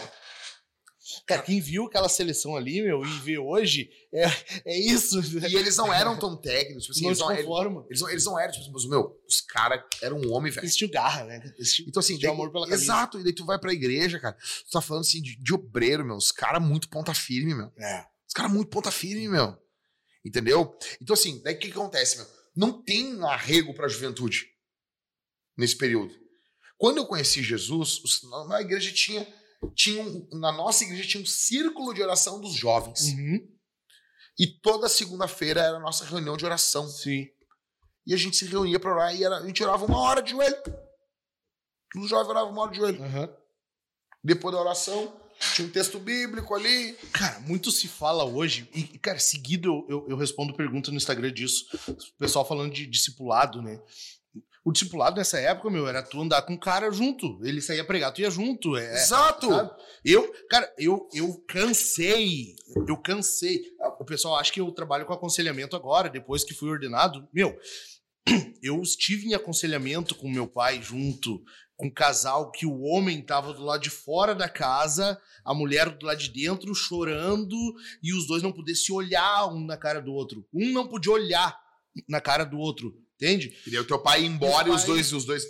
Cara, 1.25 1.41
quem 1.41 1.59
viu 1.59 1.85
aquela 1.85 2.07
seleção 2.09 2.55
ali, 2.55 2.81
meu, 2.81 3.03
e 3.05 3.19
vê 3.19 3.37
hoje, 3.37 3.89
é, 4.13 4.25
é 4.65 4.77
isso. 4.79 5.19
e 5.47 5.55
eles 5.55 5.77
não 5.77 5.93
eram 5.93 6.17
tão 6.17 6.35
técnicos, 6.35 6.83
tipo 6.85 6.91
assim, 6.93 7.01
não 7.03 7.09
eles 7.09 7.19
não, 7.19 7.31
eles, 7.31 7.45
eles 7.89 8.01
não, 8.01 8.09
eles 8.09 8.25
não 8.25 8.39
eram, 8.39 8.51
tipo 8.51 8.63
assim, 8.63 8.71
mas, 8.71 8.85
meu, 8.85 9.21
os 9.27 9.41
caras 9.41 9.83
eram 10.01 10.17
um 10.17 10.31
homem, 10.33 10.51
velho. 10.51 10.63
Eles 10.65 10.75
tinham 10.75 10.91
garra, 10.91 11.23
né? 11.25 11.41
Eles 11.57 11.73
tinham, 11.73 11.89
Então, 11.89 11.99
assim, 11.99 12.17
daí- 12.19 12.29
amor 12.31 12.51
pela 12.51 12.65
camisa. 12.65 12.83
Exato, 12.83 13.19
e 13.19 13.23
daí 13.23 13.33
tu 13.33 13.45
vai 13.45 13.59
pra 13.59 13.73
igreja, 13.73 14.19
cara. 14.19 14.35
Tu 14.35 14.71
tá 14.71 14.81
falando 14.81 15.01
assim 15.01 15.21
de, 15.21 15.35
de 15.35 15.53
obreiro, 15.53 16.05
meu. 16.05 16.15
Os 16.15 16.31
caras 16.31 16.61
muito 16.61 16.89
ponta 16.89 17.13
firme, 17.13 17.53
meu. 17.55 17.71
É. 17.77 18.05
Os 18.27 18.33
caras 18.33 18.51
muito 18.51 18.69
ponta 18.69 18.91
firme, 18.91 19.27
meu. 19.27 19.57
Entendeu? 20.23 20.77
Então, 21.01 21.13
assim, 21.13 21.41
daí 21.43 21.55
o 21.55 21.59
que, 21.59 21.67
que 21.67 21.73
acontece, 21.73 22.17
meu? 22.17 22.27
Não 22.55 22.81
tem 22.83 23.19
arrego 23.23 23.73
pra 23.73 23.87
juventude 23.87 24.45
nesse 25.57 25.75
período. 25.77 26.13
Quando 26.77 26.97
eu 26.97 27.05
conheci 27.05 27.43
Jesus, 27.43 28.01
na 28.47 28.59
igreja 28.61 28.91
tinha, 28.91 29.27
tinha 29.75 30.01
um- 30.03 30.27
na 30.39 30.51
nossa 30.51 30.83
igreja 30.83 31.07
tinha 31.07 31.21
um 31.23 31.25
círculo 31.25 31.93
de 31.93 32.01
oração 32.01 32.39
dos 32.41 32.53
jovens. 32.53 33.13
Uhum. 33.13 33.47
E 34.39 34.47
toda 34.47 34.89
segunda-feira 34.89 35.61
era 35.61 35.77
a 35.77 35.81
nossa 35.81 36.05
reunião 36.05 36.35
de 36.37 36.45
oração. 36.45 36.87
Sim. 36.87 37.27
E 38.07 38.13
a 38.13 38.17
gente 38.17 38.35
se 38.37 38.45
reunia 38.45 38.79
pra 38.79 38.91
orar 38.93 39.15
e 39.15 39.23
era- 39.23 39.37
a 39.37 39.45
gente 39.45 39.61
orava 39.63 39.85
uma 39.85 39.99
hora 39.99 40.21
de 40.21 40.31
joelho. 40.31 40.57
Os 41.95 42.09
jovens 42.09 42.29
oravam 42.29 42.51
uma 42.51 42.61
hora 42.63 42.71
de 42.71 42.77
joelho. 42.77 43.03
Aham. 43.03 43.29
Depois 44.23 44.55
da 44.55 44.61
oração, 44.61 45.13
tinha 45.55 45.67
um 45.67 45.71
texto 45.71 45.99
bíblico 45.99 46.53
ali. 46.55 46.93
Cara, 47.11 47.39
muito 47.41 47.71
se 47.71 47.87
fala 47.87 48.23
hoje, 48.23 48.69
e, 48.73 48.81
e, 48.81 48.99
cara, 48.99 49.19
seguido 49.19 49.67
eu, 49.67 49.85
eu, 49.89 50.09
eu 50.09 50.17
respondo 50.17 50.53
pergunta 50.55 50.89
no 50.91 50.97
Instagram 50.97 51.31
disso. 51.33 51.65
O 51.87 52.17
pessoal 52.17 52.47
falando 52.47 52.71
de 52.73 52.85
discipulado, 52.85 53.61
né? 53.61 53.79
O 54.63 54.71
discipulado 54.71 55.15
nessa 55.17 55.39
época, 55.39 55.71
meu, 55.71 55.87
era 55.87 56.03
tu 56.03 56.21
andar 56.21 56.43
com 56.43 56.53
o 56.53 56.59
cara 56.59 56.91
junto. 56.91 57.39
Ele 57.43 57.59
saía 57.59 57.83
pregar, 57.83 58.13
tu 58.13 58.21
ia 58.21 58.29
junto. 58.29 58.77
É, 58.77 58.93
Exato! 58.93 59.49
sabe? 59.49 59.71
Eu, 60.05 60.31
cara, 60.47 60.71
eu, 60.77 61.09
eu 61.13 61.43
cansei. 61.47 62.55
Eu 62.87 62.95
cansei. 62.97 63.59
O 63.99 64.05
pessoal 64.05 64.35
acha 64.35 64.51
que 64.51 64.61
eu 64.61 64.71
trabalho 64.71 65.05
com 65.05 65.13
aconselhamento 65.13 65.75
agora, 65.75 66.09
depois 66.09 66.43
que 66.43 66.53
fui 66.53 66.69
ordenado. 66.69 67.27
Meu, 67.33 67.57
eu 68.61 68.79
estive 68.81 69.27
em 69.27 69.33
aconselhamento 69.33 70.13
com 70.13 70.29
meu 70.29 70.47
pai 70.47 70.79
junto, 70.79 71.43
com 71.75 71.87
um 71.87 71.91
casal 71.91 72.51
que 72.51 72.67
o 72.67 72.81
homem 72.81 73.19
tava 73.19 73.53
do 73.53 73.63
lado 73.63 73.81
de 73.81 73.89
fora 73.89 74.35
da 74.35 74.47
casa, 74.47 75.19
a 75.43 75.55
mulher 75.55 75.89
do 75.89 76.05
lado 76.05 76.19
de 76.19 76.29
dentro 76.29 76.75
chorando, 76.75 77.55
e 78.03 78.13
os 78.13 78.27
dois 78.27 78.43
não 78.43 78.51
podiam 78.51 78.75
se 78.75 78.91
olhar 78.91 79.47
um 79.47 79.65
na 79.65 79.75
cara 79.75 79.99
do 79.99 80.13
outro. 80.13 80.47
Um 80.53 80.71
não 80.71 80.87
podia 80.87 81.11
olhar 81.11 81.59
na 82.07 82.21
cara 82.21 82.43
do 82.43 82.59
outro, 82.59 82.95
entende? 83.21 83.55
Daí 83.67 83.79
o 83.79 83.85
teu 83.85 83.99
pai 83.99 84.21
ia 84.23 84.27
embora 84.27 84.67
e 84.67 84.71
os 84.71 84.77
pai- 84.81 84.87
dois, 84.87 85.13
os 85.13 85.25
dois. 85.25 85.43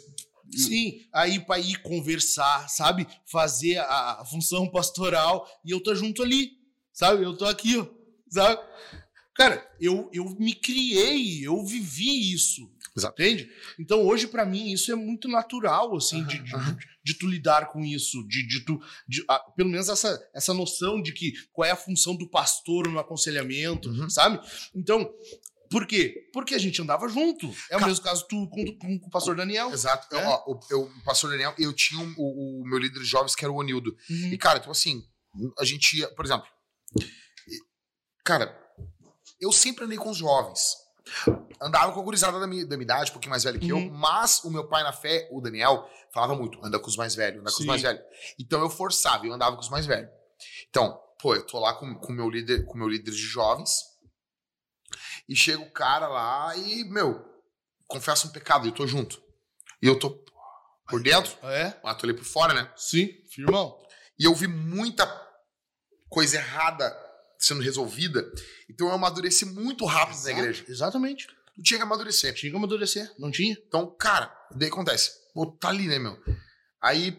Sim, 0.53 0.99
aí 1.13 1.39
pra 1.39 1.57
ir 1.59 1.81
conversar, 1.81 2.67
sabe? 2.69 3.07
Fazer 3.31 3.77
a, 3.77 4.19
a 4.21 4.25
função 4.25 4.69
pastoral 4.69 5.47
e 5.65 5.71
eu 5.71 5.79
tô 5.81 5.95
junto 5.95 6.21
ali, 6.21 6.51
sabe? 6.91 7.23
Eu 7.23 7.37
tô 7.37 7.45
aqui, 7.45 7.77
ó, 7.77 7.87
sabe? 8.29 8.61
Cara, 9.33 9.65
eu, 9.79 10.09
eu 10.11 10.25
me 10.37 10.53
criei, 10.53 11.47
eu 11.47 11.65
vivi 11.65 12.33
isso, 12.33 12.69
Exato. 12.95 13.13
entende? 13.21 13.49
Então 13.79 14.05
hoje 14.05 14.27
pra 14.27 14.45
mim 14.45 14.73
isso 14.73 14.91
é 14.91 14.95
muito 14.95 15.29
natural, 15.29 15.95
assim, 15.95 16.25
de, 16.25 16.37
de, 16.43 16.53
aham. 16.53 16.77
de 17.01 17.13
tu 17.13 17.27
lidar 17.27 17.67
com 17.71 17.79
isso, 17.79 18.21
de, 18.27 18.45
de 18.45 18.65
tu, 18.65 18.77
de, 19.07 19.23
ah, 19.29 19.39
pelo 19.55 19.69
menos 19.69 19.87
essa, 19.87 20.21
essa 20.35 20.53
noção 20.53 21.01
de 21.01 21.13
que 21.13 21.31
qual 21.53 21.65
é 21.65 21.71
a 21.71 21.77
função 21.77 22.13
do 22.13 22.29
pastor 22.29 22.89
no 22.89 22.99
aconselhamento, 22.99 23.89
Uhum. 23.89 24.09
sabe? 24.09 24.37
Então, 24.75 25.09
por 25.71 25.87
quê? 25.87 26.29
Porque 26.33 26.53
a 26.53 26.57
gente 26.59 26.81
andava 26.81 27.07
junto. 27.07 27.47
É 27.69 27.77
o 27.77 27.79
Ca- 27.79 27.87
mesmo 27.87 28.03
caso 28.03 28.27
tu 28.27 28.47
com, 28.49 28.65
com, 28.77 28.99
com 28.99 29.07
o 29.07 29.09
pastor 29.09 29.35
Daniel. 29.35 29.71
Exato. 29.71 30.07
Eu, 30.13 30.19
É? 30.19 30.27
ó, 30.27 30.43
o, 30.51 30.59
eu, 30.69 30.81
o 30.83 31.03
pastor 31.03 31.31
Daniel, 31.31 31.53
eu 31.57 31.73
tinha 31.73 31.99
um- 31.99 32.13
o, 32.17 32.61
o 32.61 32.67
meu 32.67 32.77
líder 32.77 32.99
de 32.99 33.05
jovens, 33.05 33.33
que 33.35 33.43
era 33.45 33.51
o 33.51 33.55
Onildo. 33.57 33.95
Uhum. 34.09 34.33
E, 34.33 34.37
cara, 34.37 34.59
tipo 34.59 34.71
assim, 34.71 35.01
a 35.57 35.63
gente 35.65 35.97
ia, 35.97 36.07
por 36.13 36.25
exemplo. 36.25 36.45
Cara, 38.23 38.55
eu 39.39 39.51
sempre 39.51 39.85
andei 39.85 39.97
com 39.97 40.09
os 40.09 40.17
jovens. 40.17 40.75
Andava 41.59 41.91
com 41.91 41.99
a 41.99 42.03
gurizada 42.03 42.39
da 42.39 42.45
minha, 42.47 42.65
da 42.65 42.77
minha 42.77 42.83
idade, 42.85 43.09
um 43.09 43.13
pouquinho 43.13 43.31
mais 43.31 43.43
velho 43.43 43.59
que 43.59 43.69
eu, 43.69 43.77
Uhum. 43.77 43.89
mas 43.91 44.43
o 44.43 44.51
meu 44.51 44.67
pai 44.67 44.83
na 44.83 44.93
fé, 44.93 45.27
o 45.31 45.41
Daniel, 45.41 45.89
falava 46.13 46.35
muito: 46.35 46.63
anda 46.63 46.79
com 46.79 46.87
os 46.87 46.95
mais 46.95 47.15
velhos, 47.15 47.41
anda 47.41 47.49
com 47.51 47.57
Sim. 47.57 47.63
os 47.63 47.67
mais 47.67 47.81
velhos. 47.81 48.01
Então 48.39 48.61
eu 48.61 48.69
forçava, 48.69 49.25
eu 49.25 49.33
andava 49.33 49.55
com 49.55 49.61
os 49.61 49.69
mais 49.69 49.85
velhos. 49.85 50.09
Então, 50.69 50.97
pô, 51.19 51.35
eu 51.35 51.45
tô 51.45 51.59
lá 51.59 51.73
com 51.73 51.85
o 51.87 52.11
meu 52.13 52.29
líder, 52.29 52.65
com 52.65 52.75
o 52.75 52.77
meu 52.77 52.87
líder 52.87 53.11
de 53.11 53.17
jovens, 53.17 53.71
e 55.31 55.35
chega 55.35 55.61
o 55.61 55.71
cara 55.71 56.09
lá 56.09 56.55
e, 56.57 56.83
meu, 56.83 57.23
confessa 57.87 58.27
um 58.27 58.31
pecado, 58.31 58.65
e 58.65 58.69
eu 58.69 58.73
tô 58.75 58.85
junto. 58.85 59.23
E 59.81 59.87
eu 59.87 59.97
tô 59.97 60.09
por 60.89 61.01
dentro, 61.01 61.31
É? 61.47 61.73
ah, 61.85 61.95
tô 61.95 62.05
ali 62.05 62.13
por 62.13 62.25
fora, 62.25 62.53
né? 62.53 62.69
Sim, 62.75 63.07
firmão. 63.33 63.79
E 64.19 64.25
eu 64.25 64.35
vi 64.35 64.45
muita 64.45 65.05
coisa 66.09 66.35
errada 66.35 66.93
sendo 67.39 67.61
resolvida. 67.61 68.29
Então 68.69 68.87
eu 68.87 68.93
amadureci 68.93 69.45
muito 69.45 69.85
rápido 69.85 70.21
na 70.21 70.31
igreja. 70.31 70.65
Exatamente. 70.67 71.27
Tu 71.55 71.63
tinha 71.63 71.77
que 71.77 71.83
amadurecer. 71.83 72.33
Tinha 72.33 72.51
que 72.51 72.57
amadurecer, 72.57 73.09
não 73.17 73.31
tinha? 73.31 73.57
Então, 73.67 73.89
cara, 73.95 74.35
daí 74.53 74.67
acontece. 74.67 75.11
Pô, 75.33 75.45
tá 75.49 75.69
ali, 75.69 75.87
né, 75.87 75.97
meu? 75.97 76.21
Aí, 76.81 77.17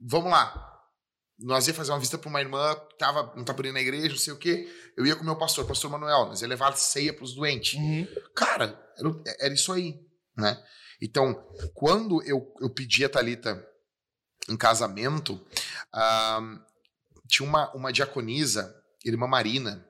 vamos 0.00 0.32
lá. 0.32 0.67
Nós 1.38 1.68
ia 1.68 1.74
fazer 1.74 1.92
uma 1.92 2.00
visita 2.00 2.18
pra 2.18 2.28
uma 2.28 2.40
irmã 2.40 2.74
que 2.74 2.98
tava, 2.98 3.32
não 3.36 3.44
tá 3.44 3.54
por 3.54 3.64
ir 3.64 3.72
na 3.72 3.80
igreja, 3.80 4.08
não 4.08 4.16
sei 4.16 4.32
o 4.32 4.38
quê. 4.38 4.68
Eu 4.96 5.06
ia 5.06 5.14
com 5.14 5.22
o 5.22 5.24
meu 5.24 5.36
pastor, 5.36 5.64
pastor 5.66 5.90
Manuel. 5.90 6.26
Nós 6.26 6.42
ia 6.42 6.48
levar 6.48 6.76
ceia 6.76 7.12
pros 7.12 7.34
doentes. 7.34 7.74
Uhum. 7.74 8.06
Cara, 8.34 8.78
era, 8.98 9.22
era 9.40 9.54
isso 9.54 9.72
aí, 9.72 10.00
né? 10.36 10.60
Então, 11.00 11.34
quando 11.74 12.22
eu, 12.24 12.52
eu 12.60 12.68
pedi 12.70 13.04
a 13.04 13.08
Thalita 13.08 13.64
em 14.48 14.56
casamento, 14.56 15.40
ah, 15.92 16.40
tinha 17.28 17.48
uma, 17.48 17.72
uma 17.72 17.92
diaconisa, 17.92 18.74
irmã 19.04 19.28
Marina, 19.28 19.86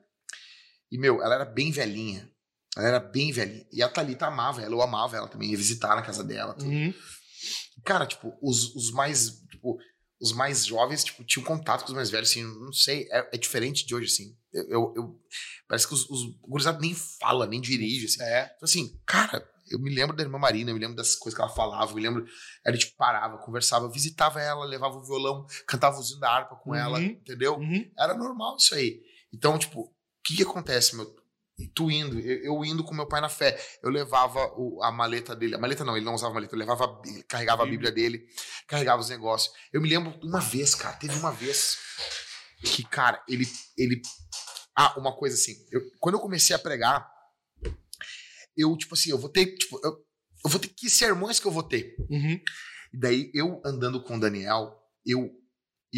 e, 0.91 0.97
meu, 0.97 1.21
ela 1.21 1.35
era 1.35 1.45
bem 1.45 1.71
velhinha. 1.71 2.29
Ela 2.77 2.87
era 2.87 2.99
bem 2.99 3.31
velhinha. 3.31 3.65
E 3.71 3.81
a 3.81 3.89
Thalita 3.89 4.27
amava 4.27 4.61
ela, 4.61 4.73
eu 4.73 4.81
amava 4.81 5.17
ela 5.17 5.27
também, 5.27 5.49
ia 5.49 5.57
visitar 5.57 5.95
na 5.95 6.01
casa 6.01 6.23
dela. 6.23 6.55
Uhum. 6.61 6.93
Cara, 7.83 8.05
tipo, 8.05 8.37
os, 8.41 8.75
os 8.75 8.91
mais, 8.91 9.41
tipo, 9.49 9.77
os 10.21 10.31
mais 10.33 10.65
jovens, 10.65 11.03
tipo, 11.03 11.23
tinham 11.23 11.45
contato 11.45 11.81
com 11.81 11.87
os 11.87 11.93
mais 11.93 12.09
velhos, 12.09 12.29
assim, 12.29 12.43
não 12.43 12.73
sei, 12.73 13.07
é, 13.11 13.29
é 13.33 13.37
diferente 13.37 13.85
de 13.85 13.95
hoje, 13.95 14.07
assim. 14.11 14.37
Eu, 14.51 14.63
eu- 14.69 14.93
eu- 14.97 15.19
parece 15.67 15.87
que 15.87 15.93
os, 15.93 16.09
os 16.09 16.35
gurizados 16.41 16.81
nem 16.81 16.93
fala, 16.93 17.45
nem 17.47 17.61
dirige, 17.61 18.05
assim. 18.05 18.21
É. 18.23 18.45
Então, 18.55 18.65
assim, 18.65 18.99
cara, 19.05 19.47
eu 19.69 19.79
me 19.79 19.93
lembro 19.93 20.15
da 20.15 20.23
irmã 20.23 20.37
Marina, 20.39 20.71
eu 20.71 20.73
me 20.73 20.79
lembro 20.81 20.95
das 20.97 21.15
coisas 21.15 21.35
que 21.37 21.41
ela 21.41 21.53
falava, 21.53 21.91
eu 21.91 21.95
me 21.95 22.01
lembro. 22.01 22.25
Ela, 22.65 22.77
tipo, 22.77 22.97
parava, 22.97 23.37
conversava, 23.37 23.89
visitava 23.89 24.41
ela, 24.41 24.65
levava 24.65 24.97
o 24.97 25.03
violão, 25.05 25.45
cantava 25.67 25.99
o 25.99 26.03
zinho 26.03 26.19
da 26.19 26.29
harpa 26.31 26.55
com 26.55 26.71
Uhum. 26.71 26.75
ela, 26.75 27.01
entendeu? 27.01 27.55
Uhum. 27.57 27.89
Era 27.97 28.13
normal 28.15 28.57
isso 28.57 28.73
aí. 28.75 29.01
Então, 29.31 29.57
tipo, 29.59 29.81
o 29.81 29.93
que, 30.23 30.35
que 30.37 30.43
acontece, 30.43 30.95
meu? 30.95 31.15
Tu 31.67 31.91
indo, 31.91 32.19
eu, 32.19 32.63
indo 32.63 32.83
com 32.83 32.93
meu 32.95 33.07
pai 33.07 33.19
na 33.21 33.29
fé, 33.29 33.59
eu 33.83 33.89
levava 33.89 34.39
o- 34.57 34.81
a 34.83 34.91
maleta 34.91 35.35
dele, 35.35 35.55
a 35.55 35.57
maleta 35.57 35.83
não, 35.83 35.95
ele 35.97 36.05
não 36.05 36.15
usava 36.15 36.33
maleta, 36.33 36.55
eu 36.55 36.59
levava, 36.59 37.01
carregava 37.27 37.63
a 37.63 37.65
Bíblia 37.65 37.91
dele, 37.91 38.25
carregava 38.67 39.01
os 39.01 39.09
negócios. 39.09 39.53
Eu 39.73 39.81
me 39.81 39.89
lembro 39.89 40.17
uma 40.23 40.39
vez, 40.39 40.73
cara, 40.75 40.95
teve 40.95 41.17
uma 41.17 41.31
vez 41.31 41.77
que, 42.63 42.83
cara, 42.83 43.23
ele, 43.27 43.45
ele, 43.77 44.01
ah, 44.75 44.97
uma 44.99 45.15
coisa 45.15 45.35
assim, 45.35 45.55
eu- 45.71 45.81
quando 45.99 46.15
eu 46.15 46.21
comecei 46.21 46.55
a 46.55 46.59
pregar, 46.59 47.09
eu, 48.57 48.75
tipo 48.77 48.93
assim, 48.95 49.11
eu 49.11 49.17
vou 49.17 49.29
ter, 49.29 49.55
tipo, 49.57 49.79
eu, 49.83 49.91
eu 50.45 50.49
vou 50.49 50.59
ter 50.59 50.67
que 50.69 50.89
sermões 50.89 51.39
que 51.39 51.47
eu 51.47 51.51
vou 51.51 51.63
ter. 51.63 51.95
Uhum. 52.09 52.39
E 52.93 52.97
daí, 52.99 53.31
eu 53.33 53.61
andando 53.65 54.01
com 54.03 54.17
o 54.17 54.19
Daniel, 54.19 54.75
eu 55.05 55.29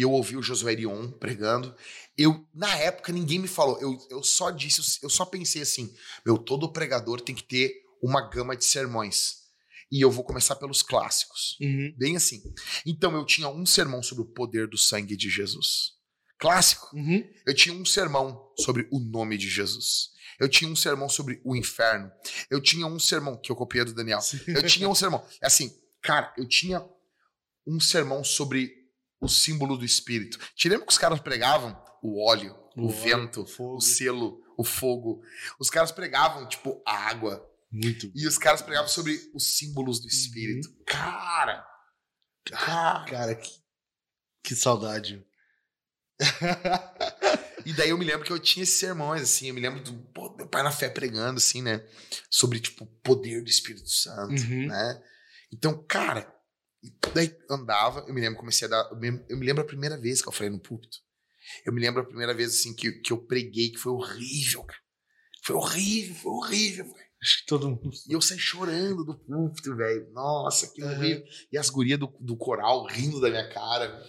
eu 0.00 0.10
ouvi 0.10 0.36
o 0.36 0.42
Josué 0.42 0.72
Erion 0.72 1.10
pregando. 1.10 1.74
Eu, 2.16 2.46
na 2.54 2.74
época, 2.76 3.12
ninguém 3.12 3.38
me 3.38 3.48
falou. 3.48 3.78
Eu, 3.80 3.98
eu 4.10 4.22
só 4.22 4.50
disse, 4.50 4.98
eu 5.02 5.10
só 5.10 5.24
pensei 5.24 5.62
assim: 5.62 5.94
meu, 6.24 6.38
todo 6.38 6.72
pregador 6.72 7.20
tem 7.20 7.34
que 7.34 7.42
ter 7.42 7.82
uma 8.02 8.28
gama 8.28 8.56
de 8.56 8.64
sermões. 8.64 9.42
E 9.90 10.00
eu 10.00 10.10
vou 10.10 10.24
começar 10.24 10.56
pelos 10.56 10.82
clássicos. 10.82 11.58
Uhum. 11.60 11.94
Bem 11.98 12.16
assim. 12.16 12.42
Então, 12.86 13.14
eu 13.14 13.26
tinha 13.26 13.48
um 13.48 13.66
sermão 13.66 14.02
sobre 14.02 14.24
o 14.24 14.26
poder 14.26 14.66
do 14.66 14.78
sangue 14.78 15.14
de 15.14 15.28
Jesus. 15.28 15.92
Clássico. 16.38 16.96
Uhum. 16.96 17.22
Eu 17.46 17.54
tinha 17.54 17.74
um 17.74 17.84
sermão 17.84 18.50
sobre 18.58 18.88
o 18.90 18.98
nome 18.98 19.36
de 19.36 19.50
Jesus. 19.50 20.12
Eu 20.40 20.48
tinha 20.48 20.70
um 20.70 20.74
sermão 20.74 21.10
sobre 21.10 21.42
o 21.44 21.54
inferno. 21.54 22.10
Eu 22.50 22.60
tinha 22.60 22.86
um 22.86 22.98
sermão, 22.98 23.36
que 23.36 23.52
eu 23.52 23.56
copiei 23.56 23.84
do 23.84 23.92
Daniel. 23.92 24.20
Eu 24.46 24.62
tinha 24.66 24.88
um 24.88 24.94
sermão. 24.94 25.24
Assim, 25.42 25.70
cara, 26.00 26.32
eu 26.38 26.48
tinha 26.48 26.82
um 27.66 27.78
sermão 27.78 28.24
sobre 28.24 28.81
o 29.22 29.28
símbolo 29.28 29.76
do 29.78 29.84
Espírito. 29.84 30.38
Te 30.54 30.68
lembra 30.68 30.84
que 30.86 30.92
os 30.92 30.98
caras 30.98 31.20
pregavam 31.20 31.80
o 32.02 32.22
óleo, 32.22 32.54
o, 32.76 32.82
O 32.82 32.86
óleo, 32.88 33.00
vento, 33.00 33.42
o 33.42 33.46
fogo. 33.46 33.76
o 33.76 33.80
selo, 33.80 34.42
o 34.58 34.64
fogo. 34.64 35.22
Os 35.58 35.70
caras 35.70 35.92
pregavam, 35.92 36.46
tipo, 36.48 36.82
a 36.86 36.94
água. 37.08 37.48
Muito. 37.70 38.10
E 38.14 38.26
os 38.26 38.36
caras 38.36 38.60
pregavam 38.60 38.88
sobre 38.88 39.18
os 39.32 39.56
símbolos 39.56 40.00
do 40.00 40.08
Espírito. 40.08 40.68
Cara! 40.86 41.64
Cara! 42.50 43.04
Cara, 43.08 43.34
que, 43.36 43.50
que 44.42 44.54
saudade. 44.54 45.24
E 47.64 47.72
daí 47.72 47.90
eu 47.90 47.98
me 47.98 48.04
lembro 48.04 48.26
que 48.26 48.32
eu 48.32 48.40
tinha 48.40 48.64
esses 48.64 48.74
sermões, 48.80 49.22
assim, 49.22 49.46
eu 49.46 49.54
me 49.54 49.60
lembro 49.60 49.80
do 49.84 49.92
pô, 50.12 50.34
meu 50.36 50.48
pai 50.48 50.64
na 50.64 50.72
fé 50.72 50.88
pregando, 50.88 51.38
assim, 51.38 51.62
né? 51.62 51.86
Sobre, 52.28 52.58
tipo, 52.58 52.82
o 52.82 52.86
poder 52.88 53.40
do 53.40 53.48
Espírito 53.48 53.88
Santo, 53.88 54.42
Uhum. 54.42 54.66
né? 54.66 55.02
Então, 55.52 55.80
cara, 55.86 56.28
daí 57.14 57.34
andava, 57.50 58.04
eu 58.08 58.14
me 58.14 58.20
lembro, 58.20 58.38
comecei 58.38 58.66
a 58.66 58.70
dar. 58.70 58.88
Eu 58.90 58.96
me, 58.98 59.24
eu 59.28 59.36
me 59.38 59.46
lembro 59.46 59.62
a 59.62 59.66
primeira 59.66 59.96
vez 59.98 60.20
que 60.22 60.28
eu 60.28 60.32
falei 60.32 60.50
no 60.50 60.60
púlpito. 60.60 60.98
Eu 61.66 61.72
me 61.72 61.80
lembro 61.80 62.00
a 62.02 62.06
primeira 62.06 62.32
vez, 62.34 62.54
assim, 62.54 62.74
que, 62.74 62.92
que 62.92 63.12
eu 63.12 63.18
preguei, 63.26 63.70
que 63.70 63.78
foi 63.78 63.92
horrível, 63.92 64.62
cara. 64.64 64.80
Foi 65.44 65.56
horrível, 65.56 66.14
foi 66.14 66.32
horrível, 66.32 66.84
velho. 66.84 67.06
Acho 67.22 67.38
que 67.40 67.46
todo 67.46 67.68
mundo. 67.68 67.90
E 68.08 68.12
eu 68.12 68.20
saí 68.20 68.38
chorando 68.38 69.04
do 69.04 69.16
púlpito, 69.18 69.76
velho. 69.76 70.08
Nossa, 70.12 70.72
que 70.72 70.82
Uhum. 70.82 70.90
horrível. 70.90 71.24
E 71.52 71.58
as 71.58 71.68
gurias 71.70 71.98
do, 71.98 72.06
do 72.20 72.36
coral 72.36 72.84
rindo 72.86 73.20
da 73.20 73.28
minha 73.30 73.48
cara. 73.48 74.02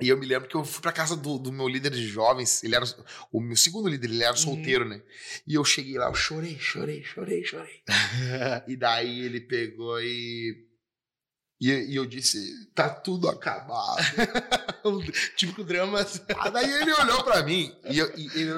E 0.00 0.08
eu 0.08 0.18
me 0.18 0.26
lembro 0.26 0.48
que 0.48 0.54
eu 0.54 0.64
fui 0.64 0.82
pra 0.82 0.92
casa 0.92 1.16
do, 1.16 1.38
do 1.38 1.50
meu 1.50 1.66
líder 1.68 1.90
de 1.90 2.06
jovens. 2.06 2.62
Ele 2.62 2.74
era 2.76 2.84
o 3.32 3.40
meu 3.40 3.56
segundo 3.56 3.88
líder, 3.88 4.08
ele 4.10 4.22
era 4.22 4.32
Uhum. 4.32 4.36
solteiro, 4.36 4.84
né? 4.86 5.02
E 5.46 5.54
eu 5.54 5.64
cheguei 5.64 5.96
lá, 5.96 6.08
eu 6.08 6.14
chorei, 6.14 6.58
chorei, 6.58 7.02
chorei, 7.02 7.42
chorei. 7.44 7.82
E 8.68 8.76
daí 8.76 9.20
ele 9.20 9.40
pegou 9.40 10.00
e. 10.00 10.65
E, 11.60 11.70
e 11.70 11.96
eu 11.96 12.06
disse: 12.06 12.68
tá 12.74 12.88
tudo 12.88 13.28
acabado. 13.28 13.96
o 14.84 15.02
típico 15.36 15.64
drama. 15.64 16.06
Ah, 16.38 16.50
daí 16.50 16.70
ele 16.70 16.92
olhou 16.92 17.22
pra 17.24 17.42
mim 17.42 17.74
e, 17.84 17.98
eu, 17.98 18.12
e 18.16 18.26
ele. 18.40 18.52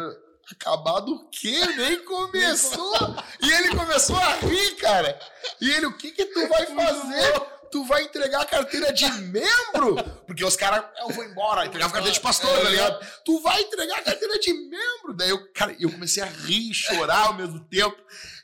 Acabado 0.51 1.13
o 1.13 1.29
quê? 1.29 1.61
Nem 1.77 2.03
começou! 2.07 3.17
e 3.43 3.53
ele 3.53 3.77
começou 3.77 4.17
a 4.17 4.33
rir, 4.37 4.77
cara! 4.77 5.19
E 5.61 5.71
ele, 5.71 5.85
o 5.85 5.93
que 5.93 6.11
que 6.11 6.25
tu 6.25 6.49
vai 6.49 6.65
fazer? 6.65 7.43
Tu 7.71 7.85
vai 7.85 8.05
entregar 8.05 8.41
a 8.41 8.47
carteira 8.47 8.91
de 8.91 9.11
membro? 9.13 10.03
Porque 10.27 10.43
os 10.43 10.57
caras, 10.57 10.85
eu 11.01 11.11
vou 11.11 11.23
embora, 11.23 11.67
entregava 11.67 11.91
a 11.91 11.95
carteira 11.95 12.15
de 12.15 12.21
pastor, 12.21 12.51
tá 12.63 12.71
ligado? 12.71 13.07
Tu 13.27 13.43
vai 13.43 13.61
entregar 13.61 13.99
a 13.99 14.03
carteira 14.03 14.39
de 14.39 14.55
membro? 14.55 15.15
Daí 15.15 15.29
eu, 15.29 15.53
cara, 15.53 15.77
eu 15.79 15.93
comecei 15.93 16.23
a 16.23 16.27
rir 16.27 16.71
e 16.71 16.75
chorar 16.75 17.27
ao 17.27 17.35
mesmo 17.35 17.61
tempo. 17.67 17.97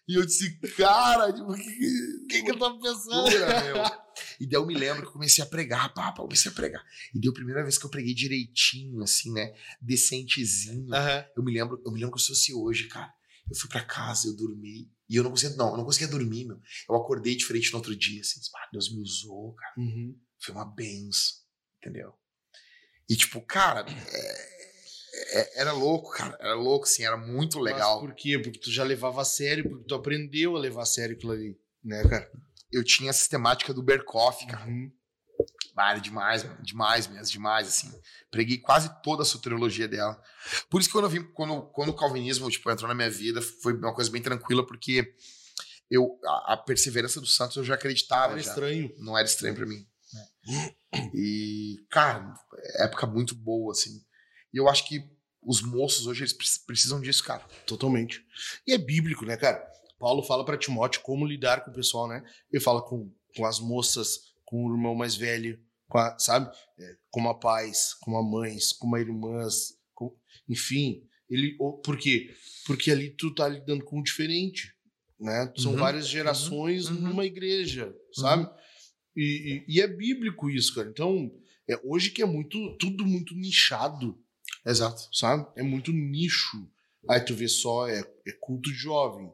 E 0.07 0.15
eu 0.15 0.27
disse, 0.27 0.59
cara, 0.77 1.33
tipo, 1.33 1.51
o 1.51 1.55
que, 1.55 2.27
que, 2.29 2.43
que 2.43 2.51
eu 2.51 2.59
tava 2.59 2.79
pensando? 2.79 3.31
meu. 3.31 4.05
E 4.39 4.47
daí 4.47 4.61
eu 4.61 4.67
me 4.67 4.75
lembro 4.75 5.03
que 5.03 5.09
eu 5.09 5.13
comecei 5.13 5.43
a 5.43 5.47
pregar, 5.47 5.93
eu 5.97 6.13
comecei 6.15 6.51
a 6.51 6.55
pregar. 6.55 6.85
E 7.15 7.19
deu 7.19 7.31
a 7.31 7.35
primeira 7.35 7.63
vez 7.63 7.79
que 7.79 7.87
eu 7.87 7.91
preguei 7.91 8.15
direitinho, 8.15 9.03
assim, 9.03 9.33
né? 9.33 9.55
Decentezinho. 9.81 10.93
Aham. 10.95 11.25
Eu 11.37 11.43
me 11.43 11.53
lembro, 11.53 11.81
eu 11.85 11.91
me 11.93 11.99
lembro 11.99 12.15
que 12.15 12.21
eu 12.21 12.25
sou 12.25 12.35
assim 12.35 12.53
hoje, 12.53 12.87
cara. 12.89 13.13
Eu 13.51 13.57
fui 13.57 13.69
pra 13.69 13.83
casa, 13.85 14.29
eu 14.29 14.37
dormi. 14.37 14.91
E 15.09 15.17
eu 15.17 15.23
não 15.23 15.31
conseguia, 15.31 15.57
não, 15.57 15.71
eu 15.71 15.77
não 15.77 15.85
conseguia 15.85 16.09
dormir, 16.09 16.45
meu. 16.47 16.61
Eu 16.89 16.97
acordei 16.97 17.37
diferente 17.37 17.71
no 17.73 17.79
outro 17.79 17.95
dia, 17.97 18.21
assim. 18.21 18.41
Ah, 18.57 18.69
Deus 18.73 18.93
me 18.95 19.01
usou, 19.03 19.55
cara. 19.55 19.75
Uhum. 19.79 20.19
Foi 20.41 20.55
uma 20.55 20.65
benção, 20.65 21.37
entendeu? 21.79 22.13
E 23.09 23.17
tipo, 23.17 23.41
cara, 23.43 23.85
é- 23.89 24.74
era 25.55 25.73
louco, 25.73 26.11
cara. 26.11 26.37
Era 26.41 26.55
louco, 26.55 26.85
assim, 26.85 27.05
era 27.05 27.17
muito 27.17 27.59
legal. 27.59 28.01
Mas 28.01 28.09
por 28.09 28.15
quê? 28.15 28.39
Porque 28.39 28.59
tu 28.59 28.71
já 28.71 28.85
levava 28.85 29.23
a 29.23 29.25
sério, 29.25 29.69
porque 29.69 29.85
tu 29.87 29.95
aprendeu 29.95 30.57
a 30.57 30.59
levar 30.59 30.83
a 30.83 30.87
sério 30.87 31.17
aquilo 31.17 31.33
ali, 31.33 31.59
né, 31.83 32.03
cara? 32.09 32.31
Eu 32.73 32.83
tinha 32.83 33.11
a 33.11 33.15
sistemática 33.15 33.73
do 33.73 33.83
Berkoff, 33.83 34.47
cara. 34.47 34.67
Uhum. 34.67 34.91
Ah, 35.77 35.91
era 35.91 36.01
demais, 36.01 36.45
mano. 36.45 36.63
Demais 36.63 37.07
mesmo, 37.09 37.33
demais, 37.33 37.69
assim. 37.69 37.93
Preguei 38.31 38.59
quase 38.59 38.91
toda 39.03 39.23
a 39.23 39.27
soteriologia 39.27 39.89
dela. 39.89 40.21
Por 40.71 40.81
isso 40.81 40.89
que 40.89 40.93
quando 40.93 41.05
eu 41.05 41.11
vim, 41.11 41.23
quando, 41.35 41.63
quando 41.73 41.89
o 41.89 41.97
calvinismo, 41.97 42.49
tipo, 42.51 42.71
entrou 42.71 42.89
na 42.89 42.95
minha 42.95 43.11
vida, 43.11 43.43
foi 43.43 43.75
uma 43.75 43.95
coisa 43.95 44.11
bem 44.11 44.23
tranquila, 44.23 44.65
porque 44.65 45.15
eu, 45.91 46.19
a, 46.25 46.55
a 46.55 46.57
perseverança 46.57 47.21
dos 47.21 47.35
santos 47.35 47.57
eu 47.57 47.65
já 47.65 47.75
acreditava. 47.75 48.35
Era 48.35 48.43
já. 48.43 48.51
estranho. 48.51 48.95
Não 48.99 49.19
era 49.19 49.27
estranho 49.27 49.55
pra 49.55 49.67
mim. 49.67 49.85
E, 51.13 51.85
cara, 51.91 52.35
é 52.55 52.85
época 52.85 53.07
muito 53.07 53.35
boa, 53.35 53.73
assim. 53.73 54.01
E 54.55 54.59
eu 54.61 54.69
acho 54.69 54.87
que 54.89 55.03
os 55.43 55.61
moços 55.61 56.07
hoje, 56.07 56.23
eles 56.23 56.33
pre- 56.33 56.47
precisam 56.67 57.01
disso, 57.01 57.23
cara. 57.25 57.45
Totalmente. 57.67 58.25
E 58.67 58.73
é 58.73 58.79
bíblico, 58.79 59.27
né, 59.27 59.37
cara? 59.37 59.63
Paulo 59.99 60.23
fala 60.23 60.45
pra 60.45 60.57
Timóteo 60.57 61.03
como 61.03 61.27
lidar 61.27 61.65
com 61.65 61.71
o 61.71 61.75
pessoal, 61.75 62.09
né? 62.09 62.23
Ele 62.53 62.63
fala 62.63 62.81
com, 62.83 63.13
com 63.37 63.45
as 63.45 63.59
moças, 63.61 64.33
com 64.45 64.65
o 64.65 64.73
irmão 64.73 64.95
mais 64.95 65.17
velho, 65.17 65.61
com 65.89 65.99
a, 65.99 66.19
sabe? 66.19 66.51
É, 66.79 66.97
como 67.11 67.29
a 67.29 67.35
pais, 67.39 67.95
como 68.01 68.17
a 68.17 68.23
mães, 68.23 68.73
como 68.73 68.97
a 68.97 69.01
irmãs, 69.01 69.75
com- 69.93 70.17
enfim. 70.49 71.03
Ele, 71.29 71.57
por 71.83 71.97
quê? 71.99 72.35
Porque 72.67 72.91
ali 72.91 73.11
tu 73.11 73.35
tá 73.35 73.49
lidando 73.49 73.85
com 73.85 73.99
o 73.99 74.03
diferente, 74.03 74.73
né? 75.19 75.53
São 75.57 75.73
Uhum, 75.73 75.79
várias 75.79 76.07
gerações 76.09 76.89
uhum. 76.89 77.01
numa 77.01 77.25
igreja, 77.25 77.95
sabe? 78.15 78.49
E, 79.17 79.65
e- 79.69 79.77
e 79.77 79.81
é 79.81 79.87
bíblico 79.87 80.51
isso, 80.51 80.75
cara. 80.75 80.89
Então, 80.89 81.31
é, 81.69 81.79
hoje 81.85 82.11
que 82.11 82.21
é 82.23 82.27
muito, 82.27 82.77
tudo 82.79 83.07
muito 83.07 83.35
nichado, 83.35 84.19
Exato. 84.67 85.09
sabe? 85.13 85.47
É 85.57 85.63
muito 85.63 85.93
nicho. 85.93 86.69
Aí 87.09 87.21
tu 87.21 87.35
vê 87.35 87.49
só, 87.49 87.87
é, 87.89 88.01
é 88.01 88.33
culto 88.41 88.71
de 88.71 88.77
jovem. 88.77 89.31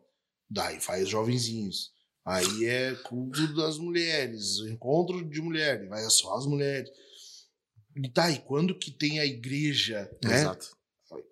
Daí 0.50 0.80
faz 0.80 1.08
jovenzinhos. 1.08 1.90
Aí 2.26 2.64
é 2.66 2.94
culto 3.04 3.54
das 3.54 3.78
mulheres, 3.78 4.58
encontro 4.68 5.24
de 5.28 5.40
mulheres, 5.40 5.88
vai 5.88 6.04
é 6.04 6.10
só 6.10 6.36
as 6.36 6.46
mulheres. 6.46 6.90
E 7.96 8.08
tá, 8.08 8.30
e 8.30 8.38
quando 8.40 8.74
que 8.78 8.90
tem 8.90 9.18
a 9.20 9.24
igreja, 9.26 10.10
né? 10.24 10.34
Exato. 10.34 10.76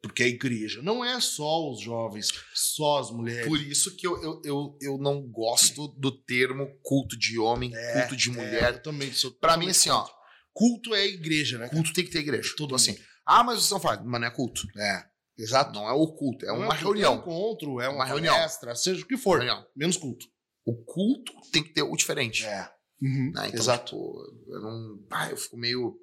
Porque 0.03 0.25
a 0.25 0.27
igreja 0.29 0.83
não 0.83 1.05
é 1.05 1.21
só 1.21 1.71
os 1.71 1.81
jovens, 1.81 2.33
só 2.55 2.99
as 2.99 3.11
mulheres. 3.13 3.47
Por 3.47 3.61
isso 3.61 3.95
que 3.95 4.05
eu, 4.07 4.21
eu, 4.23 4.43
eu, 4.45 4.79
eu 4.81 4.99
não 4.99 5.23
gosto 5.23 5.87
do 5.89 6.11
termo 6.11 6.67
culto 6.83 7.17
de 7.17 7.39
homem, 7.39 7.73
É, 7.77 8.01
culto 8.01 8.17
de 8.17 8.31
É, 8.31 8.33
mulher. 8.33 8.75
eu 8.75 8.83
também 8.83 9.13
sou 9.13 9.31
Pra 9.33 9.57
mim, 9.57 9.69
assim, 9.69 9.91
ó. 9.91 10.09
Culto 10.53 10.95
é 10.95 11.07
igreja, 11.07 11.59
né? 11.59 11.69
culto 11.69 11.93
tem 11.93 12.05
que 12.05 12.11
ter 12.11 12.19
igreja. 12.21 12.55
Todo 12.57 12.69
Então, 12.71 12.77
assim, 12.77 12.93
mundo. 12.93 13.03
Ah, 13.29 13.45
mas 13.45 13.59
vocês 13.59 13.71
não 13.71 13.81
fazem. 13.81 14.05
Mas 14.07 14.21
não 14.21 14.29
é 14.29 14.31
culto. 14.31 14.63
É, 14.77 15.05
exato. 15.39 15.73
Não 15.73 15.89
é 15.89 15.93
o 15.93 16.07
culto, 16.15 16.45
é 16.45 16.49
Não 16.49 16.57
uma 16.61 16.69
culto, 16.69 16.83
reunião. 16.85 17.13
É 17.13 17.17
um 17.17 17.21
encontro, 17.21 17.81
é 17.81 17.89
uma, 17.89 17.97
Uma 17.99 18.05
reunião. 18.05 18.35
palestra, 18.35 18.75
seja 18.75 19.03
o 19.03 19.07
que 19.07 19.17
for. 19.17 19.39
Reunião. 19.39 19.65
Menos 19.77 19.97
culto. 19.97 20.27
O 20.67 20.75
culto 20.85 21.33
tem 21.53 21.63
que 21.63 21.73
ter 21.73 21.83
o 21.83 21.97
diferente. 21.97 22.45
É. 22.45 22.71
Uhum, 23.01 23.31
né? 23.35 23.47
Então, 23.49 23.61
Exato. 23.61 23.85
tipo, 23.97 24.53
eu 24.55 24.61
não. 24.61 25.07
Ah, 25.11 25.31
eu 25.31 25.37
fico 25.37 25.57
meio. 25.57 25.97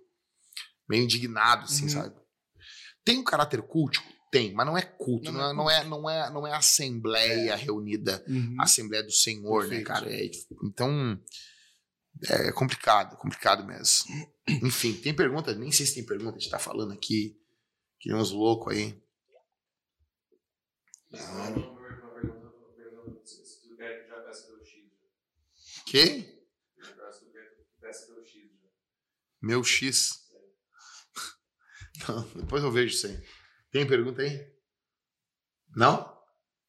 meio 0.88 1.04
indignado, 1.04 1.64
assim, 1.66 1.84
Uhum. 1.84 1.90
sabe? 1.90 2.16
Tem 3.04 3.18
um 3.20 3.24
caráter 3.24 3.62
cultico? 3.64 4.06
Tem, 4.32 4.54
mas 4.54 4.66
não 4.66 4.78
é 4.78 4.82
culto, 4.82 5.32
Não 5.32 5.54
não, 5.54 5.70
é 5.70 5.80
é, 5.80 5.84
não, 5.84 6.00
é, 6.00 6.02
não, 6.02 6.10
é, 6.10 6.30
não 6.32 6.48
é 6.48 6.54
assembleia 6.54 7.56
reunida, 7.56 8.24
Uhum. 8.28 8.56
assembleia 8.60 9.04
do 9.04 9.12
Senhor, 9.12 9.64
né, 9.64 9.82
Perfeito. 9.82 9.88
cara? 9.88 10.12
É, 10.14 10.30
então. 10.64 11.20
É 12.28 12.52
complicado, 12.52 13.18
complicado 13.18 13.66
mesmo. 13.66 14.34
Enfim, 14.64 14.94
tem 14.94 15.16
pergunta? 15.16 15.54
Nem 15.54 15.72
sei 15.72 15.86
se 15.86 15.96
tem 15.96 16.06
pergunta, 16.06 16.38
a 16.38 16.40
gente 16.40 16.50
tá 16.50 16.60
falando 16.60 16.94
aqui. 16.94 17.40
Que 18.00 18.14
uns 18.14 18.32
loucos 18.32 18.74
aí. 18.74 19.02
Quer 25.86 26.24
que. 26.24 26.36
Meu 29.42 29.64
X. 29.64 30.26
Não, 32.08 32.22
depois 32.36 32.64
eu 32.64 32.72
vejo 32.72 32.94
isso 32.94 33.08
aí. 33.08 33.24
Tem 33.72 33.88
pergunta 33.88 34.22
aí? 34.22 34.52
Não? 35.76 36.16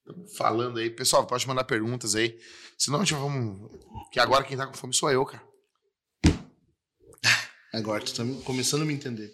Tamo 0.04 0.28
falando 0.28 0.78
aí. 0.78 0.90
Pessoal, 0.90 1.26
pode 1.26 1.46
mandar 1.48 1.64
perguntas 1.64 2.14
aí. 2.14 2.38
Senão, 2.78 3.04
já 3.04 3.18
vamos. 3.18 3.70
Que 4.12 4.20
agora 4.20 4.44
quem 4.44 4.56
tá 4.56 4.66
com 4.66 4.74
fome 4.74 4.94
sou 4.94 5.10
eu, 5.10 5.24
cara. 5.24 5.42
Agora 7.72 8.02
tu 8.04 8.14
tá 8.14 8.24
me- 8.24 8.40
começando 8.42 8.82
a 8.82 8.84
me 8.84 8.94
entender. 8.94 9.30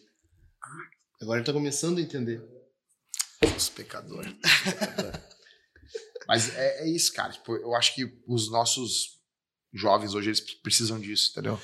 Agora 1.20 1.39
ele 1.39 1.47
tá 1.47 1.52
começando 1.52 1.98
a 1.98 2.01
entender. 2.01 2.43
Os 3.56 3.69
pecadores. 3.69 4.35
Mas 6.27 6.55
é, 6.56 6.82
é 6.85 6.89
isso, 6.89 7.12
cara. 7.12 7.32
Tipo, 7.32 7.55
eu 7.56 7.74
acho 7.74 7.94
que 7.94 8.05
os 8.27 8.51
nossos 8.51 9.20
jovens 9.73 10.14
hoje 10.14 10.28
eles 10.31 10.40
precisam 10.40 10.98
disso, 11.01 11.31
entendeu? 11.32 11.60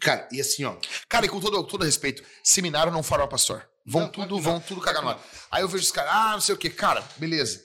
Cara, 0.00 0.28
e 0.32 0.40
assim, 0.40 0.64
ó. 0.64 0.76
Cara, 1.08 1.26
e 1.26 1.28
com 1.28 1.40
todo, 1.40 1.62
todo 1.64 1.84
respeito, 1.84 2.22
seminário 2.42 2.92
não 2.92 3.02
farol 3.02 3.28
pastor. 3.28 3.68
Vão 3.86 4.02
Não, 4.02 4.08
tudo, 4.12 4.34
não. 4.36 4.42
vão 4.42 4.60
tudo 4.60 4.80
cagar 4.80 5.02
no. 5.02 5.18
Aí 5.50 5.62
eu 5.62 5.68
vejo 5.68 5.84
os 5.84 5.92
caras, 5.92 6.12
ah, 6.12 6.32
não 6.32 6.40
sei 6.40 6.54
o 6.54 6.58
quê. 6.58 6.68
Cara, 6.68 7.00
beleza. 7.16 7.64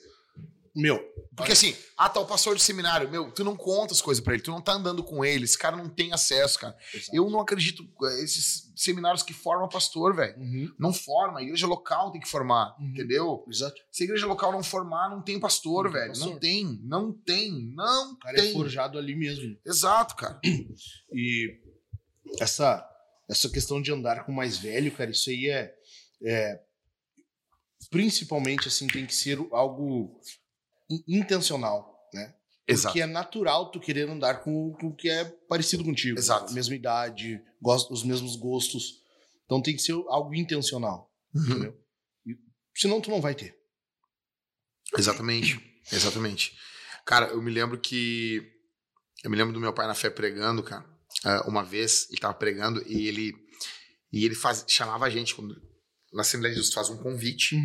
Meu, 0.76 0.98
Porque 1.36 1.52
assim, 1.52 1.76
ah, 1.96 2.10
tá 2.10 2.20
o 2.20 2.26
pastor 2.26 2.56
de 2.56 2.64
seminário, 2.64 3.08
meu, 3.10 3.32
tu 3.32 3.44
não 3.44 3.56
conta 3.56 3.94
as 3.94 4.02
coisas 4.02 4.24
pra 4.24 4.34
ele, 4.34 4.42
tu 4.42 4.50
não 4.50 4.60
tá 4.62 4.74
andando 4.74 5.04
com 5.04 5.24
ele, 5.24 5.44
esse 5.46 5.58
cara 5.58 5.76
não 5.78 5.88
tem 5.88 6.12
acesso, 6.12 6.58
cara. 6.60 6.76
Eu 7.12 7.30
não 7.30 7.40
acredito, 7.40 7.84
eh, 8.06 8.24
esses 8.24 8.72
seminários 8.76 9.22
que 9.22 9.34
formam 9.34 9.70
pastor, 9.70 10.16
velho. 10.16 10.36
Uhum, 10.36 10.74
Não 10.80 10.92
forma, 10.92 11.40
a 11.40 11.44
igreja 11.44 11.68
local 11.68 12.12
tem 12.12 12.20
que 12.20 12.28
formar, 12.28 12.76
Uhum. 12.80 12.88
entendeu? 12.90 13.46
Exato. 13.48 13.80
Se 13.92 14.02
a 14.02 14.06
igreja 14.06 14.26
local 14.26 14.52
não 14.52 14.64
formar, 14.64 15.10
não 15.12 15.22
tem 15.22 15.40
pastor, 15.40 15.86
Não 15.86 15.92
tem 15.92 16.02
velho. 16.02 16.20
Não 16.20 16.40
tem, 16.40 16.80
não 16.84 17.12
tem, 17.14 17.52
não 17.76 18.14
O 18.14 18.18
cara 18.18 18.36
tem. 18.38 18.50
é 18.50 18.54
forjado 18.54 18.98
ali 18.98 19.16
mesmo. 19.16 19.56
Exato, 19.66 20.16
cara. 20.16 20.40
E 21.14 21.60
essa, 22.40 22.84
essa 23.30 23.48
questão 23.48 23.80
de 23.80 23.92
andar 23.92 24.26
com 24.26 24.32
o 24.32 24.36
mais 24.36 24.58
velho, 24.58 24.92
cara, 24.92 25.12
isso 25.12 25.30
aí 25.30 25.50
é, 25.50 25.72
é 26.26 26.60
principalmente 27.92 28.68
assim 28.68 28.88
tem 28.88 29.06
que 29.06 29.14
ser 29.14 29.38
algo 29.52 30.20
intencional, 31.08 31.98
né? 32.14 32.34
Porque 32.66 33.02
é 33.02 33.06
natural 33.06 33.72
tu 33.72 33.80
querer 33.80 34.08
andar 34.10 34.36
com, 34.42 34.72
com 34.80 34.88
o 34.88 34.96
que 34.96 35.10
é 35.10 35.26
parecido 35.50 35.84
contigo. 35.84 36.18
Exato. 36.18 36.54
Mesma 36.54 36.76
idade, 36.76 37.42
gosto, 37.62 37.94
os 37.94 38.04
mesmos 38.04 38.36
gostos. 38.38 39.02
Então 39.46 39.62
tem 39.62 39.76
que 39.76 39.82
ser 39.82 39.94
algo 40.08 40.34
intencional, 40.34 41.12
Uhum. 41.36 41.44
entendeu? 41.44 41.78
E, 42.26 42.38
senão 42.76 43.02
tu 43.02 43.10
não 43.10 43.20
vai 43.20 43.36
ter. 43.36 43.58
Exatamente, 44.98 45.60
exatamente. 45.92 46.56
Cara, 47.06 47.28
eu 47.28 47.42
me 47.42 47.52
lembro 47.52 47.80
que. 47.80 48.42
Eu 49.24 49.30
me 49.32 49.38
lembro 49.38 49.54
do 49.54 49.60
meu 49.60 49.74
pai 49.74 49.88
na 49.88 49.96
fé 49.96 50.10
pregando, 50.10 50.64
cara. 50.64 50.86
ah, 51.26 51.44
Uma 51.48 51.64
vez, 51.64 52.08
ele 52.10 52.20
tava 52.20 52.34
pregando 52.34 52.82
e 52.88 53.08
ele. 53.08 53.34
E 54.12 54.24
ele 54.26 54.36
faz, 54.36 54.64
chamava 54.68 55.06
a 55.06 55.10
gente, 55.10 55.34
quando, 55.34 55.56
na 56.14 56.22
Assembleia 56.22 56.54
de 56.54 56.62
Deus, 56.62 56.72
faz 56.74 56.90
um 56.90 56.98
convite. 57.02 57.58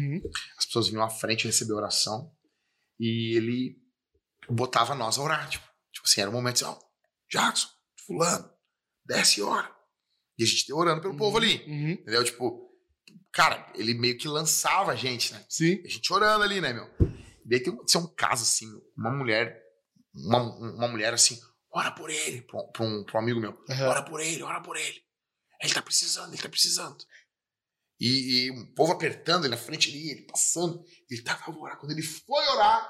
As 0.56 0.64
pessoas 0.64 0.88
vinham 0.88 1.02
à 1.04 1.10
frente 1.10 1.46
receber 1.46 1.74
oração. 1.74 2.32
E 2.98 3.36
ele 3.36 3.76
botava 4.48 4.94
nós 4.94 5.18
a 5.18 5.22
orar. 5.22 5.48
Tipo, 5.48 5.66
tipo 5.92 6.06
assim, 6.06 6.20
era 6.20 6.30
um 6.30 6.32
momento 6.32 6.56
assim, 6.56 6.64
ó, 6.64 6.78
Jackson, 7.30 7.68
fulano, 8.06 8.50
desce 9.04 9.40
e 9.40 9.42
ora. 9.42 9.70
E 10.38 10.44
a 10.44 10.46
gente 10.46 10.72
orando 10.72 11.02
pelo 11.02 11.16
povo 11.16 11.36
ali. 11.36 11.64
Uhum. 11.66 11.90
Entendeu? 11.92 12.24
Tipo, 12.24 12.70
cara, 13.32 13.70
ele 13.74 13.94
meio 13.94 14.16
que 14.16 14.28
lançava 14.28 14.92
a 14.92 14.96
gente, 14.96 15.32
né? 15.32 15.44
Sim. 15.48 15.82
A 15.84 15.88
gente 15.88 16.12
orando 16.12 16.44
ali, 16.44 16.60
né, 16.60 16.72
meu? 16.72 16.86
E 17.44 17.48
daí 17.48 17.60
tem 17.60 17.72
um, 17.72 17.84
tinha 17.84 18.02
um 18.02 18.06
caso 18.14 18.42
assim, 18.42 18.66
uma 18.96 19.10
mulher, 19.10 19.60
uma, 20.14 20.42
uma 20.42 20.88
mulher 20.88 21.12
assim, 21.12 21.40
ora 21.72 21.90
por 21.90 22.10
ele, 22.10 22.42
pra 22.42 22.60
um, 22.60 22.72
pra 22.72 22.84
um, 22.84 23.04
pra 23.04 23.20
um 23.20 23.22
amigo 23.22 23.40
meu. 23.40 23.58
Aham. 23.68 23.88
Ora 23.88 24.02
por 24.02 24.20
ele, 24.20 24.42
ora 24.42 24.60
por 24.60 24.76
ele. 24.76 25.02
Ele 25.60 25.74
tá 25.74 25.82
precisando, 25.82 26.32
ele 26.32 26.42
tá 26.42 26.48
precisando. 26.48 26.96
E, 28.00 28.46
e 28.46 28.50
o 28.50 28.74
povo 28.74 28.92
apertando 28.92 29.44
ele 29.44 29.50
na 29.54 29.60
frente 29.60 29.90
ali, 29.90 30.10
ele 30.10 30.22
passando. 30.22 30.84
Ele 31.10 31.22
tava 31.22 31.42
a 31.50 31.58
orar. 31.58 31.78
Quando 31.78 31.92
ele 31.92 32.02
foi 32.02 32.46
orar, 32.48 32.88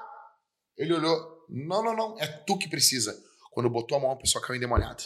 ele 0.77 0.93
olhou. 0.93 1.45
Não, 1.49 1.83
não, 1.83 1.95
não, 1.95 2.19
é 2.19 2.27
tu 2.27 2.57
que 2.57 2.69
precisa. 2.69 3.19
Quando 3.51 3.69
botou 3.69 3.97
a 3.97 4.01
mão, 4.01 4.11
a 4.11 4.15
pessoa 4.15 4.43
caiu 4.43 4.57
endemoniada. 4.57 5.03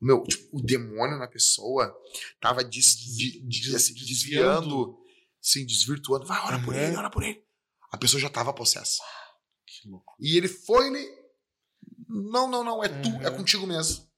Meu, 0.00 0.24
tipo, 0.24 0.56
o 0.58 0.62
demônio 0.62 1.18
na 1.18 1.28
pessoa 1.28 1.94
tava 2.40 2.64
des- 2.64 2.96
de- 2.96 3.40
de- 3.46 3.76
assim, 3.76 3.92
desviando, 3.92 4.98
assim, 5.44 5.66
desvirtuando. 5.66 6.24
Vai, 6.26 6.40
ora 6.46 6.58
por 6.64 6.72
Uhum. 6.74 6.80
ele, 6.80 6.96
ora 6.96 7.10
por 7.10 7.22
ele. 7.22 7.44
A 7.92 7.98
pessoa 7.98 8.18
já 8.20 8.30
tava 8.30 8.54
possessa. 8.54 9.02
Que 9.66 9.86
louco. 9.88 10.16
E 10.18 10.36
ele 10.38 10.48
foi, 10.48 10.86
ele. 10.86 11.20
Não, 12.08 12.48
não, 12.48 12.64
não, 12.64 12.82
é 12.82 12.88
tu, 12.88 13.08
Uhum. 13.10 13.20
é 13.22 13.30
contigo 13.30 13.66
mesmo. 13.66 14.08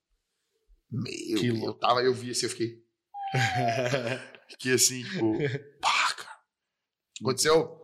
Meu, 0.89 1.05
Que 1.41 1.49
eu 1.49 1.55
louco. 1.57 1.81
tava, 1.81 2.03
eu 2.03 2.15
vi 2.15 2.31
assim, 2.31 2.47
eu 2.47 2.51
fiquei. 2.51 2.81
Fiquei 4.53 4.73
assim, 4.75 5.03
tipo, 5.05 5.33
pá, 5.81 6.15
cara. 6.17 6.33
Aconteceu 7.21 7.79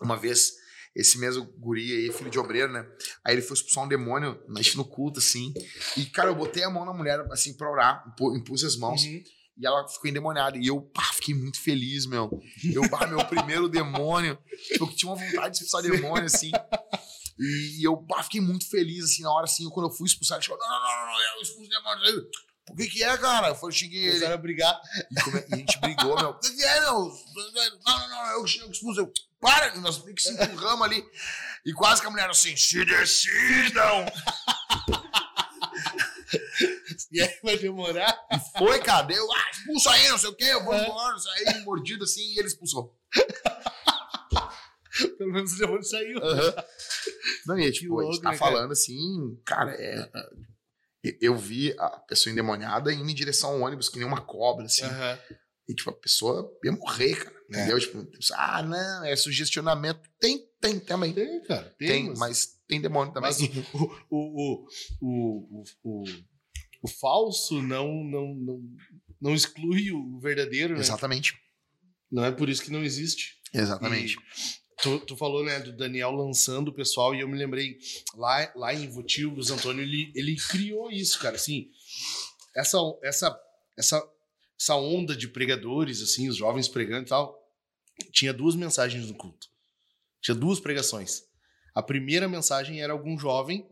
uma 0.00 0.16
vez, 0.16 0.52
esse 0.96 1.18
mesmo 1.18 1.44
guri 1.58 1.92
aí, 1.92 2.12
filho 2.12 2.30
de 2.30 2.38
obreiro, 2.38 2.72
né? 2.72 2.84
Aí 3.24 3.34
ele 3.34 3.42
foi 3.42 3.54
expulsar 3.56 3.84
um 3.84 3.88
demônio, 3.88 4.42
mexe 4.48 4.76
no 4.76 4.84
culto, 4.84 5.18
assim. 5.20 5.52
E, 5.96 6.06
cara, 6.06 6.30
eu 6.30 6.34
botei 6.34 6.64
a 6.64 6.70
mão 6.70 6.84
na 6.84 6.92
mulher, 6.92 7.20
assim, 7.30 7.56
pra 7.56 7.70
orar, 7.70 8.04
impu- 8.08 8.36
impus 8.36 8.64
as 8.64 8.76
mãos. 8.76 9.02
Uhum. 9.04 9.22
E 9.58 9.66
ela 9.66 9.86
ficou 9.86 10.08
endemoniada. 10.10 10.56
E 10.58 10.66
eu, 10.66 10.80
pá, 10.80 11.04
fiquei 11.14 11.34
muito 11.34 11.60
feliz, 11.60 12.06
meu. 12.06 12.30
Eu, 12.74 12.88
pá, 12.90 13.06
meu 13.06 13.24
primeiro 13.26 13.68
demônio. 13.68 14.36
Tipo, 14.72 14.88
que 14.88 14.96
tinha 14.96 15.12
uma 15.12 15.18
vontade 15.24 15.58
de 15.58 15.64
expulsar 15.64 15.82
demônio, 15.90 16.24
assim. 16.24 16.50
E 17.38 17.86
eu, 17.86 17.96
pá, 17.98 18.22
fiquei 18.22 18.40
muito 18.40 18.68
feliz, 18.68 19.04
assim, 19.04 19.22
na 19.22 19.30
hora, 19.32 19.44
assim, 19.44 19.68
quando 19.70 19.88
eu 19.88 19.94
fui 19.94 20.06
expulsar, 20.06 20.38
ele 20.38 20.46
falou, 20.46 20.60
não, 20.60 20.68
não, 20.68 20.80
não, 20.80 21.06
não, 21.12 21.36
eu 21.36 21.42
expulso 21.42 21.70
demônio. 21.70 22.30
Por 22.66 22.76
que 22.76 22.86
que 22.86 23.02
é, 23.02 23.16
cara? 23.18 23.48
Eu 23.48 23.54
falei, 23.54 23.76
xinguei 23.76 24.00
ele. 24.02 24.08
Começaram 24.12 24.34
a 24.34 24.38
brigar. 24.38 24.80
E, 25.10 25.20
come- 25.22 25.44
e 25.48 25.54
a 25.54 25.56
gente 25.56 25.78
brigou, 25.80 26.16
meu. 26.16 26.30
O 26.30 26.38
que 26.38 26.50
que 26.56 26.62
é, 26.62 26.80
meu? 26.80 26.92
Não, 26.94 27.98
não, 27.98 28.08
não, 28.08 28.26
eu, 28.32 28.38
eu 28.38 28.44
que 28.44 28.70
expulso. 28.70 29.00
Eu, 29.00 29.12
para, 29.40 29.74
nós 29.80 30.02
meio 30.04 30.14
que 30.14 30.22
se 30.22 30.30
empurramos 30.32 30.86
ali. 30.86 31.04
E 31.66 31.72
quase 31.72 32.00
que 32.00 32.06
a 32.06 32.10
mulher 32.10 32.30
assim, 32.30 32.56
se 32.56 32.84
decidam. 32.84 34.06
E 37.10 37.20
aí 37.20 37.38
vai 37.42 37.58
demorar. 37.58 38.16
Foi, 38.56 38.78
cara. 38.80 39.02
Deu, 39.02 39.30
ah, 39.32 39.50
expulsa 39.52 39.90
aí, 39.90 40.08
não 40.08 40.18
sei 40.18 40.30
o 40.30 40.34
quê, 40.34 40.44
eu 40.44 40.64
vou 40.64 40.74
É. 40.74 40.82
embora. 40.82 41.18
Saí 41.18 41.64
mordido 41.64 42.04
assim 42.04 42.22
e 42.22 42.38
ele 42.38 42.48
expulsou. 42.48 42.96
Pelo 45.18 45.32
menos 45.32 45.52
o 45.52 45.58
demônio 45.58 45.82
saiu. 45.82 46.20
Não, 47.46 47.58
e 47.58 47.70
tipo, 47.72 48.00
a 48.00 48.04
gente 48.04 48.20
tá 48.22 48.30
né, 48.30 48.36
falando 48.36 48.72
assim, 48.72 49.38
cara, 49.44 49.72
é. 49.72 50.08
Eu 51.20 51.36
vi 51.36 51.74
a 51.78 51.88
pessoa 52.00 52.32
endemoniada 52.32 52.92
indo 52.92 53.08
em 53.10 53.14
direção 53.14 53.50
ao 53.50 53.60
ônibus, 53.60 53.88
que 53.88 53.98
nem 53.98 54.06
uma 54.06 54.20
cobra, 54.20 54.66
assim. 54.66 54.84
Aham. 54.84 55.18
E, 55.68 55.74
tipo, 55.74 55.90
a 55.90 55.92
pessoa 55.92 56.50
ia 56.64 56.72
morrer, 56.72 57.16
cara. 57.16 57.36
É. 57.52 57.56
Entendeu? 57.56 57.80
Tipo, 57.80 58.08
ah, 58.34 58.62
não, 58.62 59.04
é 59.04 59.16
sugestionamento. 59.16 60.00
Tem, 60.18 60.46
tem 60.60 60.78
também. 60.78 61.12
Tem, 61.12 61.42
cara. 61.42 61.74
Tem, 61.78 61.88
Tem, 61.88 62.14
mas, 62.16 62.58
tem 62.68 62.80
demônio 62.80 63.12
também. 63.12 63.30
mas 63.30 63.40
o, 63.40 63.46
o, 63.76 64.06
o, 64.10 64.66
o, 65.00 65.62
o, 65.62 65.64
o, 65.82 66.04
o 66.82 66.88
falso 66.88 67.62
não, 67.62 68.04
não, 68.04 68.34
não, 68.34 68.62
não 69.20 69.34
exclui 69.34 69.92
o 69.92 70.18
verdadeiro, 70.20 70.74
né? 70.74 70.80
Exatamente. 70.80 71.34
Não 72.10 72.24
é 72.24 72.30
por 72.30 72.48
isso 72.48 72.62
que 72.62 72.70
não 72.70 72.84
existe. 72.84 73.40
Exatamente. 73.54 74.16
Tu, 74.82 74.98
tu 75.06 75.16
falou, 75.16 75.44
né, 75.44 75.60
do 75.60 75.72
Daniel 75.72 76.10
lançando 76.10 76.68
o 76.68 76.74
pessoal, 76.74 77.14
e 77.14 77.20
eu 77.20 77.28
me 77.28 77.38
lembrei, 77.38 77.78
lá, 78.16 78.52
lá 78.56 78.74
em 78.74 78.88
Votil, 78.88 79.30
Luiz 79.30 79.48
Antônio, 79.48 79.80
ele, 79.80 80.12
ele 80.12 80.36
criou 80.36 80.90
isso, 80.90 81.20
cara, 81.20 81.36
assim, 81.36 81.70
essa, 82.54 82.78
essa, 83.00 83.40
essa, 83.76 84.10
essa 84.60 84.74
onda 84.74 85.14
de 85.14 85.28
pregadores, 85.28 86.02
assim, 86.02 86.28
os 86.28 86.36
jovens 86.36 86.66
pregando 86.66 87.06
e 87.06 87.08
tal, 87.08 87.40
tinha 88.10 88.32
duas 88.32 88.56
mensagens 88.56 89.06
no 89.06 89.14
culto. 89.14 89.48
Tinha 90.20 90.34
duas 90.34 90.58
pregações. 90.58 91.24
A 91.74 91.82
primeira 91.82 92.28
mensagem 92.28 92.82
era 92.82 92.92
algum 92.92 93.18
jovem 93.18 93.68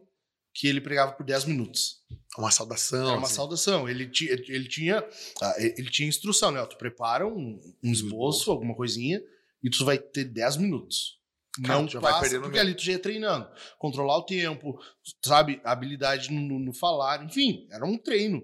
que 0.53 0.67
ele 0.67 0.81
pregava 0.81 1.13
por 1.13 1.25
10 1.25 1.45
minutos. 1.45 2.03
Uma 2.37 2.51
saudação. 2.51 3.09
Era 3.09 3.19
uma 3.19 3.27
assim. 3.27 3.35
saudação. 3.35 3.89
Ele, 3.89 4.09
ti, 4.09 4.27
ele, 4.29 4.69
tinha, 4.69 5.05
ah, 5.43 5.55
ele 5.59 5.91
tinha 5.91 6.09
instrução, 6.09 6.51
né? 6.51 6.65
Tu 6.67 6.77
prepara 6.77 7.27
um, 7.27 7.61
um 7.83 7.93
esboço, 7.93 8.51
alguma 8.51 8.75
coisinha, 8.75 9.23
e 9.63 9.71
tu 9.71 9.85
vai 9.85 9.99
ter 9.99 10.25
10 10.25 10.57
minutos. 10.57 11.19
Cara, 11.65 11.81
não 11.81 11.89
já 11.89 11.99
vai 11.99 12.13
passa, 12.13 12.23
perdendo 12.23 12.43
porque 12.45 12.59
ali 12.59 12.75
tu 12.77 12.83
já 12.85 12.93
ia 12.93 12.99
treinando. 12.99 13.49
Controlar 13.79 14.19
o 14.19 14.23
tempo, 14.25 14.81
sabe? 15.25 15.61
Habilidade 15.65 16.31
no, 16.33 16.41
no- 16.41 16.59
no 16.61 16.73
falar, 16.73 17.25
enfim, 17.25 17.67
era 17.73 17.85
um 17.85 17.99
treino. 17.99 18.41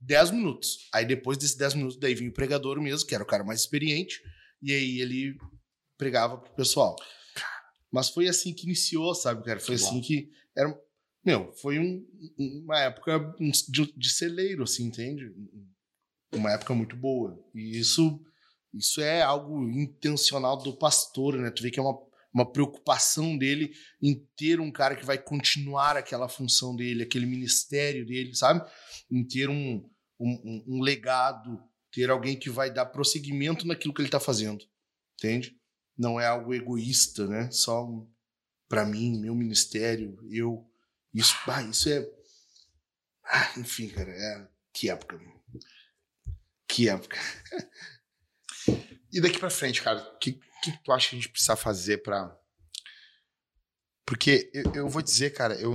10 0.00 0.30
minutos. 0.30 0.86
Aí 0.92 1.06
depois 1.06 1.38
desses 1.38 1.56
10 1.56 1.74
minutos, 1.74 1.98
daí 1.98 2.14
vinha 2.14 2.28
o 2.30 2.34
pregador 2.34 2.80
mesmo, 2.80 3.06
que 3.08 3.14
era 3.14 3.24
o 3.24 3.26
cara 3.26 3.42
mais 3.42 3.60
experiente, 3.60 4.20
e 4.62 4.72
aí 4.74 5.00
ele 5.00 5.38
pregava 5.96 6.36
pro 6.36 6.52
pessoal. 6.54 6.94
Mas 7.90 8.10
foi 8.10 8.28
assim 8.28 8.52
que 8.54 8.64
iniciou, 8.66 9.14
sabe, 9.14 9.42
cara? 9.42 9.58
Foi 9.58 9.74
Que 9.76 9.82
assim 9.82 9.94
bom. 10.00 10.06
que. 10.06 10.28
Era, 10.56 10.78
meu, 11.24 11.52
foi 11.54 11.78
um- 11.78 12.06
uma 12.38 12.78
época 12.80 13.34
de, 13.68 13.92
de 13.96 14.10
celeiro, 14.10 14.62
assim, 14.64 14.84
entende? 14.84 15.24
Uma 16.32 16.52
época 16.52 16.74
muito 16.74 16.94
boa. 16.94 17.42
E 17.54 17.78
isso, 17.78 18.20
isso 18.74 19.00
é 19.00 19.22
algo 19.22 19.68
intencional 19.68 20.56
do 20.56 20.76
pastor, 20.76 21.36
né? 21.36 21.50
Tu 21.50 21.62
vê 21.62 21.70
que 21.70 21.78
é 21.78 21.82
uma, 21.82 21.98
uma 22.32 22.50
preocupação 22.50 23.36
dele 23.36 23.72
em 24.02 24.24
ter 24.36 24.60
um 24.60 24.70
cara 24.70 24.94
que 24.96 25.04
vai 25.04 25.18
continuar 25.18 25.96
aquela 25.96 26.28
função 26.28 26.74
dele, 26.76 27.02
aquele 27.02 27.26
ministério 27.26 28.06
dele, 28.06 28.34
sabe? 28.34 28.68
Em 29.10 29.24
ter 29.26 29.48
um, 29.48 29.88
um, 30.18 30.64
um- 30.68 30.80
legado, 30.80 31.60
ter 31.92 32.10
alguém 32.10 32.38
que 32.38 32.48
vai 32.50 32.72
dar 32.72 32.86
prosseguimento 32.86 33.66
naquilo 33.66 33.92
que 33.92 34.00
ele 34.02 34.08
tá 34.10 34.20
fazendo, 34.20 34.64
entende? 35.18 35.56
Não 35.98 36.18
é 36.20 36.26
algo 36.26 36.54
egoísta, 36.54 37.26
né? 37.26 37.50
Só 37.50 37.88
para 38.68 38.86
mim, 38.86 39.18
meu 39.20 39.34
ministério, 39.34 40.16
eu. 40.30 40.64
Isso, 41.12 41.34
ah, 41.48 41.62
isso 41.64 41.88
é. 41.88 42.08
Ah, 43.24 43.52
enfim, 43.58 43.88
cara, 43.88 44.10
é. 44.12 44.48
Que 44.72 44.88
época. 44.90 45.20
Que 46.68 46.88
época. 46.88 47.16
E 49.12 49.20
daqui 49.20 49.38
pra 49.38 49.50
frente, 49.50 49.82
cara, 49.82 50.00
o 50.14 50.18
que, 50.18 50.32
que 50.62 50.72
tu 50.84 50.92
acha 50.92 51.08
que 51.10 51.16
a 51.16 51.18
gente 51.18 51.28
precisa 51.30 51.56
fazer 51.56 51.98
pra. 52.02 52.36
Porque 54.06 54.50
eu, 54.54 54.72
eu 54.74 54.88
vou 54.88 55.02
dizer, 55.02 55.30
cara, 55.30 55.54
eu. 55.54 55.72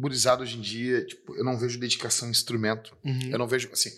Gurizado 0.00 0.42
hoje 0.42 0.56
em 0.58 0.60
dia, 0.60 1.06
tipo, 1.06 1.36
eu 1.36 1.44
não 1.44 1.56
vejo 1.56 1.78
dedicação 1.78 2.26
em 2.26 2.32
instrumento. 2.32 2.96
Uhum. 3.04 3.30
Eu 3.30 3.38
não 3.38 3.46
vejo, 3.46 3.70
assim. 3.72 3.90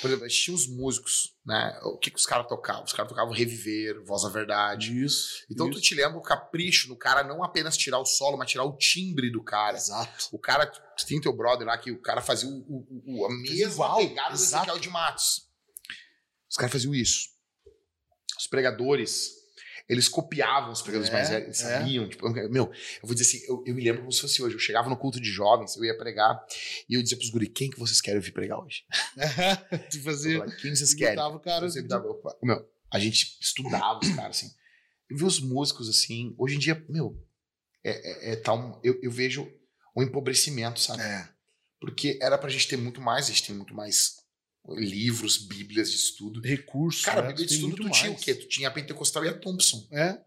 Por 0.00 0.10
exemplo, 0.10 0.28
tinha 0.28 0.54
os 0.54 0.66
músicos, 0.68 1.34
né? 1.46 1.78
O 1.84 1.96
que, 1.96 2.10
que 2.10 2.18
os 2.18 2.26
caras 2.26 2.46
tocavam? 2.48 2.84
Os 2.84 2.92
caras 2.92 3.08
tocavam 3.08 3.32
Reviver, 3.32 4.04
Voz 4.04 4.22
da 4.22 4.28
Verdade. 4.28 5.00
Isso. 5.02 5.44
Então 5.50 5.70
tu 5.70 5.80
te 5.80 5.94
lembra 5.94 6.18
o 6.18 6.22
capricho 6.22 6.88
no 6.88 6.96
cara 6.96 7.22
não 7.24 7.42
apenas 7.42 7.76
tirar 7.76 7.98
o 7.98 8.04
solo, 8.04 8.36
mas 8.36 8.50
tirar 8.50 8.64
o 8.64 8.76
timbre 8.76 9.30
do 9.30 9.42
cara. 9.42 9.76
Exato. 9.76 10.28
O 10.32 10.38
cara, 10.38 10.66
tu 10.66 11.06
tem 11.06 11.20
teu 11.20 11.32
brother 11.32 11.66
lá 11.66 11.78
que 11.78 11.90
o 11.92 12.00
cara 12.02 12.20
fazia 12.20 12.48
o, 12.48 12.52
o- 12.68 13.02
o- 13.22 13.26
a 13.26 13.30
mesma 13.30 13.72
igual, 13.72 13.96
pegada 13.98 14.28
do 14.30 14.34
exato. 14.34 14.64
Ezequiel 14.64 14.78
de 14.80 14.88
Matos. 14.90 15.48
Os 16.50 16.56
caras 16.56 16.72
faziam 16.72 16.94
isso. 16.94 17.28
Os 18.38 18.46
pregadores, 18.46 19.32
eles 19.88 20.08
copiavam 20.08 20.70
os 20.70 20.82
pregadores 20.82 21.10
É, 21.10 21.12
mais 21.16 21.28
velhos, 21.30 21.46
eles 21.46 21.60
é. 21.60 21.78
sabiam. 21.78 22.08
Tipo, 22.08 22.26
eu- 22.28 22.50
meu, 22.50 22.64
eu 22.66 22.72
vou 23.02 23.14
dizer 23.14 23.26
assim, 23.28 23.44
eu, 23.48 23.62
eu 23.66 23.74
me 23.74 23.82
lembro 23.82 24.00
como 24.02 24.12
se 24.12 24.20
fosse 24.20 24.42
hoje. 24.42 24.54
Eu 24.54 24.58
chegava 24.60 24.88
no 24.88 24.96
culto 24.96 25.20
de 25.20 25.30
jovens, 25.30 25.76
eu 25.76 25.84
ia 25.84 25.96
pregar, 25.96 26.38
e 26.88 26.94
eu 26.94 27.02
dizia 27.02 27.16
pros 27.18 27.30
guri, 27.30 27.48
quem 27.48 27.68
que 27.70 27.78
vocês 27.78 28.00
querem 28.00 28.18
ouvir 28.18 28.32
pregar 28.32 28.58
hoje? 28.60 28.84
tu 29.90 29.96
Eu 29.98 30.02
fazia. 30.02 30.38
falava, 30.38 30.56
quem 30.56 30.74
vocês 30.74 30.94
querem? 30.94 31.16
Botava 31.16 31.36
o 31.36 31.40
cara. 31.40 31.66
Eu 31.66 31.70
sempre 31.70 31.88
dava- 31.88 32.06
eu- 32.06 32.22
meu, 32.42 32.68
a 32.92 32.98
gente 32.98 33.38
estudava 33.40 33.98
os 34.02 34.08
caras, 34.14 34.36
assim. 34.36 34.50
Eu 35.10 35.16
vi 35.16 35.24
os 35.24 35.40
músicos, 35.40 35.88
assim, 35.88 36.34
hoje 36.38 36.56
em 36.56 36.58
dia, 36.58 36.84
meu, 36.88 37.16
é, 37.82 38.30
é, 38.30 38.32
é 38.32 38.36
tal, 38.36 38.78
eu, 38.84 38.98
eu 39.02 39.10
vejo 39.10 39.50
um 39.96 40.02
empobrecimento, 40.02 40.78
sabe? 40.80 41.02
É. 41.02 41.28
Porque 41.80 42.18
era 42.20 42.36
pra 42.36 42.50
gente 42.50 42.68
ter 42.68 42.76
muito 42.76 43.00
mais, 43.00 43.24
a 43.26 43.28
gente 43.28 43.46
tem 43.46 43.56
muito 43.56 43.72
mais 43.74 44.16
livros, 44.76 45.38
bíblias 45.38 45.90
de 45.90 45.96
estudo. 45.96 46.40
Recurso. 46.40 47.04
Cara, 47.04 47.22
né? 47.22 47.28
bíblia 47.28 47.46
de 47.46 47.54
estudo 47.54 47.76
tu 47.76 47.82
muito 47.82 47.94
tinha 47.94 48.10
o 48.10 48.14
mais. 48.14 48.24
quê? 48.24 48.34
Tu 48.34 48.48
tinha 48.48 48.68
a 48.68 48.70
Pentecostal 48.70 49.24
e 49.24 49.28
a 49.28 49.38
Thompson. 49.38 49.86
É. 49.90 50.18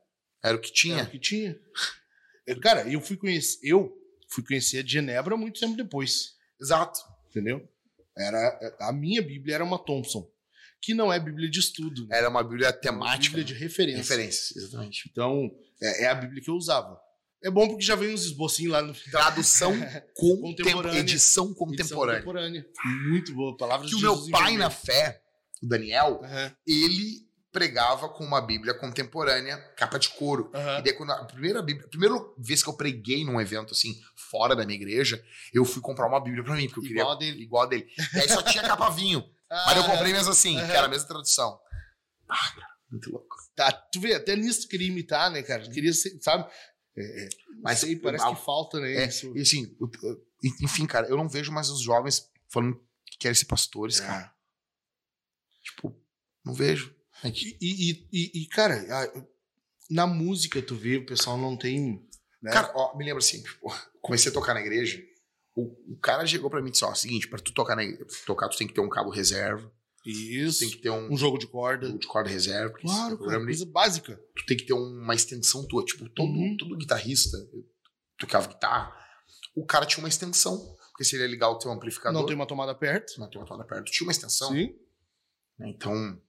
Era 0.43 0.57
o 0.57 0.59
que 0.59 0.72
tinha. 0.72 0.95
Era 0.97 1.07
o 1.07 1.11
que 1.11 1.19
tinha. 1.19 1.59
Cara, 2.61 2.89
eu 2.89 2.99
fui 2.99 3.18
conhecer. 3.18 3.59
Eu 3.63 3.95
fui 4.27 4.43
conhecer 4.43 4.80
a 4.80 4.81
de 4.81 4.91
Genebra 4.93 5.38
muito 5.38 5.59
tempo 5.59 5.76
depois. 5.76 6.35
Exato. 6.59 6.99
Entendeu? 7.30 7.68
Era, 8.18 8.77
a 8.80 8.91
minha 8.91 9.22
Bíblia 9.22 9.55
era 9.55 9.63
uma 9.63 9.77
Thompson. 9.80 10.30
Que 10.81 10.93
não 10.93 11.13
é 11.13 11.19
Bíblia 11.19 11.49
de 11.49 11.59
estudo. 11.59 12.07
Né? 12.07 12.18
Era 12.18 12.30
uma 12.30 12.43
bíblia 12.43 12.68
É 12.68 12.72
uma 12.72 12.77
temática. 12.77 13.38
Bíblia 13.38 13.43
de 13.43 13.53
referência. 13.53 14.01
referências, 14.01 14.55
exatamente. 14.55 15.07
Então, 15.11 15.55
é, 15.80 16.05
é 16.05 16.07
a 16.07 16.15
Bíblia 16.15 16.41
que 16.41 16.49
eu 16.49 16.55
usava. 16.55 16.99
É 17.43 17.49
bom 17.49 17.68
porque 17.68 17.84
já 17.84 17.95
vem 17.95 18.13
uns 18.13 18.23
esbocinhos 18.23 18.72
lá 18.73 18.81
no 18.81 18.93
Tradução 18.93 19.72
contemporânea. 20.13 20.41
Contemporânea. 20.53 20.99
Edição 20.99 21.45
Edição 21.45 21.53
contemporânea. 21.53 22.22
contemporânea. 22.22 22.65
Muito 23.09 23.34
boa. 23.34 23.57
Palavras 23.57 23.89
Que 23.89 23.95
o 23.95 23.97
de 23.99 24.03
meu 24.03 24.11
Jesus 24.13 24.27
em 24.30 24.31
pai 24.31 24.41
vermelho. 24.43 24.59
na 24.63 24.69
fé, 24.69 25.22
o 25.61 25.68
Daniel, 25.68 26.22
Aham, 26.23 26.55
ele 26.68 27.30
pregava 27.51 28.07
com 28.07 28.23
uma 28.23 28.39
bíblia 28.39 28.73
contemporânea, 28.73 29.57
capa 29.76 29.97
de 29.99 30.09
couro. 30.09 30.49
aham. 30.53 30.80
E 30.80 30.84
daí, 30.84 30.93
quando 30.93 31.11
a 31.11 31.26
primeira 31.26 31.61
Bíblia, 31.61 31.85
a 31.85 31.89
primeira 31.89 32.15
vez 32.38 32.63
que 32.63 32.69
eu 32.69 32.73
preguei 32.77 33.26
num 33.26 33.41
evento 33.41 33.73
assim, 33.73 33.93
fora 34.15 34.55
da 34.55 34.65
minha 34.65 34.77
igreja, 34.80 35.22
eu 35.53 35.65
fui 35.65 35.81
comprar 35.81 36.07
uma 36.07 36.19
Bíblia 36.23 36.43
pra 36.43 36.55
mim, 36.55 36.68
porque 36.68 36.80
eu 36.80 36.84
queria 36.84 37.01
Igual 37.01 37.15
a 37.15 37.19
dele. 37.19 37.43
igual 37.43 37.63
a 37.63 37.65
dele. 37.68 37.88
E 38.15 38.19
aí 38.19 38.30
só 38.30 38.41
tinha 38.41 38.63
capa 38.63 38.89
vinho. 38.89 39.22
Mas 39.65 39.76
eu 39.77 39.84
comprei 39.84 40.13
mesmo 40.13 40.31
assim, 40.31 40.57
Aham. 40.57 40.65
que 40.68 40.72
era 40.77 40.85
a 40.85 40.89
mesma 40.89 41.07
tradução. 41.09 41.59
Ah, 42.30 42.51
cara, 42.55 42.68
muito 42.89 43.11
louco. 43.11 43.35
Tá, 43.53 43.69
tu 43.69 43.99
vê, 43.99 44.13
até 44.13 44.34
nisso 44.38 44.65
queria 44.69 44.88
imitar, 44.88 45.30
né, 45.30 45.43
cara? 45.43 45.69
Queria 45.69 45.91
ser, 45.91 46.18
sabe? 46.22 46.49
É, 46.95 47.26
é, 47.26 47.30
Mas 47.61 47.84
aí 47.84 47.95
parece 47.95 48.26
que 48.27 48.35
falta, 48.35 48.80
né? 48.80 48.93
É, 48.93 49.07
isso. 49.07 49.35
e 49.35 49.41
assim, 49.41 49.76
enfim, 50.61 50.85
cara, 50.85 51.07
eu 51.07 51.15
não 51.18 51.30
vejo 51.30 51.51
mais 51.51 51.69
os 51.69 51.81
jovens 51.81 52.30
falando 52.49 52.76
que 53.05 53.18
querem 53.18 53.35
ser 53.35 53.45
pastores, 53.45 53.99
É. 53.99 54.05
cara. 54.05 54.34
Tipo, 55.63 55.95
não 56.43 56.53
vejo. 56.53 56.93
É 57.23 57.30
E, 57.30 57.57
e, 57.61 58.07
e, 58.11 58.41
e, 58.41 58.47
cara, 58.47 58.84
na 59.89 60.07
música 60.07 60.61
tu 60.61 60.76
vê, 60.76 60.97
o 60.97 61.05
pessoal 61.05 61.38
não 61.38 61.55
tem. 61.55 62.05
Né? 62.41 62.51
Cara, 62.51 62.72
ó, 62.76 62.97
me 62.97 63.05
lembro 63.05 63.19
assim, 63.19 63.41
tipo, 63.41 63.68
comecei 64.01 64.31
a 64.31 64.34
tocar 64.34 64.53
na 64.53 64.61
igreja, 64.61 65.01
o, 65.55 65.93
o 65.93 65.97
cara 65.97 66.26
chegou 66.26 66.49
pra 66.49 66.61
mim 66.61 66.69
e 66.69 66.72
disse, 66.72 66.84
ó, 66.84 66.93
seguinte, 66.93 67.27
pra 67.27 67.39
tu 67.39 67.53
tocar 67.53 67.76
na 67.76 67.84
igreja, 67.84 68.05
tocar, 68.26 68.49
tu 68.49 68.57
tem 68.57 68.68
que 68.68 68.73
ter 68.73 68.81
um 68.81 68.89
cabo 68.89 69.09
reserva, 69.11 69.72
isso. 70.10 70.60
tem 70.60 70.69
que 70.69 70.78
ter 70.78 70.90
um, 70.90 71.11
Um 71.14 71.18
jogo 71.18 71.38
de 71.38 71.48
corda. 71.48 71.91
de 71.98 72.07
corda 72.07 72.30
reserva, 72.30 72.73
Claro, 72.80 73.18
cara, 73.19 73.44
coisa 73.44 73.65
básica. 73.65 74.19
tu 74.36 74.45
tem 74.45 74.57
que 74.57 74.65
ter 74.65 74.73
uma 74.73 75.14
extensão 75.14 75.68
tua, 75.68 75.84
tipo, 75.86 76.10
todo, 76.10 76.30
Uhum. 76.32 76.56
todo 76.57 76.78
guitarrista 76.78 77.38
eu 77.53 77.65
tocava 78.19 78.48
guitarra, 78.48 78.95
o 79.56 79.65
cara 79.65 79.86
tinha 79.86 79.99
uma 80.03 80.10
extensão, 80.10 80.57
porque 80.91 81.03
se 81.03 81.15
ele 81.15 81.23
ia 81.23 81.30
ligar 81.30 81.49
o 81.49 81.57
teu 81.60 81.72
amplificador, 81.72 82.19
Não 82.19 82.26
tem 82.28 82.36
uma 82.36 82.45
tomada 82.48 82.73
perto. 82.76 83.19
não 83.19 83.30
tem 83.30 83.40
uma 83.40 83.48
tomada 83.48 83.68
perto, 83.68 83.91
tinha 83.91 84.06
uma 84.07 84.11
extensão, 84.11 84.49
Sim. 84.52 84.73
né? 85.60 85.69
então, 85.69 86.22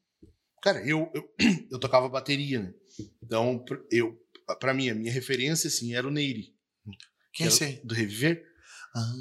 Cara, 0.62 0.78
eu, 0.86 1.10
eu, 1.12 1.28
eu 1.72 1.78
tocava 1.80 2.08
bateria, 2.08 2.60
né? 2.62 2.72
Então, 3.20 3.64
eu, 3.90 4.16
pra 4.60 4.72
mim, 4.72 4.88
a 4.90 4.94
minha 4.94 5.10
referência, 5.12 5.66
assim, 5.66 5.92
era 5.92 6.06
o 6.06 6.10
Neiri. 6.10 6.54
quem 7.34 7.44
é 7.44 7.48
Era 7.48 7.52
esse 7.54 7.64
aí? 7.64 7.80
Do 7.84 7.92
Reviver. 7.94 8.44
Ah, 8.94 9.12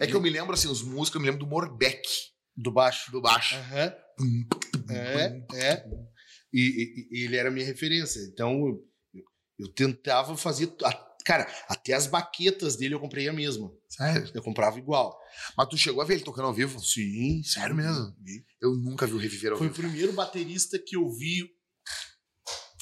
é 0.00 0.06
que 0.06 0.14
eu 0.16 0.20
me 0.22 0.30
lembro, 0.30 0.54
assim, 0.54 0.68
os 0.68 0.80
músicos, 0.82 1.16
eu 1.16 1.20
me 1.20 1.26
lembro 1.26 1.44
do 1.44 1.50
Morbeck, 1.50 2.00
Do 2.56 2.70
baixo. 2.72 3.10
do 3.12 3.20
baixo. 3.20 3.54
Aham. 3.56 3.94
É, 4.90 5.46
é. 5.54 5.84
E, 6.52 6.60
e- 6.60 7.08
e 7.20 7.24
ele 7.24 7.36
era 7.36 7.48
a 7.48 7.52
minha 7.52 7.64
referência. 7.64 8.20
Então, 8.32 8.52
eu, 8.66 8.84
eu- 9.58 9.72
tentava 9.72 10.36
fazer. 10.36 10.72
a- 10.84 11.10
cara, 11.24 11.46
até 11.68 11.92
as 11.92 12.06
baquetas 12.06 12.76
dele 12.76 12.94
eu 12.94 13.00
comprei 13.00 13.28
a 13.28 13.32
mesma. 13.32 13.70
Sério? 13.88 14.30
Eu 14.34 14.42
comprava 14.42 14.78
igual. 14.78 15.16
Mas 15.56 15.68
tu 15.68 15.76
chegou 15.78 16.02
a 16.02 16.04
ver 16.04 16.14
ele 16.14 16.24
tocando 16.24 16.46
ao 16.48 16.54
vivo? 16.54 16.78
Sim, 16.80 17.42
Sério 17.44 17.74
mesmo? 17.76 18.14
Eu 18.60 18.72
nunca 18.76 19.06
vi 19.06 19.12
o 19.14 19.18
Reviver 19.18 19.52
ao 19.52 19.58
Foi 19.58 19.68
o 19.68 19.70
vivo. 19.72 19.82
primeiro 19.88 20.12
baterista 20.12 20.78
que 20.78 20.96
eu 20.96 21.08
vi. 21.10 21.48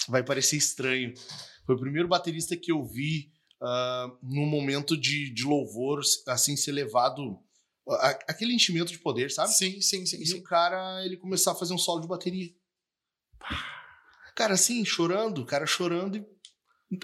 Vai 0.09 0.25
parecer 0.25 0.57
estranho. 0.57 1.13
Foi 1.67 1.75
o 1.77 1.81
primeiro 1.81 2.09
baterista 2.09 2.57
que 2.57 2.73
eu 2.73 2.83
vi 2.85 3.31
ah, 3.63 4.07
num 4.23 4.47
momento 4.47 4.97
de, 4.99 5.33
de 5.35 5.45
louvor, 5.45 6.01
assim, 6.29 6.57
ser 6.57 6.73
levado. 6.73 7.39
Aquele 8.27 8.55
enchimento 8.55 8.93
de 8.93 8.99
poder, 8.99 9.31
sabe? 9.31 9.53
Sim, 9.53 9.81
sim, 9.81 10.05
sim, 10.05 10.21
E 10.21 10.27
sim. 10.27 10.39
o 10.39 10.43
cara, 10.43 11.05
ele 11.05 11.17
começar 11.17 11.53
a 11.53 11.55
fazer 11.55 11.75
um 11.75 11.79
solo 11.79 12.01
de 12.01 12.09
bateria. 12.09 12.53
Cara, 14.35 14.55
assim, 14.55 14.85
chorando, 14.85 15.43
o 15.43 15.47
cara 15.47 15.67
chorando 15.67 16.17
e 16.17 16.27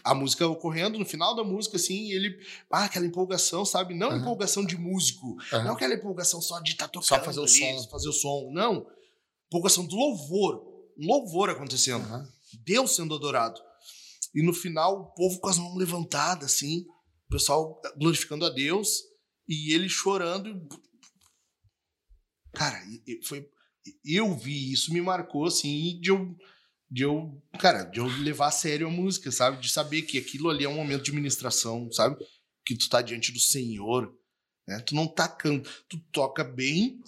a 0.02 0.14
música 0.14 0.46
ocorrendo, 0.46 0.98
no 0.98 1.04
final 1.04 1.34
da 1.34 1.44
música, 1.44 1.76
assim, 1.76 2.08
e 2.08 2.12
ele. 2.12 2.38
Ah, 2.70 2.84
aquela 2.84 3.06
empolgação, 3.06 3.64
sabe? 3.64 3.94
Não 3.94 4.08
Aham. 4.08 4.18
empolgação 4.18 4.64
de 4.64 4.76
músico. 4.76 5.36
Aham. 5.52 5.64
Não 5.64 5.72
aquela 5.74 5.94
empolgação 5.94 6.40
só 6.40 6.60
de 6.60 6.72
estar 6.72 6.88
tocando. 6.88 7.08
Só 7.08 7.22
fazer 7.22 7.40
o 7.40 7.44
ali, 7.44 7.82
som. 7.82 7.88
fazer 7.90 8.08
o 8.08 8.12
som. 8.12 8.50
Não. 8.52 8.86
Empolgação 9.48 9.84
do 9.86 9.94
louvor. 9.96 10.64
Um 10.98 11.06
louvor 11.06 11.50
acontecendo. 11.50 12.04
Aham. 12.04 12.28
Deus 12.64 12.94
sendo 12.94 13.14
adorado. 13.14 13.60
E 14.34 14.42
no 14.42 14.52
final, 14.54 15.00
o 15.00 15.04
povo 15.14 15.38
com 15.40 15.48
as 15.48 15.58
mãos 15.58 15.76
levantadas, 15.76 16.52
assim, 16.54 16.86
o 17.28 17.30
pessoal 17.30 17.80
glorificando 17.98 18.44
a 18.46 18.50
Deus 18.50 19.02
e 19.48 19.72
ele 19.72 19.88
chorando. 19.88 20.66
Cara, 22.54 22.80
foi. 23.24 23.48
Eu 24.04 24.34
vi 24.36 24.72
isso, 24.72 24.92
me 24.92 25.00
marcou, 25.00 25.46
assim, 25.46 25.98
de 26.00 26.10
eu. 26.10 26.36
De 26.90 27.02
eu, 27.02 27.42
cara, 27.58 27.82
de 27.84 27.98
eu 27.98 28.06
levar 28.06 28.48
a 28.48 28.52
sério 28.52 28.86
a 28.86 28.90
música, 28.90 29.32
sabe? 29.32 29.60
De 29.60 29.68
saber 29.70 30.02
que 30.02 30.16
aquilo 30.18 30.48
ali 30.48 30.64
é 30.64 30.68
um 30.68 30.76
momento 30.76 31.02
de 31.02 31.12
ministração, 31.12 31.90
sabe? 31.90 32.16
Que 32.64 32.76
tu 32.76 32.88
tá 32.88 33.02
diante 33.02 33.32
do 33.32 33.40
Senhor, 33.40 34.14
né? 34.68 34.78
Tu 34.80 34.94
não 34.94 35.06
tá 35.08 35.26
cantando, 35.26 35.68
tu 35.88 35.98
toca 36.12 36.44
bem 36.44 37.00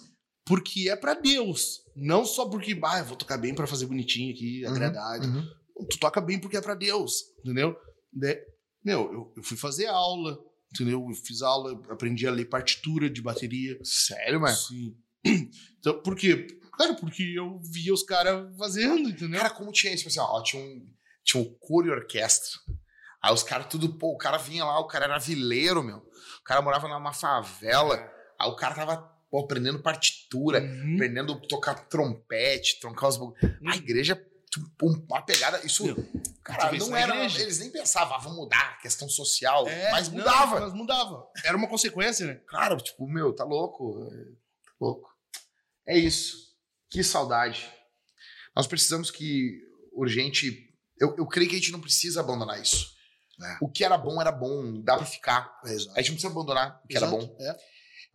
porque 0.45 0.89
é 0.89 0.95
pra 0.95 1.13
Deus, 1.13 1.81
não 1.95 2.25
só 2.25 2.47
porque, 2.49 2.77
ah, 2.83 2.99
eu 2.99 3.05
vou 3.05 3.15
tocar 3.17 3.37
bem 3.37 3.53
pra 3.53 3.67
fazer 3.67 3.85
bonitinho 3.85 4.33
aqui, 4.33 4.63
Uhum, 4.65 4.71
agradar, 4.71 5.19
uhum. 5.21 5.45
tu 5.89 5.99
toca 5.99 6.19
bem 6.21 6.39
porque 6.39 6.57
é 6.57 6.61
pra 6.61 6.73
Deus, 6.75 7.23
entendeu? 7.39 7.75
De- 8.11 8.41
meu, 8.83 9.11
eu, 9.13 9.33
eu 9.37 9.43
fui 9.43 9.55
fazer 9.57 9.87
aula, 9.87 10.37
entendeu? 10.73 11.05
Eu 11.09 11.15
fiz 11.15 11.41
aula, 11.41 11.71
aprendi 11.89 12.27
a 12.27 12.31
ler 12.31 12.45
partitura 12.45 13.09
de 13.09 13.21
bateria. 13.21 13.77
Sério, 13.83 14.39
mano? 14.41 14.55
Sim. 14.55 14.95
Então, 15.79 16.01
por 16.01 16.15
quê? 16.15 16.47
Cara, 16.77 16.93
porque 16.95 17.23
eu 17.23 17.59
via 17.71 17.93
os 17.93 18.03
caras 18.03 18.55
fazendo, 18.57 19.09
entendeu? 19.09 19.39
Cara, 19.39 19.49
como 19.53 19.71
tinha 19.71 19.93
isso? 19.93 20.07
Tipo 20.07 20.09
assim, 20.09 20.19
ó, 20.19 20.41
tinha 20.43 20.61
um, 20.61 20.87
tinha 21.23 21.41
um 21.41 21.55
coro 21.59 21.87
e 21.87 21.91
orquestra. 21.91 22.49
Aí 23.21 23.33
os 23.33 23.41
caras 23.43 23.67
tudo, 23.67 23.97
pô, 23.97 24.13
o 24.13 24.17
cara 24.17 24.37
vinha 24.37 24.65
lá, 24.65 24.79
o 24.79 24.87
cara 24.87 25.05
era 25.05 25.17
vileiro, 25.17 25.81
meu. 25.83 25.97
O 25.97 26.43
cara 26.43 26.61
morava 26.61 26.87
numa 26.87 27.13
favela. 27.13 27.95
Aí 28.39 28.49
o 28.49 28.55
cara 28.55 28.75
tava, 28.75 28.97
pô, 29.31 29.39
aprendendo 29.39 29.81
partitura, 29.81 30.59
Uhum. 30.61 30.95
aprendendo 30.95 31.33
a 31.33 31.47
tocar 31.47 31.75
trompete, 31.87 32.79
troncar 32.79 33.09
os... 33.09 33.17
bagulho. 33.17 33.35
A 33.65 33.75
igreja, 33.75 34.21
uma 34.81 35.21
pegada... 35.21 35.65
Isso, 35.65 35.85
Meu, 35.85 35.95
cara, 36.43 36.71
não 36.71 36.95
era... 36.95 37.15
igreja. 37.15 37.41
Eles 37.41 37.59
nem 37.59 37.69
pensavam, 37.69 38.15
ah, 38.15 38.19
vamos 38.19 38.37
mudar 38.37 38.73
a 38.77 38.81
questão 38.81 39.07
social. 39.09 39.67
É, 39.67 39.91
mas 39.91 40.09
não, 40.09 40.17
mudava. 40.19 40.59
mas 40.59 40.73
mudava. 40.73 41.27
Era 41.43 41.57
uma 41.57 41.67
consequência, 41.67 42.25
né? 42.25 42.35
Cara, 42.47 42.75
tipo, 42.77 43.07
meu, 43.07 43.33
tá 43.33 43.43
louco. 43.43 44.07
é, 44.11 44.25
Tá 44.65 44.71
louco. 44.79 45.09
É 45.87 45.97
isso. 45.97 46.55
Que 46.89 47.03
saudade. 47.03 47.69
Nós 48.55 48.67
precisamos 48.67 49.11
que, 49.11 49.59
urgente. 49.93 50.73
Eu, 50.99 51.15
eu 51.17 51.27
creio 51.27 51.49
que 51.49 51.55
a 51.55 51.59
gente 51.59 51.71
não 51.71 51.81
precisa 51.81 52.19
abandonar 52.19 52.61
isso. 52.61 52.95
É. 53.41 53.57
O 53.61 53.69
que 53.69 53.83
era 53.83 53.97
bom 53.97 54.19
era 54.19 54.31
bom, 54.31 54.81
dá 54.81 54.97
pra 54.97 55.05
ficar. 55.05 55.59
Exato. 55.63 55.91
A 55.95 56.01
gente 56.01 56.09
não 56.09 56.15
precisa 56.15 56.27
abandonar 56.33 56.81
o 56.83 56.87
que 56.87 56.97
era 56.97 57.05
Exato, 57.05 57.27
bom. 57.27 57.37
é. 57.39 57.57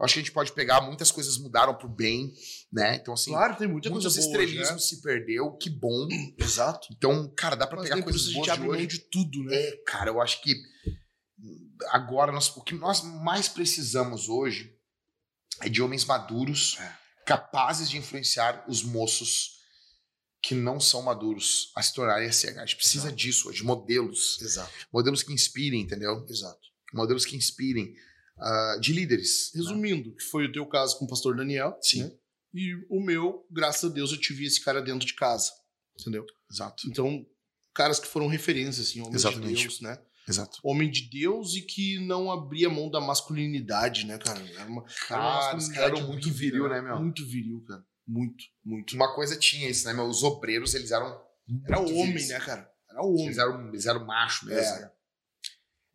Eu 0.02 0.06
acho 0.06 0.14
que 0.14 0.20
a 0.20 0.22
gente 0.24 0.32
pode 0.32 0.50
pegar, 0.52 0.80
muitas 0.80 1.12
coisas 1.12 1.38
mudaram 1.38 1.76
pro 1.78 1.88
bem, 1.88 2.34
né? 2.72 2.96
Então, 2.96 3.14
assim, 3.14 3.30
Claro, 3.30 3.54
tem 3.56 3.68
muita 3.68 3.88
coisa 3.88 4.08
muitos 4.08 4.26
boa 4.26 4.36
hoje, 4.36 4.46
estrelismos 4.48 4.88
se 4.88 5.00
perdeu, 5.00 5.52
que 5.56 5.70
bom. 5.70 6.08
né? 6.08 6.34
Exato. 6.44 6.88
Então, 6.90 7.32
cara, 7.36 7.54
dá 7.54 7.68
pra 7.68 7.78
Mas 7.78 7.88
pegar 7.88 8.02
coisas 8.02 8.22
isso 8.22 8.30
a 8.30 8.32
gente 8.32 8.36
boas 8.38 8.46
de 8.46 8.50
abre 8.50 8.66
mão 8.66 8.76
hoje. 8.76 8.86
de 8.88 8.98
tudo, 8.98 9.44
né? 9.44 9.54
É, 9.56 9.76
cara, 9.86 10.10
eu 10.10 10.20
acho 10.20 10.42
que 10.42 10.54
agora 11.90 12.32
nós, 12.32 12.48
o 12.56 12.62
que 12.62 12.74
nós 12.74 13.02
mais 13.02 13.48
precisamos 13.48 14.28
hoje 14.28 14.74
é 15.60 15.68
de 15.68 15.80
homens 15.80 16.04
maduros, 16.04 16.78
É. 16.80 16.96
capazes 17.24 17.88
de 17.88 17.96
influenciar 17.96 18.64
os 18.68 18.82
moços 18.82 19.60
que 20.42 20.54
não 20.56 20.80
são 20.80 21.02
maduros 21.02 21.70
a 21.76 21.82
se 21.82 21.94
tornarem 21.94 22.28
SH. 22.28 22.58
A 22.58 22.66
gente 22.66 22.74
precisa 22.76 23.04
Exato. 23.06 23.16
disso 23.16 23.48
hoje, 23.48 23.62
modelos. 23.62 24.40
Exato, 24.42 24.72
Modelos 24.92 25.22
que 25.22 25.32
inspirem, 25.32 25.80
entendeu? 25.82 26.26
exato. 26.28 26.60
Modelos 26.92 27.24
que 27.24 27.36
inspirem 27.36 27.94
ah, 28.38 28.78
de 28.80 28.92
líderes. 28.92 29.50
né? 29.54 29.60
Resumindo, 29.60 30.14
que 30.14 30.24
foi 30.24 30.46
o 30.46 30.52
teu 30.52 30.66
caso 30.66 30.98
com 30.98 31.04
o 31.04 31.08
pastor 31.08 31.36
Daniel. 31.36 31.76
Sim. 31.80 32.04
né? 32.04 32.12
E 32.54 32.74
o 32.90 33.00
meu, 33.00 33.46
graças 33.50 33.90
a 33.90 33.92
Deus, 33.92 34.12
eu 34.12 34.20
tive 34.20 34.44
esse 34.44 34.62
cara 34.62 34.82
dentro 34.82 35.06
de 35.06 35.14
casa. 35.14 35.50
Entendeu? 35.98 36.26
Exato. 36.50 36.86
Então, 36.88 37.24
caras 37.74 37.98
que 37.98 38.06
foram 38.06 38.26
referências, 38.26 38.88
assim, 38.88 39.00
homens 39.00 39.16
Exatamente. 39.16 39.54
de 39.54 39.62
Deus, 39.62 39.80
né? 39.80 39.98
Exato. 40.28 40.58
Homem 40.62 40.90
de 40.90 41.08
Deus 41.10 41.54
e 41.56 41.62
que 41.62 41.98
não 42.06 42.30
abria 42.30 42.70
mão 42.70 42.88
da 42.90 43.00
masculinidade, 43.00 44.06
né, 44.06 44.18
cara? 44.18 44.40
Era 44.54 44.68
uma, 44.68 44.84
Cara, 45.08 45.56
os 45.56 45.68
caras 45.68 45.98
eram 45.98 46.06
muito 46.08 46.30
viril, 46.30 46.68
né, 46.68 46.80
meu? 46.80 47.00
Muito 47.00 47.26
viril, 47.26 47.64
cara. 47.66 47.84
Muito, 48.06 48.44
muito. 48.64 48.94
Uma 48.94 49.14
coisa 49.14 49.36
tinha 49.36 49.68
isso, 49.68 49.86
né, 49.86 49.92
meu? 49.92 50.04
Os 50.04 50.22
obreiros, 50.22 50.74
eles 50.74 50.90
eram. 50.90 51.20
Era 51.66 51.80
homem, 51.80 52.06
viris. 52.06 52.28
né, 52.28 52.38
cara? 52.38 52.70
Era 52.88 53.02
homem. 53.02 53.26
Eles 53.26 53.38
eram, 53.38 53.68
eles 53.68 53.86
eram 53.86 54.06
macho 54.06 54.46
mesmo. 54.46 54.76
É. 54.76 54.80
né? 54.82 54.90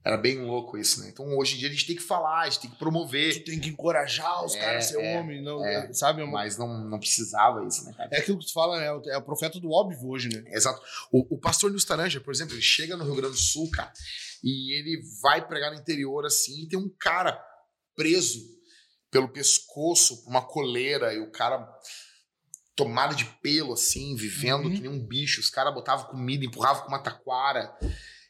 Era 0.07 0.17
bem 0.17 0.39
louco 0.39 0.77
isso, 0.77 1.01
né? 1.01 1.09
Então 1.09 1.25
hoje 1.37 1.55
em 1.55 1.57
dia 1.59 1.67
a 1.67 1.71
gente 1.71 1.85
tem 1.85 1.95
que 1.95 2.01
falar, 2.01 2.41
a 2.43 2.45
gente 2.49 2.61
tem 2.61 2.69
que 2.69 2.77
promover. 2.77 3.33
Tu 3.43 3.43
tem 3.51 3.59
que 3.59 3.69
encorajar 3.69 4.45
os 4.45 4.55
É, 4.55 4.59
caras 4.59 4.85
a 4.85 4.87
ser 4.89 5.01
é, 5.03 5.19
homem, 5.19 5.41
não, 5.43 5.63
é. 5.65 5.91
sabe? 5.91 6.21
É, 6.21 6.23
uma- 6.23 6.33
Mas 6.33 6.57
não, 6.57 6.85
não 6.87 6.97
precisava 6.99 7.65
isso, 7.67 7.83
né, 7.85 7.93
cara? 7.97 8.09
é 8.13 8.19
aquilo 8.19 8.39
que 8.39 8.45
tu 8.45 8.53
fala, 8.53 8.79
né? 8.79 8.85
É 9.11 9.17
o 9.17 9.21
profeta 9.21 9.59
do 9.59 9.69
óbvio 9.71 10.07
hoje, 10.07 10.29
né? 10.29 10.43
Exato. 10.47 10.81
O, 11.11 11.35
o 11.35 11.39
pastor 11.39 11.69
Nils 11.69 11.83
Taranja, 11.83 12.21
por 12.21 12.33
exemplo, 12.33 12.53
ele 12.53 12.61
chega 12.61 12.95
no 12.95 13.03
Rio 13.03 13.15
Grande 13.15 13.33
do 13.35 13.39
Sul, 13.39 13.69
cara, 13.71 13.91
e 14.43 14.73
ele 14.79 15.01
vai 15.21 15.45
pregar 15.45 15.71
no 15.73 15.79
interior 15.79 16.25
assim, 16.25 16.63
e 16.63 16.67
tem 16.69 16.79
um 16.79 16.89
cara 16.99 17.37
preso 17.95 18.39
pelo 19.11 19.27
pescoço 19.29 20.23
uma 20.27 20.41
coleira, 20.41 21.13
e 21.13 21.19
o 21.19 21.31
cara 21.31 21.67
tomado 22.75 23.15
de 23.15 23.25
pelo, 23.41 23.73
assim, 23.73 24.15
vivendo 24.15 24.65
Uhum. 24.65 24.73
que 24.75 24.81
nem 24.81 24.91
um 24.91 25.03
bicho. 25.05 25.41
Os 25.41 25.49
caras 25.49 25.73
botavam 25.73 26.05
comida, 26.11 26.45
empurravam 26.45 26.83
com 26.83 26.89
uma 26.89 26.99
taquara. 27.01 27.75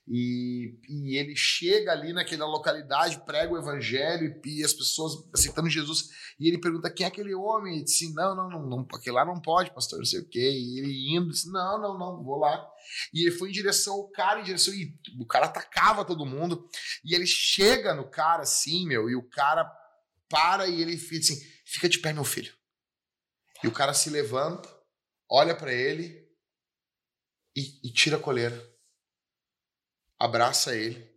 E, 0.10 0.80
e 0.88 1.18
ele 1.18 1.36
chega 1.36 1.92
ali 1.92 2.14
naquela 2.14 2.46
localidade, 2.46 3.26
prega 3.26 3.52
o 3.52 3.58
evangelho 3.58 4.40
e, 4.46 4.60
e 4.60 4.64
as 4.64 4.72
pessoas 4.72 5.14
aceitando 5.34 5.70
Jesus. 5.70 6.10
E 6.40 6.48
ele 6.48 6.58
pergunta 6.58 6.90
quem 6.90 7.04
é 7.04 7.10
aquele 7.10 7.36
homem. 7.36 7.76
Ele 7.76 7.84
disse: 7.84 8.14
Não, 8.14 8.34
não, 8.34 8.50
não, 8.50 8.66
não 8.66 8.88
aquele 8.94 9.16
lá 9.16 9.26
não 9.26 9.42
pode, 9.42 9.74
pastor, 9.74 10.00
não 10.00 10.06
sei 10.06 10.22
o 10.22 10.30
quê. 10.30 10.50
E 10.52 10.80
ele 10.80 11.18
indo, 11.18 11.30
disse: 11.30 11.52
Não, 11.52 11.82
não, 11.82 11.98
não, 11.98 12.24
vou 12.24 12.38
lá. 12.38 12.66
E 13.14 13.24
ele 13.24 13.32
foi 13.32 13.50
em 13.50 13.54
direção 13.54 13.96
ao 13.96 14.10
cara, 14.10 14.40
em 14.40 14.44
direção. 14.44 14.74
E 14.74 14.96
o 15.20 15.26
cara 15.26 15.48
atacava 15.48 16.06
todo 16.06 16.26
mundo. 16.26 16.70
E 17.04 17.14
ele 17.14 17.28
chega 17.28 17.94
no 17.94 18.10
cara 18.10 18.44
assim, 18.44 18.88
meu, 18.88 19.10
e 19.10 19.16
o 19.16 19.28
cara 19.28 19.70
para 20.30 20.68
e 20.68 20.82
ele 20.82 20.98
fica 20.98 21.18
assim: 21.18 21.42
Fica 21.66 21.90
de 21.90 22.00
pé, 22.00 22.14
meu 22.14 22.24
filho. 22.24 22.54
E 23.62 23.68
o 23.68 23.74
cara 23.74 23.94
se 23.94 24.10
levanta, 24.10 24.74
olha 25.30 25.54
pra 25.54 25.74
ele 25.74 26.26
e, 27.54 27.90
e 27.90 27.92
tira 27.92 28.16
a 28.16 28.22
coleira. 28.22 28.77
Abraça 30.20 30.76
ele. 30.76 31.08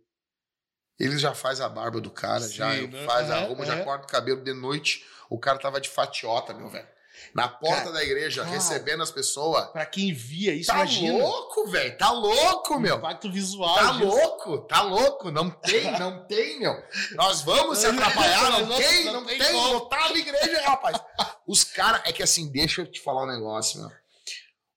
Ele 0.99 1.17
já 1.17 1.33
faz 1.33 1.59
a 1.59 1.67
barba 1.67 1.99
do 1.99 2.11
cara, 2.11 2.41
Sim, 2.41 2.53
já 2.53 2.69
né? 2.73 3.05
faz 3.05 3.31
a 3.31 3.37
É, 3.37 3.47
roupa, 3.47 3.63
é. 3.63 3.65
já 3.65 3.83
corta 3.83 4.05
o 4.05 4.09
cabelo 4.09 4.43
de 4.43 4.53
noite. 4.53 5.03
O 5.29 5.39
cara 5.39 5.57
tava 5.57 5.81
de 5.81 5.89
fatiota, 5.89 6.53
meu 6.53 6.69
velho. 6.69 6.87
Na 7.35 7.47
porta 7.47 7.81
Cara, 7.83 7.91
da 7.93 8.03
igreja, 8.03 8.41
cara. 8.43 8.53
recebendo 8.55 9.01
as 9.03 9.11
pessoas. 9.11 9.65
Pra 9.71 9.85
quem 9.85 10.11
via 10.13 10.53
isso, 10.53 10.67
Tá 10.67 10.75
imagina. 10.77 11.17
louco, 11.17 11.67
velho. 11.67 11.97
Tá 11.97 12.11
louco, 12.11 12.79
meu. 12.79 12.97
impacto 12.97 13.31
visual. 13.31 13.75
Tá 13.75 13.91
disso. 13.93 14.05
louco, 14.05 14.57
tá 14.67 14.81
louco. 14.81 15.31
Não 15.31 15.49
tem, 15.49 15.91
não 15.99 16.25
tem, 16.25 16.59
meu. 16.59 16.73
Nós 17.13 17.41
vamos 17.41 17.77
se 17.77 17.85
atrapalhar, 17.85 18.49
não, 18.51 18.65
Não- 18.65 18.77
tem, 18.77 19.05
não 19.05 19.13
não, 19.13 19.25
tem 19.25 19.37
tem. 19.39 19.51
como. 19.51 19.73
Lotava 19.73 20.13
a 20.13 20.17
igreja, 20.17 20.61
rapaz. 20.63 20.99
Os 21.47 21.63
caras, 21.63 22.01
é 22.05 22.11
que 22.11 22.23
assim, 22.23 22.51
deixa 22.51 22.81
eu 22.81 22.91
te 22.91 22.99
falar 23.01 23.23
um 23.23 23.27
negócio, 23.31 23.79
meu. 23.79 23.91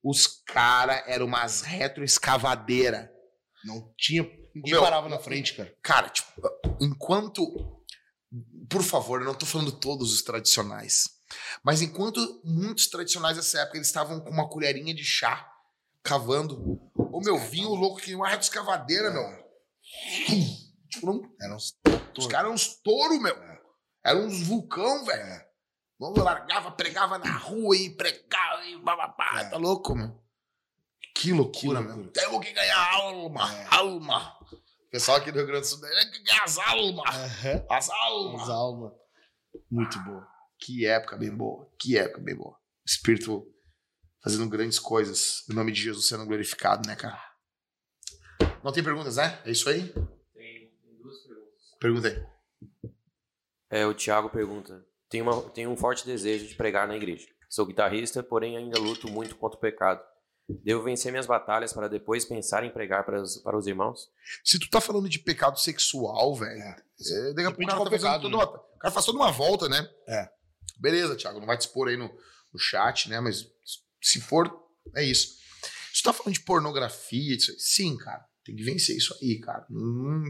Os 0.03 0.27
caras 0.27 1.03
eram 1.07 1.27
umas 1.27 1.63
retroescavadeiras. 1.63 3.09
Não 3.65 3.93
tinha. 3.97 4.23
Ninguém 4.55 4.73
Meu, 4.73 4.82
parava 4.82 5.09
na 5.09 5.19
frente, 5.19 5.55
cara. 5.55 5.74
Cara, 5.82 6.09
tipo, 6.09 6.28
enquanto. 6.81 7.82
Por 8.69 8.82
favor, 8.82 9.20
eu 9.20 9.27
não 9.27 9.35
tô 9.35 9.47
falando 9.47 9.73
todos 9.73 10.12
os 10.12 10.23
tradicionais. 10.23 11.09
Mas 11.62 11.82
enquanto 11.82 12.43
muitos 12.45 12.89
tradicionais 12.89 13.36
dessa 13.36 13.61
época 13.61 13.78
eles 13.78 13.89
estavam 13.89 14.20
com 14.20 14.31
uma 14.31 14.49
colherinha 14.49 14.95
de 14.95 15.05
chá, 15.05 15.49
cavando. 16.03 16.81
Ô 16.95 17.20
meu, 17.20 17.39
vinha 17.39 17.69
o 17.69 17.74
louco 17.74 18.01
que 18.01 18.15
uma 18.15 18.28
retroescavadeira, 18.28 19.11
meu. 19.11 19.45
Tipo, 20.89 21.07
não 21.07 21.23
Era 21.41 21.55
uns. 21.55 21.77
Os 22.16 22.27
caras 22.27 22.47
eram 22.47 22.55
uns 22.55 22.82
touros, 22.82 23.20
meu. 23.20 23.36
Eram 24.05 24.27
uns 24.27 24.47
vulcão, 24.47 25.05
velho. 25.05 25.45
Vamos 25.99 26.19
largava, 26.19 26.70
pregava 26.73 27.19
na 27.19 27.36
rua 27.36 27.77
e 27.77 27.91
pregava 27.91 28.65
e 28.66 28.77
bababá. 28.78 29.41
É. 29.41 29.45
Tá 29.51 29.57
louco, 29.57 29.95
meu? 29.95 30.24
Que 31.15 31.32
loucura, 31.32 31.81
Que 31.81 31.89
loucura. 31.89 32.11
Temos 32.12 32.45
que 32.47 32.53
ganhar 32.53 32.95
alma, 32.95 33.55
É. 33.55 33.66
alma. 33.70 34.36
O 34.53 34.91
pessoal 34.91 35.19
aqui 35.19 35.31
do 35.32 35.39
Rio 35.39 35.47
Grande 35.47 35.62
do 35.62 35.66
Sul 35.66 35.81
tem 35.81 36.11
que 36.11 36.23
ganhar 36.23 36.45
as 36.45 36.59
almas. 36.59 37.15
Aham. 37.16 37.66
As 37.70 37.91
almas. 37.91 38.43
As 38.43 38.49
almas. 38.49 38.93
Muito 39.70 39.99
boa. 40.01 40.27
Que 40.59 40.86
época 40.86 41.16
bem 41.16 41.31
boa. 41.35 41.69
Que 41.78 41.97
época 41.99 42.20
bem 42.20 42.35
boa. 42.36 42.57
Espírito 42.86 43.47
fazendo 44.23 44.49
grandes 44.49 44.78
coisas. 44.78 45.47
O 45.49 45.53
nome 45.55 45.73
de 45.73 45.81
Jesus 45.82 46.07
sendo 46.09 46.27
glorificado, 46.27 46.86
né, 46.89 46.97
cara? 46.97 47.23
Não 48.62 48.73
tem 48.73 48.82
perguntas, 48.82 49.16
né? 49.16 49.41
É 49.45 49.51
isso 49.51 49.69
aí? 49.69 49.89
Tem, 49.93 50.70
tem 50.82 50.97
duas 51.01 51.19
perguntas. 51.27 51.55
Pergunta 51.81 52.09
aí. 52.09 52.91
É, 53.70 53.86
o 53.86 53.95
Thiago 53.95 54.31
pergunta: 54.31 54.85
tenho, 55.09 55.24
uma, 55.24 55.51
tenho 55.51 55.70
um 55.70 55.77
forte 55.77 56.05
desejo 56.07 56.47
de 56.47 56.55
pregar 56.55 56.89
na 56.89 56.97
igreja. 56.97 57.27
Sou 57.51 57.66
guitarrista, 57.66 58.23
porém 58.23 58.57
ainda 58.57 58.78
luto 58.81 59.09
muito 59.09 59.36
contra 59.36 59.57
o 59.59 59.61
pecado. 59.61 60.03
Devo 60.49 60.83
vencer 60.83 61.11
minhas 61.11 61.27
batalhas 61.27 61.73
para 61.73 61.89
depois 61.89 62.25
pensar 62.25 62.65
em 62.65 62.71
pregar 62.71 63.05
para 63.05 63.23
os, 63.23 63.39
para 63.39 63.57
os 63.57 63.66
irmãos? 63.66 64.11
Se 64.45 64.59
tu 64.59 64.69
tá 64.69 64.81
falando 64.81 65.09
de 65.09 65.19
pecado 65.19 65.59
sexual, 65.59 66.35
velho, 66.35 66.61
É. 66.61 66.77
é, 67.31 67.33
daqui 67.33 67.47
a 67.49 67.51
pouco 67.51 67.62
o 67.62 67.66
cara, 67.66 67.85
tá 67.85 67.91
pecado, 67.91 68.23
toda 68.23 68.37
né? 68.37 68.45
uma, 68.45 68.57
o 68.57 68.79
cara 68.79 68.93
faz 68.93 69.07
toda 69.07 69.19
uma 69.19 69.33
volta, 69.33 69.69
né? 69.69 69.89
É. 70.07 70.29
Beleza, 70.79 71.16
Thiago, 71.16 71.41
não 71.41 71.47
vai 71.47 71.57
te 71.57 71.62
expor 71.62 71.89
aí 71.89 71.97
no, 71.97 72.09
no 72.53 72.59
chat, 72.59 73.09
né? 73.09 73.21
Mas 73.21 73.47
se 74.03 74.21
for, 74.21 74.53
é 74.95 75.03
isso. 75.03 75.35
Se 75.95 76.03
tu 76.03 76.05
tá 76.05 76.12
falando 76.12 76.35
de 76.35 76.41
pornografia, 76.45 77.37
isso 77.37 77.51
aí, 77.51 77.57
sim, 77.59 77.97
cara, 77.97 78.23
tem 78.45 78.55
que 78.55 78.62
vencer 78.65 78.97
isso 78.97 79.16
aí, 79.23 79.41
cara. 79.41 79.65
Não 79.71 80.25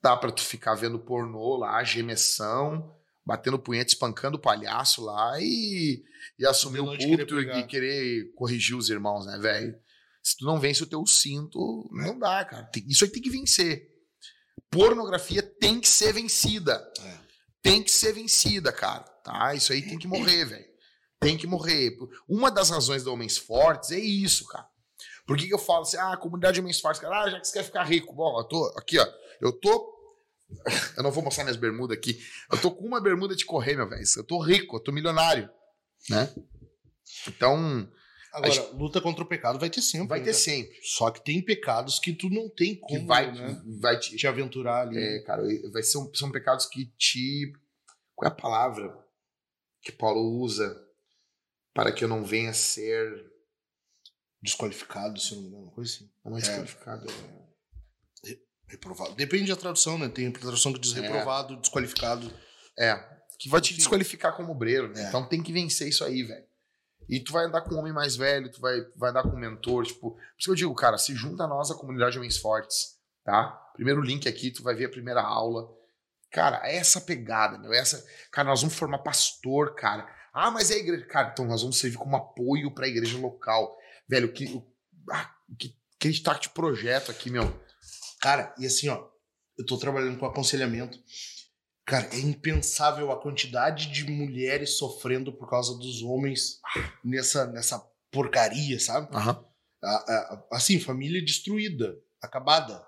dá 0.00 0.16
pra 0.16 0.30
tu 0.30 0.42
ficar 0.42 0.74
vendo 0.74 0.98
pornô 1.00 1.56
lá, 1.56 1.82
gemessão, 1.82 2.94
batendo 3.24 3.58
punheta, 3.58 3.92
espancando 3.92 4.36
o 4.36 4.40
palhaço 4.40 5.04
lá 5.04 5.40
e, 5.40 6.02
e 6.38 6.46
assumir 6.46 6.80
o 6.80 6.90
querer 6.96 7.26
púlpito 7.26 7.40
e, 7.40 7.66
querer 7.66 8.32
corrigir 8.34 8.76
os 8.76 8.90
irmãos, 8.90 9.26
né, 9.26 9.38
velho? 9.38 9.74
Se 10.22 10.36
tu 10.36 10.44
não 10.44 10.60
vence 10.60 10.82
o 10.82 10.86
teu 10.86 11.04
cinto, 11.06 11.88
não 11.92 12.18
dá, 12.18 12.44
cara. 12.44 12.70
Isso 12.86 13.04
aí 13.04 13.10
tem 13.10 13.22
que 13.22 13.30
vencer. 13.30 13.90
Pornografia 14.70 15.42
tem 15.42 15.80
que 15.80 15.88
ser 15.88 16.12
vencida. 16.12 16.92
É. 17.00 17.18
Tem 17.62 17.82
que 17.82 17.90
ser 17.90 18.12
vencida, 18.12 18.72
cara. 18.72 19.02
Tá? 19.24 19.54
Isso 19.54 19.72
aí 19.72 19.82
tem 19.82 19.98
que 19.98 20.06
morrer, 20.08 20.44
velho. 20.44 20.72
Tem 21.20 21.38
que 21.38 21.46
morrer. 21.46 21.96
Uma 22.28 22.50
das 22.50 22.70
razões 22.70 23.04
do 23.04 23.12
Homens 23.12 23.38
Fortes 23.38 23.92
é 23.92 23.98
isso, 23.98 24.44
cara. 24.46 24.66
Por 25.26 25.36
que, 25.36 25.46
que 25.46 25.54
eu 25.54 25.58
falo 25.58 25.82
assim, 25.82 25.96
ah, 25.96 26.16
comunidade 26.16 26.54
de 26.54 26.60
Homens 26.60 26.80
Fortes, 26.80 27.00
cara, 27.00 27.22
ah, 27.22 27.30
já 27.30 27.40
que 27.40 27.46
você 27.46 27.52
quer 27.52 27.64
ficar 27.64 27.84
rico. 27.84 28.12
Bom, 28.12 28.38
eu 28.40 28.44
tô 28.44 28.74
aqui, 28.76 28.98
ó. 28.98 29.06
Eu 29.40 29.52
tô. 29.52 29.92
Eu 30.96 31.02
não 31.02 31.10
vou 31.10 31.22
mostrar 31.22 31.44
minhas 31.44 31.56
bermudas 31.56 31.96
aqui. 31.96 32.18
Eu 32.50 32.60
tô 32.60 32.70
com 32.70 32.86
uma 32.86 33.00
bermuda 33.00 33.34
de 33.34 33.44
correr, 33.44 33.76
meu 33.76 33.88
velho. 33.88 34.02
Eu 34.16 34.24
tô 34.24 34.38
rico, 34.40 34.76
eu 34.76 34.80
tô 34.80 34.92
milionário. 34.92 35.48
Né? 36.08 36.32
Então, 37.28 37.90
Agora, 38.32 38.62
luta 38.72 39.00
contra 39.00 39.22
o 39.22 39.28
pecado 39.28 39.58
vai 39.58 39.68
ter 39.68 39.82
sempre. 39.82 40.08
vai 40.08 40.18
né, 40.20 40.24
ter 40.26 40.34
sempre. 40.34 40.74
Só 40.82 41.10
que 41.10 41.22
tem 41.22 41.42
pecados 41.44 41.98
que 41.98 42.12
tu 42.12 42.30
não 42.30 42.48
tem 42.48 42.74
Que 42.74 42.80
como 42.80 43.06
vai, 43.06 43.30
né, 43.30 43.62
vai 43.80 43.98
te, 43.98 44.16
te 44.16 44.26
aventurar 44.26 44.88
ali. 44.88 44.98
É, 44.98 45.22
cara, 45.22 45.42
vai 45.70 45.82
ser 45.82 45.98
um- 45.98 46.12
são 46.14 46.30
pecados 46.30 46.66
que 46.66 46.86
te. 46.96 47.52
Qual 48.14 48.28
é 48.30 48.32
a 48.32 48.34
palavra 48.34 48.96
que 49.82 49.92
Paulo 49.92 50.40
usa 50.40 50.74
para 51.74 51.92
que 51.92 52.04
eu 52.04 52.08
não 52.08 52.24
venha 52.24 52.52
ser. 52.52 53.30
Desqualificado, 54.42 55.20
se 55.20 55.34
não 55.34 55.42
me 55.42 55.48
engano, 55.48 55.62
uma 55.64 55.72
coisa 55.72 55.92
assim. 55.94 56.10
Não 56.24 56.36
é 56.36 56.40
É. 56.40 57.41
Reprovado. 58.72 59.14
Depende 59.14 59.50
da 59.50 59.56
tradução, 59.56 59.98
né? 59.98 60.08
Tem 60.08 60.32
tradução 60.32 60.72
que 60.72 60.80
diz 60.80 60.96
É. 60.96 61.00
reprovado, 61.00 61.56
desqualificado. 61.58 62.32
É. 62.78 62.96
Que 63.38 63.48
vai 63.50 63.60
te 63.60 63.74
desqualificar 63.74 64.34
como 64.34 64.50
obreiro, 64.52 64.88
né? 64.88 65.04
É. 65.04 65.08
Então 65.08 65.28
tem 65.28 65.42
que 65.42 65.52
vencer 65.52 65.88
isso 65.88 66.02
aí, 66.02 66.22
velho. 66.22 66.44
E 67.08 67.20
tu 67.20 67.32
vai 67.32 67.44
andar 67.44 67.60
com 67.60 67.74
um 67.74 67.78
homem 67.78 67.92
mais 67.92 68.16
velho, 68.16 68.50
tu 68.50 68.60
vai, 68.60 68.80
vai 68.96 69.10
andar 69.10 69.24
com 69.24 69.36
um 69.36 69.38
mentor, 69.38 69.84
tipo. 69.84 70.12
Por 70.12 70.18
isso 70.38 70.44
que 70.46 70.50
eu 70.50 70.54
digo, 70.54 70.74
cara, 70.74 70.96
se 70.96 71.14
junta 71.14 71.44
a 71.44 71.46
nós, 71.48 71.70
a 71.70 71.74
comunidade 71.74 72.12
de 72.12 72.18
Homens 72.18 72.38
Fortes, 72.38 72.96
tá? 73.24 73.50
Primeiro 73.74 74.00
link 74.00 74.26
aqui, 74.28 74.50
tu 74.50 74.62
vai 74.62 74.74
ver 74.74 74.86
a 74.86 74.90
primeira 74.90 75.20
aula. 75.20 75.68
Cara, 76.30 76.62
é 76.64 76.76
essa 76.76 76.98
pegada, 77.00 77.58
meu. 77.58 77.74
Essa. 77.74 78.02
Cara, 78.30 78.48
nós 78.48 78.62
vamos 78.62 78.74
formar 78.74 78.98
pastor, 78.98 79.74
cara. 79.74 80.08
Ah, 80.32 80.50
mas 80.50 80.70
é 80.70 80.74
a 80.74 80.78
igreja. 80.78 81.04
Cara, 81.06 81.28
então 81.30 81.44
nós 81.44 81.60
vamos 81.60 81.78
servir 81.78 81.98
como 81.98 82.16
apoio 82.16 82.70
pra 82.74 82.88
igreja 82.88 83.18
local. 83.18 83.76
Velho, 84.08 84.32
que. 84.32 84.62
Ah, 85.10 85.30
que, 85.58 85.76
que 85.98 86.08
a 86.08 86.10
gente 86.10 86.22
tá 86.22 86.32
de 86.34 86.48
projeto 86.48 87.10
aqui, 87.10 87.28
meu. 87.28 87.60
Cara, 88.22 88.54
e 88.58 88.64
assim, 88.66 88.88
ó, 88.88 89.04
eu 89.58 89.66
tô 89.66 89.76
trabalhando 89.76 90.18
com 90.18 90.24
aconselhamento. 90.26 90.98
Cara, 91.84 92.08
é 92.14 92.20
impensável 92.20 93.10
a 93.10 93.20
quantidade 93.20 93.90
de 93.90 94.04
mulheres 94.08 94.78
sofrendo 94.78 95.32
por 95.32 95.50
causa 95.50 95.76
dos 95.76 96.00
homens 96.02 96.60
nessa, 97.04 97.46
nessa 97.46 97.78
porcaria, 98.10 98.78
sabe? 98.78 99.08
Aham. 99.14 99.44
A- 99.82 99.88
a- 99.88 100.46
assim, 100.52 100.78
família 100.78 101.20
destruída, 101.24 101.98
acabada. 102.22 102.86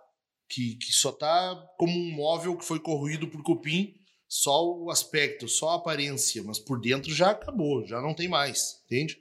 Que, 0.49 0.77
que 0.77 0.93
só 0.93 1.11
tá 1.11 1.57
como 1.79 1.93
um 1.99 2.13
móvel 2.13 2.57
que 2.57 2.65
foi 2.65 2.79
corroído 2.79 3.27
por 3.29 3.43
cupim, 3.43 3.95
só 4.29 4.65
o 4.65 4.91
aspecto, 4.91 5.49
só 5.49 5.71
a 5.71 5.75
aparência, 5.77 6.43
mas 6.45 6.59
por 6.59 6.81
dentro 6.81 7.13
já 7.13 7.31
acabou, 7.31 7.85
já 7.87 8.01
não 8.01 8.15
tem 8.15 8.29
mais, 8.29 8.81
entende? 8.85 9.19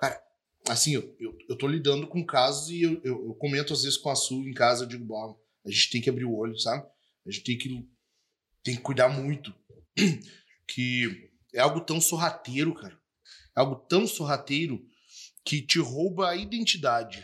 Cara, 0.00 0.20
assim, 0.68 0.94
eu, 0.96 1.16
eu, 1.18 1.38
eu 1.48 1.56
tô 1.56 1.66
lidando 1.68 2.06
com 2.08 2.26
casos 2.26 2.68
e 2.70 2.82
eu, 2.82 3.00
eu, 3.04 3.24
eu 3.28 3.34
comento 3.36 3.72
às 3.72 3.84
vezes 3.84 3.96
com 3.96 4.10
a 4.10 4.16
Su 4.16 4.34
em 4.42 4.52
casa, 4.52 4.84
eu 4.84 4.88
digo, 4.88 5.04
"Bom, 5.04 5.38
a 5.66 5.70
gente 5.70 5.90
tem 5.90 6.00
que 6.00 6.10
abrir 6.10 6.24
o 6.24 6.34
olho, 6.36 6.58
sabe? 6.58 6.86
A 7.26 7.30
gente 7.30 7.44
tem 7.44 7.56
que, 7.58 7.88
tem 8.62 8.76
que 8.76 8.82
cuidar 8.82 9.08
muito. 9.08 9.54
Que 10.66 11.30
é 11.54 11.60
algo 11.60 11.80
tão 11.82 12.00
sorrateiro, 12.00 12.74
cara. 12.74 12.98
É 13.54 13.60
algo 13.60 13.76
tão 13.86 14.06
sorrateiro 14.06 14.82
que 15.44 15.60
te 15.60 15.78
rouba 15.78 16.30
a 16.30 16.36
identidade. 16.36 17.22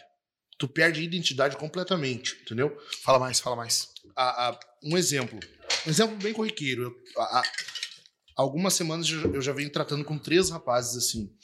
Tu 0.59 0.69
perde 0.69 1.01
a 1.01 1.03
identidade 1.03 1.57
completamente, 1.57 2.39
entendeu? 2.43 2.77
Fala 3.03 3.19
mais, 3.19 3.41
fala 3.41 3.57
mais. 3.57 3.89
A- 4.15 4.51
a- 4.51 4.61
um 4.85 4.95
exemplo. 4.99 5.41
Um 5.87 5.91
exemplo 5.91 6.17
bem 6.19 6.35
corriqueiro. 6.35 6.83
Eu- 7.17 7.23
a- 7.23 7.43
algumas 8.37 8.75
semanas 8.75 9.09
eu 9.09 9.35
eu 9.37 9.41
já 9.41 9.55
venho 9.55 9.73
tratando 9.73 10.05
com 10.05 10.19
três 10.19 10.51
rapazes 10.51 10.97
assim. 10.99 11.35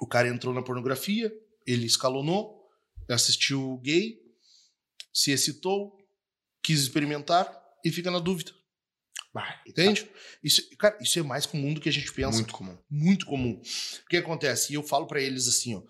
O 0.00 0.06
cara 0.06 0.26
entrou 0.28 0.54
na 0.54 0.62
pornografia, 0.62 1.30
ele 1.66 1.84
escalonou, 1.84 2.66
assistiu 3.10 3.76
gay, 3.84 4.18
se 5.20 5.32
excitou, 5.32 5.96
quis 6.62 6.80
experimentar 6.80 7.52
e 7.84 7.90
fica 7.90 8.10
na 8.10 8.18
dúvida. 8.18 8.52
Entende? 9.66 10.08
Isso, 10.42 10.62
cara, 10.78 10.98
isso 11.00 11.18
é 11.18 11.22
mais 11.22 11.46
comum 11.46 11.72
do 11.72 11.80
que 11.80 11.88
a 11.88 11.92
gente 11.92 12.12
pensa 12.12 12.38
Muito 12.38 12.52
comum. 12.52 12.78
muito 12.90 13.26
comum. 13.26 13.60
O 14.04 14.08
que 14.08 14.16
acontece? 14.16 14.72
E 14.72 14.74
eu 14.74 14.82
falo 14.82 15.06
pra 15.06 15.20
eles 15.20 15.46
assim, 15.46 15.76
ó, 15.76 15.82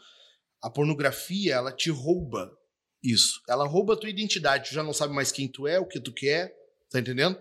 a 0.62 0.68
pornografia, 0.70 1.54
ela 1.54 1.72
te 1.72 1.88
rouba 1.90 2.50
isso. 3.02 3.40
Ela 3.48 3.66
rouba 3.66 3.94
a 3.94 3.96
tua 3.96 4.10
identidade, 4.10 4.68
tu 4.68 4.74
já 4.74 4.82
não 4.82 4.92
sabe 4.92 5.14
mais 5.14 5.32
quem 5.32 5.48
tu 5.50 5.66
é, 5.66 5.78
o 5.78 5.86
que 5.86 5.98
tu 6.00 6.12
quer, 6.12 6.52
tá 6.90 6.98
entendendo? 7.00 7.38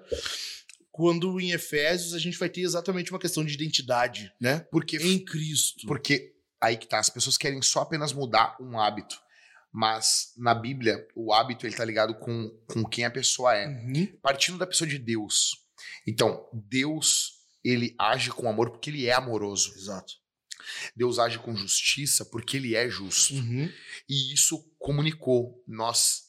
Quando 0.91 1.39
em 1.41 1.51
Efésios 1.51 2.13
a 2.13 2.19
gente 2.19 2.37
vai 2.37 2.49
ter 2.49 2.61
exatamente 2.61 3.11
uma 3.11 3.19
questão 3.19 3.43
de 3.43 3.53
identidade, 3.53 4.31
né? 4.39 4.59
Porque, 4.71 4.97
Em 4.97 5.23
Cristo. 5.23 5.85
porque 5.87 6.33
aí 6.61 6.77
que 6.77 6.87
tá, 6.87 6.99
as 6.99 7.09
pessoas 7.09 7.37
querem 7.37 7.61
só 7.61 7.81
apenas 7.81 8.13
mudar 8.13 8.55
um 8.61 8.79
hábito. 8.79 9.19
Mas 9.79 10.33
na 10.35 10.55
Bíblia, 10.55 11.07
o 11.15 11.31
hábito 11.31 11.67
ele 11.67 11.75
tá 11.75 11.85
ligado 11.85 12.15
com, 12.15 12.49
com 12.65 12.83
quem 12.83 13.05
a 13.05 13.11
pessoa 13.11 13.55
é. 13.55 13.67
Uhum. 13.67 14.07
Partindo 14.23 14.57
da 14.57 14.65
pessoa 14.65 14.87
de 14.87 14.97
Deus. 14.97 15.51
Então, 16.07 16.49
Deus, 16.51 17.33
ele 17.63 17.93
age 17.99 18.31
com 18.31 18.49
amor 18.49 18.71
porque 18.71 18.89
ele 18.89 19.05
é 19.05 19.13
amoroso. 19.13 19.71
Exato. 19.75 20.13
Deus 20.95 21.19
age 21.19 21.37
com 21.37 21.55
justiça 21.55 22.25
porque 22.25 22.57
ele 22.57 22.75
é 22.75 22.89
justo. 22.89 23.35
Uhum. 23.35 23.71
E 24.09 24.33
isso 24.33 24.67
comunicou. 24.79 25.63
Nós 25.67 26.23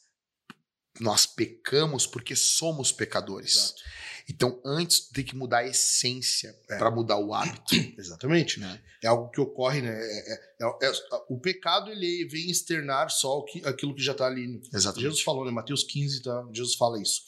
nós 1.00 1.24
pecamos 1.24 2.06
porque 2.06 2.36
somos 2.36 2.92
pecadores. 2.92 3.54
Exato. 3.54 3.82
Então, 4.30 4.60
antes 4.64 5.08
tem 5.08 5.24
que 5.24 5.34
mudar 5.34 5.58
a 5.60 5.66
essência 5.66 6.54
É. 6.70 6.76
para 6.76 6.90
mudar 6.90 7.16
o 7.18 7.32
hábito. 7.32 7.74
Exatamente. 7.98 8.60
Né? 8.60 8.80
É 9.02 9.06
algo 9.06 9.30
que 9.30 9.40
ocorre, 9.40 9.80
né? 9.80 9.90
É- 9.90 10.32
é- 10.32 10.66
é- 10.66 10.86
é- 10.90 10.92
o 11.30 11.40
pecado, 11.40 11.90
ele 11.90 12.26
vem 12.28 12.50
externar 12.50 13.10
só 13.10 13.38
o 13.38 13.44
que, 13.44 13.64
aquilo 13.66 13.94
que 13.94 14.02
já 14.02 14.12
tá 14.14 14.26
ali. 14.26 14.60
Exatamente. 14.74 15.02
Jesus 15.04 15.22
falou, 15.22 15.44
né? 15.44 15.50
Mateus 15.50 15.82
15, 15.84 16.22
tá? 16.22 16.46
Jesus 16.52 16.74
fala 16.74 17.00
isso. 17.00 17.22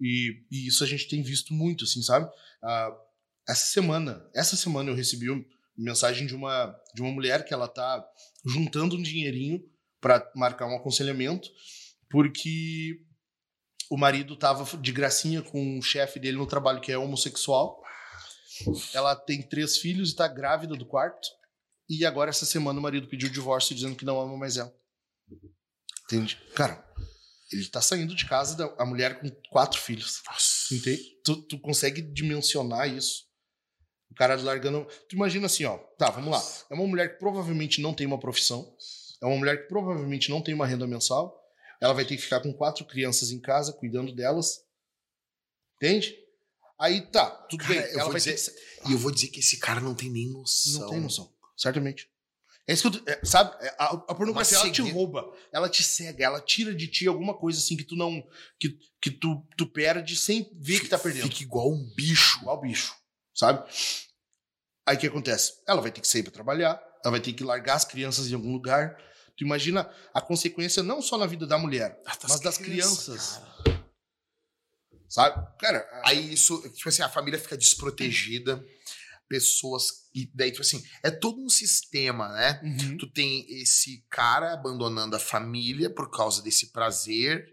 E, 0.00 0.42
e 0.50 0.66
isso 0.66 0.82
a 0.82 0.86
gente 0.86 1.08
tem 1.08 1.22
visto 1.22 1.52
muito, 1.52 1.84
assim, 1.84 2.02
sabe? 2.02 2.30
Ah, 2.62 2.90
essa 3.48 3.66
semana, 3.66 4.26
essa 4.34 4.56
semana 4.56 4.90
eu 4.90 4.94
recebi 4.94 5.28
uma 5.30 5.44
mensagem 5.76 6.26
de 6.26 6.34
uma, 6.34 6.74
de 6.94 7.02
uma 7.02 7.12
mulher 7.12 7.44
que 7.44 7.52
ela 7.52 7.68
tá 7.68 8.04
juntando 8.46 8.96
um 8.96 9.02
dinheirinho 9.02 9.62
para 10.00 10.30
marcar 10.34 10.66
um 10.66 10.76
aconselhamento, 10.76 11.48
porque 12.10 13.00
o 13.90 13.96
marido 13.96 14.36
tava 14.36 14.64
de 14.78 14.92
gracinha 14.92 15.42
com 15.42 15.78
o 15.78 15.82
chefe 15.82 16.18
dele 16.18 16.36
no 16.36 16.46
trabalho 16.46 16.80
que 16.80 16.92
é 16.92 16.98
homossexual. 16.98 17.82
Ela 18.92 19.16
tem 19.16 19.42
três 19.42 19.78
filhos 19.78 20.12
e 20.12 20.16
tá 20.16 20.28
grávida 20.28 20.74
do 20.76 20.86
quarto. 20.86 21.28
E 21.88 22.04
agora, 22.04 22.30
essa 22.30 22.46
semana, 22.46 22.78
o 22.78 22.82
marido 22.82 23.08
pediu 23.08 23.28
o 23.28 23.32
divórcio 23.32 23.74
dizendo 23.74 23.96
que 23.96 24.04
não 24.04 24.20
ama 24.20 24.36
mais 24.36 24.56
ela. 24.56 24.74
Entende? 26.04 26.40
Cara, 26.54 26.84
ele 27.52 27.66
tá 27.68 27.80
saindo 27.80 28.14
de 28.14 28.26
casa, 28.26 28.56
da, 28.56 28.74
a 28.78 28.86
mulher 28.86 29.20
com 29.20 29.30
quatro 29.50 29.80
filhos. 29.80 30.22
Nossa. 30.26 30.74
Entende? 30.74 31.02
Tu, 31.24 31.42
tu 31.42 31.60
consegue 31.60 32.00
dimensionar 32.00 32.88
isso? 32.88 33.24
O 34.10 34.14
cara 34.14 34.36
largando. 34.36 34.86
Tu 35.08 35.16
imagina 35.16 35.46
assim, 35.46 35.64
ó. 35.64 35.76
Tá, 35.98 36.10
vamos 36.10 36.30
lá. 36.30 36.42
É 36.70 36.74
uma 36.74 36.86
mulher 36.86 37.12
que 37.12 37.18
provavelmente 37.18 37.80
não 37.80 37.92
tem 37.92 38.06
uma 38.06 38.18
profissão. 38.18 38.74
É 39.22 39.26
uma 39.26 39.36
mulher 39.36 39.62
que 39.62 39.68
provavelmente 39.68 40.30
não 40.30 40.40
tem 40.40 40.54
uma 40.54 40.66
renda 40.66 40.86
mensal. 40.86 41.43
Ela 41.80 41.92
vai 41.92 42.04
ter 42.04 42.16
que 42.16 42.22
ficar 42.22 42.40
com 42.40 42.52
quatro 42.52 42.84
crianças 42.84 43.30
em 43.30 43.40
casa, 43.40 43.72
cuidando 43.72 44.14
delas. 44.14 44.60
Entende? 45.76 46.16
Aí 46.78 47.02
tá, 47.10 47.30
tudo 47.48 47.60
Cara, 47.62 47.74
bem. 47.74 47.82
eu 47.82 47.90
Ela 47.94 48.02
vou 48.04 48.12
vai 48.12 48.20
dizer- 48.20 48.52
ter. 48.52 48.88
E 48.88 48.92
eu 48.92 48.98
vou 48.98 49.10
dizer 49.10 49.28
que 49.28 49.40
esse 49.40 49.58
cara 49.58 49.80
não 49.80 49.94
tem 49.94 50.10
nem 50.10 50.28
noção. 50.30 50.80
Não 50.82 50.90
tem 50.90 51.00
noção. 51.00 51.32
Certamente. 51.56 52.08
É 52.66 52.72
isso 52.72 52.90
que 52.90 52.98
eu, 52.98 53.02
é, 53.12 53.20
sabe? 53.24 53.54
É, 53.64 53.68
A, 53.78 53.84
a 53.92 54.14
pornografia 54.14 54.56
ela 54.56 54.70
te 54.70 54.80
rouba, 54.80 55.30
ela 55.52 55.68
te 55.68 55.82
cega, 55.84 56.24
ela 56.24 56.40
tira 56.40 56.74
de 56.74 56.86
ti 56.88 57.06
alguma 57.06 57.34
coisa 57.36 57.58
assim 57.58 57.76
que 57.76 57.84
tu 57.84 57.94
não. 57.94 58.26
que, 58.58 58.78
que 59.02 59.10
tu, 59.10 59.46
tu 59.56 59.66
perde 59.66 60.16
sem 60.16 60.50
ver 60.54 60.80
que 60.80 60.88
tá 60.88 60.98
perdendo. 60.98 61.28
Fica 61.28 61.42
igual 61.42 61.70
um 61.70 61.84
bicho. 61.94 62.38
Igual 62.40 62.60
bicho, 62.62 62.94
sabe? 63.34 63.62
Aí 64.86 64.96
o 64.96 64.98
que 64.98 65.06
acontece? 65.06 65.52
Ela 65.68 65.82
vai 65.82 65.92
ter 65.92 66.00
que 66.00 66.08
sair 66.08 66.22
pra 66.22 66.32
trabalhar, 66.32 66.82
ela 67.04 67.10
vai 67.10 67.20
ter 67.20 67.34
que 67.34 67.44
largar 67.44 67.74
as 67.74 67.84
crianças 67.84 68.30
em 68.30 68.34
algum 68.34 68.52
lugar. 68.52 68.96
Tu 69.36 69.44
imagina 69.44 69.90
a 70.12 70.20
consequência 70.20 70.82
não 70.82 71.02
só 71.02 71.18
na 71.18 71.26
vida 71.26 71.46
da 71.46 71.58
mulher, 71.58 72.00
mas 72.28 72.40
das 72.40 72.56
crianças. 72.58 73.40
sabe? 75.08 75.44
Cara, 75.58 75.86
Aí 76.04 76.32
isso, 76.32 76.60
tipo 76.72 76.88
assim, 76.88 77.02
a 77.02 77.08
família 77.08 77.38
fica 77.38 77.56
desprotegida, 77.56 78.64
pessoas. 79.28 79.86
E 80.14 80.30
daí, 80.34 80.50
tipo 80.50 80.62
assim, 80.62 80.82
é 81.02 81.10
todo 81.10 81.40
um 81.40 81.48
sistema, 81.48 82.28
né? 82.32 82.60
uhum, 82.62 82.96
Tu 82.96 83.10
tem 83.12 83.44
esse 83.60 84.04
cara 84.10 84.52
abandonando 84.52 85.16
a 85.16 85.20
família 85.20 85.90
por 85.90 86.10
causa 86.10 86.42
desse 86.42 86.70
prazer. 86.72 87.44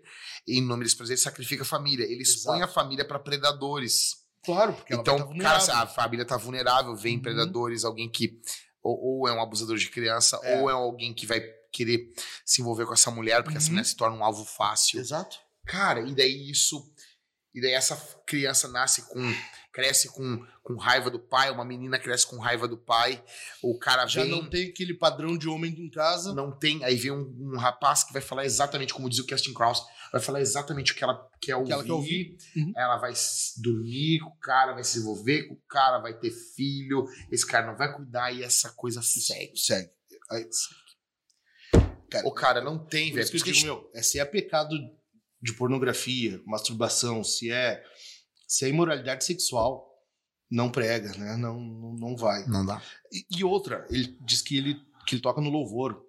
E 0.47 0.57
em 0.59 0.61
nome 0.65 0.83
desse 0.83 0.95
prazer, 0.95 1.15
ele 1.15 1.21
sacrifica 1.21 1.63
a 1.63 1.65
família. 1.65 2.03
Ele 2.03 2.21
expõe 2.23 2.57
Exato. 2.57 2.71
a 2.71 2.73
família 2.73 3.05
para 3.05 3.19
predadores. 3.19 4.15
claro, 4.43 4.73
porque 4.73 4.93
ela 4.93 5.01
então, 5.01 5.17
tá 5.17 5.37
cara, 5.37 5.81
a 5.83 5.87
família 5.87 6.25
tá 6.25 6.37
vulnerável, 6.37 6.95
vem 6.95 7.15
Uhum. 7.17 7.21
predadores, 7.21 7.83
alguém 7.85 8.09
que 8.09 8.39
ou, 8.83 9.19
ou 9.21 9.27
é 9.27 9.31
um 9.33 9.39
abusador 9.41 9.77
de 9.77 9.87
criança, 9.89 10.39
É. 10.43 10.59
ou 10.59 10.67
é 10.69 10.73
alguém 10.73 11.13
que 11.13 11.27
vai 11.27 11.39
querer 11.71 12.07
se 12.45 12.61
envolver 12.61 12.85
com 12.85 12.93
essa 12.93 13.09
mulher, 13.11 13.41
porque 13.43 13.57
essa 13.57 13.67
Uhum. 13.67 13.73
mulher 13.73 13.85
se 13.85 13.95
torna 13.95 14.17
um 14.17 14.23
alvo 14.23 14.45
fácil. 14.45 14.99
Exato. 14.99 15.37
Cara, 15.65 16.01
e 16.01 16.13
daí 16.15 16.49
isso. 16.49 16.83
E 17.53 17.61
daí 17.61 17.71
essa 17.73 17.95
criança 18.25 18.67
nasce 18.67 19.03
com. 19.03 19.19
cresce 19.73 20.09
com, 20.09 20.45
com 20.63 20.75
raiva 20.75 21.09
do 21.09 21.17
pai, 21.19 21.49
uma 21.49 21.63
menina 21.63 21.97
cresce 21.97 22.27
com 22.27 22.37
raiva 22.37 22.67
do 22.67 22.77
pai, 22.77 23.23
o 23.63 23.77
cara 23.79 24.05
Já 24.05 24.21
vem. 24.21 24.31
não 24.31 24.49
tem 24.49 24.67
aquele 24.69 24.93
padrão 24.93 25.37
de 25.37 25.47
homem 25.47 25.71
em 25.71 25.89
casa. 25.89 26.33
não 26.33 26.51
tem, 26.51 26.83
aí 26.83 26.95
vem 26.97 27.11
um, 27.11 27.53
um 27.53 27.57
rapaz 27.57 28.03
que 28.03 28.11
vai 28.11 28.21
falar 28.21 28.43
exatamente 28.45 28.93
como 28.93 29.09
diz 29.09 29.19
o 29.19 29.25
Casting 29.25 29.53
Krause, 29.53 29.81
vai 30.11 30.19
falar 30.21 30.41
exatamente 30.41 30.91
o 30.91 30.95
que 30.95 31.03
ela 31.05 31.25
quer 31.41 31.55
ouvir. 31.55 31.67
que 31.67 31.73
ela 31.73 31.83
quer 31.85 31.91
ouvir. 31.93 32.37
Uhum. 32.55 32.73
Ela 32.75 32.97
vai 32.97 33.13
dormir 33.61 34.19
com 34.19 34.29
o 34.29 34.39
cara, 34.39 34.73
vai 34.73 34.83
se 34.83 34.99
envolver 34.99 35.43
com 35.47 35.53
o 35.53 35.61
cara, 35.69 35.99
vai 35.99 36.13
ter 36.19 36.31
filho, 36.31 37.05
esse 37.31 37.45
cara 37.47 37.67
não 37.67 37.77
vai 37.77 37.93
cuidar 37.95 38.29
e 38.33 38.43
essa 38.43 38.71
coisa 38.71 39.01
segue. 39.01 39.55
Segue. 39.57 39.89
Cara, 42.11 42.27
O 42.27 42.31
cara 42.31 42.61
não 42.61 42.77
tem, 42.77 43.09
por 43.09 43.15
velho. 43.15 43.23
isso 43.23 43.31
que 43.31 43.37
eu 43.37 43.41
Por 43.41 43.47
isso 43.49 43.59
que 43.61 43.61
digo, 43.61 43.65
meu, 43.65 43.91
é, 43.95 44.01
se 44.03 44.19
é 44.19 44.25
pecado 44.25 44.75
de 45.41 45.53
pornografia, 45.53 46.39
masturbação, 46.45 47.23
se 47.23 47.49
é, 47.51 47.81
se 48.47 48.65
é 48.65 48.69
imoralidade 48.69 49.23
sexual, 49.23 49.89
não 50.49 50.69
prega, 50.69 51.09
né? 51.17 51.37
Não, 51.37 51.59
não, 51.59 51.93
não 51.93 52.15
vai. 52.17 52.45
Não 52.47 52.65
dá. 52.65 52.81
E, 53.11 53.25
e 53.39 53.43
outra, 53.43 53.87
ele 53.89 54.15
diz 54.25 54.41
que 54.41 54.57
ele, 54.57 54.75
que 55.07 55.15
ele 55.15 55.21
toca 55.21 55.39
no 55.41 55.49
louvor. 55.49 56.03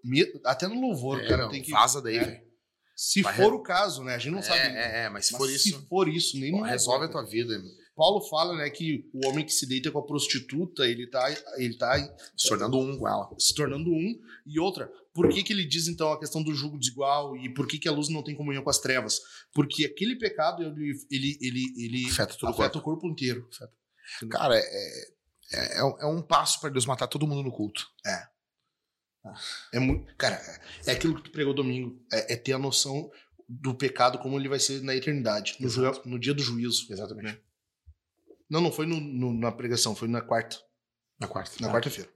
Até 0.45 0.67
no 0.67 0.81
louvor, 0.81 1.21
É, 1.21 1.25
o 1.25 1.29
cara 1.29 1.43
não, 1.45 1.51
tem 1.51 1.63
que. 1.63 1.71
vaza 1.71 2.03
daí, 2.03 2.17
é. 2.17 2.25
velho. 2.25 2.53
Se 2.97 3.23
Vai 3.23 3.35
for 3.37 3.51
re- 3.53 3.57
o 3.57 3.63
caso, 3.63 4.03
né? 4.05 4.15
A 4.17 4.19
gente 4.19 4.33
não 4.33 4.41
É, 4.41 4.43
sabe. 4.43 4.59
é, 4.61 5.03
é, 5.05 5.09
mas 5.09 5.27
se 5.27 5.33
Mas 5.33 5.41
for 5.41 5.49
se 5.49 5.55
isso, 5.71 5.87
for 5.89 6.09
isso, 6.09 6.37
nem 6.39 6.51
pô, 6.51 6.59
no 6.59 6.65
resolve 6.65 7.07
a 7.07 7.09
tua 7.09 7.25
vida, 7.25 7.53
irmão. 7.55 7.73
Paulo 7.95 8.21
fala, 8.29 8.57
né, 8.57 8.71
que 8.71 9.09
o 9.13 9.27
homem 9.29 9.45
que 9.45 9.53
se 9.53 9.67
deita 9.67 9.91
com 9.91 9.99
a 9.99 10.07
prostituta, 10.07 10.87
ele 10.87 11.07
tá, 11.09 11.31
ele 11.59 11.77
tá 11.77 11.97
se 12.37 12.49
tornando 12.49 12.79
um 12.79 12.99
com 12.99 13.07
ela. 13.07 13.29
se 13.39 13.55
tornando 13.55 13.91
um. 13.91 14.19
E 14.47 14.59
outra, 14.59 14.91
por 15.13 15.29
que, 15.29 15.43
que 15.43 15.53
ele 15.53 15.65
diz 15.65 15.89
então 15.89 16.11
a 16.11 16.19
questão 16.19 16.43
do 16.43 16.55
jugo 16.55 16.79
desigual 16.79 17.37
e 17.37 17.53
por 17.53 17.67
que, 17.67 17.79
que 17.79 17.89
a 17.89 17.93
luz 17.93 18.09
não 18.09 18.23
tem 18.23 18.35
comunhão 18.35 18.63
com 18.65 18.71
as 18.71 18.79
trevas? 18.79 19.21
Porque 19.53 19.85
aquele 19.85 20.17
pecado 20.17 20.63
ele, 20.63 20.95
ele, 21.11 21.39
ele, 21.41 21.65
ele 21.77 22.07
Afeta 22.11 22.35
todo 22.35 22.49
o 22.51 22.53
afeta 22.53 22.79
o 22.79 22.83
corpo 22.83 23.07
inteiro. 23.09 23.47
Cara, 24.31 24.57
é, 24.57 25.05
é, 25.53 25.79
é 25.81 25.85
um- 25.85 25.99
é 26.01 26.07
um 26.07 26.23
passo 26.23 26.61
pra 26.61 26.71
Deus 26.71 26.87
matar 26.87 27.07
todo 27.09 27.27
mundo 27.27 27.43
no 27.43 27.53
culto. 27.53 27.87
É 29.73 29.79
muito, 29.79 30.13
cara, 30.17 30.41
é 30.87 30.93
aquilo 30.93 31.15
que 31.15 31.23
tu 31.23 31.31
pregou 31.31 31.55
domingo, 31.55 32.03
é, 32.13 32.33
é 32.33 32.37
ter 32.37 32.55
a 32.55 32.59
noção 32.59 33.09
do 33.49 33.75
pecado 33.75 34.19
como 34.19 34.37
ele 34.39 34.49
vai 34.49 34.59
ser 34.59 34.83
na 34.83 34.97
eternidade, 34.97 35.57
no, 35.61 35.69
ju- 35.69 36.03
no 36.05 36.19
dia 36.19 36.35
do 36.35 36.43
juízo. 36.43 36.87
Exatamente. 36.93 37.41
Não, 38.53 38.61
não 38.61 38.71
foi 38.71 38.85
no- 38.85 39.01
no- 39.01 39.33
na 39.33 39.51
pregação, 39.51 39.97
foi 39.97 40.09
na 40.09 40.21
quarta. 40.21 40.59
Na 41.19 41.27
quarta. 41.27 41.57
Na 41.59 41.69
tá. 41.69 41.73
quarta-feira. 41.73 42.11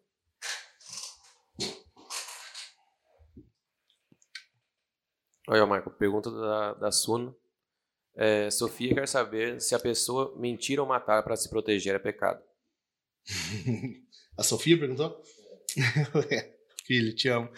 Olha, 5.49 5.65
Marco, 5.65 5.91
pergunta 5.93 6.31
da, 6.31 6.75
da 6.75 6.93
Suno. 6.93 7.35
É, 8.15 8.51
Sofia 8.51 8.95
quer 8.95 9.09
saber 9.09 9.63
se 9.63 9.75
a 9.75 9.79
pessoa 9.79 10.37
mentir 10.37 10.79
ou 10.79 10.87
matar 10.87 11.23
para 11.23 11.37
se 11.37 11.49
proteger 11.49 11.95
é 11.95 11.99
pecado. 11.99 12.43
A 14.37 14.43
Sofia 14.43 14.79
perguntou? 14.79 15.23
Filho, 16.85 17.15
te 17.17 17.31
amo. 17.31 17.49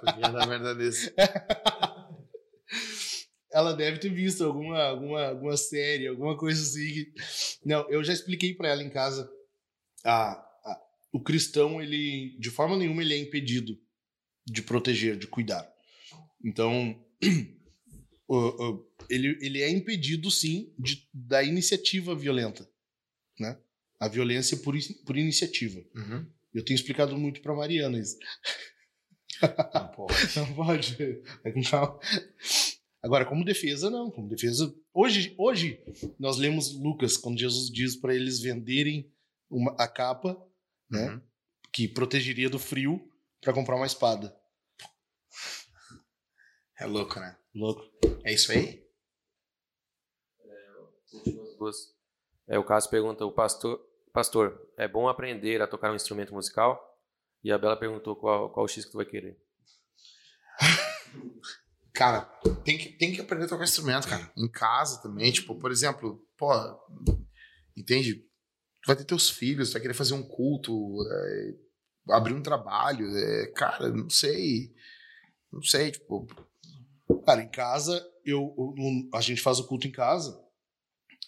Podia 0.00 0.30
dar 0.30 0.46
merda 0.46 0.76
desse. 0.76 1.12
Ela 3.56 3.72
deve 3.72 3.98
ter 3.98 4.10
visto 4.10 4.44
alguma, 4.44 4.82
alguma, 4.82 5.28
alguma 5.28 5.56
série, 5.56 6.06
alguma 6.08 6.36
coisa 6.36 6.60
assim. 6.62 6.86
que- 6.92 7.12
Não, 7.64 7.88
eu 7.90 8.04
já 8.04 8.12
expliquei 8.12 8.52
pra 8.54 8.68
ela 8.68 8.82
em 8.82 8.90
casa. 8.90 9.26
A, 10.04 10.32
a- 10.32 10.82
o 11.10 11.22
cristão, 11.22 11.80
ele, 11.80 12.36
de 12.38 12.50
forma 12.50 12.76
nenhuma, 12.76 13.00
ele 13.02 13.14
é 13.14 13.18
impedido 13.18 13.78
de 14.46 14.60
proteger, 14.62 15.16
de 15.16 15.26
cuidar. 15.26 15.66
Então, 16.44 17.02
ele, 19.08 19.38
ele 19.40 19.62
é 19.62 19.70
impedido, 19.70 20.30
sim, 20.30 20.72
de, 20.78 21.08
da 21.14 21.42
iniciativa 21.42 22.14
violenta. 22.14 22.68
Né? 23.38 23.58
A 23.98 24.08
violência 24.08 24.56
por, 24.58 24.74
por 25.06 25.16
iniciativa. 25.16 25.80
Uhum. 25.94 26.26
Eu 26.52 26.64
tenho 26.64 26.76
explicado 26.76 27.16
muito 27.16 27.40
pra 27.40 27.54
Mariana 27.54 27.98
isso. 27.98 28.18
Não 29.74 29.88
pode. 29.88 30.14
Não 30.36 30.54
pode. 30.54 30.96
Com 31.54 31.62
calma. 31.62 32.00
Agora, 33.06 33.24
como 33.24 33.44
defesa, 33.44 33.88
não. 33.88 34.10
Como 34.10 34.28
defesa. 34.28 34.74
Hoje, 34.92 35.32
hoje 35.38 35.80
nós 36.18 36.38
lemos 36.38 36.72
Lucas, 36.76 37.16
quando 37.16 37.38
Jesus 37.38 37.70
diz 37.70 37.94
para 37.94 38.12
eles 38.12 38.40
venderem 38.40 39.08
uma- 39.48 39.76
a 39.78 39.86
capa, 39.86 40.36
né? 40.90 41.10
Uhum. 41.10 41.22
Que 41.72 41.86
protegeria 41.86 42.50
do 42.50 42.58
frio 42.58 43.08
para 43.40 43.52
comprar 43.52 43.76
uma 43.76 43.86
espada. 43.86 44.36
É 46.80 46.84
louco, 46.84 47.20
né? 47.20 47.38
Louco. 47.54 47.88
É 48.24 48.34
isso 48.34 48.50
aí? 48.50 48.84
É, 52.48 52.58
o 52.58 52.64
Cássio 52.64 52.90
pergunta, 52.90 53.24
o 53.24 53.30
pastor, 53.32 53.80
pastor, 54.12 54.68
é 54.76 54.88
bom 54.88 55.08
aprender 55.08 55.62
a 55.62 55.68
tocar 55.68 55.92
um 55.92 55.96
instrumento 55.96 56.34
musical? 56.34 56.80
E 57.44 57.52
a 57.52 57.58
Bela 57.58 57.76
perguntou 57.78 58.16
qual, 58.16 58.50
qual 58.50 58.64
o 58.64 58.68
X 58.68 58.84
que 58.84 58.90
tu 58.90 58.96
vai 58.96 59.06
querer. 59.06 59.40
Cara, 61.96 62.22
tem 62.64 62.76
que, 62.78 62.90
tem 62.90 63.12
que 63.12 63.20
aprender 63.20 63.44
a 63.46 63.48
tocar 63.48 63.64
instrumento, 63.64 64.06
cara. 64.08 64.30
Em 64.36 64.48
casa 64.48 65.00
também. 65.02 65.32
Tipo, 65.32 65.54
por 65.54 65.70
exemplo, 65.70 66.22
pô, 66.36 66.50
entende? 67.76 68.14
Tu 68.16 68.86
vai 68.86 68.96
ter 68.96 69.04
teus 69.04 69.30
filhos, 69.30 69.70
tu 69.70 69.72
vai 69.74 69.82
querer 69.82 69.94
fazer 69.94 70.14
um 70.14 70.22
culto, 70.22 70.72
é, 71.10 71.54
abrir 72.14 72.34
um 72.34 72.42
trabalho. 72.42 73.06
é, 73.16 73.46
cara, 73.48 73.88
não 73.90 74.08
sei. 74.10 74.72
Não 75.52 75.62
sei, 75.62 75.90
tipo. 75.90 76.26
Cara, 77.24 77.42
em 77.42 77.48
casa, 77.48 78.04
eu, 78.24 78.54
eu- 78.58 78.74
a 79.14 79.20
gente 79.20 79.40
faz 79.40 79.58
o 79.58 79.66
culto 79.66 79.86
em 79.86 79.92
casa. 79.92 80.38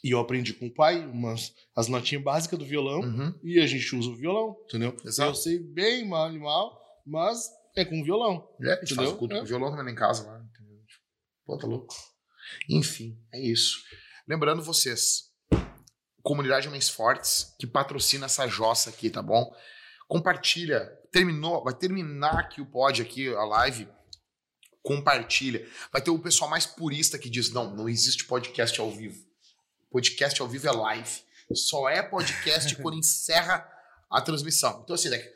E 0.04 0.12
eu 0.12 0.20
aprendi 0.20 0.52
com 0.54 0.66
o 0.66 0.72
pai 0.74 1.04
umas, 1.06 1.52
as 1.74 1.88
notinhas 1.88 2.22
básicas 2.22 2.56
do 2.58 2.64
violão. 2.64 3.00
Uhum. 3.00 3.34
E 3.42 3.58
a 3.58 3.66
gente 3.66 3.96
usa 3.96 4.08
o 4.10 4.14
violão, 4.16 4.56
entendeu? 4.68 4.96
Exato. 5.04 5.30
Eu 5.30 5.34
sei 5.34 5.58
bem 5.58 6.06
mal 6.06 6.32
e 6.32 6.38
mal, 6.38 6.80
mas 7.04 7.50
é 7.74 7.84
com 7.84 8.04
violão. 8.04 8.48
É, 8.62 8.74
a 8.74 8.76
gente 8.76 8.94
faz 8.94 9.08
Entendeu? 9.08 9.14
o 9.14 9.16
culto 9.18 9.34
É. 9.34 9.40
com 9.40 9.44
violão 9.46 9.74
também 9.74 9.92
em 9.92 9.96
casa 9.96 10.24
lá? 10.24 10.37
Tipo, 10.37 10.37
Pô, 11.48 11.56
tá 11.56 11.66
louco. 11.66 11.96
Enfim, 12.68 13.18
é 13.32 13.40
isso. 13.40 13.82
Lembrando 14.28 14.62
vocês, 14.62 15.32
comunidade 16.22 16.68
Homens 16.68 16.90
Fortes, 16.90 17.54
que 17.58 17.66
patrocina 17.66 18.26
essa 18.26 18.46
jossa 18.46 18.90
aqui, 18.90 19.08
tá 19.08 19.22
bom? 19.22 19.50
Compartilha. 20.06 20.94
Terminou, 21.10 21.64
vai 21.64 21.72
terminar 21.72 22.38
aqui 22.38 22.60
o 22.60 22.66
pod, 22.66 23.00
aqui, 23.00 23.34
a 23.34 23.44
live. 23.44 23.88
Compartilha. 24.82 25.66
Vai 25.90 26.02
ter 26.02 26.10
o 26.10 26.18
pessoal 26.18 26.50
mais 26.50 26.66
purista 26.66 27.18
que 27.18 27.30
diz: 27.30 27.50
não, 27.50 27.74
não 27.74 27.88
existe 27.88 28.26
podcast 28.26 28.78
ao 28.78 28.90
vivo. 28.90 29.26
Podcast 29.90 30.42
ao 30.42 30.48
vivo 30.48 30.68
é 30.68 30.72
live. 30.72 31.22
Só 31.54 31.88
é 31.88 32.02
podcast 32.02 32.76
quando 32.82 32.98
encerra 32.98 33.66
a 34.10 34.20
transmissão. 34.20 34.82
Então, 34.84 34.94
assim, 34.94 35.08
né, 35.08 35.26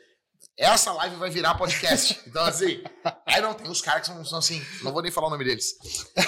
essa 0.57 0.91
live 0.93 1.15
vai 1.15 1.29
virar 1.29 1.55
podcast. 1.55 2.19
Então, 2.27 2.43
assim, 2.45 2.83
aí 3.25 3.41
não, 3.41 3.53
tem 3.53 3.69
os 3.69 3.81
caras 3.81 4.01
que 4.07 4.13
são, 4.13 4.23
são 4.25 4.39
assim, 4.39 4.61
não 4.83 4.91
vou 4.91 5.01
nem 5.01 5.11
falar 5.11 5.27
o 5.27 5.29
nome 5.29 5.43
deles. 5.45 5.73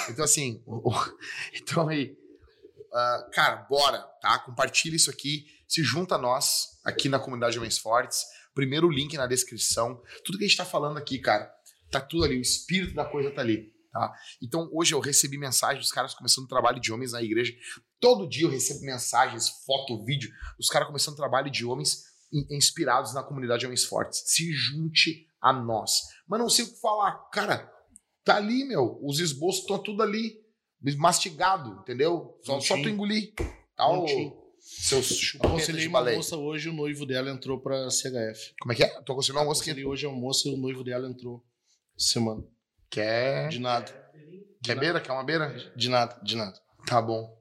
Então, 0.10 0.24
assim, 0.26 0.62
o- 0.66 0.92
o- 0.92 1.18
então 1.54 1.88
aí, 1.88 2.16
ah, 2.94 3.30
cara, 3.34 3.56
bora, 3.70 4.00
tá? 4.22 4.38
Compartilha 4.40 4.96
isso 4.96 5.10
aqui, 5.10 5.46
se 5.68 5.84
junta 5.84 6.16
a 6.16 6.18
nós 6.18 6.80
aqui 6.84 7.10
na 7.10 7.20
comunidade 7.20 7.58
Homens 7.58 7.78
Fortes. 7.78 8.24
Primeiro 8.54 8.90
link 8.90 9.18
na 9.18 9.28
descrição. 9.28 10.02
Tudo 10.24 10.38
que 10.38 10.46
a 10.46 10.48
gente 10.48 10.58
tá 10.58 10.64
falando 10.66 10.98
aqui, 10.98 11.20
cara, 11.20 11.52
tá 11.92 12.00
tudo 12.00 12.24
ali, 12.24 12.38
o 12.38 12.42
espírito 12.42 12.94
da 12.94 13.04
coisa 13.04 13.30
tá 13.32 13.42
ali, 13.42 13.74
tá? 13.92 14.14
Então, 14.42 14.70
hoje 14.72 14.94
eu 14.94 15.00
recebi 15.02 15.38
mensagem 15.38 15.80
dos 15.82 15.92
caras 15.92 16.14
começando 16.14 16.46
o 16.46 16.48
trabalho 16.48 16.80
de 16.80 16.94
homens 16.94 17.12
na 17.12 17.22
igreja. 17.22 17.52
Todo 18.00 18.30
dia 18.30 18.46
eu 18.46 18.50
recebo 18.52 18.82
mensagens, 18.86 19.50
foto, 19.66 20.04
vídeo, 20.06 20.30
dos 20.58 20.70
caras 20.70 20.88
começando 20.88 21.16
o 21.16 21.18
trabalho 21.18 21.50
de 21.52 21.66
homens 21.66 22.04
inspirados 22.50 23.14
na 23.14 23.24
comunidade 23.24 23.66
Homens 23.66 23.86
Fortes. 23.86 24.24
Se 24.26 24.52
junte 24.54 25.28
a 25.42 25.54
nós. 25.54 25.92
Mas 26.28 26.40
não 26.40 26.50
sei 26.50 26.66
o 26.66 26.74
que 26.74 26.80
falar. 26.80 27.30
Cara, 27.32 27.72
tá 28.24 28.36
ali, 28.38 28.64
meu. 28.66 29.00
Os 29.04 29.20
esboços 29.20 29.62
estão 29.62 29.78
tudo 29.80 30.02
ali. 30.04 30.44
Mastigado, 30.98 31.80
entendeu? 31.82 32.40
Só, 32.44 32.60
só 32.60 32.76
tu 32.76 32.88
engolir. 32.90 33.34
Tá, 33.76 33.88
Prontinho. 33.88 34.34
seus 34.60 35.08
chupetas 35.08 35.52
Aconselhei 35.52 35.88
uma 35.88 36.04
moça 36.04 36.38
hoje, 36.38 36.70
o 36.70 36.74
noivo 36.74 37.06
dela 37.06 37.30
entrou 37.32 37.60
pra 37.60 37.90
CHF. 37.90 38.54
Como 38.60 38.72
é 38.72 38.76
que 38.76 38.84
é? 38.84 39.02
Tô 39.02 39.14
aconselhando 39.14 39.40
uma 39.40 39.46
moça 39.46 39.64
que, 39.64 39.86
hoje 39.86 40.06
a 40.06 40.12
moça 40.12 40.48
e 40.48 40.54
o 40.54 40.58
noivo 40.58 40.84
dela 40.84 41.08
entrou 41.10 41.44
essa 41.98 42.10
semana. 42.14 42.44
quer, 42.90 43.50
De 43.50 43.60
nada. 43.60 43.92
quer 44.64 44.78
beira? 44.80 45.02
Quer 45.02 45.12
uma 45.12 45.24
beira? 45.24 45.74
De 45.76 45.90
nada, 45.90 46.20
de 46.24 46.36
nada. 46.36 46.60
Tá 46.86 47.02
bom. 47.02 47.35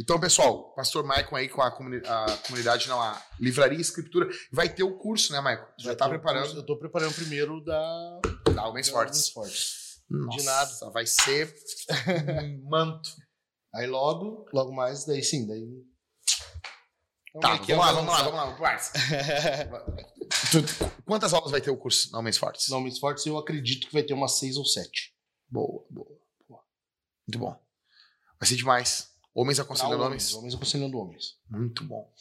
Então, 0.00 0.18
pessoal, 0.18 0.74
Pastor 0.74 1.04
Maicon 1.04 1.36
aí 1.36 1.48
com 1.48 1.62
a, 1.62 1.70
comuni- 1.70 2.02
a 2.06 2.36
comunidade, 2.46 2.88
não, 2.88 3.00
a 3.00 3.20
Livraria 3.38 3.78
e 3.78 3.80
Escritura. 3.80 4.28
Vai 4.52 4.68
ter 4.68 4.82
o 4.82 4.96
curso, 4.98 5.32
né, 5.32 5.40
Maicon? 5.40 5.66
Já 5.78 5.94
tá 5.94 6.08
preparando. 6.08 6.56
Eu 6.56 6.66
tô 6.66 6.76
preparando 6.78 7.14
primeiro 7.14 7.62
da. 7.64 8.20
Dá 8.54 8.66
Homens 8.66 8.86
da 8.88 8.92
Fortes. 8.92 9.28
Fortes. 9.30 10.02
Nossa, 10.10 10.36
De 10.38 10.44
nada. 10.44 10.90
Vai 10.92 11.06
ser 11.06 11.54
um 12.64 12.64
manto. 12.68 13.10
Aí 13.74 13.86
logo, 13.86 14.46
logo 14.52 14.72
mais, 14.72 15.04
daí 15.06 15.22
sim, 15.22 15.46
daí. 15.46 15.62
Então, 17.28 17.40
Tá, 17.40 17.50
meio 17.50 17.62
que 17.62 17.72
vamos 17.74 17.86
lá, 17.86 17.90
eu 17.90 17.94
vou 17.94 18.32
vamos 18.32 18.34
lá, 18.34 18.44
vamos 18.46 18.60
lá. 18.60 20.00
Tu- 20.50 20.90
Quantas 21.04 21.32
aulas 21.32 21.50
vai 21.52 21.60
ter 21.60 21.70
o 21.70 21.76
curso 21.76 22.10
na 22.12 22.18
Homens 22.18 22.36
Fortes? 22.38 22.68
Não, 22.68 22.78
Homens 22.78 22.98
Fortes 22.98 23.24
eu 23.26 23.36
acredito 23.38 23.86
que 23.86 23.92
vai 23.92 24.02
ter 24.02 24.14
umas 24.14 24.38
seis 24.38 24.56
ou 24.56 24.64
sete. 24.64 25.14
Boa, 25.48 25.84
boa, 25.90 26.18
boa. 26.48 26.62
Muito 27.26 27.38
bom. 27.38 27.52
Vai 28.40 28.48
ser 28.48 28.56
demais. 28.56 29.09
Homens 29.34 29.60
aconselhando 29.60 30.02
homens. 30.02 30.32
homens. 30.32 30.34
Homens 30.34 30.54
aconselhando 30.54 30.98
homens. 30.98 31.24
Muito 31.48 31.84
bom. 31.84 32.12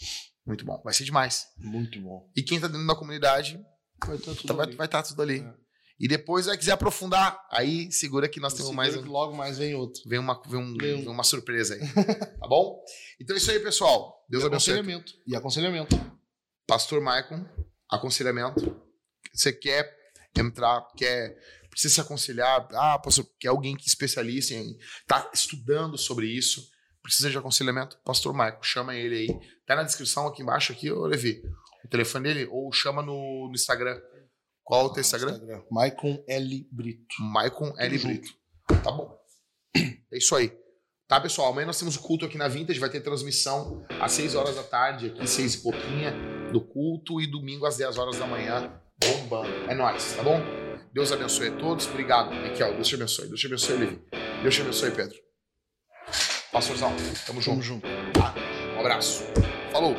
Muito 0.45 0.65
bom. 0.65 0.81
Vai 0.83 0.93
ser 0.93 1.03
demais. 1.03 1.45
Muito 1.57 1.99
bom. 2.01 2.29
E 2.35 2.43
quem 2.43 2.59
tá 2.59 2.67
dentro 2.67 2.85
da 2.87 2.95
comunidade 2.95 3.59
Vai 4.05 4.15
estar 4.15 4.33
tudo 4.35 4.47
tá- 4.47 4.53
vai 4.53 4.65
ali. 4.65 4.75
estar 4.75 5.03
tudo 5.03 5.21
ali. 5.21 5.39
É. 5.41 5.53
E 5.99 6.07
depois, 6.07 6.45
vai 6.45 6.57
quiser 6.57 6.71
aprofundar, 6.71 7.45
aí 7.51 7.91
segura 7.91 8.29
que 8.29 8.39
nós 8.39 8.53
temos 8.53 8.71
mais 8.71 8.95
logo 8.95 9.35
mais 9.35 9.57
vem 9.57 9.75
outro. 9.75 10.01
Vem 10.07 10.17
uma, 10.19 10.41
vem 10.47 10.57
um- 10.59 10.77
Vem 10.77 11.05
um- 11.07 11.11
uma 11.11 11.23
surpresa 11.25 11.73
aí. 11.73 11.81
tá 12.39 12.47
bom? 12.47 12.81
Então 13.19 13.35
é 13.35 13.39
isso 13.39 13.51
aí, 13.51 13.59
pessoal. 13.59 14.25
Deus 14.29 14.43
e 14.43 14.47
abençoe. 14.47 14.73
aconselhamento. 14.75 15.13
E 15.27 15.35
aconselhamento. 15.35 15.95
Pastor 16.65 17.01
Maicon, 17.01 17.45
aconselhamento. 17.89 18.79
Você 19.33 19.51
quer 19.51 19.93
entrar, 20.37 20.87
quer 20.95 21.35
precisa 21.69 21.95
se 21.95 22.01
aconselhar, 22.01 22.67
ah, 22.73 22.97
pastor, 22.99 23.25
quer 23.39 23.49
alguém 23.49 23.75
que 23.75 23.87
especialista 23.87 24.53
em 24.53 24.75
tá 25.07 25.29
estudando 25.33 25.97
sobre 25.97 26.27
isso, 26.27 26.67
precisa 27.09 27.29
de 27.29 27.37
aconselhamento, 27.37 27.97
pastor 28.05 28.33
Maicon, 28.33 28.61
chama 28.61 28.95
ele 28.95 29.15
aí. 29.15 29.39
Tá 29.65 29.75
na 29.75 29.83
descrição 29.83 30.27
aqui 30.27 30.43
embaixo 30.43 30.71
aqui, 30.71 30.91
ô 30.91 31.05
Levi, 31.07 31.41
o 31.83 31.87
telefone 31.87 32.23
dele 32.25 32.47
ou 32.51 32.71
chama 32.71 33.01
no, 33.01 33.47
no 33.47 33.53
Instagram. 33.53 33.99
Qual 34.63 34.85
o 34.85 34.93
teu 34.93 35.01
Instagram? 35.01 35.39
Maicon 35.71 36.23
L. 36.27 36.69
Brito. 36.71 37.15
Maicon 37.19 37.73
L. 37.77 37.97
Brito. 37.97 38.29
Tá 38.83 38.91
bom. 38.91 39.17
É 40.11 40.17
isso 40.17 40.35
aí. 40.35 40.51
Tá, 41.07 41.19
pessoal? 41.19 41.51
Amanhã 41.51 41.65
nós 41.65 41.79
temos 41.79 41.95
o 41.95 42.01
culto 42.01 42.25
aqui 42.25 42.37
na 42.37 42.47
Vintage, 42.47 42.79
vai 42.79 42.89
ter 42.89 43.01
transmissão 43.01 43.83
às 43.99 44.11
6 44.11 44.35
horas 44.35 44.55
da 44.55 44.63
tarde, 44.63 45.07
aqui 45.07 45.27
6 45.27 45.55
e 45.55 45.57
pouquinha, 45.63 46.13
do 46.51 46.61
culto, 46.61 47.19
e 47.19 47.25
domingo 47.25 47.65
às 47.65 47.77
10 47.77 47.97
horas 47.97 48.19
da 48.19 48.27
manhã, 48.27 48.71
bombando. 49.03 49.49
É 49.67 49.73
nóis, 49.73 50.13
tá 50.15 50.21
bom? 50.21 50.39
Deus 50.93 51.11
abençoe 51.11 51.47
a 51.47 51.57
todos. 51.57 51.87
Obrigado, 51.87 52.31
Miquel. 52.35 52.75
Deus 52.75 52.87
te 52.87 52.93
abençoe. 52.93 53.27
Deus 53.27 53.39
te 53.39 53.47
abençoe, 53.47 53.77
Levi. 53.77 54.01
Deus 54.43 54.55
te 54.55 54.61
abençoe, 54.61 54.91
Pedro. 54.91 55.17
Pastorzão, 56.51 56.91
tamo 57.27 57.41
junto. 57.41 57.51
Tamo 57.51 57.61
junto. 57.61 57.87
Tá? 58.13 58.33
Um 58.75 58.79
abraço. 58.79 59.23
Falou. 59.71 59.95